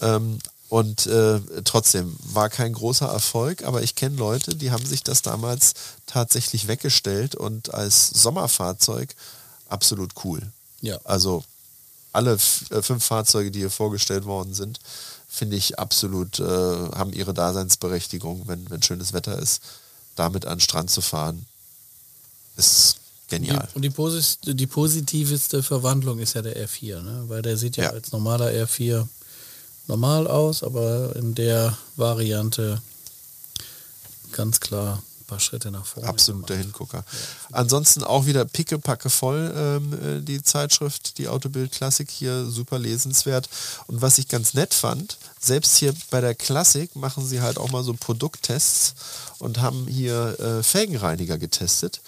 Ähm, 0.00 0.38
und 0.68 1.06
äh, 1.06 1.40
trotzdem 1.64 2.16
war 2.22 2.48
kein 2.48 2.72
großer 2.72 3.06
Erfolg, 3.06 3.62
aber 3.62 3.82
ich 3.82 3.94
kenne 3.94 4.16
Leute, 4.16 4.56
die 4.56 4.70
haben 4.70 4.84
sich 4.84 5.04
das 5.04 5.22
damals 5.22 5.74
tatsächlich 6.06 6.66
weggestellt 6.66 7.34
und 7.34 7.74
als 7.74 8.08
Sommerfahrzeug 8.08 9.14
absolut 9.68 10.12
cool. 10.24 10.40
Ja. 10.80 10.98
Also 11.04 11.44
alle 12.12 12.32
äh, 12.32 12.82
fünf 12.82 13.04
Fahrzeuge, 13.04 13.50
die 13.50 13.60
hier 13.60 13.70
vorgestellt 13.70 14.24
worden 14.24 14.54
sind, 14.54 14.80
finde 15.28 15.56
ich 15.56 15.78
absolut, 15.78 16.40
äh, 16.40 16.44
haben 16.44 17.12
ihre 17.12 17.34
Daseinsberechtigung, 17.34 18.48
wenn, 18.48 18.68
wenn 18.70 18.82
schönes 18.82 19.12
Wetter 19.12 19.38
ist, 19.38 19.62
damit 20.14 20.46
an 20.46 20.54
den 20.54 20.60
Strand 20.60 20.90
zu 20.90 21.02
fahren, 21.02 21.46
ist 22.56 22.96
genial. 23.28 23.68
Und 23.74 23.82
die, 23.82 23.90
Posit 23.90 24.38
die 24.44 24.66
positivste 24.66 25.62
Verwandlung 25.62 26.18
ist 26.18 26.34
ja 26.34 26.42
der 26.42 26.56
R4, 26.66 27.02
ne? 27.02 27.24
weil 27.28 27.42
der 27.42 27.56
sieht 27.56 27.76
ja, 27.76 27.84
ja, 27.84 27.90
als 27.90 28.12
normaler 28.12 28.50
R4 28.50 29.06
normal 29.88 30.26
aus, 30.26 30.62
aber 30.62 31.14
in 31.16 31.34
der 31.34 31.76
Variante 31.96 32.80
ganz 34.32 34.60
klar 34.60 35.02
paar 35.26 35.40
Schritte 35.40 35.70
nach 35.70 35.84
vorne. 35.84 36.08
Absoluter. 36.08 36.56
Hingucker. 36.56 36.98
Ja. 36.98 37.04
Ansonsten 37.52 38.04
auch 38.04 38.26
wieder 38.26 38.44
pickepacke 38.44 39.10
voll 39.10 39.52
ähm, 39.56 39.92
äh, 39.92 40.20
die 40.20 40.42
Zeitschrift, 40.42 41.18
die 41.18 41.28
Autobild 41.28 41.72
Klassik 41.72 42.10
hier 42.10 42.46
super 42.46 42.78
lesenswert. 42.78 43.48
Und 43.86 44.00
was 44.00 44.18
ich 44.18 44.28
ganz 44.28 44.54
nett 44.54 44.72
fand, 44.72 45.18
selbst 45.40 45.76
hier 45.76 45.94
bei 46.10 46.20
der 46.20 46.34
Klassik 46.34 46.94
machen 46.96 47.26
sie 47.26 47.40
halt 47.40 47.58
auch 47.58 47.70
mal 47.70 47.82
so 47.82 47.94
Produkttests 47.94 48.94
und 49.38 49.60
haben 49.60 49.86
hier 49.86 50.38
äh, 50.40 50.62
Felgenreiniger 50.62 51.38
getestet. 51.38 52.00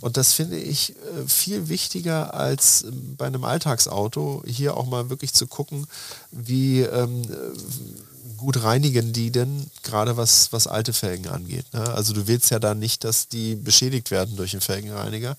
Und 0.00 0.16
das 0.16 0.32
finde 0.32 0.58
ich 0.58 0.90
äh, 0.90 1.26
viel 1.26 1.68
wichtiger 1.68 2.34
als 2.34 2.84
ähm, 2.84 3.16
bei 3.16 3.26
einem 3.26 3.44
Alltagsauto, 3.44 4.42
hier 4.46 4.76
auch 4.76 4.86
mal 4.86 5.10
wirklich 5.10 5.32
zu 5.32 5.46
gucken, 5.46 5.86
wie 6.30 6.80
ähm, 6.80 7.22
gut 8.40 8.62
reinigen 8.62 9.12
die 9.12 9.30
denn, 9.30 9.70
gerade 9.82 10.16
was, 10.16 10.52
was 10.52 10.66
alte 10.66 10.92
Felgen 10.92 11.28
angeht. 11.28 11.66
Ne? 11.72 11.82
Also 11.92 12.14
du 12.14 12.26
willst 12.26 12.50
ja 12.50 12.58
da 12.58 12.74
nicht, 12.74 13.04
dass 13.04 13.28
die 13.28 13.54
beschädigt 13.54 14.10
werden 14.10 14.36
durch 14.36 14.54
einen 14.54 14.62
Felgenreiniger. 14.62 15.36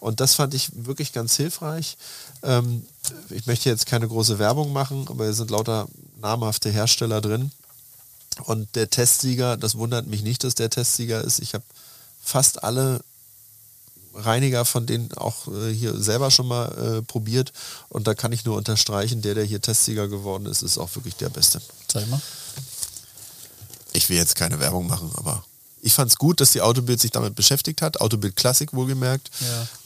Und 0.00 0.20
das 0.20 0.34
fand 0.34 0.54
ich 0.54 0.70
wirklich 0.74 1.12
ganz 1.12 1.36
hilfreich. 1.36 1.96
Ähm, 2.42 2.86
ich 3.30 3.46
möchte 3.46 3.68
jetzt 3.68 3.86
keine 3.86 4.08
große 4.08 4.38
Werbung 4.38 4.72
machen, 4.72 5.06
aber 5.08 5.24
hier 5.24 5.34
sind 5.34 5.50
lauter 5.50 5.88
namhafte 6.20 6.70
Hersteller 6.70 7.20
drin. 7.20 7.52
Und 8.44 8.74
der 8.76 8.88
Testsieger, 8.88 9.56
das 9.56 9.76
wundert 9.76 10.06
mich 10.06 10.22
nicht, 10.22 10.42
dass 10.44 10.54
der 10.54 10.70
Testsieger 10.70 11.22
ist. 11.22 11.40
Ich 11.40 11.54
habe 11.54 11.64
fast 12.22 12.64
alle 12.64 13.00
Reiniger 14.18 14.64
von 14.64 14.86
denen 14.86 15.12
auch 15.14 15.48
äh, 15.48 15.72
hier 15.72 15.96
selber 15.96 16.30
schon 16.30 16.48
mal 16.48 16.98
äh, 16.98 17.02
probiert 17.02 17.52
und 17.88 18.06
da 18.06 18.14
kann 18.14 18.32
ich 18.32 18.44
nur 18.44 18.56
unterstreichen, 18.56 19.22
der, 19.22 19.34
der 19.34 19.44
hier 19.44 19.60
Testsieger 19.60 20.08
geworden 20.08 20.46
ist, 20.46 20.62
ist 20.62 20.78
auch 20.78 20.94
wirklich 20.96 21.16
der 21.16 21.28
Beste. 21.28 21.60
Zeig 21.88 22.08
mal. 22.08 22.20
Ich 23.92 24.08
will 24.08 24.16
jetzt 24.16 24.36
keine 24.36 24.60
Werbung 24.60 24.86
machen, 24.86 25.10
aber 25.16 25.44
ich 25.80 25.92
fand 25.92 26.10
es 26.10 26.16
gut, 26.16 26.40
dass 26.40 26.52
die 26.52 26.60
Autobild 26.60 27.00
sich 27.00 27.10
damit 27.10 27.34
beschäftigt 27.34 27.82
hat. 27.82 28.00
Autobild 28.00 28.36
Classic 28.36 28.72
wohlgemerkt. 28.72 29.30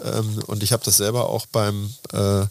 Ja. 0.01 0.19
Ähm, 0.19 0.43
und 0.47 0.63
ich 0.63 0.73
habe 0.73 0.85
das 0.85 0.97
selber 0.97 1.29
auch 1.29 1.47
beim, 1.47 1.93
äh, 2.13 2.43
äh, 2.43 2.47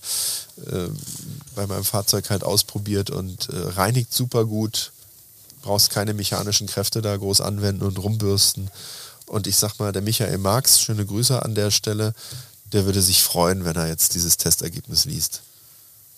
bei 1.55 1.67
meinem 1.67 1.83
Fahrzeug 1.83 2.29
halt 2.29 2.43
ausprobiert 2.43 3.09
und 3.09 3.49
äh, 3.49 3.57
reinigt 3.57 4.13
super 4.13 4.45
gut. 4.45 4.91
Brauchst 5.63 5.89
keine 5.89 6.13
mechanischen 6.13 6.67
Kräfte 6.67 7.01
da 7.01 7.15
groß 7.15 7.41
anwenden 7.41 7.83
und 7.83 7.97
rumbürsten. 7.99 8.69
Und 9.31 9.47
ich 9.47 9.55
sag 9.55 9.79
mal, 9.79 9.93
der 9.93 10.01
Michael 10.01 10.37
Marx, 10.39 10.81
schöne 10.81 11.05
Grüße 11.05 11.41
an 11.41 11.55
der 11.55 11.71
Stelle, 11.71 12.13
der 12.73 12.83
würde 12.83 13.01
sich 13.01 13.23
freuen, 13.23 13.63
wenn 13.63 13.77
er 13.77 13.87
jetzt 13.87 14.13
dieses 14.13 14.35
Testergebnis 14.35 15.05
liest. 15.05 15.39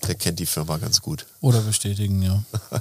Der 0.08 0.16
kennt 0.16 0.40
die 0.40 0.48
Firma 0.48 0.78
ganz 0.78 1.00
gut. 1.00 1.28
Oder 1.40 1.62
bestätigen, 1.62 2.24
ja. 2.24 2.44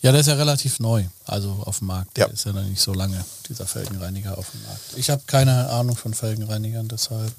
ja, 0.00 0.12
der 0.12 0.20
ist 0.22 0.28
ja 0.28 0.34
relativ 0.36 0.80
neu, 0.80 1.04
also 1.26 1.50
auf 1.66 1.80
dem 1.80 1.88
Markt. 1.88 2.16
Der 2.16 2.28
ja. 2.28 2.32
ist 2.32 2.46
ja 2.46 2.54
noch 2.54 2.62
nicht 2.62 2.80
so 2.80 2.94
lange, 2.94 3.22
dieser 3.50 3.66
Felgenreiniger 3.66 4.38
auf 4.38 4.50
dem 4.50 4.62
Markt. 4.62 4.96
Ich 4.96 5.10
habe 5.10 5.22
keine 5.26 5.68
Ahnung 5.68 5.94
von 5.94 6.14
Felgenreinigern, 6.14 6.88
deshalb. 6.88 7.34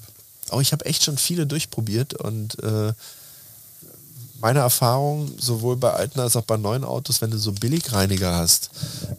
Aber 0.50 0.60
ich 0.60 0.70
habe 0.70 0.84
echt 0.84 1.02
schon 1.02 1.18
viele 1.18 1.44
durchprobiert 1.44 2.14
und 2.14 2.62
äh, 2.62 2.92
meine 4.40 4.60
Erfahrung, 4.60 5.32
sowohl 5.40 5.76
bei 5.76 5.92
alten 5.92 6.20
als 6.20 6.36
auch 6.36 6.44
bei 6.44 6.56
neuen 6.56 6.84
Autos, 6.84 7.20
wenn 7.20 7.32
du 7.32 7.38
so 7.38 7.50
Billigreiniger 7.50 8.32
hast, 8.32 8.70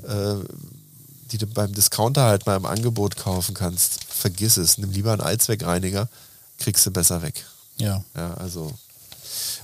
äh, 0.07 0.35
die 1.31 1.37
du 1.37 1.47
beim 1.47 1.73
Discounter 1.73 2.23
halt 2.23 2.45
mal 2.45 2.55
im 2.55 2.65
Angebot 2.65 3.17
kaufen 3.17 3.53
kannst, 3.53 4.03
vergiss 4.05 4.57
es. 4.57 4.77
Nimm 4.77 4.91
lieber 4.91 5.11
einen 5.11 5.21
Allzweckreiniger, 5.21 6.07
kriegst 6.57 6.85
du 6.85 6.91
besser 6.91 7.21
weg. 7.21 7.45
Ja. 7.77 8.03
Ja, 8.15 8.33
also 8.35 8.73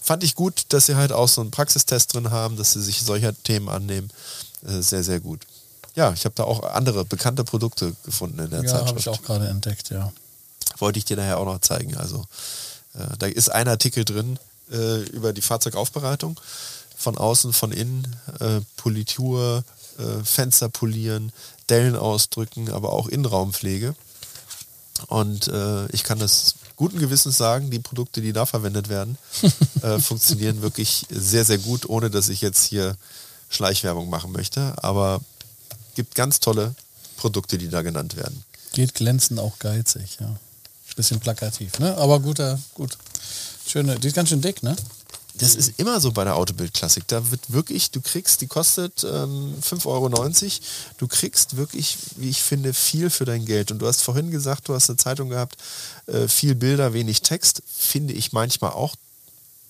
fand 0.01 0.24
ich 0.24 0.36
gut, 0.36 0.66
dass 0.70 0.86
sie 0.86 0.95
halt 0.95 1.11
auch 1.11 1.28
so 1.28 1.41
einen 1.41 1.51
Praxistest 1.51 2.14
drin 2.14 2.32
haben, 2.32 2.57
dass 2.57 2.74
sie 2.74 2.82
sich 2.82 3.01
solcher 3.01 3.34
Themen 3.43 3.70
annehmen. 3.70 4.09
Äh, 4.66 4.82
sehr, 4.82 5.03
sehr 5.03 5.20
gut. 5.20 5.45
Ja, 5.95 6.11
ich 6.14 6.26
habe 6.26 6.36
da 6.36 6.43
auch 6.43 6.64
andere 6.64 7.05
bekannte 7.05 7.43
Produkte 7.43 7.95
gefunden 8.03 8.39
in 8.39 8.49
der 8.49 8.64
ja, 8.64 8.68
Zeitschrift. 8.68 8.89
habe 8.89 8.99
ich 8.99 9.09
auch 9.09 9.22
gerade 9.22 9.47
entdeckt, 9.47 9.89
ja. 9.89 10.11
Wollte 10.78 10.99
ich 10.99 11.05
dir 11.05 11.18
daher 11.18 11.38
auch 11.38 11.45
noch 11.45 11.59
zeigen. 11.59 11.95
Also 11.97 12.26
äh, 12.95 13.18
da 13.20 13.28
ist 13.28 13.49
ein 13.49 13.68
Artikel 13.68 14.03
drin 14.05 14.39
äh, 14.72 15.01
über 15.09 15.34
die 15.34 15.41
Fahrzeugaufbereitung 15.41 16.39
von 16.97 17.18
außen, 17.18 17.53
von 17.53 17.72
innen, 17.72 18.16
äh, 18.39 18.61
Politur, 18.78 19.64
äh, 19.99 20.24
Fenster 20.24 20.70
polieren, 20.70 21.32
Dellen 21.74 21.95
ausdrücken, 21.95 22.69
aber 22.69 22.93
auch 22.93 23.07
Innenraumpflege. 23.07 23.95
Und 25.07 25.47
äh, 25.47 25.88
ich 25.88 26.03
kann 26.03 26.19
das 26.19 26.53
guten 26.76 26.99
Gewissens 26.99 27.36
sagen, 27.36 27.71
die 27.71 27.80
Produkte, 27.80 28.21
die 28.21 28.32
da 28.32 28.45
verwendet 28.45 28.89
werden, 28.89 29.17
äh, 29.82 29.97
funktionieren 29.97 30.61
wirklich 30.61 31.07
sehr, 31.09 31.45
sehr 31.45 31.57
gut, 31.57 31.89
ohne 31.89 32.11
dass 32.11 32.30
ich 32.30 32.41
jetzt 32.41 32.63
hier 32.63 32.95
Schleichwerbung 33.49 34.07
machen 34.07 34.32
möchte. 34.32 34.76
Aber 34.84 35.19
gibt 35.95 36.13
ganz 36.13 36.39
tolle 36.39 36.76
Produkte, 37.17 37.57
die 37.57 37.69
da 37.69 37.82
genannt 37.82 38.15
werden. 38.17 38.43
Geht 38.74 38.93
glänzend 38.93 39.39
auch 39.39 39.57
geizig, 39.57 40.17
ja. 40.19 40.36
Bisschen 40.95 41.19
plakativ, 41.19 41.80
ne? 41.80 41.97
Aber 41.97 42.19
guter, 42.19 42.59
gut. 42.76 42.99
Schöne, 43.65 43.97
die 43.97 44.09
ist 44.09 44.15
ganz 44.15 44.30
schön 44.30 44.41
dick, 44.41 44.61
ne? 44.61 44.76
Das 45.36 45.55
ist 45.55 45.79
immer 45.79 45.99
so 45.99 46.11
bei 46.11 46.23
der 46.23 46.36
Autobild-Klassik. 46.36 47.07
Da 47.07 47.31
wird 47.31 47.51
wirklich, 47.51 47.89
du 47.89 48.01
kriegst, 48.01 48.41
die 48.41 48.47
kostet 48.47 49.03
ähm, 49.03 49.55
5,90 49.61 49.86
Euro. 49.88 50.09
Du 50.97 51.07
kriegst 51.07 51.57
wirklich, 51.57 51.97
wie 52.17 52.29
ich 52.29 52.41
finde, 52.41 52.73
viel 52.73 53.09
für 53.09 53.25
dein 53.25 53.45
Geld. 53.45 53.71
Und 53.71 53.79
du 53.79 53.88
hast 53.88 54.01
vorhin 54.01 54.29
gesagt, 54.29 54.69
du 54.69 54.75
hast 54.75 54.89
eine 54.89 54.97
Zeitung 54.97 55.29
gehabt, 55.29 55.57
äh, 56.05 56.27
viel 56.27 56.53
Bilder, 56.53 56.93
wenig 56.93 57.23
Text. 57.23 57.63
Finde 57.65 58.13
ich 58.13 58.31
manchmal 58.31 58.71
auch 58.71 58.95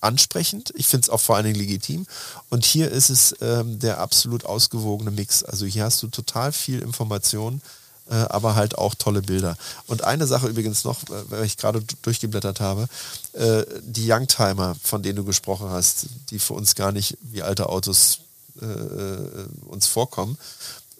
ansprechend. 0.04 0.72
Ich 0.76 0.86
finde 0.86 1.06
es 1.06 1.10
auch 1.10 1.20
vor 1.20 1.36
allen 1.36 1.46
Dingen 1.46 1.58
legitim. 1.58 2.06
Und 2.50 2.64
hier 2.66 2.90
ist 2.90 3.08
es 3.08 3.34
ähm, 3.40 3.78
der 3.78 3.98
absolut 3.98 4.44
ausgewogene 4.44 5.10
Mix. 5.10 5.42
Also 5.42 5.64
hier 5.64 5.84
hast 5.84 6.02
du 6.02 6.08
total 6.08 6.52
viel 6.52 6.80
Information, 6.80 7.62
äh, 8.10 8.14
aber 8.14 8.54
halt 8.54 8.76
auch 8.76 8.94
tolle 8.94 9.22
Bilder. 9.22 9.56
Und 9.86 10.04
eine 10.04 10.26
Sache 10.26 10.48
übrigens 10.48 10.84
noch, 10.84 11.02
äh, 11.04 11.30
weil 11.30 11.44
ich 11.44 11.56
gerade 11.56 11.82
durchgeblättert 12.02 12.60
habe, 12.60 12.88
äh, 13.32 13.64
die 13.82 14.10
Youngtimer, 14.10 14.76
von 14.82 15.02
denen 15.02 15.16
du 15.16 15.24
gesprochen 15.24 15.70
hast, 15.70 16.06
die 16.30 16.38
für 16.38 16.54
uns 16.54 16.74
gar 16.74 16.92
nicht 16.92 17.16
wie 17.22 17.42
alte 17.42 17.68
Autos 17.68 18.20
äh, 18.60 18.66
äh, 18.66 19.46
uns 19.66 19.86
vorkommen. 19.86 20.38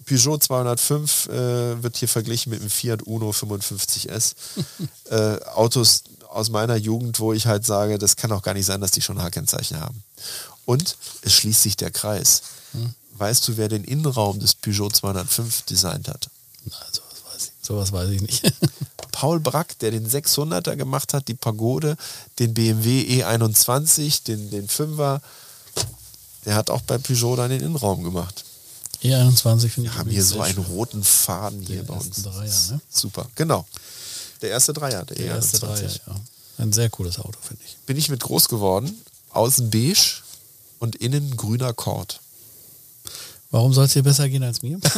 Peugeot 0.06 0.38
205 0.38 1.28
äh, 1.28 1.82
wird 1.82 1.96
hier 1.96 2.08
verglichen 2.08 2.50
mit 2.50 2.60
dem 2.60 2.70
Fiat 2.70 3.02
Uno 3.02 3.30
55S. 3.30 4.34
äh, 5.10 5.44
Autos 5.46 6.04
aus 6.28 6.50
meiner 6.50 6.76
Jugend, 6.76 7.20
wo 7.20 7.32
ich 7.32 7.46
halt 7.46 7.64
sage, 7.64 7.98
das 7.98 8.16
kann 8.16 8.32
auch 8.32 8.42
gar 8.42 8.54
nicht 8.54 8.66
sein, 8.66 8.80
dass 8.80 8.90
die 8.90 9.00
schon 9.00 9.22
H-Kennzeichen 9.22 9.80
haben. 9.80 10.02
Und 10.64 10.96
es 11.22 11.34
schließt 11.34 11.62
sich 11.62 11.76
der 11.76 11.90
Kreis. 11.90 12.42
Hm. 12.72 12.94
Weißt 13.16 13.46
du, 13.46 13.56
wer 13.56 13.68
den 13.68 13.84
Innenraum 13.84 14.40
des 14.40 14.54
Peugeot 14.54 14.90
205 14.90 15.62
designt 15.62 16.08
hat? 16.08 16.28
Nein, 16.64 16.80
sowas 16.92 17.22
weiß 17.32 17.44
ich, 17.44 17.66
sowas 17.66 17.92
weiß 17.92 18.10
ich 18.10 18.20
nicht. 18.22 18.52
Paul 19.12 19.40
Brack, 19.40 19.78
der 19.78 19.90
den 19.92 20.08
600er 20.08 20.76
gemacht 20.76 21.14
hat, 21.14 21.28
die 21.28 21.34
Pagode, 21.34 21.96
den 22.38 22.52
BMW 22.52 23.22
E21, 23.22 24.24
den, 24.24 24.50
den 24.50 24.68
5er, 24.68 25.20
der 26.44 26.54
hat 26.56 26.70
auch 26.70 26.82
bei 26.82 26.98
Peugeot 26.98 27.36
dann 27.36 27.50
den 27.50 27.60
Innenraum 27.60 28.02
gemacht. 28.02 28.44
E21 29.02 29.68
finde 29.68 29.88
ich. 29.88 29.94
Wir 29.94 29.94
haben 29.94 30.10
hier 30.10 30.24
so 30.24 30.40
einen 30.40 30.58
roten 30.58 31.04
Faden 31.04 31.60
hier 31.62 31.84
bei 31.84 31.94
uns. 31.94 32.22
Dreier, 32.22 32.70
ne? 32.70 32.80
Super, 32.88 33.28
genau. 33.34 33.66
Der 34.42 34.50
erste 34.50 34.72
Dreier, 34.72 35.04
der, 35.04 35.16
der 35.16 35.26
erste 35.26 35.58
Dreier, 35.58 35.88
ja. 35.88 36.16
Ein 36.58 36.72
sehr 36.72 36.88
cooles 36.90 37.18
Auto, 37.18 37.38
finde 37.42 37.62
ich. 37.66 37.76
Bin 37.86 37.96
ich 37.96 38.08
mit 38.08 38.20
groß 38.20 38.48
geworden. 38.48 39.02
Außen 39.30 39.70
beige 39.70 40.22
und 40.78 40.96
innen 40.96 41.36
grüner 41.36 41.72
Kord. 41.72 42.20
Warum 43.54 43.72
soll 43.72 43.84
es 43.84 43.92
dir 43.92 44.02
besser 44.02 44.28
gehen 44.28 44.42
als 44.42 44.62
mir? 44.62 44.80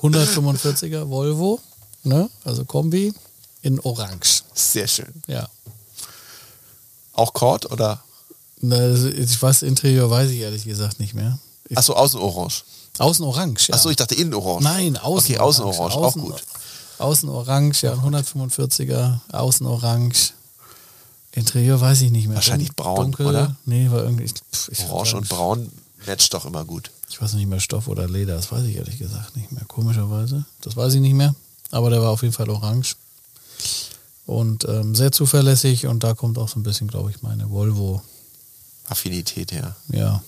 145er 0.00 1.08
Volvo, 1.08 1.58
ne? 2.04 2.30
also 2.44 2.64
Kombi 2.64 3.12
in 3.62 3.80
Orange. 3.80 4.44
Sehr 4.54 4.86
schön. 4.86 5.12
Ja. 5.26 5.48
Auch 7.14 7.32
Kord 7.32 7.72
oder? 7.72 8.04
Na, 8.60 8.94
ich 8.94 9.42
weiß, 9.42 9.62
Interieur 9.62 10.08
weiß 10.08 10.30
ich 10.30 10.38
ehrlich 10.38 10.64
gesagt 10.64 11.00
nicht 11.00 11.14
mehr. 11.14 11.40
Achso, 11.74 11.94
außen 11.94 12.20
orange. 12.20 12.62
Außen 12.98 13.24
orange, 13.24 13.66
ja. 13.66 13.74
Achso, 13.74 13.90
ich 13.90 13.96
dachte 13.96 14.14
innen 14.14 14.34
orange. 14.34 14.62
Nein, 14.62 14.96
außen 14.98 15.32
Okay, 15.32 15.40
außen 15.40 15.64
orange, 15.64 15.96
auch 15.96 16.12
gut. 16.14 16.44
Außen 16.98 17.28
orange, 17.28 17.82
ja, 17.82 17.94
145er, 17.94 19.18
außen 19.32 19.66
orange. 19.66 20.32
Interieur 21.32 21.80
weiß 21.80 22.02
ich 22.02 22.12
nicht 22.12 22.28
mehr. 22.28 22.36
Wahrscheinlich 22.36 22.76
braun, 22.76 23.06
Dunkel, 23.06 23.26
oder? 23.26 23.56
Nee, 23.64 23.90
war 23.90 24.04
irgendwie. 24.04 24.28
Pff, 24.28 24.70
orange 24.88 25.14
und 25.14 25.28
braun 25.28 25.72
matcht 26.06 26.32
doch 26.34 26.46
immer 26.46 26.64
gut. 26.64 26.90
Ich 27.08 27.20
weiß 27.20 27.34
nicht 27.34 27.48
mehr 27.48 27.60
Stoff 27.60 27.88
oder 27.88 28.08
Leder, 28.08 28.36
das 28.36 28.50
weiß 28.52 28.64
ich 28.64 28.76
ehrlich 28.76 28.98
gesagt 28.98 29.36
nicht 29.36 29.52
mehr. 29.52 29.64
Komischerweise. 29.66 30.44
Das 30.60 30.76
weiß 30.76 30.94
ich 30.94 31.00
nicht 31.00 31.14
mehr. 31.14 31.34
Aber 31.70 31.90
der 31.90 32.02
war 32.02 32.10
auf 32.10 32.22
jeden 32.22 32.34
Fall 32.34 32.50
orange. 32.50 32.96
Und 34.26 34.66
ähm, 34.68 34.94
sehr 34.94 35.12
zuverlässig 35.12 35.86
und 35.86 36.04
da 36.04 36.14
kommt 36.14 36.38
auch 36.38 36.48
so 36.48 36.58
ein 36.58 36.62
bisschen, 36.62 36.88
glaube 36.88 37.10
ich, 37.10 37.22
meine 37.22 37.50
Volvo. 37.50 38.02
Affinität 38.88 39.52
her. 39.52 39.76
Ja. 39.88 40.22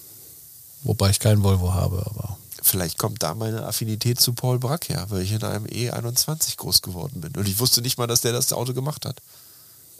Wobei 0.82 1.10
ich 1.10 1.20
kein 1.20 1.42
Volvo 1.42 1.72
habe, 1.72 2.04
aber 2.06 2.38
Vielleicht 2.62 2.98
kommt 2.98 3.22
da 3.22 3.34
meine 3.34 3.64
Affinität 3.64 4.20
zu 4.20 4.34
Paul 4.34 4.58
Brack 4.58 4.90
her, 4.90 5.06
weil 5.08 5.22
ich 5.22 5.32
in 5.32 5.42
einem 5.42 5.64
E21 5.64 6.56
groß 6.56 6.82
geworden 6.82 7.20
bin. 7.20 7.34
Und 7.36 7.48
ich 7.48 7.58
wusste 7.58 7.80
nicht 7.80 7.98
mal, 7.98 8.06
dass 8.06 8.20
der 8.20 8.32
das 8.32 8.52
Auto 8.52 8.74
gemacht 8.74 9.06
hat. 9.06 9.16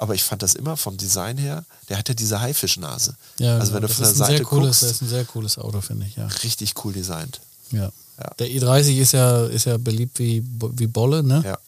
Aber 0.01 0.14
ich 0.14 0.24
fand 0.24 0.42
das 0.42 0.55
immer 0.55 0.78
vom 0.78 0.96
Design 0.96 1.36
her, 1.36 1.62
der 1.90 1.98
hat 1.98 2.09
ja 2.09 2.14
diese 2.14 2.40
Haifischnase. 2.40 3.14
Ja, 3.38 3.59
also 3.59 3.74
wenn 3.74 3.82
du 3.82 3.88
von 3.88 4.03
der 4.03 4.14
Seite 4.14 4.44
cooles, 4.44 4.66
guckst, 4.68 4.82
das 4.82 4.90
ist 4.92 5.03
ein 5.03 5.09
sehr 5.09 5.26
cooles 5.26 5.59
Auto, 5.59 5.82
finde 5.82 6.07
ich, 6.07 6.16
ja. 6.16 6.26
Richtig 6.26 6.72
cool 6.82 6.94
designt. 6.94 7.38
Ja. 7.70 7.92
ja. 8.18 8.30
Der 8.38 8.46
E30 8.46 8.98
ist 8.98 9.12
ja, 9.12 9.44
ist 9.44 9.66
ja 9.66 9.76
beliebt 9.76 10.18
wie, 10.18 10.42
wie 10.72 10.86
Bolle, 10.86 11.22
ne? 11.22 11.42
Ja. 11.44 11.59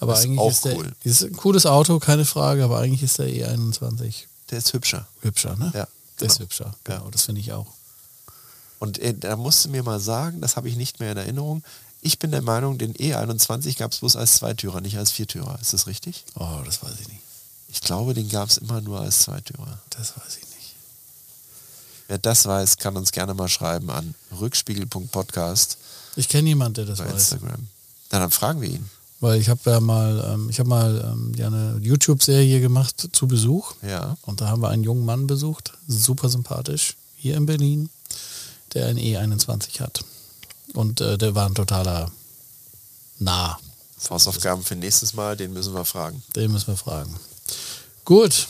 Aber 0.00 0.14
das 0.14 0.24
eigentlich 0.24 0.40
ist, 0.40 0.66
auch 0.66 0.70
ist 0.70 0.76
cool. 0.76 0.92
ist 1.04 1.22
ein 1.22 1.36
cooles 1.36 1.64
Auto, 1.64 2.00
keine 2.00 2.24
Frage, 2.24 2.64
aber 2.64 2.80
eigentlich 2.80 3.04
ist 3.04 3.20
der 3.20 3.28
E21. 3.28 4.24
Der 4.50 4.58
ist 4.58 4.72
hübscher. 4.72 5.06
Hübscher, 5.20 5.54
ne? 5.54 5.70
Ja. 5.72 5.86
Der 6.18 6.26
ist 6.26 6.38
genau. 6.38 6.46
hübscher, 6.46 6.74
genau, 6.82 7.04
ja. 7.04 7.10
das 7.12 7.22
finde 7.22 7.40
ich 7.40 7.52
auch. 7.52 7.68
Und 8.80 8.98
äh, 8.98 9.14
da 9.14 9.36
musst 9.36 9.64
du 9.64 9.68
mir 9.68 9.84
mal 9.84 10.00
sagen, 10.00 10.40
das 10.40 10.56
habe 10.56 10.68
ich 10.68 10.74
nicht 10.74 10.98
mehr 10.98 11.12
in 11.12 11.18
Erinnerung. 11.18 11.62
Ich 12.00 12.18
bin 12.18 12.32
der 12.32 12.42
Meinung, 12.42 12.78
den 12.78 12.94
E21 12.94 13.78
gab 13.78 13.92
es 13.92 14.00
bloß 14.00 14.16
als 14.16 14.34
Zweitürer, 14.38 14.80
nicht 14.80 14.98
als 14.98 15.12
Viertürer. 15.12 15.56
Ist 15.60 15.72
das 15.72 15.86
richtig? 15.86 16.24
Oh, 16.34 16.58
das 16.64 16.82
weiß 16.82 16.94
ich 17.00 17.06
nicht. 17.06 17.20
Ich 17.74 17.80
glaube, 17.80 18.14
den 18.14 18.28
gab 18.28 18.48
es 18.48 18.56
immer 18.56 18.80
nur 18.80 19.00
als 19.00 19.20
Zweitürer. 19.20 19.78
Das 19.90 20.16
weiß 20.16 20.38
ich 20.38 20.48
nicht. 20.56 20.74
Wer 22.08 22.18
das 22.18 22.46
weiß, 22.46 22.78
kann 22.78 22.96
uns 22.96 23.12
gerne 23.12 23.34
mal 23.34 23.48
schreiben 23.48 23.90
an 23.90 24.14
rückspiegel.podcast. 24.40 25.76
Ich 26.16 26.28
kenne 26.28 26.48
jemanden, 26.48 26.74
der 26.74 26.84
das 26.86 26.98
bei 26.98 27.06
weiß. 27.06 27.32
Instagram. 27.32 27.68
Na, 28.10 28.20
dann 28.20 28.30
fragen 28.30 28.60
wir 28.60 28.70
ihn. 28.70 28.88
Weil 29.20 29.40
ich 29.40 29.48
habe 29.48 29.70
ja 29.70 29.80
mal, 29.80 30.32
ähm, 30.32 30.48
ich 30.48 30.58
habe 30.58 30.68
mal 30.68 31.12
ähm, 31.12 31.34
ja 31.36 31.48
eine 31.48 31.78
YouTube-Serie 31.82 32.60
gemacht 32.60 33.08
zu 33.12 33.26
Besuch. 33.26 33.74
Ja. 33.82 34.16
Und 34.22 34.40
da 34.40 34.48
haben 34.48 34.62
wir 34.62 34.68
einen 34.68 34.84
jungen 34.84 35.04
Mann 35.04 35.26
besucht, 35.26 35.72
super 35.86 36.28
sympathisch, 36.28 36.96
hier 37.16 37.36
in 37.36 37.46
Berlin 37.46 37.90
der 38.74 38.86
ein 38.86 38.98
E21 38.98 39.80
hat. 39.80 40.04
Und 40.74 41.00
äh, 41.00 41.16
der 41.16 41.34
war 41.34 41.46
ein 41.46 41.54
totaler 41.54 42.10
Nah. 43.18 43.58
Hausaufgaben 44.10 44.62
für 44.62 44.76
nächstes 44.76 45.14
Mal, 45.14 45.36
den 45.36 45.52
müssen 45.52 45.72
wir 45.72 45.84
fragen. 45.84 46.22
Den 46.36 46.52
müssen 46.52 46.66
wir 46.66 46.76
fragen. 46.76 47.14
Gut. 48.04 48.48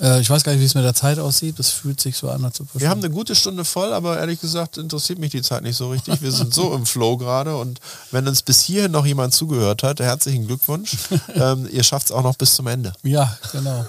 Äh, 0.00 0.20
ich 0.20 0.30
weiß 0.30 0.44
gar 0.44 0.52
nicht, 0.52 0.60
wie 0.60 0.66
es 0.66 0.74
mit 0.74 0.84
der 0.84 0.94
Zeit 0.94 1.18
aussieht. 1.18 1.58
Das 1.58 1.70
fühlt 1.70 2.00
sich 2.00 2.16
so 2.16 2.30
an, 2.30 2.44
als 2.44 2.60
ob 2.60 2.68
wir 2.74 2.88
haben 2.88 3.00
eine 3.00 3.10
gute 3.10 3.34
Stunde 3.34 3.64
voll, 3.64 3.92
aber 3.92 4.18
ehrlich 4.18 4.40
gesagt 4.40 4.78
interessiert 4.78 5.18
mich 5.18 5.32
die 5.32 5.42
Zeit 5.42 5.62
nicht 5.62 5.76
so 5.76 5.90
richtig. 5.90 6.22
Wir 6.22 6.32
sind 6.32 6.54
so 6.54 6.74
im 6.74 6.86
Flow 6.86 7.16
gerade 7.16 7.56
und 7.56 7.80
wenn 8.10 8.26
uns 8.28 8.42
bis 8.42 8.62
hierhin 8.62 8.92
noch 8.92 9.06
jemand 9.06 9.34
zugehört 9.34 9.82
hat, 9.82 10.00
herzlichen 10.00 10.46
Glückwunsch. 10.46 10.96
ähm, 11.34 11.68
ihr 11.70 11.82
schafft 11.82 12.06
es 12.06 12.12
auch 12.12 12.22
noch 12.22 12.36
bis 12.36 12.54
zum 12.54 12.68
Ende. 12.68 12.92
Ja, 13.02 13.36
genau 13.50 13.84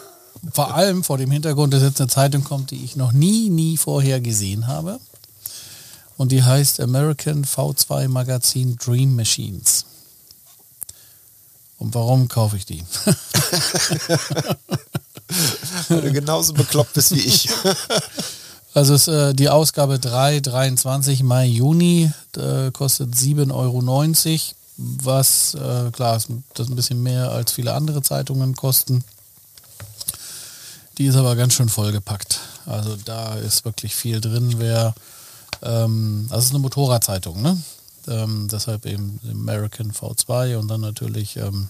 vor 0.52 0.74
allem 0.76 1.04
vor 1.04 1.18
dem 1.18 1.32
Hintergrund, 1.32 1.74
dass 1.74 1.84
jetzt 1.84 2.02
eine 2.02 2.10
Zeitung 2.10 2.44
kommt, 2.44 2.72
die 2.72 2.84
ich 2.84 2.96
noch 2.96 3.12
nie, 3.12 3.50
nie 3.50 3.78
vorher 3.78 4.20
gesehen 4.20 4.68
habe. 4.68 5.00
Und 6.18 6.32
die 6.32 6.44
heißt 6.44 6.80
American 6.80 7.46
V2 7.46 8.08
Magazin 8.08 8.76
Dream 8.78 9.16
Machines. 9.16 9.86
Und 11.78 11.96
warum 11.96 12.28
kaufe 12.28 12.58
ich 12.58 12.66
die? 12.66 12.84
Weil 15.90 16.02
du 16.02 16.12
genauso 16.12 16.54
bekloppt 16.54 16.94
bist 16.94 17.12
wie 17.16 17.20
ich. 17.20 17.50
Also 18.76 18.96
ist, 18.96 19.08
äh, 19.08 19.36
die 19.36 19.50
Ausgabe 19.50 20.00
3, 20.00 20.40
23 20.40 21.22
Mai, 21.22 21.46
Juni, 21.46 22.12
äh, 22.36 22.72
kostet 22.72 23.14
7,90 23.14 23.54
Euro, 23.54 23.84
was 24.78 25.54
äh, 25.54 25.92
klar 25.92 26.18
ist, 26.18 26.30
das 26.56 26.66
ist 26.66 26.72
ein 26.72 26.76
bisschen 26.76 27.04
mehr 27.04 27.30
als 27.30 27.52
viele 27.52 27.76
andere 27.76 28.02
Zeitungen 28.02 28.56
kosten. 28.56 29.04
Die 30.98 31.06
ist 31.06 31.16
aber 31.16 31.36
ganz 31.36 31.54
schön 31.54 31.70
vollgepackt. 31.70 32.40
Also 32.66 32.96
da 33.06 33.36
ist 33.36 33.64
wirklich 33.64 33.94
viel 33.94 34.20
drin. 34.20 34.56
Wer, 34.58 34.96
ähm, 35.62 36.26
also 36.32 36.40
es 36.40 36.46
ist 36.46 36.52
eine 36.54 36.60
Motorradzeitung, 36.60 37.44
ne? 37.44 37.62
Ähm, 38.08 38.48
deshalb 38.52 38.86
eben 38.86 39.20
American 39.30 39.92
V2 39.92 40.58
und 40.58 40.68
dann 40.68 40.82
natürlich 40.82 41.38
ähm, 41.38 41.70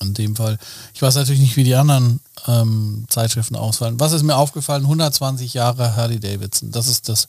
in 0.00 0.14
dem 0.14 0.36
Fall, 0.36 0.58
ich 0.94 1.02
weiß 1.02 1.14
natürlich 1.14 1.40
nicht, 1.40 1.56
wie 1.56 1.64
die 1.64 1.74
anderen 1.74 2.20
ähm, 2.46 3.04
Zeitschriften 3.08 3.56
ausfallen. 3.56 4.00
Was 4.00 4.12
ist 4.12 4.22
mir 4.22 4.36
aufgefallen? 4.36 4.82
120 4.82 5.54
Jahre 5.54 5.96
Harley 5.96 6.20
Davidson. 6.20 6.70
Das 6.70 6.86
ist 6.86 7.08
das 7.08 7.28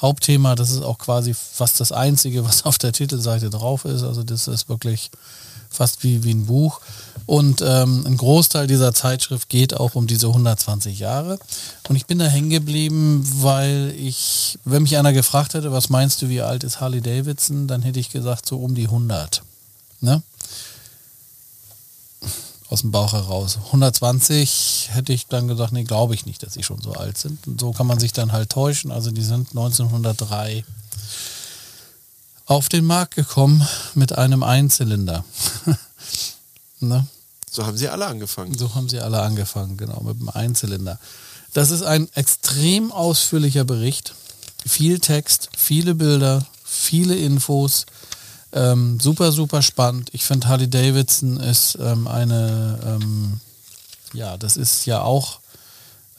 Hauptthema. 0.00 0.54
Das 0.54 0.70
ist 0.70 0.82
auch 0.82 0.98
quasi 0.98 1.34
fast 1.34 1.80
das 1.80 1.92
Einzige, 1.92 2.44
was 2.44 2.64
auf 2.64 2.78
der 2.78 2.92
Titelseite 2.92 3.50
drauf 3.50 3.84
ist. 3.84 4.02
Also 4.02 4.22
das 4.22 4.48
ist 4.48 4.68
wirklich 4.68 5.10
fast 5.70 6.02
wie, 6.02 6.24
wie 6.24 6.34
ein 6.34 6.46
Buch. 6.46 6.80
Und 7.26 7.62
ähm, 7.64 8.04
ein 8.06 8.16
Großteil 8.16 8.66
dieser 8.66 8.92
Zeitschrift 8.92 9.48
geht 9.48 9.74
auch 9.74 9.94
um 9.94 10.08
diese 10.08 10.26
120 10.26 10.98
Jahre. 10.98 11.38
Und 11.88 11.94
ich 11.94 12.06
bin 12.06 12.18
da 12.18 12.26
hängen 12.26 12.50
geblieben, 12.50 13.22
weil 13.40 13.94
ich, 13.96 14.58
wenn 14.64 14.82
mich 14.82 14.96
einer 14.96 15.12
gefragt 15.12 15.54
hätte, 15.54 15.70
was 15.70 15.90
meinst 15.90 16.22
du, 16.22 16.28
wie 16.28 16.40
alt 16.40 16.64
ist 16.64 16.80
Harley 16.80 17.00
Davidson, 17.00 17.68
dann 17.68 17.82
hätte 17.82 18.00
ich 18.00 18.10
gesagt, 18.10 18.46
so 18.46 18.58
um 18.58 18.74
die 18.74 18.86
100. 18.86 19.42
Ne? 20.00 20.22
Aus 22.68 22.80
dem 22.80 22.90
Bauch 22.90 23.12
heraus. 23.12 23.58
120 23.66 24.88
hätte 24.90 25.12
ich 25.12 25.28
dann 25.28 25.46
gesagt, 25.46 25.72
nee, 25.72 25.84
glaube 25.84 26.14
ich 26.14 26.26
nicht, 26.26 26.42
dass 26.42 26.54
sie 26.54 26.64
schon 26.64 26.82
so 26.82 26.92
alt 26.94 27.16
sind. 27.16 27.46
Und 27.46 27.60
so 27.60 27.70
kann 27.72 27.86
man 27.86 28.00
sich 28.00 28.12
dann 28.12 28.32
halt 28.32 28.50
täuschen. 28.50 28.90
Also 28.90 29.12
die 29.12 29.22
sind 29.22 29.50
1903 29.50 30.64
auf 32.50 32.68
den 32.68 32.84
Markt 32.84 33.14
gekommen 33.14 33.66
mit 33.94 34.18
einem 34.18 34.42
Einzylinder. 34.42 35.24
ne? 36.80 37.06
So 37.48 37.64
haben 37.64 37.76
sie 37.76 37.88
alle 37.88 38.06
angefangen. 38.06 38.58
So 38.58 38.74
haben 38.74 38.88
sie 38.88 38.98
alle 38.98 39.22
angefangen, 39.22 39.76
genau, 39.76 40.00
mit 40.00 40.18
dem 40.18 40.28
Einzylinder. 40.28 40.98
Das 41.52 41.70
ist 41.70 41.82
ein 41.82 42.08
extrem 42.14 42.90
ausführlicher 42.90 43.64
Bericht. 43.64 44.14
Viel 44.66 44.98
Text, 44.98 45.48
viele 45.56 45.94
Bilder, 45.94 46.44
viele 46.64 47.14
Infos. 47.14 47.86
Ähm, 48.52 48.98
super, 48.98 49.30
super 49.30 49.62
spannend. 49.62 50.10
Ich 50.12 50.24
finde 50.24 50.48
Harley 50.48 50.68
Davidson 50.68 51.38
ist 51.38 51.78
ähm, 51.80 52.08
eine, 52.08 52.80
ähm, 52.84 53.40
ja, 54.12 54.36
das 54.36 54.56
ist 54.56 54.86
ja 54.86 55.02
auch 55.02 55.39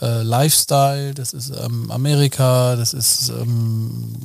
äh, 0.02 0.24
Lifestyle, 0.24 1.14
das 1.14 1.34
ist 1.34 1.52
ähm, 1.52 1.91
Amerika, 1.91 2.76
das 2.76 2.93
ist 2.93 3.30
ähm, 3.30 4.16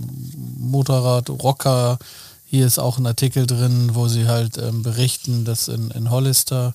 Motorrad, 0.59 1.31
Rocker. 1.31 1.99
Hier 2.47 2.67
ist 2.67 2.79
auch 2.79 2.99
ein 2.99 3.07
Artikel 3.07 3.47
drin, 3.47 3.91
wo 3.93 4.09
sie 4.09 4.27
halt 4.27 4.57
ähm, 4.59 4.83
berichten, 4.83 5.45
dass 5.45 5.69
in, 5.69 5.91
in 5.91 6.11
Hollister, 6.11 6.73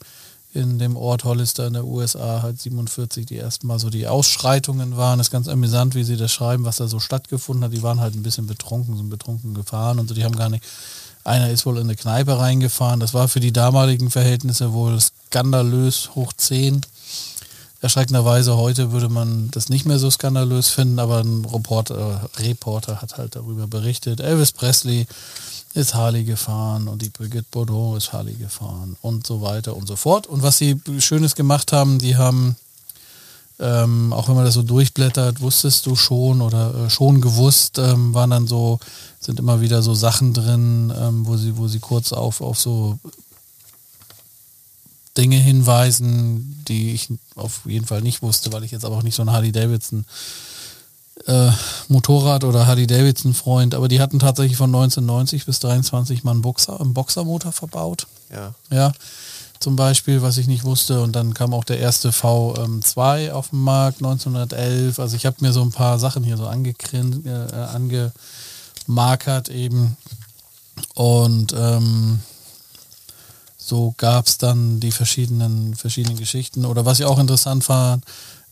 in 0.53 0.79
dem 0.79 0.97
Ort 0.97 1.23
Hollister 1.23 1.65
in 1.65 1.73
der 1.73 1.85
USA 1.85 2.41
halt 2.41 2.61
47 2.61 3.25
die 3.25 3.37
ersten 3.37 3.67
Mal 3.67 3.79
so 3.79 3.89
die 3.89 4.07
Ausschreitungen 4.07 4.97
waren. 4.97 5.17
Das 5.17 5.27
ist 5.27 5.31
ganz 5.31 5.47
amüsant, 5.47 5.95
wie 5.95 6.03
sie 6.03 6.17
das 6.17 6.31
schreiben, 6.31 6.65
was 6.65 6.77
da 6.77 6.87
so 6.87 6.99
stattgefunden 6.99 7.63
hat. 7.63 7.73
Die 7.73 7.83
waren 7.83 8.01
halt 8.01 8.15
ein 8.15 8.23
bisschen 8.23 8.47
betrunken, 8.47 8.97
sind 8.97 9.09
betrunken 9.09 9.53
gefahren 9.53 9.97
und 9.99 10.09
so. 10.09 10.13
Die 10.13 10.25
haben 10.25 10.35
gar 10.35 10.49
nicht, 10.49 10.63
einer 11.23 11.49
ist 11.49 11.65
wohl 11.65 11.77
in 11.77 11.83
eine 11.83 11.95
Kneipe 11.95 12.37
reingefahren. 12.37 12.99
Das 12.99 13.13
war 13.13 13.27
für 13.29 13.39
die 13.39 13.53
damaligen 13.53 14.11
Verhältnisse 14.11 14.73
wohl 14.73 14.99
skandalös 14.99 16.11
hoch 16.15 16.33
10. 16.33 16.81
Erschreckenderweise 17.81 18.57
heute 18.57 18.91
würde 18.91 19.09
man 19.09 19.49
das 19.49 19.69
nicht 19.69 19.87
mehr 19.87 19.97
so 19.97 20.11
skandalös 20.11 20.69
finden, 20.69 20.99
aber 20.99 21.21
ein 21.21 21.43
Reporter, 21.45 22.29
Reporter 22.37 23.01
hat 23.01 23.17
halt 23.17 23.35
darüber 23.35 23.65
berichtet. 23.65 24.19
Elvis 24.19 24.51
Presley 24.51 25.07
ist 25.73 25.95
Harley 25.95 26.23
gefahren 26.23 26.87
und 26.87 27.01
die 27.01 27.09
Brigitte 27.09 27.47
Bardot 27.49 27.97
ist 27.97 28.13
Harley 28.13 28.35
gefahren 28.35 28.97
und 29.01 29.25
so 29.25 29.41
weiter 29.41 29.75
und 29.75 29.87
so 29.87 29.95
fort. 29.95 30.27
Und 30.27 30.43
was 30.43 30.59
sie 30.59 30.79
Schönes 30.99 31.33
gemacht 31.33 31.73
haben, 31.73 31.97
die 31.97 32.17
haben, 32.17 32.55
ähm, 33.59 34.13
auch 34.13 34.27
wenn 34.27 34.35
man 34.35 34.45
das 34.45 34.53
so 34.53 34.61
durchblättert, 34.61 35.41
wusstest 35.41 35.87
du 35.87 35.95
schon 35.95 36.41
oder 36.41 36.85
äh, 36.85 36.89
schon 36.91 37.19
gewusst, 37.19 37.79
ähm, 37.79 38.13
waren 38.13 38.29
dann 38.29 38.45
so, 38.45 38.79
sind 39.19 39.39
immer 39.39 39.59
wieder 39.59 39.81
so 39.81 39.95
Sachen 39.95 40.35
drin, 40.35 40.93
ähm, 40.95 41.25
wo 41.25 41.35
sie, 41.35 41.57
wo 41.57 41.67
sie 41.67 41.79
kurz 41.79 42.13
auf, 42.13 42.41
auf 42.41 42.59
so 42.59 42.99
Dinge 45.17 45.37
hinweisen, 45.37 46.63
die 46.67 46.93
ich 46.93 47.09
auf 47.35 47.61
jeden 47.65 47.85
Fall 47.85 48.01
nicht 48.01 48.21
wusste, 48.21 48.53
weil 48.53 48.63
ich 48.63 48.71
jetzt 48.71 48.85
aber 48.85 48.97
auch 48.97 49.03
nicht 49.03 49.15
so 49.15 49.23
ein 49.23 49.31
Harley 49.31 49.51
Davidson 49.51 50.05
äh, 51.27 51.51
Motorrad 51.87 52.43
oder 52.43 52.67
Harley 52.67 52.87
Davidson 52.87 53.33
Freund, 53.33 53.75
aber 53.75 53.87
die 53.87 54.01
hatten 54.01 54.19
tatsächlich 54.19 54.57
von 54.57 54.69
1990 54.73 55.45
bis 55.45 55.59
23 55.59 56.23
mal 56.23 56.31
einen 56.31 56.41
Boxer, 56.41 56.79
einen 56.79 56.93
Boxermotor 56.93 57.51
verbaut. 57.51 58.07
Ja. 58.31 58.53
Ja. 58.71 58.91
Zum 59.59 59.75
Beispiel, 59.75 60.23
was 60.23 60.37
ich 60.37 60.47
nicht 60.47 60.63
wusste. 60.63 61.01
Und 61.01 61.15
dann 61.15 61.35
kam 61.35 61.53
auch 61.53 61.63
der 61.63 61.77
erste 61.77 62.09
V2 62.09 63.31
auf 63.31 63.49
den 63.49 63.61
Markt 63.61 63.99
1911. 63.99 64.97
Also 64.97 65.15
ich 65.15 65.27
habe 65.27 65.37
mir 65.41 65.53
so 65.53 65.61
ein 65.61 65.69
paar 65.71 65.99
Sachen 65.99 66.23
hier 66.23 66.37
so 66.37 66.47
angekrin, 66.47 67.23
äh, 67.27 68.01
angemarkert 68.87 69.49
eben. 69.49 69.97
Und 70.95 71.53
ähm, 71.55 72.21
so 73.63 73.93
gab 73.97 74.27
es 74.27 74.37
dann 74.37 74.79
die 74.79 74.91
verschiedenen, 74.91 75.75
verschiedenen 75.75 76.17
Geschichten. 76.17 76.65
Oder 76.65 76.83
was 76.85 76.99
ich 76.99 77.05
auch 77.05 77.19
interessant 77.19 77.63
fand, 77.63 78.03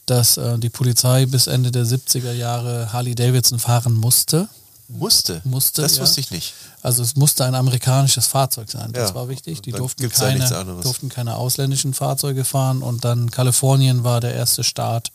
dass 0.05 0.37
äh, 0.37 0.57
die 0.59 0.69
Polizei 0.69 1.25
bis 1.25 1.47
Ende 1.47 1.71
der 1.71 1.85
70er 1.85 2.31
Jahre 2.31 2.93
Harley 2.93 3.15
Davidson 3.15 3.59
fahren 3.59 3.93
musste. 3.95 4.47
Musste? 4.87 5.41
Musste, 5.43 5.81
Das 5.83 5.97
ja. 5.97 6.01
wusste 6.03 6.19
ich 6.19 6.31
nicht. 6.31 6.53
Also 6.81 7.03
es 7.03 7.15
musste 7.15 7.45
ein 7.45 7.53
amerikanisches 7.55 8.25
Fahrzeug 8.27 8.71
sein. 8.71 8.91
Das 8.91 9.09
Ja. 9.09 9.15
war 9.15 9.29
wichtig. 9.29 9.61
Die 9.61 9.71
Dann 9.71 9.79
durften 9.79 10.01
gibt's 10.01 10.19
ja 10.19 10.31
nichts 10.31 10.49
keine, 10.49 10.57
anderes. 10.61 10.83
durften 10.83 11.09
keine 11.09 11.35
ausländischen 11.35 11.93
Fahrzeuge 11.93 12.43
fahren. 12.45 12.81
Und 12.81 13.03
dann 13.05 13.29
Kalifornien 13.29 14.03
war 14.03 14.19
der 14.21 14.33
erste 14.33 14.63
Staat, 14.63 15.11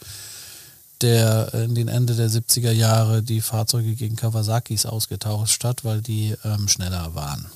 der 1.00 1.52
in 1.54 1.74
den 1.74 1.88
Ende 1.88 2.14
der 2.14 2.30
70er 2.30 2.70
Jahre 2.70 3.22
die 3.22 3.40
Fahrzeuge 3.40 3.94
gegen 3.94 4.14
Kawasakis 4.16 4.86
ausgetauscht 4.86 5.64
hat, 5.64 5.84
weil 5.84 6.00
die 6.02 6.36
ähm, 6.44 6.68
schneller 6.68 7.14
waren. 7.14 7.46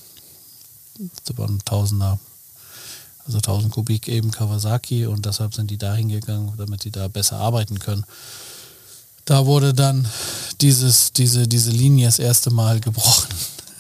Das 1.24 1.38
waren 1.38 1.60
Tausender, 1.64 2.18
also 3.28 3.38
1000 3.38 3.70
Kubik 3.72 4.08
eben 4.08 4.30
Kawasaki 4.32 5.06
und 5.06 5.24
deshalb 5.26 5.54
sind 5.54 5.70
die 5.70 5.78
da 5.78 5.94
hingegangen, 5.94 6.52
damit 6.56 6.82
die 6.84 6.90
da 6.90 7.06
besser 7.08 7.36
arbeiten 7.36 7.78
können. 7.78 8.04
Da 9.26 9.44
wurde 9.46 9.74
dann 9.74 10.08
dieses, 10.62 11.12
diese, 11.12 11.46
diese 11.46 11.70
Linie 11.70 12.06
das 12.06 12.18
erste 12.18 12.50
Mal 12.50 12.80
gebrochen. 12.80 13.28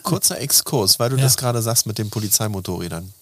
Kurzer 0.02 0.38
Exkurs, 0.40 0.98
weil 0.98 1.10
du 1.10 1.16
Ja. 1.16 1.22
das 1.22 1.36
gerade 1.38 1.62
sagst 1.62 1.86
mit 1.86 1.96
den 1.98 2.10
Polizeimotorrädern. 2.10 3.12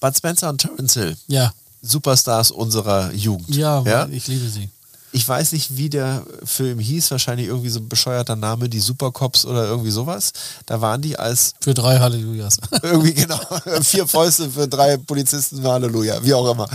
Bud 0.00 0.16
Spencer 0.16 0.48
und 0.48 0.58
Terence 0.58 0.94
Hill, 0.94 1.16
Ja, 1.26 1.52
Superstars 1.82 2.50
unserer 2.52 3.12
Jugend. 3.12 3.54
ja, 3.54 3.82
ja? 3.82 4.06
ich 4.06 4.26
liebe 4.28 4.48
sie. 4.48 4.68
Ich 5.14 5.28
weiß 5.28 5.52
nicht, 5.52 5.76
wie 5.76 5.90
der 5.90 6.24
Film 6.44 6.78
hieß, 6.78 7.10
wahrscheinlich 7.10 7.46
irgendwie 7.48 7.68
so 7.68 7.80
ein 7.80 7.88
bescheuerter 7.88 8.34
Name, 8.34 8.68
die 8.68 8.80
Supercops 8.80 9.44
oder 9.44 9.66
irgendwie 9.66 9.90
sowas. 9.90 10.32
Da 10.66 10.80
waren 10.80 11.02
die 11.02 11.18
als 11.18 11.52
Für 11.60 11.74
drei 11.74 11.98
Hallelujahs. 11.98 12.56
irgendwie 12.82 13.12
genau 13.14 13.38
vier 13.82 14.06
Fäuste 14.06 14.50
für 14.50 14.66
drei 14.68 14.96
Polizisten, 14.96 15.62
Halleluja, 15.62 16.24
wie 16.24 16.32
auch 16.34 16.50
immer. 16.50 16.68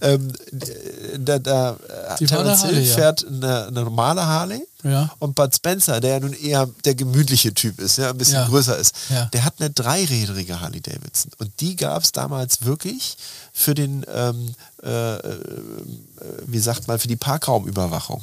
Ähm, 0.00 0.32
da, 1.18 1.38
da 1.38 1.76
fahren 1.76 2.26
Terence 2.26 2.64
Hill 2.64 2.84
fährt 2.84 3.26
eine, 3.26 3.66
eine 3.66 3.82
normale 3.84 4.26
Harley 4.26 4.66
Ja. 4.82 5.10
und 5.20 5.34
Bud 5.34 5.54
Spencer, 5.54 6.00
der 6.00 6.14
ja 6.14 6.20
nun 6.20 6.32
eher 6.32 6.68
der 6.84 6.94
gemütliche 6.94 7.54
Typ 7.54 7.80
ist, 7.80 7.98
ja, 7.98 8.10
ein 8.10 8.18
bisschen 8.18 8.34
Ja. 8.34 8.46
größer 8.48 8.76
ist, 8.76 8.94
Ja. 9.10 9.26
der 9.26 9.44
hat 9.44 9.54
eine 9.60 9.70
dreirädrige 9.70 10.60
Harley 10.60 10.80
Davidson 10.80 11.30
und 11.38 11.52
die 11.60 11.76
gab 11.76 12.02
es 12.02 12.12
damals 12.12 12.64
wirklich 12.64 13.16
für 13.52 13.74
den, 13.74 14.04
ähm, 14.12 14.54
äh, 14.84 15.16
äh, 15.16 15.38
wie 16.46 16.58
sagt 16.60 16.86
man, 16.88 16.98
für 16.98 17.08
die 17.08 17.16
Parkraumüberwachung 17.16 18.22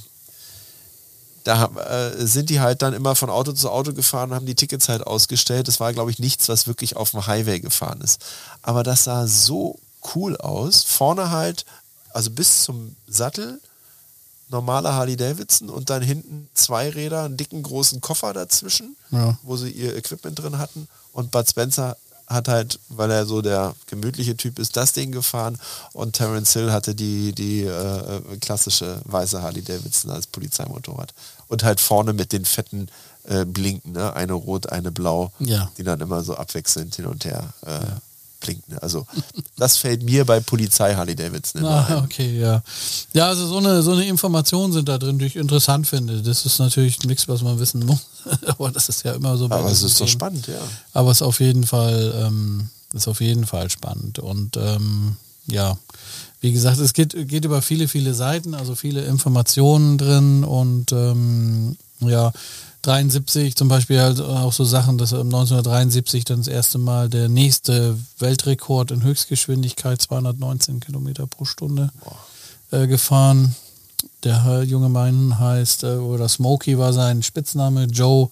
da 1.43 1.65
äh, 1.65 2.25
sind 2.27 2.49
die 2.49 2.59
halt 2.59 2.81
dann 2.81 2.93
immer 2.93 3.15
von 3.15 3.29
Auto 3.29 3.51
zu 3.53 3.69
Auto 3.71 3.93
gefahren 3.93 4.29
und 4.29 4.35
haben 4.35 4.45
die 4.45 4.55
Tickets 4.55 4.89
halt 4.89 5.05
ausgestellt. 5.07 5.67
Das 5.67 5.79
war, 5.79 5.91
glaube 5.93 6.11
ich, 6.11 6.19
nichts, 6.19 6.49
was 6.49 6.67
wirklich 6.67 6.95
auf 6.95 7.11
dem 7.11 7.25
Highway 7.25 7.59
gefahren 7.59 8.01
ist. 8.01 8.23
Aber 8.61 8.83
das 8.83 9.05
sah 9.05 9.25
so 9.27 9.79
cool 10.13 10.37
aus. 10.37 10.83
Vorne 10.83 11.31
halt, 11.31 11.65
also 12.13 12.29
bis 12.29 12.63
zum 12.63 12.95
Sattel, 13.07 13.59
normale 14.49 14.93
Harley 14.93 15.15
Davidson 15.15 15.69
und 15.69 15.89
dann 15.89 16.01
hinten 16.03 16.47
zwei 16.53 16.89
Räder, 16.89 17.23
einen 17.23 17.37
dicken 17.37 17.63
großen 17.63 18.01
Koffer 18.01 18.33
dazwischen, 18.33 18.95
Ja. 19.09 19.37
wo 19.43 19.55
sie 19.57 19.71
ihr 19.71 19.95
Equipment 19.95 20.37
drin 20.37 20.57
hatten. 20.59 20.87
Und 21.13 21.31
Bud 21.31 21.49
Spencer 21.49 21.97
hat 22.31 22.47
halt, 22.47 22.79
weil 22.89 23.11
er 23.11 23.25
so 23.25 23.41
der 23.41 23.75
gemütliche 23.87 24.35
Typ 24.37 24.59
ist, 24.59 24.77
das 24.77 24.93
Ding 24.93 25.11
gefahren 25.11 25.57
und 25.93 26.13
Terence 26.13 26.53
Hill 26.53 26.71
hatte 26.71 26.95
die, 26.95 27.33
die 27.33 27.63
äh, 27.63 28.21
klassische 28.39 29.01
weiße 29.05 29.41
Harley 29.41 29.61
Davidson 29.61 30.11
als 30.11 30.27
Polizeimotorrad. 30.27 31.13
Und 31.47 31.63
halt 31.63 31.79
vorne 31.81 32.13
mit 32.13 32.31
den 32.31 32.45
fetten 32.45 32.87
äh, 33.25 33.43
Blinken, 33.45 33.91
ne? 33.91 34.13
eine 34.15 34.33
rot, 34.33 34.69
eine 34.71 34.91
blau, 34.91 35.31
Ja. 35.39 35.69
die 35.77 35.83
dann 35.83 35.99
immer 35.99 36.23
so 36.23 36.35
abwechselnd 36.35 36.95
hin 36.95 37.05
und 37.07 37.25
her 37.25 37.53
äh, 37.65 37.79
blinken. 38.41 38.77
Also 38.79 39.07
das 39.57 39.77
fällt 39.77 40.03
mir 40.03 40.25
bei 40.25 40.41
Polizei 40.41 40.93
Harley 40.95 41.15
Davidson 41.15 41.61
immer 41.61 41.87
Ah, 41.89 42.03
okay, 42.03 42.37
ja. 42.39 42.61
Ja, 43.13 43.27
also 43.27 43.47
so 43.47 43.57
eine, 43.57 43.81
so 43.81 43.91
eine 43.93 44.05
Information 44.05 44.73
sind 44.73 44.89
da 44.89 44.97
drin, 44.97 45.17
die 45.17 45.25
ich 45.25 45.37
interessant 45.37 45.87
finde. 45.87 46.21
Das 46.21 46.45
ist 46.45 46.59
natürlich 46.59 47.01
nichts, 47.03 47.27
was 47.29 47.41
man 47.41 47.59
wissen 47.59 47.85
muss. 47.85 48.01
Aber 48.47 48.71
das 48.71 48.89
ist 48.89 49.03
ja 49.03 49.13
immer 49.13 49.37
so 49.37 49.45
Aber 49.45 49.65
es 49.71 49.81
ist 49.83 49.93
doch 49.95 50.05
Themen. 50.05 50.09
spannend, 50.09 50.47
ja. 50.47 50.59
Aber 50.93 51.11
es 51.11 51.17
ist 51.17 51.21
auf 51.21 51.39
jeden 51.39 51.65
Fall, 51.65 52.13
ähm, 52.27 52.69
ist 52.93 53.07
auf 53.07 53.21
jeden 53.21 53.45
Fall 53.47 53.69
spannend. 53.69 54.19
Und 54.19 54.57
ähm, 54.57 55.15
ja, 55.47 55.77
wie 56.41 56.51
gesagt, 56.51 56.79
es 56.79 56.93
geht, 56.93 57.15
geht 57.27 57.45
über 57.45 57.61
viele, 57.61 57.87
viele 57.87 58.13
Seiten, 58.13 58.53
also 58.55 58.75
viele 58.75 59.05
Informationen 59.05 59.97
drin 59.97 60.43
und 60.43 60.91
ähm, 60.91 61.77
ja, 61.99 62.31
73 62.81 63.55
zum 63.55 63.67
Beispiel 63.67 64.01
halt 64.01 64.19
auch 64.19 64.53
so 64.53 64.63
Sachen, 64.63 64.97
dass 64.97 65.11
ähm, 65.11 65.27
1973 65.27 66.25
dann 66.25 66.39
das 66.39 66.47
erste 66.47 66.77
Mal 66.77 67.09
der 67.09 67.29
nächste 67.29 67.97
Weltrekord 68.19 68.91
in 68.91 69.03
Höchstgeschwindigkeit 69.03 70.01
219 70.01 70.79
Kilometer 70.79 71.27
pro 71.27 71.45
Stunde 71.45 71.91
äh, 72.71 72.87
gefahren. 72.87 73.55
Der 74.23 74.63
junge 74.63 74.89
Mann 74.89 75.37
heißt, 75.39 75.83
äh, 75.83 75.95
oder 75.97 76.27
Smokey 76.27 76.77
war 76.77 76.93
sein 76.93 77.21
Spitzname, 77.21 77.85
Joe 77.85 78.29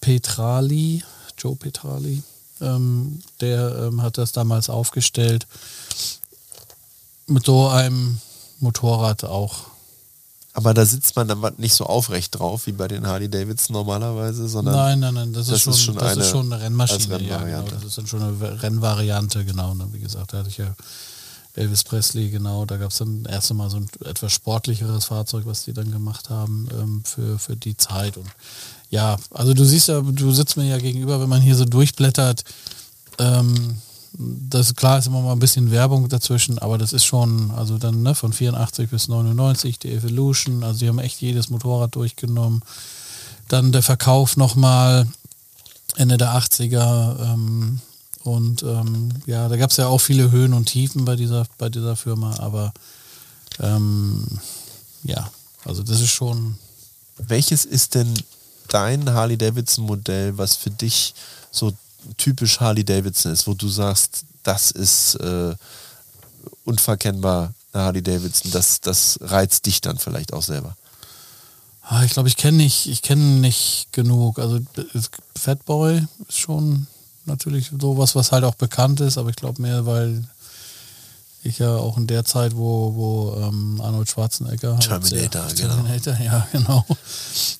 Petrali, 0.00 1.02
Joe 1.38 1.56
Petrali, 1.56 2.22
ähm, 2.60 3.22
der 3.40 3.76
ähm, 3.86 4.02
hat 4.02 4.18
das 4.18 4.32
damals 4.32 4.68
aufgestellt. 4.68 5.46
Mit 7.26 7.46
so 7.46 7.68
einem 7.68 8.18
Motorrad 8.60 9.24
auch. 9.24 9.71
Aber 10.54 10.74
da 10.74 10.84
sitzt 10.84 11.16
man 11.16 11.26
dann 11.28 11.40
nicht 11.56 11.74
so 11.74 11.86
aufrecht 11.86 12.38
drauf 12.38 12.66
wie 12.66 12.72
bei 12.72 12.86
den 12.86 13.06
Harley 13.06 13.28
Davidson 13.30 13.72
normalerweise, 13.74 14.48
sondern 14.48 14.74
Nein, 14.74 15.00
nein, 15.00 15.14
nein, 15.14 15.32
das, 15.32 15.46
das 15.46 15.56
ist, 15.56 15.62
schon, 15.62 15.72
ist 15.72 15.80
schon 15.82 15.94
das 15.96 16.12
eine- 16.12 16.20
ist 16.22 16.30
schon 16.30 16.52
eine 16.52 16.62
Rennmaschine. 16.62 16.98
als 16.98 17.06
Ja, 17.08 17.16
Rennvariante. 17.38 17.70
genau, 17.70 17.80
das 17.80 17.88
ist 17.88 17.98
dann 17.98 18.06
schon 18.06 18.22
eine 18.22 18.62
Rennvariante, 18.62 19.44
genau. 19.46 19.74
Ne, 19.74 19.88
wie 19.92 20.00
gesagt, 20.00 20.32
da 20.34 20.38
hatte 20.38 20.50
ich 20.50 20.58
ja 20.58 20.74
Elvis 21.54 21.84
Presley, 21.84 22.28
genau. 22.30 22.66
Da 22.66 22.76
gab 22.76 22.90
es 22.90 22.98
dann 22.98 23.24
erst 23.24 23.50
einmal 23.50 23.70
so 23.70 23.78
ein 23.78 23.86
etwas 24.04 24.32
sportlicheres 24.32 25.06
Fahrzeug, 25.06 25.46
was 25.46 25.64
die 25.64 25.72
dann 25.72 25.90
gemacht 25.90 26.28
haben 26.28 26.68
ähm, 26.72 27.02
für, 27.04 27.38
für 27.38 27.56
die 27.56 27.76
Zeit. 27.76 28.16
Und 28.18 28.26
ja, 28.90 29.16
also 29.30 29.54
du 29.54 29.64
siehst 29.64 29.88
ja, 29.88 30.00
du 30.02 30.32
sitzt 30.32 30.56
mir 30.58 30.64
ja 30.68 30.78
gegenüber, 30.78 31.18
wenn 31.20 31.28
man 31.30 31.40
hier 31.40 31.56
so 31.56 31.64
durchblättert, 31.64 32.44
ähm, 33.18 33.76
das 34.14 34.74
klar, 34.74 34.98
ist 34.98 35.06
immer 35.06 35.22
mal 35.22 35.32
ein 35.32 35.38
bisschen 35.38 35.70
Werbung 35.70 36.08
dazwischen, 36.08 36.58
aber 36.58 36.76
das 36.78 36.92
ist 36.92 37.04
schon, 37.04 37.50
also 37.52 37.78
dann 37.78 38.02
ne, 38.02 38.14
von 38.14 38.32
84 38.32 38.90
bis 38.90 39.08
99 39.08 39.78
die 39.78 39.92
Evolution, 39.92 40.62
also 40.64 40.80
die 40.80 40.88
haben 40.88 40.98
echt 40.98 41.20
jedes 41.20 41.48
Motorrad 41.48 41.94
durchgenommen. 41.94 42.62
Dann 43.48 43.72
der 43.72 43.82
Verkauf 43.82 44.36
nochmal 44.36 45.06
Ende 45.96 46.18
der 46.18 46.34
80er 46.34 47.32
ähm, 47.32 47.80
und 48.24 48.62
ähm, 48.62 49.10
ja, 49.26 49.48
da 49.48 49.56
gab 49.56 49.70
es 49.70 49.78
ja 49.78 49.88
auch 49.88 50.00
viele 50.00 50.30
Höhen 50.30 50.52
und 50.52 50.66
Tiefen 50.66 51.04
bei 51.04 51.16
dieser, 51.16 51.46
bei 51.58 51.68
dieser 51.68 51.96
Firma, 51.96 52.36
aber 52.38 52.72
ähm, 53.60 54.24
ja, 55.04 55.30
also 55.64 55.82
das 55.82 56.00
ist 56.00 56.10
schon. 56.10 56.56
Welches 57.18 57.64
ist 57.64 57.94
denn 57.94 58.12
dein 58.68 59.12
Harley 59.12 59.36
Davidson 59.36 59.84
Modell, 59.84 60.36
was 60.38 60.56
für 60.56 60.70
dich 60.70 61.14
so 61.50 61.72
typisch 62.16 62.60
Harley 62.60 62.84
Davidson 62.84 63.32
ist, 63.32 63.46
wo 63.46 63.54
du 63.54 63.68
sagst, 63.68 64.24
das 64.42 64.70
ist 64.70 65.14
äh, 65.16 65.54
unverkennbar 66.64 67.54
eine 67.72 67.84
Harley 67.84 68.02
Davidson, 68.02 68.50
das, 68.50 68.80
das 68.80 69.18
reizt 69.22 69.66
dich 69.66 69.80
dann 69.80 69.98
vielleicht 69.98 70.32
auch 70.32 70.42
selber? 70.42 70.76
Ah, 71.82 72.04
ich 72.04 72.12
glaube, 72.12 72.28
ich 72.28 72.36
kenne 72.36 72.58
nicht, 72.58 72.86
ich 72.86 73.02
kenne 73.02 73.40
nicht 73.40 73.88
genug. 73.92 74.38
Also 74.38 74.60
Fatboy 75.36 76.06
ist 76.28 76.38
schon 76.38 76.86
natürlich 77.24 77.72
sowas, 77.78 78.14
was 78.14 78.32
halt 78.32 78.44
auch 78.44 78.54
bekannt 78.54 79.00
ist, 79.00 79.18
aber 79.18 79.30
ich 79.30 79.36
glaube 79.36 79.60
mehr, 79.60 79.84
weil 79.84 80.24
ich 81.44 81.58
ja 81.58 81.76
auch 81.76 81.96
in 81.96 82.06
der 82.06 82.24
Zeit, 82.24 82.56
wo, 82.56 82.94
wo 82.94 83.40
ähm, 83.40 83.80
Arnold 83.80 84.08
Schwarzenegger 84.08 84.72
halt 84.74 84.82
Terminator, 84.82 85.48
sehr, 85.48 85.68
genau. 85.68 85.74
Terminator, 85.74 86.16
ja 86.24 86.48
genau, 86.52 86.86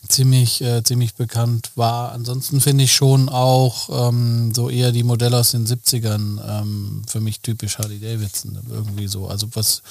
ziemlich, 0.08 0.62
äh, 0.62 0.82
ziemlich 0.82 1.14
bekannt 1.14 1.70
war. 1.74 2.12
Ansonsten 2.12 2.60
finde 2.60 2.84
ich 2.84 2.92
schon 2.92 3.28
auch 3.28 4.08
ähm, 4.08 4.54
so 4.54 4.70
eher 4.70 4.92
die 4.92 5.02
Modelle 5.02 5.38
aus 5.38 5.50
den 5.52 5.66
70ern 5.66 6.40
ähm, 6.46 7.02
für 7.06 7.20
mich 7.20 7.40
typisch 7.40 7.78
Harley 7.78 7.98
Davidson 7.98 8.58
irgendwie 8.68 9.08
so. 9.08 9.26
Also 9.26 9.48
was, 9.54 9.82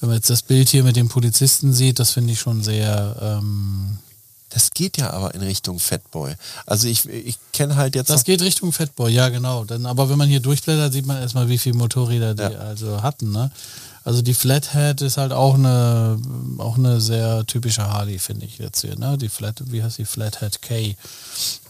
wenn 0.00 0.08
man 0.08 0.16
jetzt 0.16 0.30
das 0.30 0.42
Bild 0.42 0.68
hier 0.68 0.84
mit 0.84 0.96
dem 0.96 1.08
Polizisten 1.08 1.72
sieht, 1.72 1.98
das 1.98 2.10
finde 2.10 2.32
ich 2.32 2.40
schon 2.40 2.62
sehr 2.62 3.16
ähm, 3.20 3.98
das 4.52 4.70
geht 4.70 4.98
ja 4.98 5.10
aber 5.10 5.34
in 5.34 5.40
Richtung 5.40 5.78
Fatboy. 5.78 6.34
Also 6.66 6.86
ich, 6.86 7.08
ich 7.08 7.38
kenne 7.52 7.76
halt 7.76 7.94
jetzt. 7.94 8.10
Das 8.10 8.24
geht 8.24 8.42
Richtung 8.42 8.72
Fatboy, 8.72 9.10
ja 9.10 9.28
genau. 9.30 9.64
Dann, 9.64 9.86
aber 9.86 10.10
wenn 10.10 10.18
man 10.18 10.28
hier 10.28 10.40
durchblättert, 10.40 10.92
sieht 10.92 11.06
man 11.06 11.18
erstmal, 11.18 11.48
wie 11.48 11.58
viele 11.58 11.76
Motorräder 11.76 12.34
die 12.34 12.42
ja. 12.42 12.58
also 12.58 13.02
hatten. 13.02 13.32
Ne? 13.32 13.50
Also 14.04 14.20
die 14.20 14.34
Flathead 14.34 15.00
ist 15.00 15.16
halt 15.16 15.32
auch 15.32 15.54
eine, 15.54 16.18
auch 16.58 16.76
eine 16.76 17.00
sehr 17.00 17.46
typische 17.46 17.88
Harley, 17.88 18.18
finde 18.18 18.46
ich 18.46 18.58
jetzt 18.58 18.82
hier. 18.82 18.98
Ne? 18.98 19.16
Die 19.16 19.28
Flat, 19.28 19.62
wie 19.66 19.82
heißt 19.82 19.98
die 19.98 20.04
Flathead 20.04 20.60
K? 20.60 20.96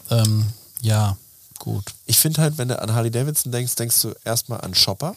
Ähm, 0.09 0.45
ja, 0.81 1.15
gut. 1.59 1.85
Ich 2.05 2.17
finde 2.17 2.41
halt, 2.41 2.57
wenn 2.57 2.67
du 2.67 2.81
an 2.81 2.93
Harley 2.93 3.11
Davidson 3.11 3.51
denkst, 3.51 3.75
denkst 3.75 4.01
du 4.01 4.13
erstmal 4.25 4.61
an 4.61 4.75
Shopper. 4.75 5.15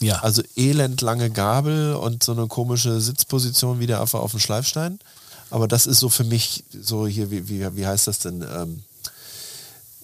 Ja. 0.00 0.20
Also 0.20 0.42
elend 0.56 1.02
lange 1.02 1.30
Gabel 1.30 1.94
und 1.94 2.22
so 2.22 2.32
eine 2.32 2.46
komische 2.46 3.00
Sitzposition 3.00 3.80
wie 3.80 3.86
der 3.86 4.00
Affe 4.00 4.18
auf 4.18 4.30
dem 4.30 4.40
Schleifstein. 4.40 4.98
Aber 5.50 5.68
das 5.68 5.86
ist 5.86 6.00
so 6.00 6.08
für 6.08 6.24
mich 6.24 6.64
so 6.82 7.06
hier, 7.06 7.30
wie, 7.30 7.48
wie, 7.48 7.76
wie 7.76 7.86
heißt 7.86 8.06
das 8.06 8.18
denn? 8.20 8.42
Ähm, 8.42 8.82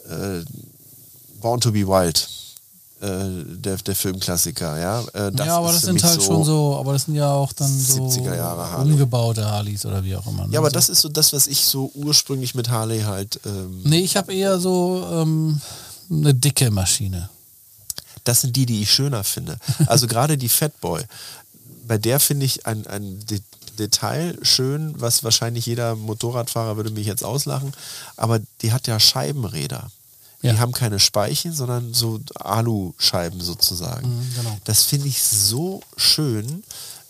äh, 0.09 0.45
Born 1.41 1.61
to 1.61 1.73
be 1.73 1.87
Wild. 1.87 2.29
Äh, 3.01 3.57
der, 3.57 3.77
der 3.79 3.97
Filmklassiker, 3.97 4.79
ja. 4.79 5.03
Äh, 5.15 5.33
ja, 5.35 5.57
aber 5.57 5.73
das 5.73 5.83
sind 5.83 6.05
halt 6.05 6.21
so 6.21 6.27
schon 6.27 6.45
so, 6.45 6.77
aber 6.77 6.93
das 6.93 7.05
sind 7.05 7.15
ja 7.15 7.33
auch 7.33 7.51
dann 7.55 7.67
so 7.67 8.07
70er 8.07 8.37
Jahre 8.37 8.71
Harley. 8.71 8.93
umgebaute 8.93 9.43
Harleys 9.43 9.87
oder 9.87 10.05
wie 10.05 10.15
auch 10.15 10.27
immer. 10.27 10.47
Ne? 10.47 10.53
Ja, 10.53 10.59
aber 10.61 10.69
so. 10.69 10.75
das 10.75 10.91
ist 10.91 11.01
so 11.01 11.09
das, 11.09 11.33
was 11.33 11.47
ich 11.47 11.65
so 11.65 11.91
ursprünglich 11.95 12.55
mit 12.55 12.69
Harley 12.69 13.01
halt. 13.01 13.41
Ähm 13.47 13.81
nee, 13.85 14.01
ich 14.01 14.19
habe 14.19 14.35
eher 14.35 14.61
so 14.61 15.03
ähm, 15.11 15.63
eine 16.11 16.35
dicke 16.35 16.71
Maschine. 16.71 17.31
Das 18.25 18.43
sind 18.43 18.55
die, 18.55 18.67
die 18.67 18.83
ich 18.83 18.93
schöner 18.93 19.25
finde. 19.25 19.57
Also 19.87 20.07
gerade 20.09 20.37
die 20.37 20.51
Fatboy, 20.51 21.03
bei 21.87 21.97
der 21.97 22.21
finde 22.21 22.45
ich 22.45 22.67
ein, 22.67 22.87
ein 22.87 23.19
Detail 23.81 24.39
schön, 24.43 24.95
was 25.01 25.25
wahrscheinlich 25.25 25.67
jeder 25.67 25.97
Motorradfahrer 25.97 26.77
würde 26.77 26.91
mich 26.91 27.07
jetzt 27.07 27.25
auslachen, 27.25 27.73
aber 28.17 28.41
die 28.63 28.73
hat 28.73 28.87
ja 28.87 29.01
Scheibenräder. 29.01 29.91
Ja. 30.43 30.53
Die 30.53 30.59
haben 30.59 30.73
keine 30.73 30.99
Speichen, 30.99 31.53
sondern 31.53 31.93
so 31.93 32.21
Aluscheiben 32.35 33.41
sozusagen. 33.41 34.09
Mhm, 34.09 34.35
genau. 34.37 34.59
Das 34.65 34.85
finde 34.85 35.09
ich 35.09 35.23
so 35.23 35.83
schön. 35.97 36.63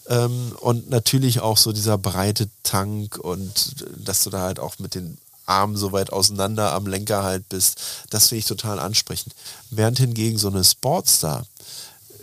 Ähm, 0.08 0.52
und 0.60 0.90
natürlich 0.90 1.40
auch 1.40 1.56
so 1.56 1.72
dieser 1.72 1.96
breite 1.96 2.48
Tank 2.64 3.18
und 3.18 3.76
dass 3.96 4.24
du 4.24 4.30
da 4.30 4.40
halt 4.40 4.58
auch 4.58 4.80
mit 4.80 4.96
den 4.96 5.18
Armen 5.46 5.76
so 5.76 5.92
weit 5.92 6.12
auseinander 6.12 6.72
am 6.72 6.86
Lenker 6.86 7.22
halt 7.22 7.48
bist. 7.48 7.80
Das 8.10 8.28
finde 8.28 8.40
ich 8.40 8.46
total 8.46 8.78
ansprechend. 8.78 9.34
Während 9.70 9.98
hingegen 9.98 10.38
so 10.38 10.48
eine 10.48 10.64
Sportstar 10.64 11.46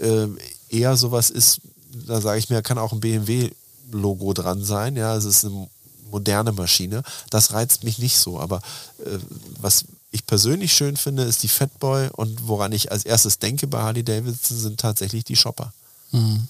äh, 0.02 0.28
eher 0.70 0.98
sowas 0.98 1.30
ist, 1.30 1.62
da 2.06 2.22
sage 2.22 2.40
ich 2.40 2.50
mir, 2.50 2.62
kann 2.62 2.78
auch 2.78 2.92
ein 2.92 3.00
BMW 3.00 3.52
Logo 3.92 4.34
dran 4.34 4.64
sein. 4.64 4.96
Ja, 4.96 5.16
es 5.16 5.26
ist 5.26 5.46
eine 5.46 5.68
moderne 6.12 6.52
Maschine. 6.52 7.04
Das 7.30 7.54
reizt 7.54 7.84
mich 7.84 8.00
nicht 8.00 8.18
so. 8.18 8.40
Aber 8.40 8.62
äh, 9.06 9.18
was 9.60 9.86
ich 10.12 10.26
persönlich 10.26 10.74
schön 10.74 10.98
finde, 10.98 11.24
ist 11.24 11.44
die 11.44 11.48
Fatboy 11.48 12.10
und 12.14 12.48
woran 12.48 12.72
ich 12.72 12.92
als 12.92 13.04
erstes 13.06 13.40
denke 13.40 13.68
bei 13.68 13.82
Harley 13.82 14.04
Davidson 14.04 14.58
sind 14.58 14.80
tatsächlich 14.80 15.24
die 15.24 15.36
Shopper. 15.36 15.74
Mhm. 16.12 16.48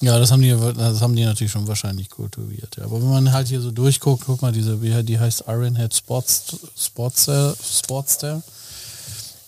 Ja, 0.00 0.18
das 0.18 0.30
haben 0.30 0.42
die, 0.42 0.50
das 0.50 1.00
haben 1.00 1.16
die 1.16 1.24
natürlich 1.24 1.52
schon 1.52 1.66
wahrscheinlich 1.66 2.10
kultiviert. 2.10 2.76
Ja. 2.76 2.84
Aber 2.84 3.00
wenn 3.00 3.08
man 3.08 3.32
halt 3.32 3.48
hier 3.48 3.60
so 3.60 3.70
durchguckt, 3.70 4.24
guck 4.26 4.42
mal, 4.42 4.52
diese, 4.52 4.76
die 4.76 5.18
heißt 5.18 5.44
Ironhead 5.46 5.94
Sports, 5.94 6.56
Sportster, 6.76 7.56
Sportster. 7.62 8.42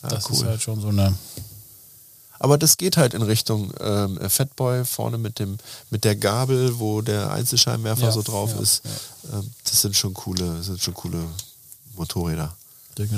Ah, 0.02 0.08
das 0.08 0.30
cool. 0.30 0.36
ist 0.36 0.44
halt 0.44 0.62
schon 0.62 0.80
so 0.80 0.88
eine 0.88 1.12
aber 2.38 2.58
das 2.58 2.76
geht 2.76 2.96
halt 2.96 3.14
in 3.14 3.22
Richtung 3.22 3.72
ähm, 3.80 4.18
Fatboy 4.28 4.84
vorne 4.84 5.18
mit 5.18 5.38
dem 5.38 5.58
mit 5.90 6.04
der 6.04 6.16
Gabel, 6.16 6.78
wo 6.78 7.02
der 7.02 7.32
Einzelscheinwerfer 7.32 8.06
ja, 8.06 8.12
so 8.12 8.22
drauf 8.22 8.52
ja, 8.54 8.62
ist. 8.62 8.82
Ja. 8.84 9.38
Ähm, 9.38 9.50
das 9.64 9.82
sind 9.82 9.96
schon 9.96 10.14
coole, 10.14 10.62
sind 10.62 10.80
schon 10.80 10.94
coole 10.94 11.24
Motorräder. 11.96 12.54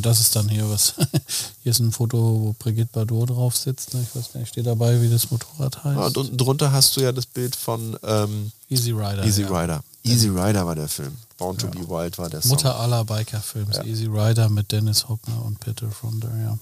Das 0.01 0.19
ist 0.19 0.35
dann 0.35 0.49
hier 0.49 0.69
was. 0.69 0.95
hier 1.63 1.71
ist 1.71 1.79
ein 1.79 1.93
Foto, 1.93 2.19
wo 2.19 2.57
Brigitte 2.59 2.91
Bardot 2.93 3.31
drauf 3.31 3.57
sitzt. 3.57 3.95
Ne? 3.95 4.03
Ich 4.03 4.17
weiß 4.17 4.33
gar 4.33 4.41
nicht, 4.41 4.49
steht 4.49 4.67
dabei, 4.67 5.01
wie 5.01 5.09
das 5.09 5.31
Motorrad 5.31 5.85
heißt. 5.85 5.99
und 5.99 6.17
unten 6.17 6.37
drunter 6.37 6.73
hast 6.73 6.97
du 6.97 7.01
ja 7.01 7.13
das 7.13 7.27
Bild 7.27 7.55
von 7.55 7.97
ähm, 8.03 8.51
Easy 8.69 8.91
Rider. 8.91 9.25
Easy 9.25 9.45
Rider. 9.45 9.85
Easy 10.03 10.29
Rider 10.29 10.67
war 10.67 10.75
der 10.75 10.89
Film. 10.89 11.17
Born 11.37 11.57
to 11.59 11.69
be 11.69 11.89
Wild 11.89 12.19
war 12.19 12.29
der 12.29 12.43
Song. 12.43 12.51
Mutter 12.51 12.79
aller 12.81 13.05
Biker-Films. 13.05 13.79
Easy 13.85 14.07
Rider 14.07 14.49
mit 14.49 14.73
Dennis 14.73 15.09
Hopper 15.09 15.45
und 15.45 15.61
Peter 15.61 15.89
Fonda, 15.91 16.29
ja. 16.43 16.59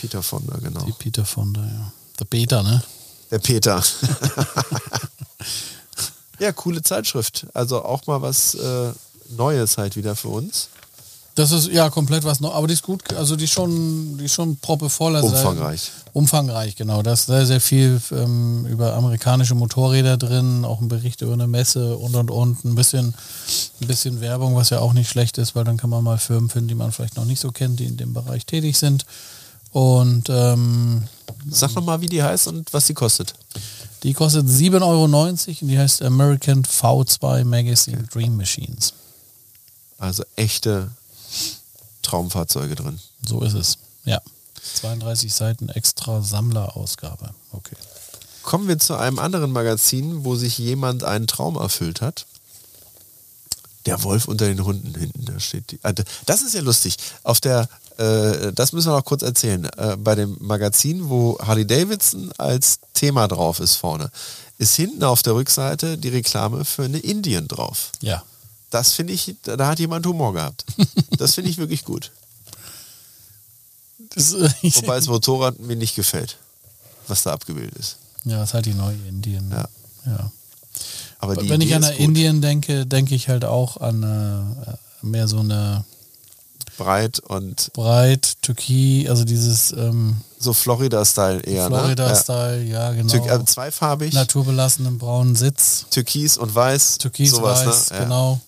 Peter 0.00 0.22
Fonda, 0.22 0.56
genau. 0.58 0.84
Die 0.84 0.92
Peter 0.92 1.24
Fonda, 1.24 1.60
ja. 1.60 1.92
Der 2.18 2.24
Peter, 2.24 2.62
ne? 2.62 2.82
Der 3.30 3.38
Peter. 3.38 3.82
ja, 6.38 6.52
coole 6.52 6.82
Zeitschrift. 6.82 7.46
Also 7.54 7.84
auch 7.84 8.06
mal 8.06 8.22
was 8.22 8.54
äh, 8.54 8.92
Neues 9.36 9.78
halt 9.78 9.96
wieder 9.96 10.16
für 10.16 10.28
uns. 10.28 10.68
Das 11.38 11.52
ist 11.52 11.68
ja 11.68 11.88
komplett 11.88 12.24
was 12.24 12.40
Neues, 12.40 12.54
aber 12.54 12.66
die 12.66 12.72
ist 12.74 12.82
gut, 12.82 13.12
also 13.14 13.36
die 13.36 13.44
ist 13.44 13.52
schon, 13.52 14.18
die 14.18 14.24
ist 14.24 14.34
schon 14.34 14.56
proppevoll. 14.56 15.14
Also 15.14 15.28
umfangreich. 15.28 15.92
umfangreich, 16.12 16.74
genau. 16.74 17.00
Da 17.02 17.12
ist 17.12 17.26
sehr, 17.26 17.46
sehr 17.46 17.60
viel 17.60 18.00
ähm, 18.10 18.66
über 18.66 18.94
amerikanische 18.94 19.54
Motorräder 19.54 20.16
drin, 20.16 20.64
auch 20.64 20.80
ein 20.80 20.88
Bericht 20.88 21.22
über 21.22 21.34
eine 21.34 21.46
Messe 21.46 21.96
und 21.96 22.16
und 22.16 22.32
und. 22.32 22.64
Ein 22.64 22.74
bisschen, 22.74 23.14
ein 23.80 23.86
bisschen 23.86 24.20
Werbung, 24.20 24.56
was 24.56 24.70
ja 24.70 24.80
auch 24.80 24.94
nicht 24.94 25.08
schlecht 25.08 25.38
ist, 25.38 25.54
weil 25.54 25.62
dann 25.62 25.76
kann 25.76 25.90
man 25.90 26.02
mal 26.02 26.18
Firmen 26.18 26.50
finden, 26.50 26.66
die 26.66 26.74
man 26.74 26.90
vielleicht 26.90 27.16
noch 27.16 27.24
nicht 27.24 27.40
so 27.40 27.52
kennt, 27.52 27.78
die 27.78 27.86
in 27.86 27.96
dem 27.96 28.14
Bereich 28.14 28.44
tätig 28.44 28.76
sind. 28.76 29.04
Und 29.72 30.28
ähm, 30.28 31.04
sag 31.50 31.74
noch 31.74 31.84
mal, 31.84 32.00
wie 32.00 32.06
die 32.06 32.22
heißt 32.22 32.48
und 32.48 32.72
was 32.72 32.86
sie 32.86 32.94
kostet. 32.94 33.34
Die 34.02 34.14
kostet 34.14 34.46
7,90 34.46 34.82
Euro 34.82 35.04
und 35.04 35.60
die 35.70 35.78
heißt 35.78 36.02
American 36.02 36.62
V2 36.62 37.44
Magazine 37.44 38.04
Dream 38.04 38.36
Machines. 38.36 38.94
Also 39.98 40.24
echte 40.36 40.90
Traumfahrzeuge 42.02 42.76
drin. 42.76 43.00
So 43.26 43.42
ist 43.42 43.54
es, 43.54 43.78
ja. 44.04 44.20
32 44.74 45.32
Seiten 45.32 45.68
extra 45.68 46.22
Sammlerausgabe. 46.22 47.30
Okay. 47.52 47.76
Kommen 48.42 48.68
wir 48.68 48.78
zu 48.78 48.96
einem 48.96 49.18
anderen 49.18 49.50
Magazin, 49.50 50.24
wo 50.24 50.36
sich 50.36 50.58
jemand 50.58 51.04
einen 51.04 51.26
Traum 51.26 51.56
erfüllt 51.56 52.00
hat. 52.00 52.26
Der 53.86 54.02
Wolf 54.02 54.28
unter 54.28 54.46
den 54.46 54.64
Hunden 54.64 54.94
hinten, 54.98 55.24
da 55.24 55.40
steht 55.40 55.70
die. 55.70 55.80
Also 55.82 56.02
das 56.26 56.42
ist 56.42 56.54
ja 56.54 56.60
lustig. 56.60 56.96
Auf 57.22 57.40
der 57.40 57.68
äh, 57.98 58.52
das 58.52 58.72
müssen 58.72 58.90
wir 58.90 58.96
noch 58.96 59.04
kurz 59.04 59.22
erzählen. 59.22 59.64
Äh, 59.76 59.96
bei 59.96 60.14
dem 60.14 60.36
Magazin, 60.40 61.08
wo 61.08 61.38
Harley 61.40 61.66
Davidson 61.66 62.32
als 62.38 62.78
Thema 62.94 63.26
drauf 63.26 63.60
ist 63.60 63.74
vorne, 63.74 64.10
ist 64.58 64.74
hinten 64.76 65.02
auf 65.04 65.22
der 65.22 65.34
Rückseite 65.34 65.98
die 65.98 66.08
Reklame 66.08 66.64
für 66.64 66.84
eine 66.84 66.98
Indien 66.98 67.48
drauf. 67.48 67.90
Ja. 68.00 68.22
Das 68.70 68.92
finde 68.92 69.14
ich, 69.14 69.34
da 69.42 69.66
hat 69.66 69.78
jemand 69.78 70.06
Humor 70.06 70.32
gehabt. 70.32 70.64
Das 71.16 71.34
finde 71.34 71.50
ich 71.50 71.58
wirklich 71.58 71.84
gut. 71.84 72.12
Das, 74.14 74.34
Wobei 74.62 74.96
das 74.96 75.08
Motorrad 75.08 75.58
mir 75.58 75.76
nicht 75.76 75.96
gefällt, 75.96 76.36
was 77.08 77.24
da 77.24 77.32
abgebildet 77.32 77.76
ist. 77.76 77.96
Ja, 78.24 78.38
das 78.38 78.50
ist 78.50 78.54
halt 78.54 78.66
die 78.66 78.74
neue 78.74 78.96
Indien. 79.08 79.50
Ja. 79.50 79.68
ja. 80.06 80.30
Aber 81.18 81.36
Wenn 81.36 81.60
Idee 81.60 81.64
ich 81.64 81.74
an 81.74 81.82
Indien 81.82 82.40
denke, 82.40 82.86
denke 82.86 83.14
ich 83.14 83.28
halt 83.28 83.44
auch 83.44 83.78
an 83.78 84.02
äh, 84.02 85.06
mehr 85.06 85.26
so 85.26 85.40
eine 85.40 85.84
breit 86.78 87.18
und 87.18 87.70
Breit, 87.74 88.36
Türkis, 88.40 89.08
also 89.10 89.24
dieses 89.24 89.72
ähm, 89.72 90.16
so 90.38 90.52
Florida-Style 90.54 91.40
eher. 91.40 91.68
ne? 91.68 91.76
Florida-Style, 91.76 92.62
ja, 92.64 92.92
genau. 92.92 93.12
Ja. 93.12 93.20
Tür- 93.20 93.40
äh, 93.40 93.44
zweifarbig, 93.44 94.14
Naturbelassenen 94.14 94.96
braunen 94.98 95.36
Sitz. 95.36 95.84
Türkis 95.90 96.38
und 96.38 96.54
Weiß. 96.54 96.98
Türkis, 96.98 97.32
sowas, 97.32 97.66
weiß, 97.66 97.90
ne? 97.90 97.96
Ja. 97.98 98.04
genau. 98.04 98.40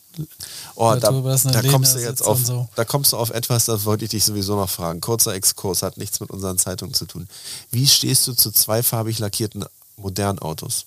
Oh, 0.74 0.94
da, 0.94 1.10
da 1.10 1.62
kommst 1.62 1.94
du 1.94 1.98
jetzt 1.98 2.22
auf, 2.26 2.38
so. 2.44 2.68
da 2.74 2.84
kommst 2.84 3.12
du 3.12 3.16
auf 3.16 3.30
etwas, 3.30 3.66
das 3.66 3.84
wollte 3.84 4.04
ich 4.04 4.10
dich 4.10 4.24
sowieso 4.24 4.56
noch 4.56 4.68
fragen. 4.68 5.00
Kurzer 5.00 5.34
Exkurs, 5.34 5.82
hat 5.82 5.96
nichts 5.98 6.20
mit 6.20 6.30
unseren 6.30 6.58
Zeitungen 6.58 6.94
zu 6.94 7.06
tun. 7.06 7.28
Wie 7.70 7.86
stehst 7.86 8.26
du 8.26 8.32
zu 8.32 8.50
zweifarbig 8.50 9.18
lackierten 9.18 9.64
modernen 9.96 10.38
Autos? 10.38 10.84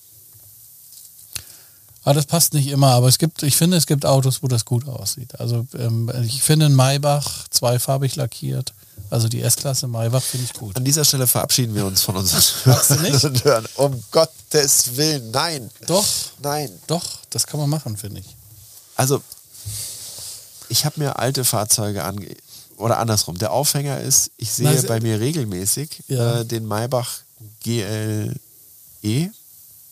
Aber 2.04 2.14
das 2.16 2.26
passt 2.26 2.54
nicht 2.54 2.68
immer, 2.68 2.90
aber 2.92 3.08
es 3.08 3.18
gibt, 3.18 3.44
ich 3.44 3.56
finde, 3.56 3.78
es 3.78 3.88
gibt 3.88 4.06
Autos, 4.06 4.44
wo 4.44 4.48
das 4.48 4.66
gut 4.66 4.88
aussieht. 4.88 5.40
Also 5.40 5.66
ähm, 5.78 6.12
ich 6.26 6.42
finde 6.44 6.66
einen 6.66 6.76
Maybach 6.76 7.48
zweifarbig 7.50 8.16
lackiert. 8.18 8.74
Also 9.10 9.28
die 9.30 9.42
S-Klasse 9.42 9.88
Maybach 9.88 10.22
finde 10.22 10.46
ich 10.46 10.54
gut. 10.54 10.76
An 10.76 10.84
dieser 10.84 11.06
Stelle 11.06 11.28
verabschieden 11.28 11.76
wir 11.76 11.86
uns 11.86 12.02
von 12.02 12.18
unseren 12.18 12.42
Hörern. 13.44 13.66
Um 13.76 14.04
Gottes 14.12 14.96
Willen, 14.98 15.32
nein. 15.32 15.70
Doch, 15.88 16.06
Nein. 16.42 16.70
doch, 16.88 17.04
das 17.30 17.48
kann 17.48 17.60
man 17.60 17.70
machen, 17.70 17.96
finde 17.96 18.20
ich. 18.22 18.26
Also, 18.96 19.22
ich 20.70 20.86
habe 20.86 21.00
mir 21.00 21.20
alte 21.20 21.44
Fahrzeuge 21.46 22.04
ange... 22.04 22.28
Oder 22.78 22.98
andersrum. 23.00 23.38
Der 23.38 23.52
Aufhänger 23.52 24.00
ist, 24.02 24.32
ich 24.38 24.52
sehe 24.52 24.72
es- 24.74 24.88
bei 24.88 25.00
mir 25.00 25.20
regelmäßig 25.20 26.04
Ja. 26.08 26.40
äh, 26.40 26.46
den 26.46 26.66
Maybach 26.66 27.20
GLE, 27.64 28.34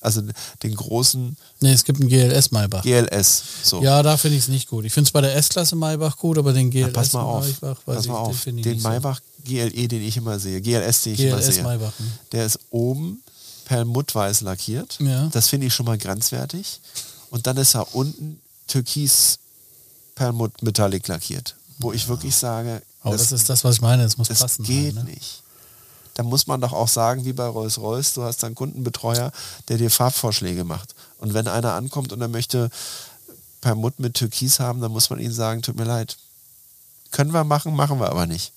also 0.02 0.22
den 0.64 0.76
großen 0.76 1.38
Nee, 1.62 1.72
es 1.74 1.84
gibt 1.86 2.02
einen 2.02 2.10
GLS 2.10 2.52
Maybach. 2.52 2.82
GLS. 2.84 3.44
So. 3.64 3.82
Ja, 3.82 4.02
da 4.04 4.18
finde 4.18 4.38
ich 4.38 4.44
es 4.44 4.50
nicht 4.50 4.68
gut. 4.68 4.84
Ich 4.86 4.92
finde 4.94 5.08
es 5.08 5.12
bei 5.12 5.22
der 5.22 5.36
S-Klasse 5.36 5.76
Maybach 5.76 6.18
gut, 6.18 6.38
aber 6.38 6.52
den 6.54 6.72
Ja, 6.72 6.88
GLS 6.88 6.94
pass 6.94 7.14
mal 7.14 7.22
auf. 7.22 7.46
Maybach, 7.46 7.80
Pass 7.86 8.08
mal 8.08 8.14
den 8.14 8.22
auf. 8.22 8.44
Den 8.44 8.80
so. 8.80 8.88
Maybach 8.90 9.22
GLE, 9.46 9.88
den 9.88 10.02
ich 10.02 10.18
immer 10.18 10.38
sehe, 10.40 10.60
GLS, 10.62 11.04
den 11.04 11.14
ich 11.14 11.20
immer 11.22 11.38
GLS 11.38 11.56
sehe, 11.56 11.64
Maybach. 11.64 11.94
hm. 11.98 12.12
der 12.32 12.46
ist 12.46 12.60
oben 12.72 13.22
perlmuttweiß 13.66 14.42
lackiert. 14.42 14.98
Ja. 15.00 15.28
Das 15.32 15.48
finde 15.48 15.68
ich 15.68 15.74
schon 15.74 15.86
mal 15.86 15.98
grenzwertig. 15.98 16.80
Und 17.30 17.48
dann 17.48 17.58
ist 17.58 17.76
er 17.76 17.96
unten 17.96 18.42
türkis 18.68 19.40
perlmutt 20.16 20.62
metallic 20.62 21.08
lackiert. 21.08 21.56
Wo 21.80 21.94
ich 21.94 22.08
wirklich 22.08 22.36
sage, 22.36 22.82
Aber 23.02 23.16
das, 23.18 23.32
ist 23.32 23.50
das, 23.50 23.64
was 23.64 23.76
ich 23.76 23.82
meine. 23.82 24.04
Es 24.04 24.18
muss 24.18 24.28
das 24.28 24.40
passen. 24.40 24.64
geht 24.64 24.96
halt, 24.96 25.06
ne? 25.06 25.12
nicht. 25.12 25.42
Da 26.16 26.24
muss 26.24 26.48
man 26.48 26.62
doch 26.62 26.74
auch 26.74 26.88
sagen, 26.88 27.26
wie 27.26 27.34
bei 27.34 27.46
Rolls-Royce, 27.46 28.14
du 28.14 28.24
hast 28.24 28.44
einen 28.44 28.56
Kundenbetreuer, 28.56 29.32
der 29.70 29.78
dir 29.78 29.90
Farbvorschläge 29.90 30.64
macht. 30.64 30.94
Und 31.20 31.34
wenn 31.34 31.48
einer 31.48 31.74
ankommt 31.74 32.12
und 32.12 32.22
er 32.22 32.28
möchte 32.28 32.70
Permut 33.62 34.00
mit 34.00 34.16
Türkis 34.16 34.60
haben, 34.60 34.82
dann 34.82 34.92
muss 34.92 35.10
man 35.10 35.20
ihnen 35.20 35.34
sagen, 35.34 35.62
tut 35.62 35.78
mir 35.78 35.86
leid. 35.86 36.18
Können 37.12 37.32
wir 37.32 37.44
machen, 37.44 37.76
machen 37.76 38.00
wir 38.00 38.10
aber 38.10 38.26
nicht. 38.26 38.52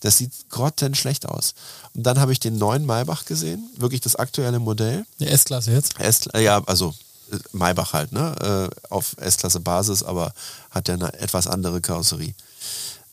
Das 0.00 0.16
sieht 0.16 0.32
grottenschlecht 0.48 1.26
aus. 1.26 1.54
Und 1.94 2.04
dann 2.04 2.18
habe 2.18 2.32
ich 2.32 2.40
den 2.40 2.56
neuen 2.56 2.86
Maybach 2.86 3.26
gesehen, 3.26 3.68
wirklich 3.76 4.00
das 4.00 4.16
aktuelle 4.16 4.58
Modell. 4.58 5.04
Die 5.18 5.26
S-Klasse 5.26 5.72
jetzt? 5.72 6.00
S 6.00 6.28
ja, 6.38 6.62
also 6.64 6.94
äh, 7.30 7.36
Maybach 7.52 7.92
halt, 7.92 8.12
ne? 8.12 8.70
Äh, 8.72 8.92
auf 8.92 9.14
S-Klasse 9.18 9.60
Basis, 9.60 10.02
aber 10.02 10.32
hat 10.70 10.88
ja 10.88 10.94
eine 10.94 11.12
etwas 11.14 11.46
andere 11.46 11.80
Karosserie. 11.80 12.34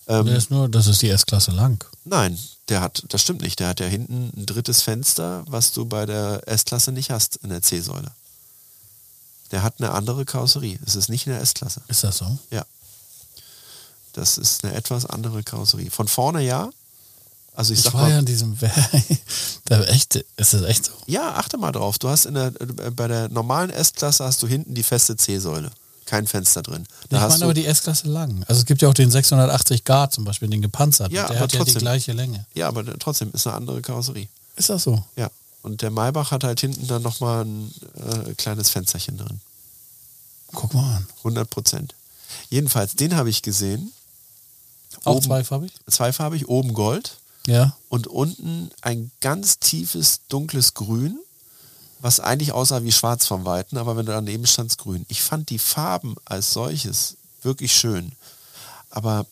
Ähm, 0.07 0.25
Der 0.25 0.37
ist 0.37 0.49
nur, 0.49 0.69
das 0.69 0.87
ist 0.87 1.01
die 1.01 1.09
S-Klasse 1.09 1.51
lang. 1.51 1.83
Nein, 2.05 2.39
der 2.69 2.81
hat, 2.81 3.03
das 3.09 3.21
stimmt 3.21 3.41
nicht. 3.41 3.59
Der 3.59 3.69
hat 3.69 3.79
ja 3.79 3.85
hinten 3.85 4.31
ein 4.35 4.45
drittes 4.45 4.81
Fenster, 4.81 5.43
was 5.47 5.71
du 5.71 5.85
bei 5.85 6.05
der 6.05 6.41
S-Klasse 6.47 6.91
nicht 6.91 7.11
hast 7.11 7.37
in 7.37 7.49
der 7.49 7.61
C-Säule. 7.61 8.11
Der 9.51 9.63
hat 9.63 9.75
eine 9.79 9.91
andere 9.91 10.25
Karosserie. 10.25 10.79
Es 10.85 10.95
ist 10.95 11.09
nicht 11.09 11.25
in 11.25 11.33
der 11.33 11.41
S-Klasse. 11.41 11.81
Ist 11.87 12.03
das 12.03 12.17
so? 12.17 12.37
Ja. 12.51 12.65
Das 14.13 14.37
ist 14.37 14.63
eine 14.63 14.73
etwas 14.73 15.05
andere 15.05 15.43
Karosserie. 15.43 15.91
Von 15.91 16.07
vorne 16.07 16.41
ja. 16.41 16.69
Also 17.53 17.73
ich, 17.73 17.79
Ich 17.79 17.85
sag 17.85 17.93
war 17.93 18.01
mal, 18.03 18.09
ja 18.09 18.13
ja. 18.15 18.19
in 18.19 18.25
diesem 18.25 18.57
da 19.65 19.83
echt, 19.85 20.15
ist 20.15 20.53
das 20.53 20.61
echt 20.63 20.85
so? 20.85 20.91
achte 21.19 21.57
mal 21.57 21.71
drauf. 21.71 21.97
Du 21.97 22.09
hast 22.09 22.25
in 22.25 22.33
der, 22.33 22.47
äh, 22.47 22.91
bei 22.91 23.07
der 23.07 23.29
normalen 23.29 23.69
S-Klasse 23.69 24.25
hast 24.25 24.43
du 24.43 24.47
hinten 24.47 24.75
die 24.75 24.83
feste 24.83 25.15
C-Säule. 25.15 25.71
Kein 26.07 26.25
Fenster 26.25 26.63
drin. 26.63 26.87
Da 27.09 27.17
ich 27.25 27.29
meine 27.33 27.43
aber 27.43 27.53
die 27.53 27.65
S-Klasse 27.65 28.07
lang. 28.07 28.43
Also 28.47 28.59
es 28.61 28.65
gibt 28.65 28.81
ja 28.81 28.89
auch 28.89 28.93
den 28.95 29.11
680 29.11 29.83
Grad 29.83 30.11
zum 30.13 30.23
Beispiel, 30.23 30.47
den 30.49 30.61
gepanzerten. 30.63 31.13
Ja, 31.13 31.27
der 31.27 31.39
hat 31.39 31.51
ja 31.53 31.59
die 31.59 31.65
trotzdem. 31.65 31.81
gleiche 31.81 32.13
Länge. 32.13 32.45
ja, 32.55 32.67
aber 32.69 32.83
trotzdem 32.97 33.29
ist 33.33 33.45
eine 33.45 33.55
andere 33.57 33.81
Karosserie. 33.81 34.27
Ist 34.55 34.69
das 34.69 34.83
so? 34.83 35.03
Ja. 35.15 35.29
Und 35.63 35.81
der 35.83 35.91
Maybach 35.91 36.31
hat 36.31 36.43
halt 36.45 36.61
hinten 36.61 36.87
dann 36.87 37.01
nochmal 37.03 37.43
ein 37.45 37.71
äh, 38.25 38.33
kleines 38.35 38.69
Fensterchen 38.69 39.17
drin. 39.17 39.41
Guck 40.53 40.73
mal 40.73 40.95
an. 40.97 41.07
100 41.19 41.49
Prozent. 41.49 41.93
Jedenfalls, 42.49 42.95
den 42.95 43.15
habe 43.15 43.29
ich 43.29 43.41
gesehen. 43.41 43.91
Auch 45.03 45.15
Oben- 45.17 45.25
zweifarbig? 45.25 45.73
Zweifarbig, 45.89 46.47
oben 46.47 46.73
Gold 46.73 47.17
Ja. 47.47 47.75
und 47.89 48.07
unten 48.07 48.69
ein 48.81 49.11
ganz 49.19 49.59
tiefes, 49.59 50.21
dunkles 50.29 50.73
Grün, 50.73 51.19
was 51.99 52.19
eigentlich 52.19 52.51
aussah 52.51 52.83
wie 52.83 52.91
schwarz 52.91 53.25
vom 53.25 53.45
Weiten, 53.45 53.77
aber 53.77 53.97
wenn 53.97 54.05
du 54.05 54.11
daneben 54.11 54.45
standst, 54.45 54.77
grün. 54.77 55.05
Ich 55.07 55.21
fand 55.21 55.49
die 55.49 55.59
Farben 55.59 56.15
als 56.25 56.53
solches 56.53 57.15
wirklich 57.41 57.73
schön. 57.73 58.11
Aber 58.89 59.25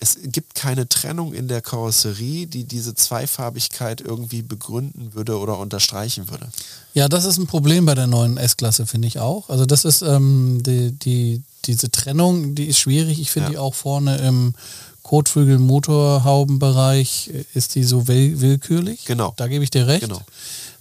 es 0.00 0.16
gibt 0.22 0.54
keine 0.54 0.88
Trennung 0.88 1.34
in 1.34 1.48
der 1.48 1.60
Karosserie, 1.60 2.46
die 2.46 2.64
diese 2.64 2.94
Zweifarbigkeit 2.94 4.00
irgendwie 4.00 4.42
begründen 4.42 5.12
würde 5.14 5.36
oder 5.38 5.58
unterstreichen 5.58 6.30
würde. 6.30 6.48
Ja, 6.94 7.08
das 7.08 7.24
ist 7.24 7.38
ein 7.38 7.48
Problem 7.48 7.84
bei 7.84 7.96
der 7.96 8.06
neuen 8.06 8.36
S-Klasse, 8.36 8.86
finde 8.86 9.08
ich 9.08 9.18
auch. 9.18 9.48
Also 9.48 9.66
das 9.66 9.84
ist 9.84 10.02
ähm, 10.02 10.62
die, 10.62 10.92
die, 10.92 11.42
diese 11.64 11.90
Trennung, 11.90 12.54
die 12.54 12.66
ist 12.66 12.78
schwierig. 12.78 13.18
Ich 13.20 13.30
finde 13.32 13.48
Ja. 13.48 13.52
die 13.52 13.58
auch 13.58 13.74
vorne 13.74 14.18
im 14.18 14.54
Kotflügel-Motorhaubenbereich 15.02 17.30
äh, 17.34 17.44
ist 17.54 17.74
die 17.74 17.84
so 17.84 18.08
will 18.08 18.40
willkürlich. 18.40 19.04
Genau. 19.04 19.34
Da 19.36 19.48
gebe 19.48 19.64
ich 19.64 19.70
dir 19.70 19.86
recht. 19.86 20.00
Genau. 20.02 20.20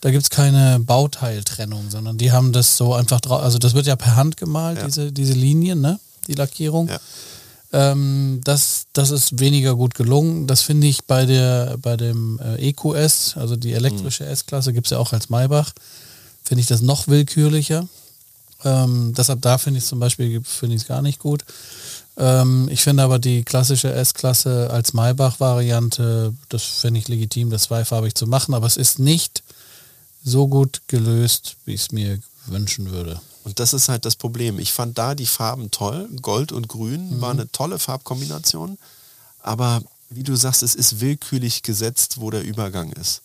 Da 0.08 0.12
gibt 0.12 0.24
es 0.24 0.30
keine 0.30 0.80
Bauteiltrennung, 0.80 1.90
sondern 1.90 2.18
die 2.18 2.32
haben 2.32 2.54
das 2.54 2.78
so 2.78 2.94
einfach 2.94 3.20
drauf. 3.20 3.42
Also 3.44 3.58
das 3.58 3.74
wird 3.74 3.88
ja 3.88 3.98
per 3.98 4.16
Hand 4.16 4.38
gemalt, 4.38 4.78
Ja. 4.78 4.86
diese, 4.86 5.12
diese 5.12 5.34
Linien, 5.34 5.82
ne? 5.82 6.00
Die 6.28 6.34
Lackierung. 6.34 6.88
Ja. 6.88 7.00
Ähm, 7.74 8.40
das, 8.46 8.86
das 8.94 9.12
ist 9.12 9.40
weniger 9.42 9.76
gut 9.76 9.96
gelungen. 9.96 10.48
Das 10.48 10.62
finde 10.62 10.88
ich 10.88 11.04
bei 11.04 11.26
der 11.26 11.76
bei 11.82 11.98
dem 11.98 12.40
äh, 12.42 12.70
EQS, 12.70 13.36
also 13.36 13.58
die 13.58 13.74
elektrische 13.74 14.24
Mhm. 14.24 14.30
S-Klasse, 14.30 14.72
gibt 14.72 14.88
es 14.88 14.92
ja 14.92 14.98
auch 14.98 15.12
als 15.12 15.30
Maybach, 15.30 15.74
finde 16.42 16.62
ich 16.62 16.68
das 16.68 16.80
noch 16.82 17.10
willkürlicher. 17.10 17.86
Ähm, 18.64 19.14
deshalb 19.14 19.42
da 19.42 19.58
finde 19.58 19.80
ich 19.80 19.84
es 19.84 19.90
zum 19.90 20.00
Beispiel 20.00 20.42
finde 20.46 20.76
ich 20.78 20.84
es 20.84 20.88
gar 20.88 21.02
nicht 21.02 21.20
gut. 21.20 21.44
Ähm, 22.16 22.70
ich 22.72 22.82
finde 22.82 23.04
aber 23.04 23.20
die 23.20 23.44
klassische 23.44 23.92
S-Klasse 23.92 24.70
als 24.72 24.94
Maybach-Variante, 24.94 26.34
das 26.48 26.64
finde 26.64 27.02
ich 27.02 27.10
legitim, 27.10 27.50
das 27.50 27.64
zweifarbig 27.64 28.16
zu 28.16 28.26
machen, 28.26 28.54
aber 28.54 28.68
es 28.68 28.78
ist 28.78 29.00
nicht 29.00 29.44
so 30.28 30.48
gut 30.48 30.82
gelöst, 30.88 31.56
wie 31.66 31.74
ich 31.74 31.82
es 31.82 31.92
mir 31.92 32.20
wünschen 32.48 32.92
würde. 32.92 33.22
Und 33.44 33.60
das 33.60 33.74
ist 33.74 33.88
halt 33.88 34.04
das 34.06 34.16
Problem. 34.18 34.60
Ich 34.60 34.74
fand 34.74 34.98
da 34.98 35.16
die 35.16 35.26
Farben 35.26 35.72
toll. 35.72 36.10
Gold 36.22 36.52
und 36.52 36.68
Grün 36.68 37.18
Mhm. 37.18 37.22
war 37.22 37.32
eine 37.32 37.50
tolle 37.52 37.80
Farbkombination. 37.80 38.78
Aber 39.42 39.82
wie 40.10 40.24
du 40.24 40.36
sagst, 40.36 40.64
es 40.64 40.76
ist 40.76 41.00
willkürlich 41.00 41.64
gesetzt, 41.64 42.20
wo 42.20 42.30
der 42.30 42.44
Übergang 42.44 42.92
ist. 42.94 43.22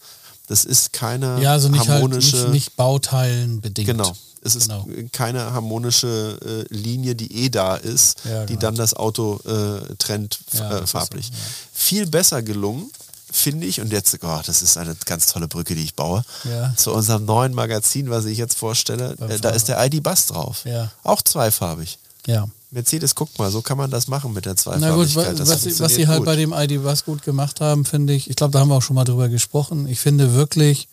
Das 0.46 0.64
ist 0.64 0.92
keine 0.92 1.40
Ja, 1.42 1.52
also 1.52 1.68
nicht 1.68 1.80
halt 1.80 1.90
harmonische. 2.02 2.36
nicht, 2.36 2.48
nicht 2.50 2.76
Bauteilen 2.76 3.60
bedingt. 3.60 3.86
Genau. 3.88 4.12
Es 4.44 4.56
ist 4.56 4.68
Genau. 4.68 4.86
keine 5.12 5.52
harmonische 5.52 6.66
äh, 6.70 6.74
Linie, 6.74 7.14
die 7.14 7.44
eh 7.44 7.48
da 7.48 7.76
ist, 7.76 8.18
Ja, 8.24 8.42
die 8.44 8.54
genau. 8.54 8.60
dann 8.60 8.74
das 8.74 8.94
Auto 8.94 9.40
äh, 9.44 9.94
trennt 9.98 10.40
Ja, 10.52 10.78
äh, 10.78 10.86
farblich. 10.86 11.26
so, 11.26 11.32
ja. 11.32 11.38
Viel 11.72 12.06
besser 12.06 12.42
gelungen, 12.42 12.90
finde 13.32 13.66
ich, 13.66 13.80
und 13.80 13.92
jetzt, 13.92 14.16
oh, 14.22 14.40
das 14.44 14.62
ist 14.62 14.76
eine 14.76 14.94
ganz 15.06 15.26
tolle 15.26 15.48
Brücke, 15.48 15.74
die 15.74 15.82
ich 15.84 15.94
baue, 15.94 16.24
Ja. 16.44 16.72
zu 16.76 16.92
unserem 16.92 17.24
neuen 17.24 17.54
Magazin, 17.54 18.10
was 18.10 18.24
ich 18.26 18.38
jetzt 18.38 18.56
vorstelle. 18.58 19.16
Äh, 19.20 19.38
da 19.40 19.50
ist 19.50 19.68
der 19.68 19.84
ID-Bus 19.84 20.26
drauf. 20.26 20.62
Ja. 20.64 20.90
Auch 21.02 21.22
zweifarbig. 21.22 21.98
Ja. 22.26 22.46
Mercedes, 22.70 23.14
guck 23.14 23.38
mal, 23.38 23.50
so 23.50 23.60
kann 23.60 23.76
man 23.76 23.90
das 23.90 24.08
machen 24.08 24.32
mit 24.32 24.46
der 24.46 24.54
Na 24.78 24.94
gut, 24.94 25.08
Zweifarbigkeit. 25.10 25.40
Das 25.40 25.48
was, 25.48 25.62
sie, 25.62 25.78
was 25.80 25.94
sie 25.94 26.08
halt 26.08 26.18
gut. 26.20 26.26
bei 26.26 26.36
dem 26.36 26.52
ID 26.54 26.82
was 26.84 27.04
gut 27.04 27.22
gemacht 27.22 27.60
haben, 27.60 27.84
finde 27.84 28.14
ich, 28.14 28.30
ich 28.30 28.36
glaube, 28.36 28.52
da 28.52 28.60
haben 28.60 28.68
wir 28.68 28.76
auch 28.76 28.82
schon 28.82 28.96
mal 28.96 29.04
drüber 29.04 29.28
gesprochen. 29.28 29.86
Ich 29.86 30.00
finde 30.00 30.32
wirklich, 30.32 30.88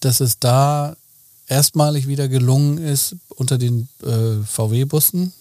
dass 0.00 0.20
es 0.20 0.38
da 0.38 0.96
erstmalig 1.46 2.06
wieder 2.08 2.28
gelungen 2.28 2.78
ist, 2.78 3.16
unter 3.28 3.58
den 3.58 3.88
äh, 4.02 4.42
VW-Bussen 4.46 5.32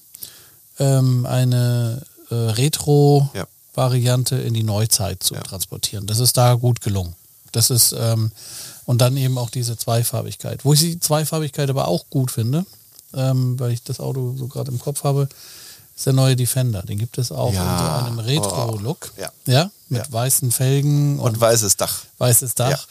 ähm, 0.79 1.25
eine 1.25 2.01
äh, 2.29 2.35
Retro-Variante 3.75 4.35
in 4.37 4.53
die 4.53 4.63
Neuzeit 4.63 5.23
zu 5.23 5.35
Ja. 5.35 5.41
transportieren. 5.41 6.05
Das 6.07 6.19
ist 6.19 6.37
da 6.37 6.53
gut 6.55 6.81
gelungen. 6.81 7.15
Das 7.51 7.69
ist, 7.69 7.93
ähm, 7.97 8.31
und 8.85 8.99
dann 9.01 9.15
eben 9.17 9.37
auch 9.37 9.49
diese 9.49 9.77
Zweifarbigkeit. 9.77 10.65
Wo 10.65 10.73
ich 10.73 10.79
die 10.79 10.99
Zweifarbigkeit 10.99 11.69
aber 11.69 11.87
auch 11.87 12.05
gut 12.09 12.31
finde, 12.31 12.65
ähm, 13.13 13.59
weil 13.59 13.71
ich 13.71 13.83
das 13.83 13.99
Auto 13.99 14.35
so 14.37 14.47
gerade 14.47 14.71
im 14.71 14.79
Kopf 14.79 15.03
habe, 15.03 15.29
ist 15.95 16.05
der 16.07 16.13
neue 16.13 16.35
Defender. 16.35 16.81
Den 16.81 16.97
gibt 16.97 17.17
es 17.19 17.31
auch 17.31 17.53
Ja. 17.53 17.61
in 17.61 17.79
so 17.79 18.05
einem 18.07 18.19
Retro-Look. 18.19 19.13
Oh. 19.17 19.21
Ja. 19.21 19.31
ja. 19.45 19.71
Mit 19.89 20.05
Ja. 20.07 20.11
weißen 20.11 20.51
Felgen 20.51 21.19
und, 21.19 21.31
Und 21.35 21.39
weißes 21.41 21.77
Dach. 21.77 22.01
weißes 22.17 22.55
Dach. 22.55 22.87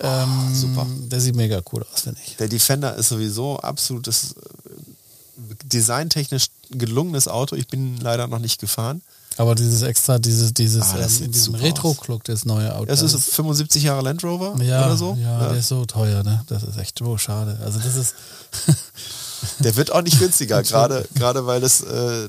Ja. 0.00 0.22
Ähm, 0.24 0.54
super. 0.54 0.86
Der 1.10 1.20
sieht 1.20 1.34
mega 1.36 1.60
cool 1.72 1.84
aus, 1.92 2.02
finde 2.02 2.20
ich. 2.26 2.36
Der 2.36 2.48
Defender 2.48 2.94
ist 2.96 3.08
sowieso 3.08 3.58
absolutes 3.58 4.32
äh, 4.32 5.54
designtechnisch 5.64 6.46
gelungenes 6.70 7.26
Auto. 7.28 7.56
Ich 7.56 7.66
bin 7.68 7.98
leider 7.98 8.26
noch 8.28 8.38
nicht 8.38 8.60
gefahren. 8.60 9.02
Aber 9.36 9.54
dieses 9.54 9.82
extra, 9.82 10.18
dieses, 10.18 10.54
dieses 10.54 10.82
Ah, 10.82 10.98
das 10.98 11.18
ähm, 11.18 11.26
in 11.26 11.32
diesem 11.32 11.54
Retro-Club, 11.56 12.24
das 12.24 12.44
neue 12.44 12.74
Auto. 12.74 12.86
Das 12.86 13.02
ist 13.02 13.14
das 13.14 13.24
75 13.26 13.82
Jahre 13.82 14.02
Land 14.02 14.22
Rover 14.22 14.54
ja, 14.62 14.86
oder 14.86 14.96
so. 14.96 15.18
Ja, 15.20 15.48
der 15.48 15.58
ist 15.58 15.68
so 15.68 15.84
teuer, 15.84 16.22
ne? 16.22 16.44
Das 16.46 16.62
ist 16.62 16.78
echt 16.78 16.98
so 16.98 17.18
schade. 17.18 17.58
Also 17.64 17.80
das 17.80 17.96
ist, 17.96 18.14
Der 19.58 19.76
wird 19.76 19.92
auch 19.92 20.02
nicht 20.02 20.18
günstiger, 20.18 20.62
gerade 20.62 21.06
gerade 21.14 21.46
weil 21.46 21.60
das 21.60 21.80
äh, 21.80 22.28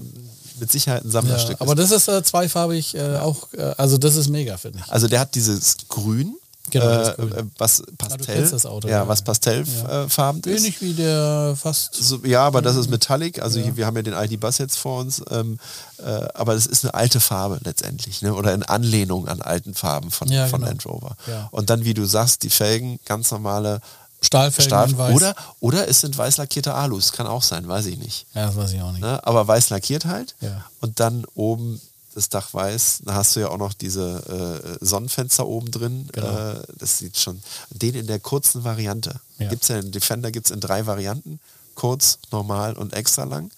mit 0.59 0.71
Sicherheit 0.71 1.03
ein 1.03 1.07
ja, 1.07 1.11
Sammlerstück 1.11 1.57
aber 1.59 1.73
ist. 1.73 1.91
das 1.91 1.91
ist 1.91 2.07
äh, 2.07 2.23
zweifarbig 2.23 2.95
äh, 2.95 3.17
auch, 3.17 3.51
äh, 3.53 3.73
also 3.77 3.97
das 3.97 4.15
ist 4.15 4.29
mega, 4.29 4.57
finde 4.57 4.79
ich. 4.79 4.91
Also 4.91 5.07
der 5.07 5.19
hat 5.19 5.35
dieses 5.35 5.77
Grün, 5.89 6.35
Genau, 6.71 6.85
äh, 6.85 7.09
äh, 7.09 7.43
was 7.57 7.77
du 7.77 7.95
Pastell, 7.97 8.49
das 8.49 8.65
Auto, 8.65 8.87
ja, 8.87 8.97
ja. 8.97 9.07
was 9.07 9.21
Pastellfarben 9.21 10.41
ist. 10.43 10.59
Ähnlich 10.59 10.81
wie 10.81 10.93
der 10.93 11.55
fast. 11.55 11.95
So, 11.95 12.19
ja, 12.25 12.45
aber 12.45 12.61
das 12.61 12.75
ist 12.75 12.89
Metallic. 12.89 13.41
Also 13.41 13.59
hier, 13.59 13.77
wir 13.77 13.85
haben 13.85 13.95
ja 13.95 14.01
den 14.01 14.13
ID-Bus 14.13 14.57
jetzt 14.57 14.77
vor 14.77 15.01
uns. 15.01 15.21
Ähm, 15.29 15.59
äh, 15.97 16.27
aber 16.33 16.53
das 16.55 16.65
ist 16.65 16.83
eine 16.83 16.93
alte 16.93 17.19
Farbe 17.19 17.59
letztendlich. 17.63 18.21
Ne? 18.21 18.33
Oder 18.33 18.53
in 18.53 18.63
Anlehnung 18.63 19.27
an 19.27 19.41
alten 19.41 19.73
Farben 19.73 20.11
von, 20.11 20.27
Ja, 20.27 20.47
von 20.47 20.59
genau. 20.59 20.69
Land 20.69 20.85
Rover. 20.85 21.15
Ja. 21.27 21.49
Und 21.51 21.69
dann, 21.69 21.85
wie 21.85 21.93
du 21.93 22.05
sagst, 22.05 22.43
die 22.43 22.49
Felgen, 22.49 22.99
ganz 23.05 23.31
normale 23.31 23.79
Stahlfelgen 24.21 24.69
Stahl. 24.69 25.13
Oder, 25.13 25.35
oder 25.59 25.87
es 25.87 26.01
sind 26.01 26.17
weiß 26.17 26.37
lackierte 26.37 26.73
Alus. 26.73 27.11
Kann 27.11 27.27
auch 27.27 27.43
sein, 27.43 27.67
weiß 27.67 27.85
ich 27.85 27.97
nicht. 27.97 28.25
Ja, 28.33 28.47
das 28.47 28.55
weiß 28.55 28.73
ich 28.73 28.81
auch 28.81 28.91
nicht. 28.91 29.01
Ne? 29.01 29.25
Aber 29.25 29.47
weiß 29.47 29.69
lackiert 29.69 30.05
halt. 30.05 30.35
Ja. 30.41 30.65
Und 30.81 30.99
dann 30.99 31.25
oben 31.35 31.79
das 32.15 32.29
Dach 32.29 32.53
weiß. 32.53 33.01
Da 33.03 33.13
hast 33.13 33.35
du 33.35 33.41
ja 33.41 33.49
auch 33.49 33.57
noch 33.57 33.73
diese 33.73 34.79
äh, 34.81 34.83
Sonnenfenster 34.83 35.45
oben 35.45 35.69
drin. 35.69 36.07
Genau. 36.13 36.53
Äh, 36.53 36.63
das 36.77 36.97
sieht 36.97 37.17
schon. 37.17 37.41
Den 37.69 37.93
in 37.93 38.07
der 38.07 38.19
kurzen 38.19 38.63
Variante. 38.63 39.19
Ja. 39.37 39.49
Gibt's 39.49 39.67
ja, 39.67 39.81
den 39.81 39.91
Defender 39.91 40.31
gibt 40.31 40.47
es 40.47 40.51
in 40.51 40.61
drei 40.61 40.85
Varianten. 40.87 41.39
Kurz, 41.75 42.19
normal 42.31 42.73
und 42.73 42.93
extra 42.93 43.25
lang. 43.25 43.51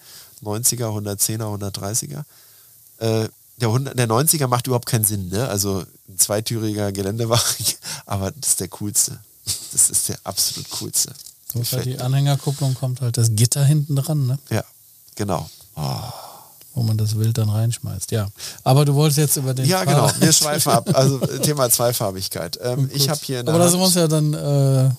90er, 0.44 0.88
110er, 0.88 1.72
130er. 1.72 2.24
Äh, 2.98 3.30
der, 3.58 3.68
100, 3.68 3.98
der 3.98 4.08
90er 4.08 4.48
macht 4.48 4.66
überhaupt 4.66 4.88
keinen 4.88 5.06
Sinn. 5.06 5.30
Ne? 5.30 5.48
Also 5.48 5.86
ein 6.10 6.18
zweitüriger 6.18 6.92
Geländewagen. 6.92 7.66
Aber 8.08 8.32
das 8.32 8.50
ist 8.50 8.60
der 8.60 8.70
coolste. 8.70 9.20
Das 9.72 9.90
ist 9.92 10.10
der 10.10 10.18
absolut 10.24 10.70
coolste. 10.72 11.14
So 11.54 11.64
halt 11.78 11.86
die. 11.86 12.00
Anhängerkupplung 12.00 12.74
kommt 12.74 13.02
halt 13.02 13.18
das 13.18 13.36
Gitter 13.36 13.64
hinten 13.64 13.96
dran, 13.96 14.26
ne? 14.26 14.40
Ja, 14.50 14.64
genau. 15.16 15.50
Wo 16.78 16.84
man 16.84 16.98
das 16.98 17.18
Wild 17.18 17.38
dann 17.38 17.50
reinschmeißt. 17.50 18.12
Ja, 18.12 18.28
aber 18.64 18.86
du 18.86 18.94
wolltest 18.96 19.18
jetzt 19.18 19.36
über 19.38 19.54
den 19.54 19.66
Ja, 19.66 19.84
genau. 19.84 20.08
Fahrer- 20.08 20.22
Wir 20.22 20.32
schweifen 20.34 20.72
ab. 20.72 20.90
Also 20.94 21.20
äh, 21.22 21.40
Thema 21.40 21.70
Zweifarbigkeit. 21.70 22.60
Ähm, 22.62 22.90
ich 22.94 23.10
habe 23.10 23.20
hier 23.24 23.40
in 23.42 23.46
der 23.46 23.56
Aber 23.56 23.64
da 23.64 23.70
sind 23.70 23.80
wir 23.80 23.86
uns 23.86 23.96
ja 23.96 24.08
dann 24.08 24.34
äh, 24.34 24.90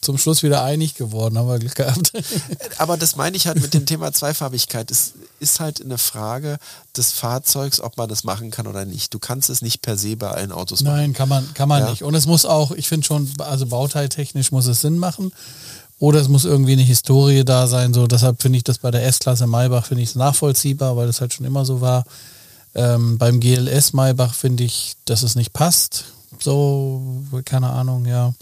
zum 0.00 0.16
Schluss 0.16 0.44
wieder 0.44 0.62
einig 0.62 0.94
geworden, 0.94 1.36
haben 1.38 1.48
wir 1.48 1.58
Glück 1.58 1.74
gehabt. 1.74 2.12
Aber 2.78 2.96
das 2.96 3.16
meine 3.16 3.36
ich 3.36 3.46
halt 3.48 3.60
mit 3.60 3.74
dem 3.74 3.84
Thema 3.84 4.12
Zweifarbigkeit. 4.12 4.90
Es 4.92 5.14
ist 5.40 5.58
halt 5.58 5.80
eine 5.82 5.98
Frage 5.98 6.58
des 6.96 7.10
Fahrzeugs, 7.12 7.80
ob 7.80 7.96
man 7.96 8.08
das 8.08 8.22
machen 8.22 8.50
kann 8.52 8.66
oder 8.68 8.84
nicht. 8.84 9.12
Du 9.12 9.18
kannst 9.18 9.50
es 9.50 9.60
nicht 9.62 9.82
per 9.82 9.96
se 9.96 10.16
bei 10.16 10.28
allen 10.30 10.52
Autos 10.52 10.82
machen. 10.82 10.96
Nein, 10.96 11.12
kann 11.14 11.28
man, 11.28 11.52
kann 11.54 11.68
man 11.68 11.82
Ja. 11.82 11.90
nicht. 11.90 12.02
Und 12.04 12.14
es 12.14 12.26
muss 12.26 12.44
auch, 12.44 12.70
ich 12.72 12.86
finde 12.88 13.06
schon, 13.06 13.28
also 13.38 13.66
bauteiltechnisch 13.66 14.52
muss 14.52 14.66
es 14.66 14.80
Sinn 14.80 14.98
machen. 14.98 15.32
Oder 16.00 16.20
es 16.20 16.28
muss 16.28 16.44
irgendwie 16.44 16.72
eine 16.72 16.82
Historie 16.82 17.44
da 17.44 17.66
sein. 17.66 17.92
So, 17.92 18.06
deshalb 18.06 18.40
finde 18.40 18.58
ich 18.58 18.64
das 18.64 18.78
bei 18.78 18.90
der 18.90 19.04
S-Klasse 19.06 19.46
Maybach 19.46 19.86
finde 19.86 20.02
ich 20.04 20.14
nachvollziehbar, 20.14 20.96
weil 20.96 21.06
das 21.08 21.20
halt 21.20 21.34
schon 21.34 21.46
immer 21.46 21.64
so 21.64 21.80
war. 21.80 22.04
Ähm, 22.74 23.18
beim 23.18 23.40
GLS 23.40 23.92
Maybach 23.94 24.34
finde 24.34 24.62
ich, 24.64 24.94
dass 25.06 25.22
es 25.22 25.34
nicht 25.34 25.52
passt. 25.52 26.04
So, 26.38 27.02
keine 27.44 27.70
Ahnung, 27.70 28.06
ja. 28.06 28.32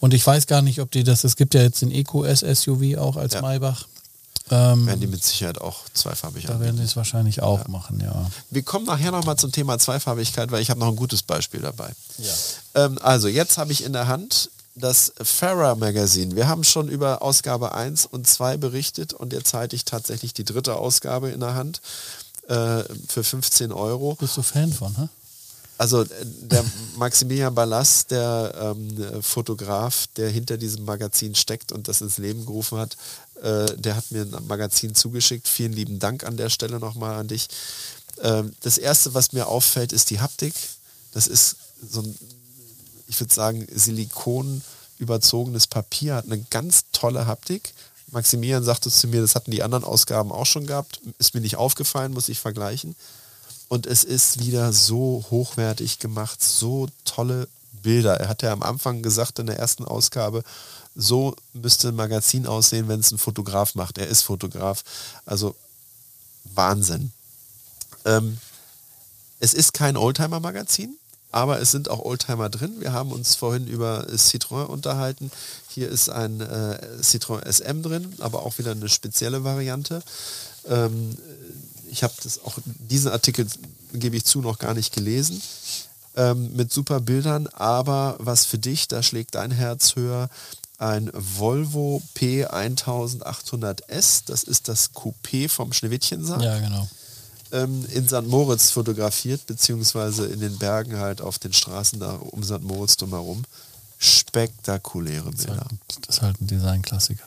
Und 0.00 0.14
ich 0.14 0.26
weiß 0.26 0.46
gar 0.46 0.62
nicht, 0.62 0.80
ob 0.80 0.90
die 0.90 1.04
das, 1.04 1.22
es 1.24 1.36
gibt 1.36 1.54
ja 1.54 1.62
jetzt 1.62 1.82
den 1.82 1.92
EQS 1.92 2.40
SUV 2.40 2.96
auch 2.98 3.16
als 3.16 3.34
Ja. 3.34 3.42
Maybach. 3.42 3.84
Ähm, 4.50 4.86
Werden 4.86 5.00
die 5.00 5.06
mit 5.06 5.22
Sicherheit 5.22 5.60
auch 5.60 5.80
zweifarbig 5.92 6.46
da 6.46 6.58
werden 6.58 6.78
die 6.78 6.82
es 6.82 6.96
wahrscheinlich 6.96 7.42
auch 7.42 7.68
machen, 7.68 8.00
ja. 8.00 8.30
Wir 8.50 8.62
kommen 8.62 8.86
nachher 8.86 9.10
nochmal 9.10 9.36
zum 9.36 9.52
Thema 9.52 9.78
Zweifarbigkeit, 9.78 10.50
weil 10.50 10.62
ich 10.62 10.70
habe 10.70 10.80
noch 10.80 10.88
ein 10.88 10.96
gutes 10.96 11.22
Beispiel 11.22 11.60
dabei. 11.60 11.90
Ja. 12.16 12.86
Ähm, 12.86 12.98
also 13.02 13.28
jetzt 13.28 13.58
habe 13.58 13.72
ich 13.72 13.84
in 13.84 13.92
der 13.92 14.08
Hand 14.08 14.50
das 14.78 15.12
Farah 15.20 15.74
Magazine. 15.74 16.36
Wir 16.36 16.48
haben 16.48 16.64
schon 16.64 16.88
über 16.88 17.22
Ausgabe 17.22 17.74
1 17.74 18.06
und 18.06 18.26
2 18.26 18.56
berichtet 18.56 19.12
und 19.12 19.32
jetzt 19.32 19.54
halte 19.54 19.76
ich 19.76 19.84
tatsächlich 19.84 20.32
die 20.34 20.44
dritte 20.44 20.76
Ausgabe 20.76 21.30
in 21.30 21.40
der 21.40 21.54
Hand 21.54 21.80
äh, 22.48 22.82
für 23.08 23.24
15 23.24 23.72
Euro. 23.72 24.14
Bist 24.14 24.36
du 24.36 24.42
Fan 24.42 24.72
von, 24.72 24.96
hä? 24.96 25.08
Also 25.78 26.02
äh, 26.02 26.06
der 26.24 26.64
Maximilian 26.96 27.54
Ballas, 27.54 28.06
der 28.06 28.74
ähm, 28.76 29.02
äh, 29.02 29.22
Fotograf, 29.22 30.08
der 30.16 30.28
hinter 30.28 30.56
diesem 30.56 30.84
Magazin 30.84 31.34
steckt 31.34 31.72
und 31.72 31.88
das 31.88 32.00
ins 32.00 32.18
Leben 32.18 32.44
gerufen 32.44 32.78
hat, 32.78 32.96
äh, 33.42 33.76
der 33.76 33.96
hat 33.96 34.10
mir 34.10 34.22
ein 34.22 34.46
Magazin 34.46 34.94
zugeschickt. 34.94 35.46
Vielen 35.46 35.72
lieben 35.72 35.98
Dank 35.98 36.24
an 36.24 36.36
der 36.36 36.50
Stelle 36.50 36.80
nochmal 36.80 37.14
an 37.14 37.28
dich. 37.28 37.48
Ähm, 38.20 38.52
das 38.60 38.78
Erste, 38.78 39.14
was 39.14 39.32
mir 39.32 39.46
auffällt, 39.46 39.92
ist 39.92 40.10
die 40.10 40.20
Haptik. 40.20 40.54
Das 41.12 41.26
ist 41.26 41.56
so 41.88 42.00
ein, 42.00 42.14
ich 43.08 43.18
würde 43.18 43.34
sagen, 43.34 43.66
Silikon 43.74 44.62
überzogenes 44.98 45.66
Papier, 45.66 46.16
hat 46.16 46.26
eine 46.26 46.38
ganz 46.50 46.84
tolle 46.92 47.26
Haptik. 47.26 47.72
Maximilian 48.10 48.64
sagte 48.64 48.90
zu 48.90 49.06
mir, 49.08 49.20
das 49.20 49.34
hatten 49.34 49.50
die 49.50 49.62
anderen 49.62 49.84
Ausgaben 49.84 50.32
auch 50.32 50.46
schon 50.46 50.66
gehabt, 50.66 51.00
ist 51.18 51.34
mir 51.34 51.40
nicht 51.40 51.56
aufgefallen, 51.56 52.12
muss 52.12 52.28
ich 52.28 52.40
vergleichen. 52.40 52.96
Und 53.68 53.86
es 53.86 54.02
ist 54.02 54.40
wieder 54.40 54.72
so 54.72 55.24
hochwertig 55.30 55.98
gemacht, 55.98 56.42
so 56.42 56.88
tolle 57.04 57.48
Bilder. 57.82 58.18
Er 58.18 58.28
hat 58.28 58.42
ja 58.42 58.52
am 58.52 58.62
Anfang 58.62 59.02
gesagt 59.02 59.38
in 59.38 59.46
der 59.46 59.58
ersten 59.58 59.84
Ausgabe, 59.84 60.42
so 60.94 61.36
müsste 61.52 61.88
ein 61.88 61.96
Magazin 61.96 62.46
aussehen, 62.46 62.88
wenn 62.88 63.00
es 63.00 63.12
ein 63.12 63.18
Fotograf 63.18 63.74
macht. 63.74 63.98
Er 63.98 64.08
ist 64.08 64.22
Fotograf. 64.22 64.82
Also 65.26 65.54
Wahnsinn. 66.54 67.12
Ähm, 68.04 68.38
es 69.38 69.54
ist 69.54 69.74
kein 69.74 69.96
Oldtimer-Magazin, 69.96 70.96
aber 71.30 71.60
es 71.60 71.70
sind 71.70 71.90
auch 71.90 72.00
Oldtimer 72.00 72.48
drin. 72.48 72.80
Wir 72.80 72.92
haben 72.92 73.12
uns 73.12 73.34
vorhin 73.34 73.66
über 73.66 74.06
Citroën 74.08 74.64
unterhalten. 74.64 75.30
Hier 75.68 75.88
ist 75.88 76.08
ein 76.08 76.40
äh, 76.40 76.78
Citroën 77.02 77.44
SM 77.44 77.82
drin, 77.82 78.14
aber 78.20 78.44
auch 78.44 78.58
wieder 78.58 78.72
eine 78.72 78.88
spezielle 78.88 79.44
Variante. 79.44 80.02
Ähm, 80.66 81.16
ich 81.90 82.02
habe 82.02 82.14
das 82.22 82.44
auch 82.44 82.58
diesen 82.64 83.10
Artikel 83.10 83.46
gebe 83.92 84.16
ich 84.16 84.24
zu 84.24 84.40
noch 84.40 84.58
gar 84.58 84.74
nicht 84.74 84.94
gelesen 84.94 85.40
ähm, 86.16 86.54
mit 86.54 86.72
super 86.72 87.00
Bildern, 87.00 87.46
aber 87.48 88.16
was 88.18 88.44
für 88.44 88.58
dich, 88.58 88.88
da 88.88 89.02
schlägt 89.02 89.34
dein 89.34 89.50
Herz 89.50 89.96
höher, 89.96 90.28
ein 90.78 91.10
Volvo 91.12 92.02
P1800S, 92.16 94.22
das 94.26 94.44
ist 94.44 94.68
das 94.68 94.94
Coupé 94.94 95.48
vom 95.48 95.72
Schneewittchensee 95.72 96.40
Ja, 96.40 96.60
genau. 96.60 96.88
Ähm, 97.52 97.84
in 97.92 98.06
St. 98.06 98.26
Moritz 98.26 98.70
fotografiert, 98.70 99.46
beziehungsweise 99.46 100.26
in 100.26 100.40
den 100.40 100.58
Bergen 100.58 100.96
halt 100.98 101.20
auf 101.20 101.38
den 101.38 101.52
Straßen 101.52 102.00
da 102.00 102.12
um 102.12 102.42
St. 102.42 102.62
Moritz 102.62 102.96
drumherum. 102.96 103.44
Spektakuläre 103.98 105.30
Das 105.30 105.40
ist, 105.40 105.46
Bilder. 105.46 105.60
halt, 105.62 105.80
das 106.06 106.16
ist 106.16 106.22
halt 106.22 106.40
ein 106.40 106.46
Designklassiker. 106.46 107.24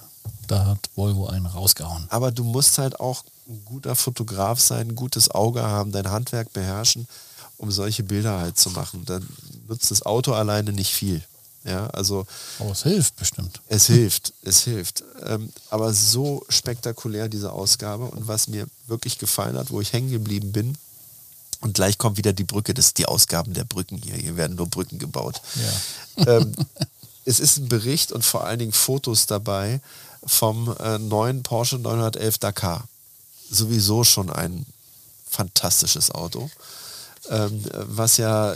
Da 0.48 0.66
hat 0.66 0.90
Volvo 0.96 1.28
einen 1.28 1.46
rausgehauen. 1.46 2.06
Aber 2.10 2.32
du 2.32 2.44
musst 2.44 2.78
halt 2.78 3.00
auch 3.00 3.24
ein 3.48 3.62
guter 3.66 3.96
Fotograf 3.96 4.60
sein, 4.60 4.90
ein 4.90 4.96
gutes 4.96 5.32
Auge 5.32 5.64
haben, 5.64 5.92
dein 5.92 6.10
Handwerk 6.10 6.54
beherrschen, 6.54 7.08
um 7.58 7.72
solche 7.72 8.04
Bilder 8.04 8.40
halt 8.40 8.58
zu 8.58 8.70
machen. 8.70 9.04
Dann 9.06 9.28
nutzt 9.68 9.92
das 9.92 10.06
Auto 10.06 10.34
alleine 10.34 10.72
nicht 10.72 10.94
viel. 10.94 11.22
Ja, 11.64 11.88
also 11.88 12.26
Aber 12.60 12.72
es 12.72 12.84
hilft 12.84 13.16
bestimmt. 13.18 13.62
Es 13.68 13.86
hilft, 13.86 14.34
es 14.44 14.64
hilft. 14.64 15.04
Ähm, 15.24 15.52
aber 15.70 15.94
so 15.94 16.44
spektakulär 16.50 17.30
diese 17.30 17.52
Ausgabe 17.52 18.06
und 18.06 18.28
was 18.28 18.48
mir 18.48 18.66
wirklich 18.88 19.20
gefallen 19.20 19.58
hat, 19.58 19.70
wo 19.70 19.80
ich 19.80 19.94
hängen 19.94 20.10
geblieben 20.10 20.52
bin, 20.52 20.76
und 21.62 21.76
gleich 21.76 22.00
kommt 22.00 22.18
wieder 22.18 22.34
die 22.34 22.44
Brücke, 22.44 22.74
das 22.74 22.88
ist 22.88 22.98
die 22.98 23.06
Ausgaben 23.06 23.54
der 23.54 23.66
Brücken 23.66 23.98
hier. 23.98 24.16
Hier 24.16 24.36
werden 24.36 24.58
nur 24.58 24.68
Brücken 24.68 24.98
gebaut. 24.98 25.42
Ähm, 26.18 26.56
es 27.26 27.40
ist 27.40 27.58
ein 27.58 27.70
Bericht 27.70 28.12
und 28.12 28.26
vor 28.26 28.46
allen 28.46 28.60
Dingen 28.60 28.72
Fotos 28.72 29.28
dabei 29.28 29.80
vom 30.26 30.76
äh, 30.80 30.98
neuen 30.98 31.44
Porsche 31.44 31.78
911 31.78 32.40
Dakar. 32.40 32.88
Sowieso 33.50 34.04
schon 34.04 34.32
ein 34.32 34.66
fantastisches 35.30 36.10
Auto, 36.10 36.50
ähm, 37.30 37.64
was 37.74 38.18
ja 38.18 38.56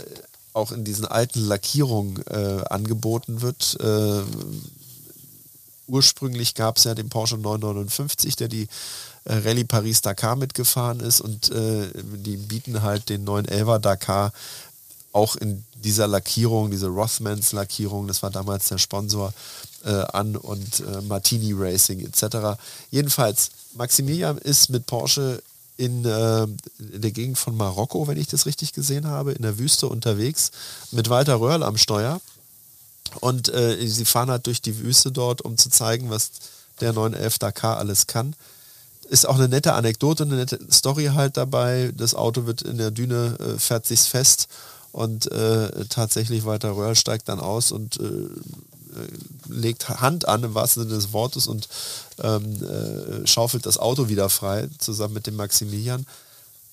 auch 0.56 0.72
in 0.72 0.84
diesen 0.84 1.04
alten 1.04 1.40
Lackierungen 1.40 2.22
äh, 2.26 2.64
angeboten 2.68 3.42
wird. 3.42 3.76
Äh, 3.80 4.22
ursprünglich 5.86 6.54
gab 6.54 6.78
es 6.78 6.84
ja 6.84 6.94
den 6.94 7.10
Porsche 7.10 7.36
959, 7.36 8.36
der 8.36 8.48
die 8.48 8.66
äh, 9.24 9.34
Rallye 9.34 9.64
Paris 9.64 10.00
Dakar 10.00 10.34
mitgefahren 10.36 11.00
ist 11.00 11.20
und 11.20 11.50
äh, 11.50 11.88
die 11.94 12.36
bieten 12.36 12.82
halt 12.82 13.08
den 13.08 13.26
911er 13.26 13.78
Dakar 13.78 14.32
auch 15.12 15.36
in 15.36 15.64
dieser 15.74 16.06
Lackierung, 16.06 16.70
diese 16.70 16.88
Rothmans 16.88 17.52
Lackierung, 17.52 18.06
das 18.06 18.22
war 18.22 18.30
damals 18.30 18.68
der 18.68 18.78
Sponsor, 18.78 19.32
äh, 19.84 19.90
an 19.90 20.36
und 20.36 20.80
äh, 20.80 21.00
Martini 21.02 21.52
Racing 21.54 22.00
etc. 22.00 22.58
Jedenfalls, 22.90 23.50
Maximilian 23.74 24.38
ist 24.38 24.68
mit 24.68 24.86
Porsche 24.86 25.42
in, 25.76 26.04
äh, 26.04 26.44
in 26.44 27.02
der 27.02 27.10
Gegend 27.10 27.38
von 27.38 27.56
Marokko, 27.56 28.06
wenn 28.08 28.18
ich 28.18 28.28
das 28.28 28.46
richtig 28.46 28.72
gesehen 28.72 29.06
habe, 29.06 29.32
in 29.32 29.42
der 29.42 29.58
Wüste 29.58 29.88
unterwegs, 29.88 30.50
mit 30.90 31.08
Walter 31.10 31.40
Röhrl 31.40 31.62
am 31.62 31.76
Steuer. 31.76 32.20
Und 33.20 33.52
äh, 33.52 33.86
sie 33.86 34.04
fahren 34.04 34.30
halt 34.30 34.46
durch 34.46 34.60
die 34.60 34.78
Wüste 34.78 35.12
dort, 35.12 35.42
um 35.42 35.56
zu 35.56 35.70
zeigen, 35.70 36.10
was 36.10 36.30
der 36.80 36.92
911 36.92 37.38
Dakar 37.38 37.78
alles 37.78 38.06
kann. 38.06 38.34
ist 39.08 39.26
auch 39.26 39.36
eine 39.36 39.48
nette 39.48 39.74
Anekdote, 39.74 40.24
eine 40.24 40.36
nette 40.36 40.58
Story 40.70 41.06
halt 41.14 41.36
dabei. 41.36 41.92
Das 41.96 42.14
Auto 42.14 42.46
wird 42.46 42.62
in 42.62 42.78
der 42.78 42.90
Düne, 42.90 43.36
äh, 43.38 43.58
fährt 43.58 43.86
sich 43.86 44.00
fest 44.00 44.48
und 44.92 45.30
äh, 45.30 45.84
tatsächlich 45.86 46.44
Walter 46.44 46.74
Röhrl 46.74 46.96
steigt 46.96 47.28
dann 47.28 47.38
aus 47.38 47.70
und 47.70 48.00
äh, 48.00 48.28
legt 49.48 49.88
Hand 49.88 50.28
an 50.28 50.44
im 50.44 50.54
wahrsten 50.54 50.84
Sinne 50.84 50.94
des 50.94 51.12
Wortes 51.12 51.46
und 51.46 51.68
ähm, 52.22 52.62
äh, 52.62 53.26
schaufelt 53.26 53.66
das 53.66 53.78
Auto 53.78 54.08
wieder 54.08 54.28
frei, 54.28 54.68
zusammen 54.78 55.14
mit 55.14 55.26
dem 55.26 55.36
Maximilian. 55.36 56.06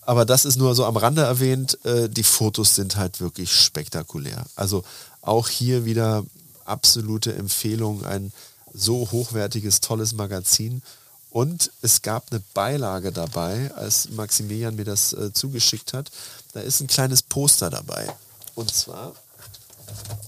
Aber 0.01 0.25
das 0.25 0.45
ist 0.45 0.57
nur 0.57 0.75
so 0.75 0.85
am 0.85 0.97
Rande 0.97 1.21
erwähnt. 1.21 1.83
Äh, 1.85 2.09
die 2.09 2.23
Fotos 2.23 2.75
sind 2.75 2.95
halt 2.95 3.21
wirklich 3.21 3.53
spektakulär. 3.53 4.45
Also 4.55 4.83
auch 5.21 5.47
hier 5.47 5.85
wieder 5.85 6.25
absolute 6.65 7.33
Empfehlung, 7.35 8.05
ein 8.05 8.31
so 8.73 9.11
hochwertiges, 9.11 9.81
tolles 9.81 10.13
Magazin. 10.13 10.81
Und 11.29 11.71
es 11.81 12.01
gab 12.01 12.31
eine 12.31 12.41
Beilage 12.53 13.11
dabei, 13.11 13.71
als 13.75 14.09
Maximilian 14.11 14.75
mir 14.75 14.85
das 14.85 15.13
äh, 15.13 15.33
zugeschickt 15.33 15.93
hat. 15.93 16.11
Da 16.53 16.59
ist 16.59 16.79
ein 16.81 16.87
kleines 16.87 17.23
Poster 17.23 17.69
dabei. 17.69 18.07
Und 18.55 18.73
zwar, 18.73 19.13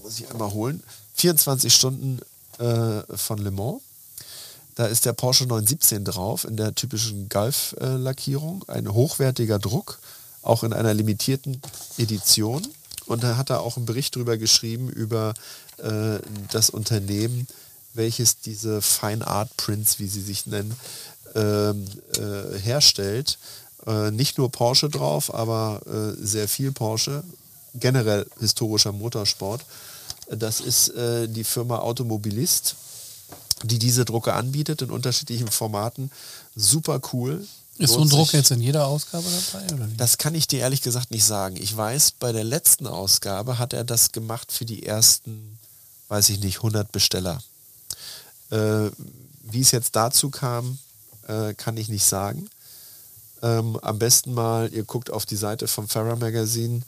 muss 0.02 0.18
ich 0.18 0.28
einmal 0.30 0.52
holen, 0.52 0.82
24 1.16 1.74
Stunden 1.74 2.20
äh, 2.58 3.02
von 3.16 3.38
Le 3.38 3.50
Mans. 3.50 3.80
Da 4.76 4.86
ist 4.86 5.06
der 5.06 5.14
Porsche 5.14 5.46
917 5.46 6.04
drauf 6.04 6.44
in 6.44 6.56
der 6.56 6.74
typischen 6.74 7.30
Golf-Lackierung. 7.30 8.64
Ein 8.68 8.92
hochwertiger 8.92 9.58
Druck, 9.58 9.98
auch 10.42 10.64
in 10.64 10.74
einer 10.74 10.92
limitierten 10.92 11.62
Edition. 11.96 12.66
Und 13.06 13.22
da 13.22 13.38
hat 13.38 13.50
er 13.50 13.60
auch 13.60 13.78
einen 13.78 13.86
Bericht 13.86 14.14
darüber 14.16 14.36
geschrieben, 14.36 14.90
über 14.90 15.32
äh, 15.78 16.18
das 16.52 16.68
Unternehmen, 16.68 17.46
welches 17.94 18.40
diese 18.40 18.82
Fine 18.82 19.26
Art 19.26 19.56
Prints, 19.56 19.98
wie 19.98 20.08
sie 20.08 20.20
sich 20.20 20.46
nennen, 20.46 20.76
ähm, 21.34 21.86
äh, 22.18 22.58
herstellt. 22.58 23.38
Äh, 23.86 24.10
nicht 24.10 24.36
nur 24.36 24.50
Porsche 24.50 24.90
drauf, 24.90 25.32
aber 25.32 25.80
äh, 25.86 26.22
sehr 26.22 26.48
viel 26.48 26.72
Porsche. 26.72 27.24
Generell 27.74 28.26
historischer 28.40 28.92
Motorsport. 28.92 29.62
Das 30.30 30.60
ist 30.60 30.88
äh, 30.90 31.28
die 31.28 31.44
Firma 31.44 31.78
Automobilist, 31.78 32.76
die 33.62 33.78
diese 33.78 34.04
Drucke 34.04 34.34
anbietet 34.34 34.82
in 34.82 34.90
unterschiedlichen 34.90 35.48
Formaten. 35.48 36.10
Super 36.54 37.00
cool. 37.12 37.46
Ist 37.78 37.92
so 37.92 38.00
ein 38.00 38.08
Druck 38.08 38.32
jetzt 38.32 38.50
in 38.50 38.62
jeder 38.62 38.86
Ausgabe 38.86 39.24
dabei? 39.24 39.74
Oder 39.74 39.90
wie? 39.90 39.96
Das 39.96 40.16
kann 40.16 40.34
ich 40.34 40.48
dir 40.48 40.60
ehrlich 40.60 40.80
gesagt 40.80 41.10
nicht 41.10 41.24
sagen. 41.24 41.56
Ich 41.56 41.76
weiß, 41.76 42.12
bei 42.12 42.32
der 42.32 42.44
letzten 42.44 42.86
Ausgabe 42.86 43.58
hat 43.58 43.74
er 43.74 43.84
das 43.84 44.12
gemacht 44.12 44.50
für 44.50 44.64
die 44.64 44.86
ersten, 44.86 45.58
weiß 46.08 46.30
ich 46.30 46.40
nicht, 46.40 46.58
100 46.58 46.90
Besteller. 46.90 47.42
Äh, 48.50 48.90
wie 49.42 49.60
es 49.60 49.72
jetzt 49.72 49.94
dazu 49.94 50.30
kam, 50.30 50.78
äh, 51.28 51.54
kann 51.54 51.76
ich 51.76 51.88
nicht 51.88 52.04
sagen. 52.04 52.48
Ähm, 53.42 53.78
am 53.82 53.98
besten 53.98 54.32
mal, 54.32 54.72
ihr 54.72 54.84
guckt 54.84 55.10
auf 55.10 55.26
die 55.26 55.36
Seite 55.36 55.68
vom 55.68 55.88
Farah 55.88 56.16
Magazine 56.16 56.80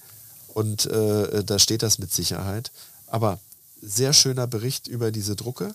und 0.54 0.86
äh, 0.86 1.44
da 1.44 1.58
steht 1.58 1.82
das 1.82 1.98
mit 1.98 2.12
Sicherheit. 2.12 2.70
Aber 3.10 3.38
sehr 3.82 4.12
schöner 4.12 4.46
Bericht 4.46 4.88
über 4.88 5.10
diese 5.10 5.36
Drucke 5.36 5.74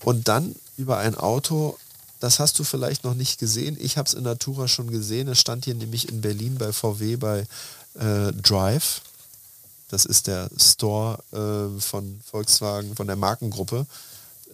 und 0.00 0.28
dann 0.28 0.54
über 0.76 0.98
ein 0.98 1.14
Auto, 1.14 1.78
das 2.20 2.38
hast 2.38 2.58
du 2.58 2.64
vielleicht 2.64 3.04
noch 3.04 3.14
nicht 3.14 3.38
gesehen. 3.38 3.76
Ich 3.80 3.96
habe 3.96 4.06
es 4.06 4.14
in 4.14 4.24
Natura 4.24 4.68
schon 4.68 4.90
gesehen. 4.90 5.28
Es 5.28 5.40
stand 5.40 5.64
hier 5.64 5.74
nämlich 5.74 6.08
in 6.08 6.20
Berlin 6.20 6.56
bei 6.58 6.72
VW 6.72 7.16
bei 7.16 7.46
äh, 7.98 8.32
Drive. 8.32 9.02
Das 9.88 10.04
ist 10.04 10.26
der 10.26 10.48
Store 10.56 11.18
äh, 11.32 11.80
von 11.80 12.20
Volkswagen, 12.30 12.94
von 12.94 13.06
der 13.06 13.16
Markengruppe 13.16 13.86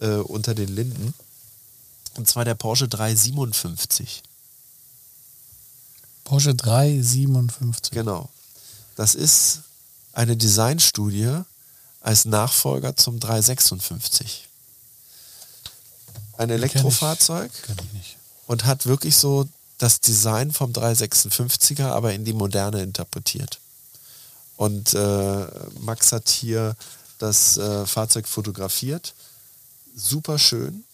äh, 0.01 0.15
unter 0.15 0.55
den 0.55 0.73
Linden. 0.73 1.13
Und 2.15 2.27
zwar 2.27 2.45
der 2.45 2.55
Porsche 2.55 2.87
357. 2.87 4.23
Porsche 6.23 6.55
357. 6.55 7.91
Genau. 7.91 8.29
Das 8.95 9.13
ist 9.13 9.61
eine 10.13 10.35
Designstudie 10.35 11.43
als 12.07 12.23
Nachfolger 12.23 12.95
zum 12.95 13.19
356. 13.19 14.47
Ein 16.37 16.49
Elektrofahrzeug 16.51 17.51
kenn 17.51 17.75
ich, 17.75 17.91
kenn 17.91 17.99
ich 17.99 18.17
und 18.47 18.63
hat 18.63 18.85
wirklich 18.85 19.17
so 19.17 19.45
das 19.77 19.99
Design 19.99 20.53
vom 20.53 20.71
356er, 20.71 21.87
aber 21.87 22.13
in 22.13 22.23
die 22.23 22.31
Moderne 22.31 22.81
interpretiert. 22.81 23.59
Und 24.55 24.93
äh, 24.93 25.47
Max 25.81 26.13
hat 26.13 26.29
hier 26.29 26.77
das 27.19 27.57
äh, 27.57 27.85
Fahrzeug 27.85 28.25
fotografiert. 28.25 29.13
Super 29.93 30.39
schön. 30.39 30.85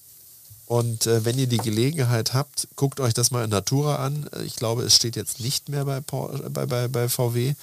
Und 0.65 1.05
äh, 1.05 1.23
wenn 1.25 1.37
ihr 1.37 1.47
die 1.47 1.57
Gelegenheit 1.57 2.33
habt, 2.33 2.67
guckt 2.75 2.99
euch 2.99 3.13
das 3.13 3.29
mal 3.29 3.43
in 3.43 3.51
Natura 3.51 3.97
an. 3.97 4.27
Ich 4.45 4.55
glaube, 4.55 4.81
es 4.81 4.95
steht 4.95 5.15
jetzt 5.15 5.39
nicht 5.41 5.69
mehr 5.69 5.85
bei, 5.85 5.99
bei, 5.99 6.65
bei, 6.65 6.87
bei 6.87 7.07
VW. 7.07 7.53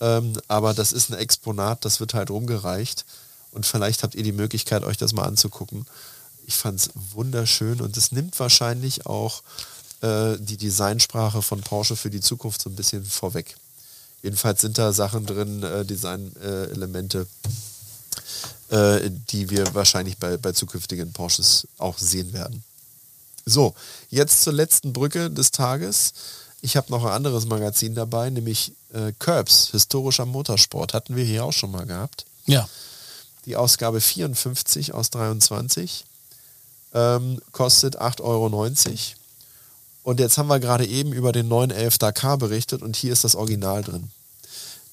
Ähm, 0.00 0.32
aber 0.48 0.74
das 0.74 0.92
ist 0.92 1.10
ein 1.10 1.18
Exponat, 1.18 1.84
das 1.84 2.00
wird 2.00 2.14
halt 2.14 2.30
rumgereicht. 2.30 3.04
Und 3.52 3.66
vielleicht 3.66 4.02
habt 4.02 4.14
ihr 4.14 4.22
die 4.22 4.32
Möglichkeit, 4.32 4.84
euch 4.84 4.96
das 4.96 5.12
mal 5.12 5.24
anzugucken. 5.24 5.86
Ich 6.46 6.54
fand 6.54 6.80
es 6.80 6.90
wunderschön 7.12 7.80
und 7.80 7.96
es 7.96 8.12
nimmt 8.12 8.38
wahrscheinlich 8.38 9.06
auch 9.06 9.42
äh, 10.02 10.36
die 10.38 10.56
Designsprache 10.56 11.42
von 11.42 11.60
Porsche 11.60 11.96
für 11.96 12.10
die 12.10 12.20
Zukunft 12.20 12.62
so 12.62 12.70
ein 12.70 12.76
bisschen 12.76 13.04
vorweg. 13.04 13.56
Jedenfalls 14.22 14.60
sind 14.60 14.78
da 14.78 14.92
Sachen 14.92 15.26
drin, 15.26 15.62
äh, 15.62 15.84
Designelemente, 15.84 17.26
äh, 18.70 19.10
die 19.30 19.50
wir 19.50 19.74
wahrscheinlich 19.74 20.18
bei, 20.18 20.36
bei 20.36 20.52
zukünftigen 20.52 21.12
Porsches 21.12 21.66
auch 21.78 21.98
sehen 21.98 22.32
werden. 22.32 22.62
So, 23.46 23.74
jetzt 24.10 24.42
zur 24.42 24.52
letzten 24.52 24.92
Brücke 24.92 25.30
des 25.30 25.50
Tages. 25.50 26.12
Ich 26.62 26.76
habe 26.76 26.90
noch 26.90 27.04
ein 27.04 27.12
anderes 27.12 27.46
Magazin 27.46 27.94
dabei, 27.94 28.30
nämlich 28.30 28.72
äh, 28.92 29.12
Curbs, 29.18 29.70
historischer 29.72 30.26
Motorsport. 30.26 30.94
Hatten 30.94 31.16
wir 31.16 31.24
hier 31.24 31.44
auch 31.44 31.52
schon 31.52 31.70
mal 31.70 31.86
gehabt. 31.86 32.26
Ja. 32.46 32.68
Die 33.46 33.56
Ausgabe 33.56 34.00
54 34.00 34.92
aus 34.92 35.10
23 35.10 36.04
ähm, 36.92 37.40
kostet 37.52 38.00
8,90 38.00 38.20
Euro. 38.22 38.46
Und 40.02 40.20
jetzt 40.20 40.38
haben 40.38 40.48
wir 40.48 40.60
gerade 40.60 40.86
eben 40.86 41.12
über 41.12 41.32
den 41.32 41.48
911 41.48 41.98
Dakar 41.98 42.38
berichtet 42.38 42.82
und 42.82 42.96
hier 42.96 43.12
ist 43.12 43.24
das 43.24 43.36
Original 43.36 43.82
drin. 43.82 44.10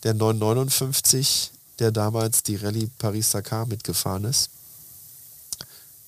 Der 0.04 0.14
959, 0.14 1.52
der 1.80 1.92
damals 1.92 2.44
die 2.44 2.56
Rallye 2.56 2.90
Paris-Dakar 3.00 3.66
mitgefahren 3.66 4.26
ist, 4.26 4.50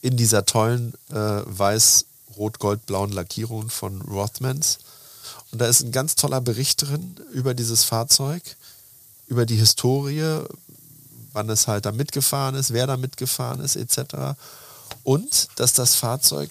in 0.01 0.15
dieser 0.15 0.45
tollen 0.45 0.93
äh, 1.09 1.15
weiß-rot-gold-blauen 1.15 3.11
Lackierung 3.11 3.69
von 3.69 4.01
Rothmans 4.01 4.79
und 5.51 5.59
da 5.59 5.67
ist 5.67 5.81
ein 5.81 5.91
ganz 5.91 6.15
toller 6.15 6.41
Bericht 6.41 6.81
drin 6.87 7.15
über 7.31 7.53
dieses 7.53 7.83
Fahrzeug, 7.83 8.43
über 9.27 9.45
die 9.45 9.55
Historie, 9.55 10.43
wann 11.33 11.49
es 11.49 11.67
halt 11.67 11.85
da 11.85 11.91
mitgefahren 11.91 12.55
ist, 12.55 12.73
wer 12.73 12.87
da 12.87 12.97
mitgefahren 12.97 13.59
ist, 13.61 13.75
etc. 13.75 14.37
Und 15.03 15.47
dass 15.55 15.73
das 15.73 15.95
Fahrzeug 15.95 16.49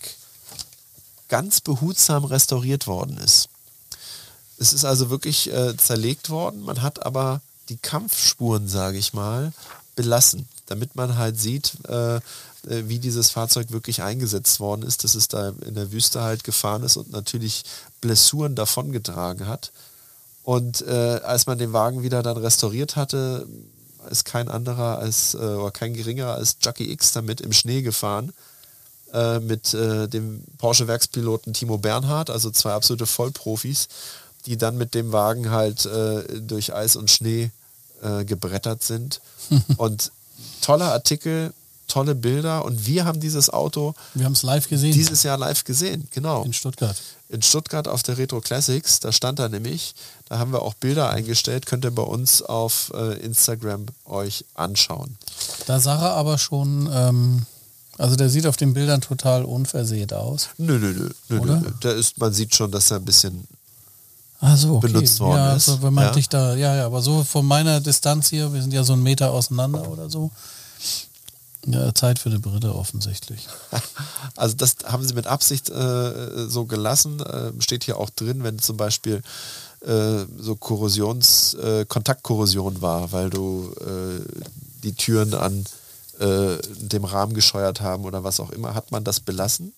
ganz 1.29 1.61
behutsam 1.61 2.25
restauriert 2.25 2.87
worden 2.87 3.19
ist. 3.19 3.49
Es 4.59 4.73
ist 4.73 4.85
also 4.85 5.11
wirklich 5.11 5.53
äh, 5.53 5.77
zerlegt 5.77 6.31
worden, 6.31 6.63
man 6.63 6.83
hat 6.83 7.05
aber 7.05 7.41
die 7.69 7.77
Kampfspuren, 7.77 8.67
sage 8.67 8.99
ich 8.99 9.13
mal, 9.13 9.53
belassen, 9.95 10.49
damit 10.67 10.97
man 10.97 11.17
halt 11.17 11.39
sieht, 11.39 11.77
äh, 11.87 12.21
wie 12.69 12.99
dieses 12.99 13.31
Fahrzeug 13.31 13.71
wirklich 13.71 14.03
eingesetzt 14.03 14.61
worden 14.61 14.83
ist, 14.83 15.05
dass 15.05 15.15
es 15.15 15.29
da 15.29 15.55
in 15.65 15.75
der 15.75 15.93
Wüste 15.93 16.23
halt 16.23 16.45
gefahren 16.45 16.83
ist 16.83 16.97
und 16.97 17.11
natürlich 17.11 17.65
Blessuren 18.01 18.55
davongetragen 18.55 19.47
hat. 19.47 19.73
Und 20.43 20.83
äh, 20.83 21.21
als 21.25 21.47
man 21.47 21.59
den 21.59 21.73
Wagen 21.73 22.03
wieder 22.03 22.23
dann 22.23 22.37
restauriert 22.37 22.97
hatte, 22.97 23.47
ist 24.11 24.25
kein 24.25 24.49
anderer 24.49 24.99
als, 24.99 25.35
äh, 25.35 25.39
oder 25.39 25.71
kein 25.71 25.95
geringerer 25.95 26.35
als 26.35 26.57
Jackie 26.63 26.91
X 26.91 27.13
damit 27.13 27.41
im 27.41 27.53
Schnee 27.53 27.83
gefahren. 27.83 28.33
Äh, 29.13 29.41
mit 29.41 29.73
äh, 29.73 30.07
dem 30.07 30.45
Porsche-Werkspiloten 30.59 31.55
Timo 31.55 31.79
Bernhard, 31.79 32.29
also 32.29 32.51
zwei 32.51 32.73
absolute 32.73 33.07
Vollprofis, 33.07 33.89
die 34.45 34.59
dann 34.59 34.77
mit 34.77 34.95
dem 34.95 35.13
Wagen 35.13 35.51
halt 35.51 35.87
äh, 35.87 36.41
durch 36.41 36.75
Eis 36.75 36.97
und 36.97 37.11
Schnee 37.11 37.51
gebrettert 38.27 38.85
sind. 38.85 39.21
und 39.77 40.13
toller 40.61 40.93
Artikel, 40.93 41.53
tolle 41.89 42.15
Bilder 42.15 42.65
und 42.65 42.87
wir 42.87 43.05
haben 43.05 43.19
dieses 43.19 43.51
Auto. 43.51 43.95
Wir 44.15 44.25
haben 44.25 44.33
es 44.33 44.43
live 44.43 44.69
gesehen. 44.69 44.93
Dieses 44.93 45.23
Jahr 45.23 45.37
live 45.37 45.65
gesehen, 45.65 46.07
genau. 46.13 46.45
In 46.45 46.53
Stuttgart. 46.53 46.97
In 47.31 47.43
Stuttgart 47.43 47.89
auf 47.89 48.03
der 48.03 48.17
Retro 48.17 48.41
Classics, 48.41 49.01
da 49.01 49.13
stand 49.13 49.39
er 49.39 49.49
nämlich. 49.49 49.95
Da 50.29 50.39
haben 50.39 50.53
wir 50.53 50.63
auch 50.63 50.75
Bilder 50.75 51.11
eingestellt, 51.11 51.67
könnt 51.67 51.85
ihr 51.85 51.91
bei 51.91 52.03
uns 52.03 52.43
auf 52.43 52.93
äh, 52.95 53.19
Instagram 53.19 53.87
euch 54.05 54.45
anschauen. 54.55 55.19
Da 55.67 55.81
sah 55.81 55.97
er 56.01 56.13
aber 56.15 56.39
schon, 56.39 56.89
ähm, 56.93 57.47
also 57.99 58.17
der 58.17 58.29
sieht 58.29 58.47
auf 58.47 58.57
den 58.57 58.75
Bildern 58.75 59.01
total 59.01 59.45
unversehrt 59.45 60.13
aus. 60.13 60.51
Nö, 60.59 60.79
nö, 60.79 60.93
nö, 60.93 61.11
nö, 61.29 61.39
Oder? 61.41 61.57
nö. 61.57 61.71
Da 61.81 61.91
ist, 61.91 62.19
man 62.19 62.33
sieht 62.33 62.55
schon, 62.55 62.71
dass 62.71 62.91
er 62.91 62.99
ein 62.99 63.05
bisschen 63.05 63.47
Ach 64.41 64.57
so, 64.57 64.77
okay. 64.77 64.87
benutzt 64.87 65.19
worden 65.21 65.37
ja, 65.37 65.55
ist. 65.55 65.69
Also 65.69 65.83
wenn 65.83 65.95
man 65.95 66.05
ja? 66.05 66.11
dich 66.13 66.29
da, 66.29 66.55
ja, 66.55 66.77
ja, 66.77 66.87
aber 66.87 67.03
so 67.03 67.25
von 67.25 67.45
meiner 67.45 67.81
Distanz 67.81 68.29
hier, 68.29 68.53
wir 68.53 68.63
sind 68.63 68.73
ja 68.73 68.85
so 68.85 68.93
einen 68.93 69.03
Meter 69.03 69.33
auseinander 69.33 69.89
oder 69.91 70.09
so, 70.09 70.31
Ja, 71.71 71.95
Zeit 71.95 72.19
für 72.19 72.31
eine 72.31 72.41
Brille 72.41 72.75
offensichtlich. 72.75 73.47
Also 74.37 74.55
das 74.55 74.77
haben 74.85 75.07
sie 75.07 75.15
mit 75.15 75.27
Absicht 75.27 75.69
äh, 75.69 76.49
so 76.49 76.65
gelassen. 76.65 77.19
Äh, 77.21 77.51
steht 77.61 77.83
hier 77.83 77.97
auch 77.97 78.11
drin, 78.11 78.45
wenn 78.45 78.61
zum 78.61 78.77
Beispiel 78.77 79.21
äh, 79.81 80.25
so 80.39 80.55
Korrosions, 80.55 81.55
äh, 81.55 81.85
Kontaktkorrosion 81.87 82.81
war, 82.81 83.11
weil 83.11 83.31
du 83.31 83.75
äh, 83.81 84.23
die 84.85 84.93
Türen 84.93 85.35
an 85.35 85.65
äh, 86.21 86.59
dem 86.81 87.05
Rahmen 87.05 87.35
gescheuert 87.35 87.81
haben 87.81 88.05
oder 88.05 88.23
was 88.23 88.39
auch 88.39 88.51
immer, 88.51 88.75
hat 88.75 88.93
man 88.93 89.03
das 89.03 89.19
belassen. 89.19 89.73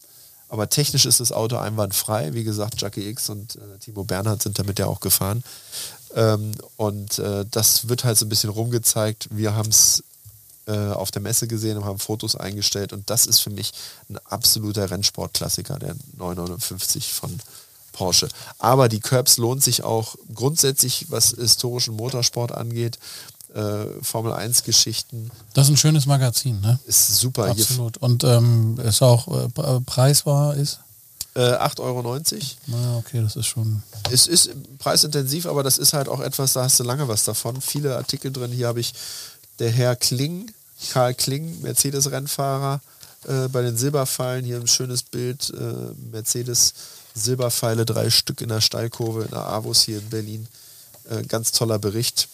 Aber 0.50 0.68
technisch 0.68 1.06
ist 1.06 1.20
das 1.20 1.32
Auto 1.32 1.56
einwandfrei. 1.56 2.34
Wie 2.34 2.44
gesagt, 2.44 2.82
Jackie 2.82 3.08
X 3.08 3.30
und 3.30 3.56
äh, 3.56 3.78
Timo 3.78 4.04
Bernhard 4.04 4.42
sind 4.42 4.58
damit 4.58 4.78
ja 4.78 4.86
auch 4.86 5.00
gefahren. 5.00 5.42
Ähm, 6.14 6.52
und 6.76 7.18
äh, 7.18 7.46
das 7.50 7.88
wird 7.88 8.04
halt 8.04 8.18
so 8.18 8.26
ein 8.26 8.28
bisschen 8.28 8.50
rumgezeigt. 8.50 9.28
Wir 9.30 9.54
haben 9.54 9.70
es 9.70 10.02
äh, 10.70 10.92
auf 10.92 11.10
der 11.10 11.20
Messe 11.20 11.48
gesehen 11.48 11.78
und 11.78 11.84
haben 11.84 11.98
Fotos 11.98 12.36
eingestellt. 12.36 12.92
Und 12.92 13.10
das 13.10 13.26
ist 13.26 13.40
für 13.40 13.50
mich 13.50 13.72
ein 14.08 14.18
absoluter 14.24 14.88
Rennsportklassiker, 14.88 15.78
der 15.78 15.96
959 16.16 17.12
von 17.12 17.36
Porsche. 17.92 18.28
Aber 18.58 18.88
die 18.88 19.00
Curbs 19.00 19.36
lohnt 19.36 19.64
sich 19.64 19.82
auch 19.82 20.14
grundsätzlich, 20.32 21.06
was 21.08 21.30
historischen 21.30 21.96
Motorsport 21.96 22.52
angeht. 22.52 22.98
Äh, 23.52 23.86
Formel 24.00 24.32
1 24.32 24.62
Geschichten. 24.62 25.32
Das 25.54 25.66
ist 25.66 25.70
ein 25.72 25.76
schönes 25.76 26.06
Magazin, 26.06 26.60
ne? 26.60 26.78
Ist 26.86 27.16
super. 27.16 27.48
Absolut. 27.48 27.96
Und 27.96 28.22
ähm, 28.22 28.78
ist 28.78 29.02
auch 29.02 29.26
äh, 29.26 29.80
preisbar 29.80 30.54
ist? 30.54 30.78
Äh, 31.34 31.40
8,90 31.40 31.80
Euro. 31.80 32.20
Na, 32.66 32.96
okay, 32.98 33.20
das 33.22 33.34
ist 33.34 33.46
schon. 33.46 33.82
Es 34.12 34.28
ist 34.28 34.50
preisintensiv, 34.78 35.46
aber 35.46 35.64
das 35.64 35.78
ist 35.78 35.94
halt 35.94 36.08
auch 36.08 36.20
etwas, 36.20 36.52
da 36.52 36.62
hast 36.62 36.78
du 36.78 36.84
lange 36.84 37.08
was 37.08 37.24
davon. 37.24 37.60
Viele 37.60 37.96
Artikel 37.96 38.30
drin. 38.30 38.52
Hier 38.52 38.68
habe 38.68 38.80
ich 38.80 38.94
der 39.58 39.70
Herr 39.70 39.94
Kling, 39.94 40.52
Karl 40.92 41.14
Kling, 41.14 41.60
Mercedes-Rennfahrer, 41.60 42.80
äh, 43.26 43.48
bei 43.48 43.62
den 43.62 43.76
Silberpfeilen. 43.76 44.44
Hier 44.44 44.56
ein 44.56 44.66
schönes 44.66 45.02
Bild. 45.02 45.50
Äh, 45.50 45.94
Mercedes 46.10 46.74
Silberpfeile, 47.14 47.84
drei 47.84 48.10
Stück 48.10 48.40
in 48.40 48.48
der 48.48 48.60
Steilkurve 48.60 49.24
in 49.24 49.30
der 49.30 49.46
Avus 49.46 49.82
hier 49.82 49.98
in 49.98 50.08
Berlin. 50.08 50.46
Äh, 51.08 51.22
ganz 51.24 51.52
toller 51.52 51.78
Bericht. 51.78 52.28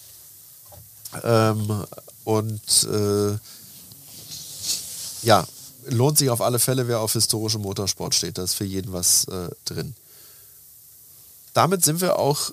Ähm, 1.22 1.84
und 2.24 2.84
äh, 2.84 3.38
ja, 5.22 5.46
lohnt 5.86 6.18
sich 6.18 6.30
auf 6.30 6.40
alle 6.40 6.58
Fälle, 6.58 6.88
wer 6.88 7.00
auf 7.00 7.12
historischem 7.12 7.62
Motorsport 7.62 8.14
steht. 8.14 8.38
Da 8.38 8.44
ist 8.44 8.54
für 8.54 8.64
jeden 8.64 8.92
was 8.92 9.24
äh, 9.26 9.48
drin. 9.64 9.94
Damit 11.54 11.84
sind 11.84 12.00
wir 12.00 12.18
auch 12.18 12.52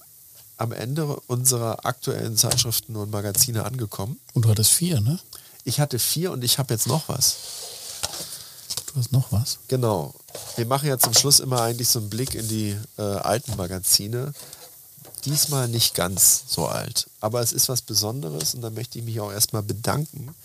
am 0.58 0.72
Ende 0.72 1.06
unserer 1.28 1.86
aktuellen 1.86 2.38
Zeitschriften 2.38 2.96
und 2.96 3.12
Magazine 3.12 3.66
angekommen. 3.66 4.20
Und 4.34 4.46
du 4.46 4.50
hattest 4.50 4.72
vier, 4.72 5.02
ne? 5.02 5.20
Ich 5.64 5.80
hatte 5.80 6.00
vier 6.00 6.32
und 6.32 6.44
ich 6.44 6.58
habe 6.60 6.74
jetzt 6.74 6.88
noch 6.88 7.08
was. 7.08 7.38
Du 8.94 9.00
hast 9.00 9.12
noch 9.12 9.32
was? 9.32 9.60
Genau. 9.68 10.14
Wir 10.56 10.66
machen 10.66 10.88
ja 10.88 11.00
zum 11.00 11.14
Schluss 11.14 11.40
immer 11.40 11.62
eigentlich 11.62 11.90
so 11.90 12.00
einen 12.00 12.10
Blick 12.10 12.36
in 12.36 12.48
die 12.48 12.78
äh, 12.98 13.02
alten 13.02 13.56
Magazine. 13.56 14.34
Diesmal 15.26 15.68
nicht 15.68 15.96
ganz 15.96 16.44
so 16.48 16.68
alt, 16.68 17.08
aber 17.22 17.42
es 17.42 17.54
ist 17.54 17.70
was 17.70 17.82
Besonderes 17.82 18.56
und 18.56 18.62
da 18.62 18.70
möchte 18.70 19.00
ich 19.00 19.06
mich 19.06 19.20
auch 19.22 19.32
erstmal 19.32 19.64
bedanken. 19.64 20.36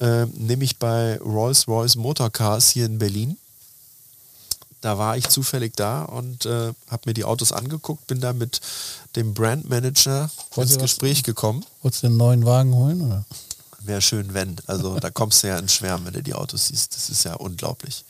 Äh, 0.00 0.26
nämlich 0.26 0.78
bei 0.78 1.18
Rolls-Royce 1.18 1.96
Motorcars 1.96 2.70
hier 2.70 2.86
in 2.86 2.98
Berlin. 2.98 3.36
Da 4.80 4.98
war 4.98 5.16
ich 5.16 5.28
zufällig 5.28 5.74
da 5.74 6.04
und 6.04 6.46
äh, 6.46 6.72
habe 6.88 7.02
mir 7.06 7.14
die 7.14 7.24
Autos 7.24 7.50
angeguckt, 7.50 8.06
bin 8.06 8.20
da 8.20 8.32
mit 8.32 8.60
dem 9.16 9.34
Brandmanager 9.34 10.30
ins 10.56 10.78
Gespräch 10.78 11.22
gekommen. 11.24 11.64
Wolltest 11.82 12.04
du 12.04 12.08
den 12.08 12.16
neuen 12.16 12.44
Wagen 12.44 12.74
holen? 12.74 13.00
Oder? 13.00 13.24
Wäre 13.86 14.02
schön, 14.02 14.34
wenn. 14.34 14.56
Also 14.66 14.98
da 14.98 15.10
kommst 15.10 15.42
du 15.42 15.48
ja 15.48 15.58
ins 15.58 15.72
Schwärmen, 15.74 16.06
wenn 16.06 16.14
du 16.14 16.22
die 16.22 16.34
Autos 16.34 16.68
siehst. 16.68 16.94
Das 16.94 17.08
ist 17.10 17.24
ja 17.24 17.34
unglaublich. 17.34 18.04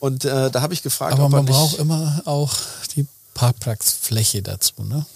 Und 0.00 0.24
äh, 0.24 0.50
da 0.50 0.60
habe 0.60 0.74
ich 0.74 0.82
gefragt, 0.82 1.14
Aber 1.14 1.28
man 1.28 1.46
braucht 1.46 1.76
immer 1.78 2.22
auch 2.24 2.52
die 2.94 3.06
Parkplatzfläche 3.34 4.42
dazu, 4.42 4.72
ne? 4.82 5.06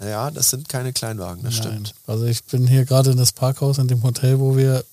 Ja, 0.00 0.30
das 0.30 0.50
sind 0.50 0.68
keine 0.68 0.92
Kleinwagen, 0.92 1.42
das 1.42 1.54
Nein. 1.54 1.62
stimmt. 1.62 1.94
Also 2.06 2.24
ich 2.24 2.44
bin 2.44 2.66
hier 2.66 2.84
gerade 2.84 3.10
in 3.10 3.16
das 3.16 3.32
Parkhaus 3.32 3.78
in 3.78 3.88
dem 3.88 4.02
Hotel, 4.02 4.38
wo 4.38 4.56
wir. 4.56 4.84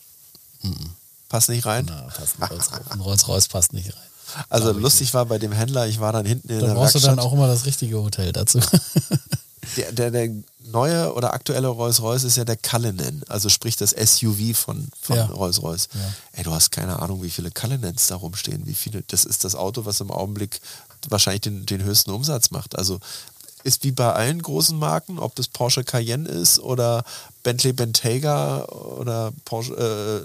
Passt 1.30 1.50
nicht 1.50 1.66
rein. 1.66 1.86
Na, 1.88 2.02
passt 2.02 2.36
ein 2.40 2.48
Rolls, 2.48 2.70
ein 2.90 3.00
Rolls 3.02 3.28
Royce 3.28 3.48
passt 3.48 3.74
nicht 3.74 3.90
rein. 3.96 4.04
Also 4.50 4.72
lustig 4.72 5.14
war 5.14 5.26
bei 5.26 5.38
dem 5.38 5.52
Händler, 5.52 5.88
ich 5.88 6.00
war 6.00 6.12
dann 6.12 6.26
hinten 6.26 6.50
in 6.50 6.60
Da 6.60 6.68
der 6.68 6.74
brauchst 6.74 6.96
du 6.96 7.00
dann 7.00 7.20
auch 7.20 7.32
immer 7.32 7.48
das 7.48 7.66
richtige 7.66 8.02
Hotel 8.02 8.32
dazu. 8.32 8.60
Der, 9.76 9.92
der, 9.92 10.12
der 10.12 10.30
neue 10.72 11.14
oder 11.14 11.34
aktuelle 11.34 11.68
Rolls-Royce 11.68 12.24
ist 12.24 12.38
ja 12.38 12.46
der 12.46 12.58
Cullinan, 12.58 13.22
also 13.28 13.50
sprich 13.50 13.76
das 13.76 13.92
SUV 13.92 14.56
von, 14.56 14.88
von 15.02 15.16
Ja. 15.18 15.26
Rolls-Royce. 15.26 15.90
Ja. 15.94 16.14
Ey, 16.34 16.44
du 16.44 16.52
hast 16.52 16.72
keine 16.72 17.00
Ahnung, 17.00 17.22
wie 17.24 17.30
viele 17.30 17.52
Cullinans 17.52 18.08
da 18.08 18.16
rumstehen, 18.16 18.66
wie 18.66 18.76
viele, 18.76 19.04
das 19.08 19.26
ist 19.26 19.44
das 19.44 19.56
Auto, 19.56 19.86
was 19.86 20.02
im 20.02 20.12
Augenblick 20.12 20.60
wahrscheinlich 21.10 21.42
den, 21.42 21.66
den 21.66 21.84
höchsten 21.84 22.12
Umsatz 22.12 22.52
macht. 22.52 22.76
Also 22.78 23.00
ist 23.66 23.84
wie 23.84 23.92
bei 23.92 24.14
allen 24.14 24.42
großen 24.42 24.78
Marken, 24.78 25.18
ob 25.18 25.34
das 25.36 25.48
Porsche 25.48 25.84
Cayenne 25.84 26.30
ist 26.30 26.60
oder 26.60 27.04
Bentley 27.42 27.74
Bentayga 27.74 28.66
oder 28.66 29.34
Porsche, 29.44 29.74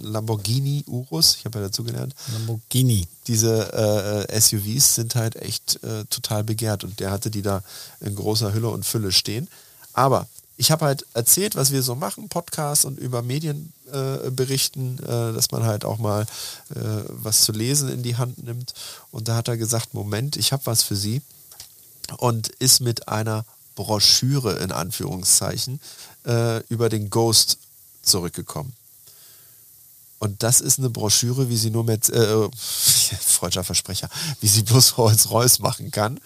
äh, 0.03 0.07
Lamborghini 0.07 0.85
Urus, 0.87 1.37
ich 1.39 1.47
habe 1.47 1.59
ja 1.59 1.65
dazu 1.67 1.83
gelernt, 1.83 2.15
Lamborghini. 2.33 3.09
diese 3.27 4.29
äh, 4.29 4.41
SUVs 4.41 4.95
sind 4.95 5.15
halt 5.15 5.37
echt 5.37 5.83
äh, 5.83 6.05
total 6.11 6.45
begehrt 6.45 6.85
und 6.85 7.01
der 7.01 7.11
hatte 7.11 7.31
die 7.31 7.41
da 7.41 7.63
in 8.01 8.15
großer 8.15 8.53
Hülle 8.53 8.69
und 8.69 8.85
Fülle 8.85 9.11
stehen. 9.11 9.49
Aber 9.95 10.27
ich 10.59 10.71
habe 10.71 10.85
halt 10.85 11.07
erzählt, 11.15 11.57
was 11.57 11.73
wir 11.73 11.83
so 11.83 11.95
machen, 11.95 12.29
Podcasts 12.29 12.85
und 12.85 12.99
über 12.99 13.23
Medien 13.23 13.73
äh, 13.91 14.31
berichten, 14.31 14.99
äh, 15.03 15.33
dass 15.33 15.51
man 15.51 15.65
halt 15.65 15.87
auch 15.87 15.97
mal 15.97 16.27
äh, 16.75 16.79
was 17.09 17.41
zu 17.41 17.53
lesen 17.53 17.89
in 17.89 18.03
die 18.03 18.17
Hand 18.17 18.45
nimmt. 18.45 18.75
Und 19.11 19.29
da 19.29 19.37
hat 19.37 19.49
er 19.49 19.57
gesagt, 19.57 19.95
Moment, 19.95 20.37
ich 20.37 20.53
habe 20.53 20.67
was 20.67 20.83
für 20.83 20.97
Sie 20.97 21.23
und 22.19 22.49
ist 22.49 22.81
mit 22.81 23.09
einer 23.09 23.45
Broschüre 23.75 24.59
in 24.59 24.73
Anführungszeichen 24.73 25.81
äh, 26.27 26.65
über 26.69 26.89
den 26.89 27.11
Ghost 27.11 27.59
zurückgekommen. 28.03 28.73
Und 30.19 30.43
das 30.43 30.61
ist 30.61 30.79
eine 30.79 30.91
Broschüre, 30.91 31.49
wie 31.49 31.57
sie 31.57 31.71
nur 31.71 31.85
mit, 31.85 32.11
äh, 32.11 32.49
freudscher 33.21 33.65
Versprecher, 33.65 34.09
wie 34.41 34.49
sie 34.49 34.63
bloß 34.63 34.99
Rolls-Royce 34.99 35.61
machen 35.61 35.91
kann. 35.91 36.21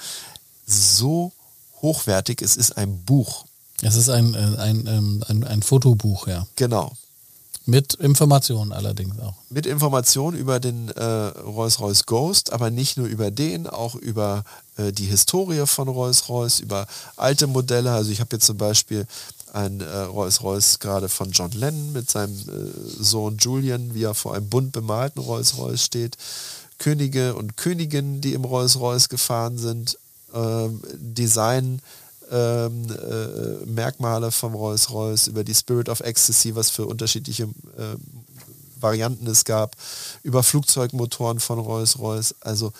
So 0.67 1.33
hochwertig, 1.81 2.43
es 2.43 2.57
ist 2.57 2.77
ein 2.77 3.05
Buch. 3.05 3.47
Es 3.83 3.95
ist 3.95 4.09
ein, 4.09 4.35
äh, 4.35 4.57
ein, 4.59 4.87
ähm, 4.87 5.25
ein, 5.29 5.45
ein 5.45 5.63
Fotobuch, 5.63 6.27
ja. 6.27 6.47
Genau. 6.57 6.93
Mit 7.67 7.95
Informationen 7.95 8.73
allerdings 8.73 9.19
auch. 9.21 9.35
Mit 9.49 9.65
Informationen 9.65 10.37
über 10.37 10.61
den 10.61 10.89
äh, 10.89 11.03
Rolls-Royce 11.05 12.05
Ghost, 12.05 12.53
aber 12.53 12.71
nicht 12.71 12.97
nur 12.97 13.07
über 13.07 13.31
den, 13.31 13.67
auch 13.67 13.95
über 13.95 14.45
äh, 14.77 14.93
die 14.93 15.07
Historie 15.07 15.67
von 15.67 15.89
Rolls-Royce, 15.89 16.61
über 16.61 16.87
alte 17.17 17.47
Modelle. 17.47 17.93
Also 17.93 18.11
ich 18.11 18.21
habe 18.21 18.37
jetzt 18.37 18.47
zum 18.47 18.57
Beispiel 18.57 19.07
ein 19.53 19.81
äh, 19.81 19.99
Rolls-Royce 20.01 20.81
gerade 20.81 21.09
von 21.09 21.31
John 21.31 21.53
Lennon 21.53 21.93
mit 21.93 22.11
seinem 22.11 22.35
äh, 22.35 23.03
Sohn 23.03 23.37
Julian, 23.39 23.95
wie 23.95 24.03
er 24.03 24.15
vor 24.15 24.35
einem 24.35 24.49
bunt 24.49 24.73
bemalten 24.73 25.21
Rolls-Royce 25.21 25.83
steht. 25.83 26.17
Könige 26.79 27.35
und 27.35 27.57
Königinnen, 27.57 28.21
die 28.21 28.35
im 28.35 28.45
Rolls-Royce 28.45 29.09
gefahren 29.09 29.59
sind. 29.59 29.97
Ähm, 30.35 30.83
Design 30.95 31.81
ähm, 32.31 32.87
äh, 32.91 33.67
Merkmale 33.67 34.33
vom 34.33 34.55
Rolls-Royce, 34.55 35.29
über 35.29 35.45
die 35.45 35.55
Spirit 35.55 35.89
of 35.89 36.01
Ecstasy, 36.01 36.57
was 36.57 36.71
für 36.71 36.87
unterschiedliche 36.87 37.45
äh, 37.45 37.97
Varianten 38.81 39.27
es 39.27 39.45
gab, 39.45 39.77
über 40.23 40.43
Flugzeugmotoren 40.43 41.41
von 41.41 41.59
Rolls-Royce. 41.59 42.35
Also 42.41 42.73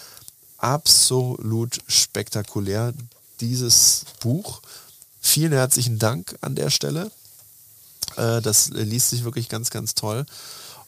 absolut 0.65 1.79
spektakulär, 1.89 2.95
dieses 3.41 4.07
Buch. 4.21 4.63
Vielen 5.21 5.53
herzlichen 5.53 5.99
Dank 5.99 6.37
an 6.41 6.55
der 6.55 6.71
Stelle. 6.71 7.11
Äh, 8.17 8.41
das 8.41 8.71
liest 8.71 9.11
sich 9.11 9.25
wirklich 9.25 9.51
ganz, 9.51 9.69
ganz 9.69 9.95
toll. 9.95 10.25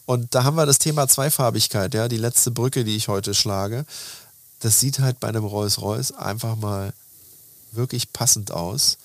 Und 0.07 0.35
da 0.35 0.44
haben 0.44 0.57
wir 0.57 0.65
das 0.65 0.78
Thema 0.78 1.09
Zweifarbigkeit, 1.09 1.93
ja, 1.93 2.09
die 2.09 2.16
letzte 2.16 2.53
Brücke, 2.53 2.85
die 2.85 2.97
ich 2.97 3.09
heute 3.09 3.35
schlage. 3.35 3.85
Das 4.61 4.81
sieht 4.81 5.01
halt 5.01 5.20
bei 5.20 5.28
einem 5.28 5.44
Rolls-Royce 5.44 6.12
einfach 6.12 6.57
mal 6.57 6.94
wirklich 7.73 8.15
passend 8.15 8.53
aus, 8.53 8.97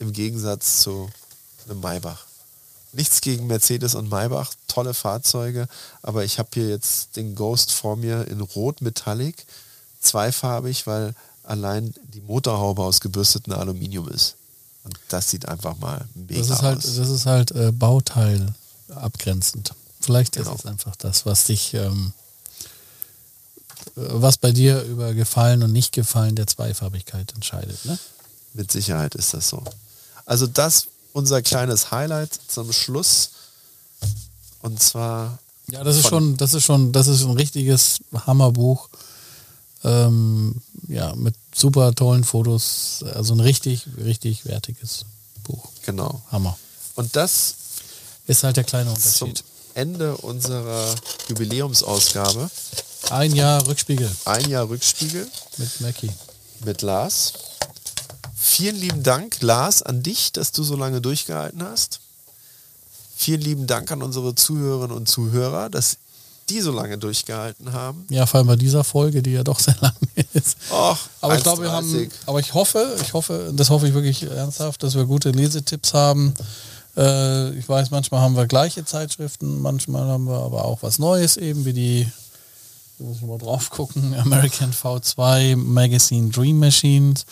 im 0.00 0.12
Gegensatz 0.12 0.80
zu 0.80 1.08
einem 1.66 1.80
Maybach. 1.80 2.24
Nichts 2.92 3.20
gegen 3.20 3.46
Mercedes 3.46 3.94
und 3.94 4.08
Maybach, 4.08 4.54
tolle 4.66 4.94
Fahrzeuge, 4.94 5.68
aber 6.02 6.24
ich 6.24 6.40
habe 6.40 6.48
hier 6.54 6.68
jetzt 6.68 7.14
den 7.16 7.36
Ghost 7.36 7.72
vor 7.72 7.96
mir 7.96 8.26
in 8.26 8.40
Rot 8.40 8.80
Metallic, 8.80 9.46
zweifarbig, 10.06 10.86
weil 10.86 11.14
allein 11.42 11.94
die 12.14 12.20
Motorhaube 12.20 12.82
aus 12.82 13.00
gebürstetem 13.00 13.52
Aluminium 13.52 14.08
ist. 14.08 14.36
Und 14.84 14.96
das 15.08 15.30
sieht 15.30 15.46
einfach 15.48 15.76
mal 15.78 16.04
mega 16.14 16.40
Das 16.40 16.50
ist 16.50 16.62
halt, 16.62 16.78
aus. 16.78 16.96
das 16.96 17.08
ist 17.08 17.26
halt 17.26 17.50
äh, 17.52 17.72
Bauteil 17.72 18.54
abgrenzend. 18.94 19.72
Vielleicht 20.00 20.34
Genau. 20.36 20.54
ist 20.54 20.60
es 20.60 20.66
einfach 20.66 20.94
das, 20.96 21.26
was 21.26 21.44
dich, 21.44 21.74
ähm, 21.74 22.12
äh, 23.96 24.00
was 24.12 24.36
bei 24.38 24.52
dir 24.52 24.82
über 24.82 25.14
Gefallen 25.14 25.62
und 25.62 25.72
Nicht-Gefallen 25.72 26.36
der 26.36 26.46
Zweifarbigkeit 26.46 27.32
entscheidet. 27.34 27.84
Ne? 27.84 27.98
Mit 28.54 28.70
Sicherheit 28.72 29.14
ist 29.14 29.34
das 29.34 29.48
so. 29.48 29.62
Also 30.24 30.46
das 30.46 30.86
unser 31.12 31.42
kleines 31.42 31.90
Highlight 31.90 32.38
zum 32.48 32.72
Schluss. 32.72 33.30
Und 34.62 34.80
zwar 34.82 35.38
Ja, 35.70 35.82
das 35.82 35.96
ist 35.96 36.08
schon, 36.08 36.36
das 36.36 36.54
ist 36.54 36.64
schon, 36.64 36.92
das 36.92 37.06
ist 37.08 37.22
ein 37.22 37.30
richtiges 37.32 37.98
Hammerbuch. 38.26 38.88
Ähm, 39.86 40.56
ja, 40.88 41.14
mit 41.14 41.34
super 41.54 41.94
tollen 41.94 42.24
Fotos. 42.24 43.04
Also 43.14 43.34
ein 43.34 43.40
richtig, 43.40 43.86
richtig 44.02 44.44
wertiges 44.44 45.04
Buch. 45.44 45.68
Genau. 45.84 46.20
Hammer. 46.30 46.58
Und 46.96 47.14
das 47.16 47.54
Ist 48.26 48.42
halt 48.42 48.56
der 48.56 48.64
kleine 48.64 48.92
zum 48.94 49.28
Unterschied. 49.28 49.44
Ende 49.74 50.16
unserer 50.16 50.94
Jubiläumsausgabe. 51.28 52.50
Ein 53.10 53.34
Jahr 53.36 53.64
Rückspiegel 53.68 54.10
Ein 54.24 54.48
Jahr 54.50 54.68
Rückspiegel 54.68 55.28
mit 55.58 55.80
Mackie. 55.80 56.10
mit 56.64 56.82
Lars. 56.82 57.34
Vielen 58.34 58.76
lieben 58.76 59.02
Dank, 59.02 59.42
Lars, 59.42 59.82
an 59.82 60.02
dich, 60.02 60.32
dass 60.32 60.50
du 60.50 60.64
so 60.64 60.76
lange 60.76 61.00
durchgehalten 61.00 61.62
hast. 61.62 62.00
Vielen 63.14 63.40
lieben 63.42 63.66
Dank 63.66 63.90
an 63.92 64.02
unsere 64.02 64.34
Zuhörerinnen 64.34 64.96
und 64.96 65.08
Zuhörer, 65.08 65.68
dass 65.70 65.98
die 66.48 66.60
so 66.60 66.70
lange 66.70 66.96
durchgehalten 66.98 67.72
haben. 67.72 68.06
Ja, 68.10 68.26
vor 68.26 68.38
allem 68.38 68.46
bei 68.46 68.56
dieser 68.56 68.84
Folge, 68.84 69.22
die 69.22 69.32
ja 69.32 69.42
doch 69.42 69.58
sehr 69.58 69.76
lang 69.80 69.94
ist. 70.32 70.56
Och, 70.70 70.96
Aber 71.20 71.36
ich 71.36 71.42
glaube, 71.42 71.62
wir 71.62 71.72
haben, 71.72 71.86
1,30. 71.92 72.10
aber 72.26 72.40
ich 72.40 72.54
hoffe, 72.54 72.96
ich 73.02 73.12
hoffe, 73.12 73.52
das 73.54 73.70
hoffe 73.70 73.88
ich 73.88 73.94
wirklich 73.94 74.22
ernsthaft, 74.22 74.82
dass 74.82 74.94
wir 74.94 75.04
gute 75.04 75.30
Lesetipps 75.30 75.94
haben. 75.94 76.34
Äh, 76.96 77.50
ich 77.58 77.68
weiß, 77.68 77.90
manchmal 77.90 78.20
haben 78.20 78.36
wir 78.36 78.46
gleiche 78.46 78.84
Zeitschriften, 78.84 79.60
manchmal 79.60 80.08
haben 80.08 80.24
wir 80.26 80.38
aber 80.38 80.64
auch 80.64 80.82
was 80.82 80.98
Neues, 80.98 81.36
eben 81.36 81.64
wie 81.64 81.72
die, 81.72 82.08
da 82.98 83.04
muss 83.04 83.16
ich 83.16 83.22
mal 83.22 83.38
drauf 83.38 83.70
gucken, 83.70 84.14
American 84.18 84.72
V2 84.72 85.56
Magazine 85.56 86.30
Dream 86.30 86.58
Machines. 86.58 87.26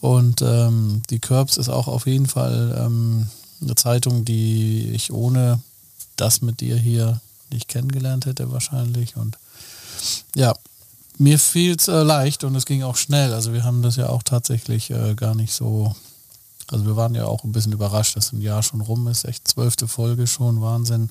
Und 0.00 0.42
ähm, 0.42 1.02
die 1.10 1.18
Curbs 1.18 1.56
ist 1.56 1.68
auch 1.68 1.88
auf 1.88 2.06
jeden 2.06 2.26
Fall 2.26 2.76
ähm, 2.78 3.26
eine 3.62 3.74
Zeitung, 3.74 4.24
die 4.24 4.90
ich 4.92 5.12
ohne 5.12 5.60
das 6.16 6.42
mit 6.42 6.60
dir 6.60 6.76
hier 6.76 7.20
nicht 7.50 7.68
kennengelernt 7.68 8.26
hätte 8.26 8.50
wahrscheinlich. 8.52 9.16
Und 9.16 9.38
ja, 10.34 10.54
mir 11.18 11.38
fiel 11.38 11.76
es 11.76 11.88
äh, 11.88 12.02
leicht 12.02 12.44
und 12.44 12.54
es 12.54 12.66
ging 12.66 12.82
auch 12.82 12.96
schnell. 12.96 13.32
Also 13.32 13.52
wir 13.52 13.64
haben 13.64 13.82
das 13.82 13.96
ja 13.96 14.08
auch 14.08 14.22
tatsächlich 14.22 14.90
äh, 14.90 15.14
gar 15.14 15.34
nicht 15.34 15.52
so. 15.52 15.94
Also 16.68 16.84
wir 16.84 16.96
waren 16.96 17.14
ja 17.14 17.26
auch 17.26 17.44
ein 17.44 17.52
bisschen 17.52 17.72
überrascht, 17.72 18.16
dass 18.16 18.32
ein 18.32 18.42
Jahr 18.42 18.62
schon 18.62 18.80
rum 18.80 19.06
ist. 19.08 19.24
Echt 19.24 19.46
zwölfte 19.46 19.86
Folge 19.88 20.26
schon, 20.26 20.60
Wahnsinn. 20.60 21.10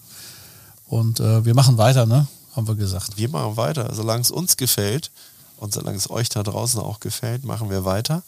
Und 0.87 1.19
äh, 1.19 1.45
wir 1.45 1.55
machen 1.55 1.77
weiter, 1.77 2.05
ne? 2.05 2.27
Haben 2.55 2.67
wir 2.67 2.75
gesagt. 2.75 3.17
Wir 3.17 3.29
machen 3.29 3.57
weiter. 3.57 3.93
Solange 3.93 4.21
es 4.21 4.31
uns 4.31 4.57
gefällt 4.57 5.11
und 5.57 5.73
solange 5.73 5.97
es 5.97 6.09
euch 6.09 6.29
da 6.29 6.43
draußen 6.43 6.79
auch 6.79 6.99
gefällt, 6.99 7.43
machen 7.43 7.69
wir 7.69 7.85
weiter. 7.85 8.23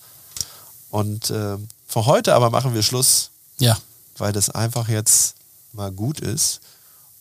Und 0.89 1.29
äh, 1.29 1.57
für 1.85 2.05
heute 2.05 2.33
aber 2.33 2.49
machen 2.49 2.73
wir 2.73 2.81
Schluss, 2.83 3.29
Ja, 3.59 3.77
weil 4.17 4.33
das 4.33 4.49
einfach 4.49 4.87
jetzt 4.89 5.35
mal 5.73 5.91
gut 5.91 6.19
ist. 6.19 6.61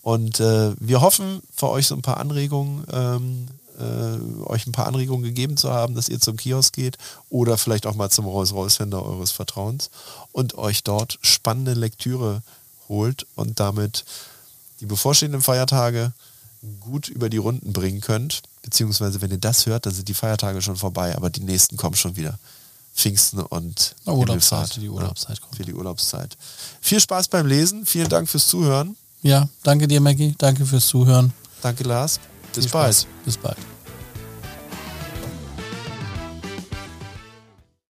Und 0.07 0.39
äh, 0.39 0.73
wir 0.79 1.01
hoffen, 1.01 1.43
für 1.53 1.69
euch 1.69 1.89
so 1.89 1.97
ein 1.97 2.03
paar 2.03 2.19
Anregungen, 2.19 2.85
ähm, 2.93 3.49
äh, 3.77 4.45
euch 4.45 4.65
ein 4.65 4.71
paar 4.71 4.87
Anregungen 4.87 5.25
gegeben 5.25 5.57
zu 5.57 5.73
haben, 5.73 5.97
dass 5.97 6.09
ihr 6.09 6.21
zum 6.21 6.37
Kiosk 6.37 6.73
geht 6.73 6.97
oder 7.29 7.59
vielleicht 7.59 7.89
auch 7.89 7.97
mal 7.97 8.09
zum 8.09 8.25
Rolls-Royce-Händler 8.25 9.05
eures 9.05 9.33
Vertrauens 9.33 9.91
und 10.31 10.59
euch 10.59 10.85
dort 10.85 11.19
spannende 11.23 11.75
Lektüre 11.75 12.45
holt 12.89 13.27
und 13.35 13.59
damit 13.59 14.05
die 14.79 14.87
bevorstehenden 14.87 15.43
Feiertage 15.43 16.13
gut 16.79 17.09
über 17.09 17.29
die 17.29 17.39
Runden 17.39 17.73
bringen 17.73 18.01
könnt. 18.01 18.43
Beziehungsweise, 18.63 19.21
wenn 19.23 19.33
ihr 19.33 19.39
das 19.39 19.67
hört, 19.67 19.87
dann 19.87 19.93
sind 19.93 20.07
die 20.07 20.15
Feiertage 20.15 20.63
schon 20.63 20.77
vorbei, 20.77 21.17
aber 21.17 21.31
die 21.31 21.43
nächsten 21.43 21.77
kommen 21.77 21.97
schon 21.97 22.15
wieder. 22.15 22.39
Pfingsten 22.95 23.41
und 23.41 23.97
Urlaubszeit, 24.05 24.75
für 24.75 24.81
die 24.81 24.89
Urlaubszeit 24.89 25.41
kommt. 25.41 25.57
Für 25.57 25.65
die 25.65 25.75
Urlaubszeit. 25.75 26.37
Viel 26.81 27.01
Spaß 27.01 27.27
beim 27.27 27.49
Lesen. 27.49 27.87
Vielen 27.87 28.09
Dank 28.09 28.29
fürs 28.29 28.47
Zuhören. 28.47 28.97
Ja, 29.23 29.49
danke 29.63 29.87
dir, 29.89 30.01
Maggie. 30.01 30.35
Danke 30.39 30.65
fürs 30.65 30.87
Zuhören. 30.87 31.33
Danke, 31.63 31.85
Lars. 31.85 32.21
Bis 32.55 32.69
bald. 32.69 33.07
Bis 33.25 33.37
bald. 33.37 33.76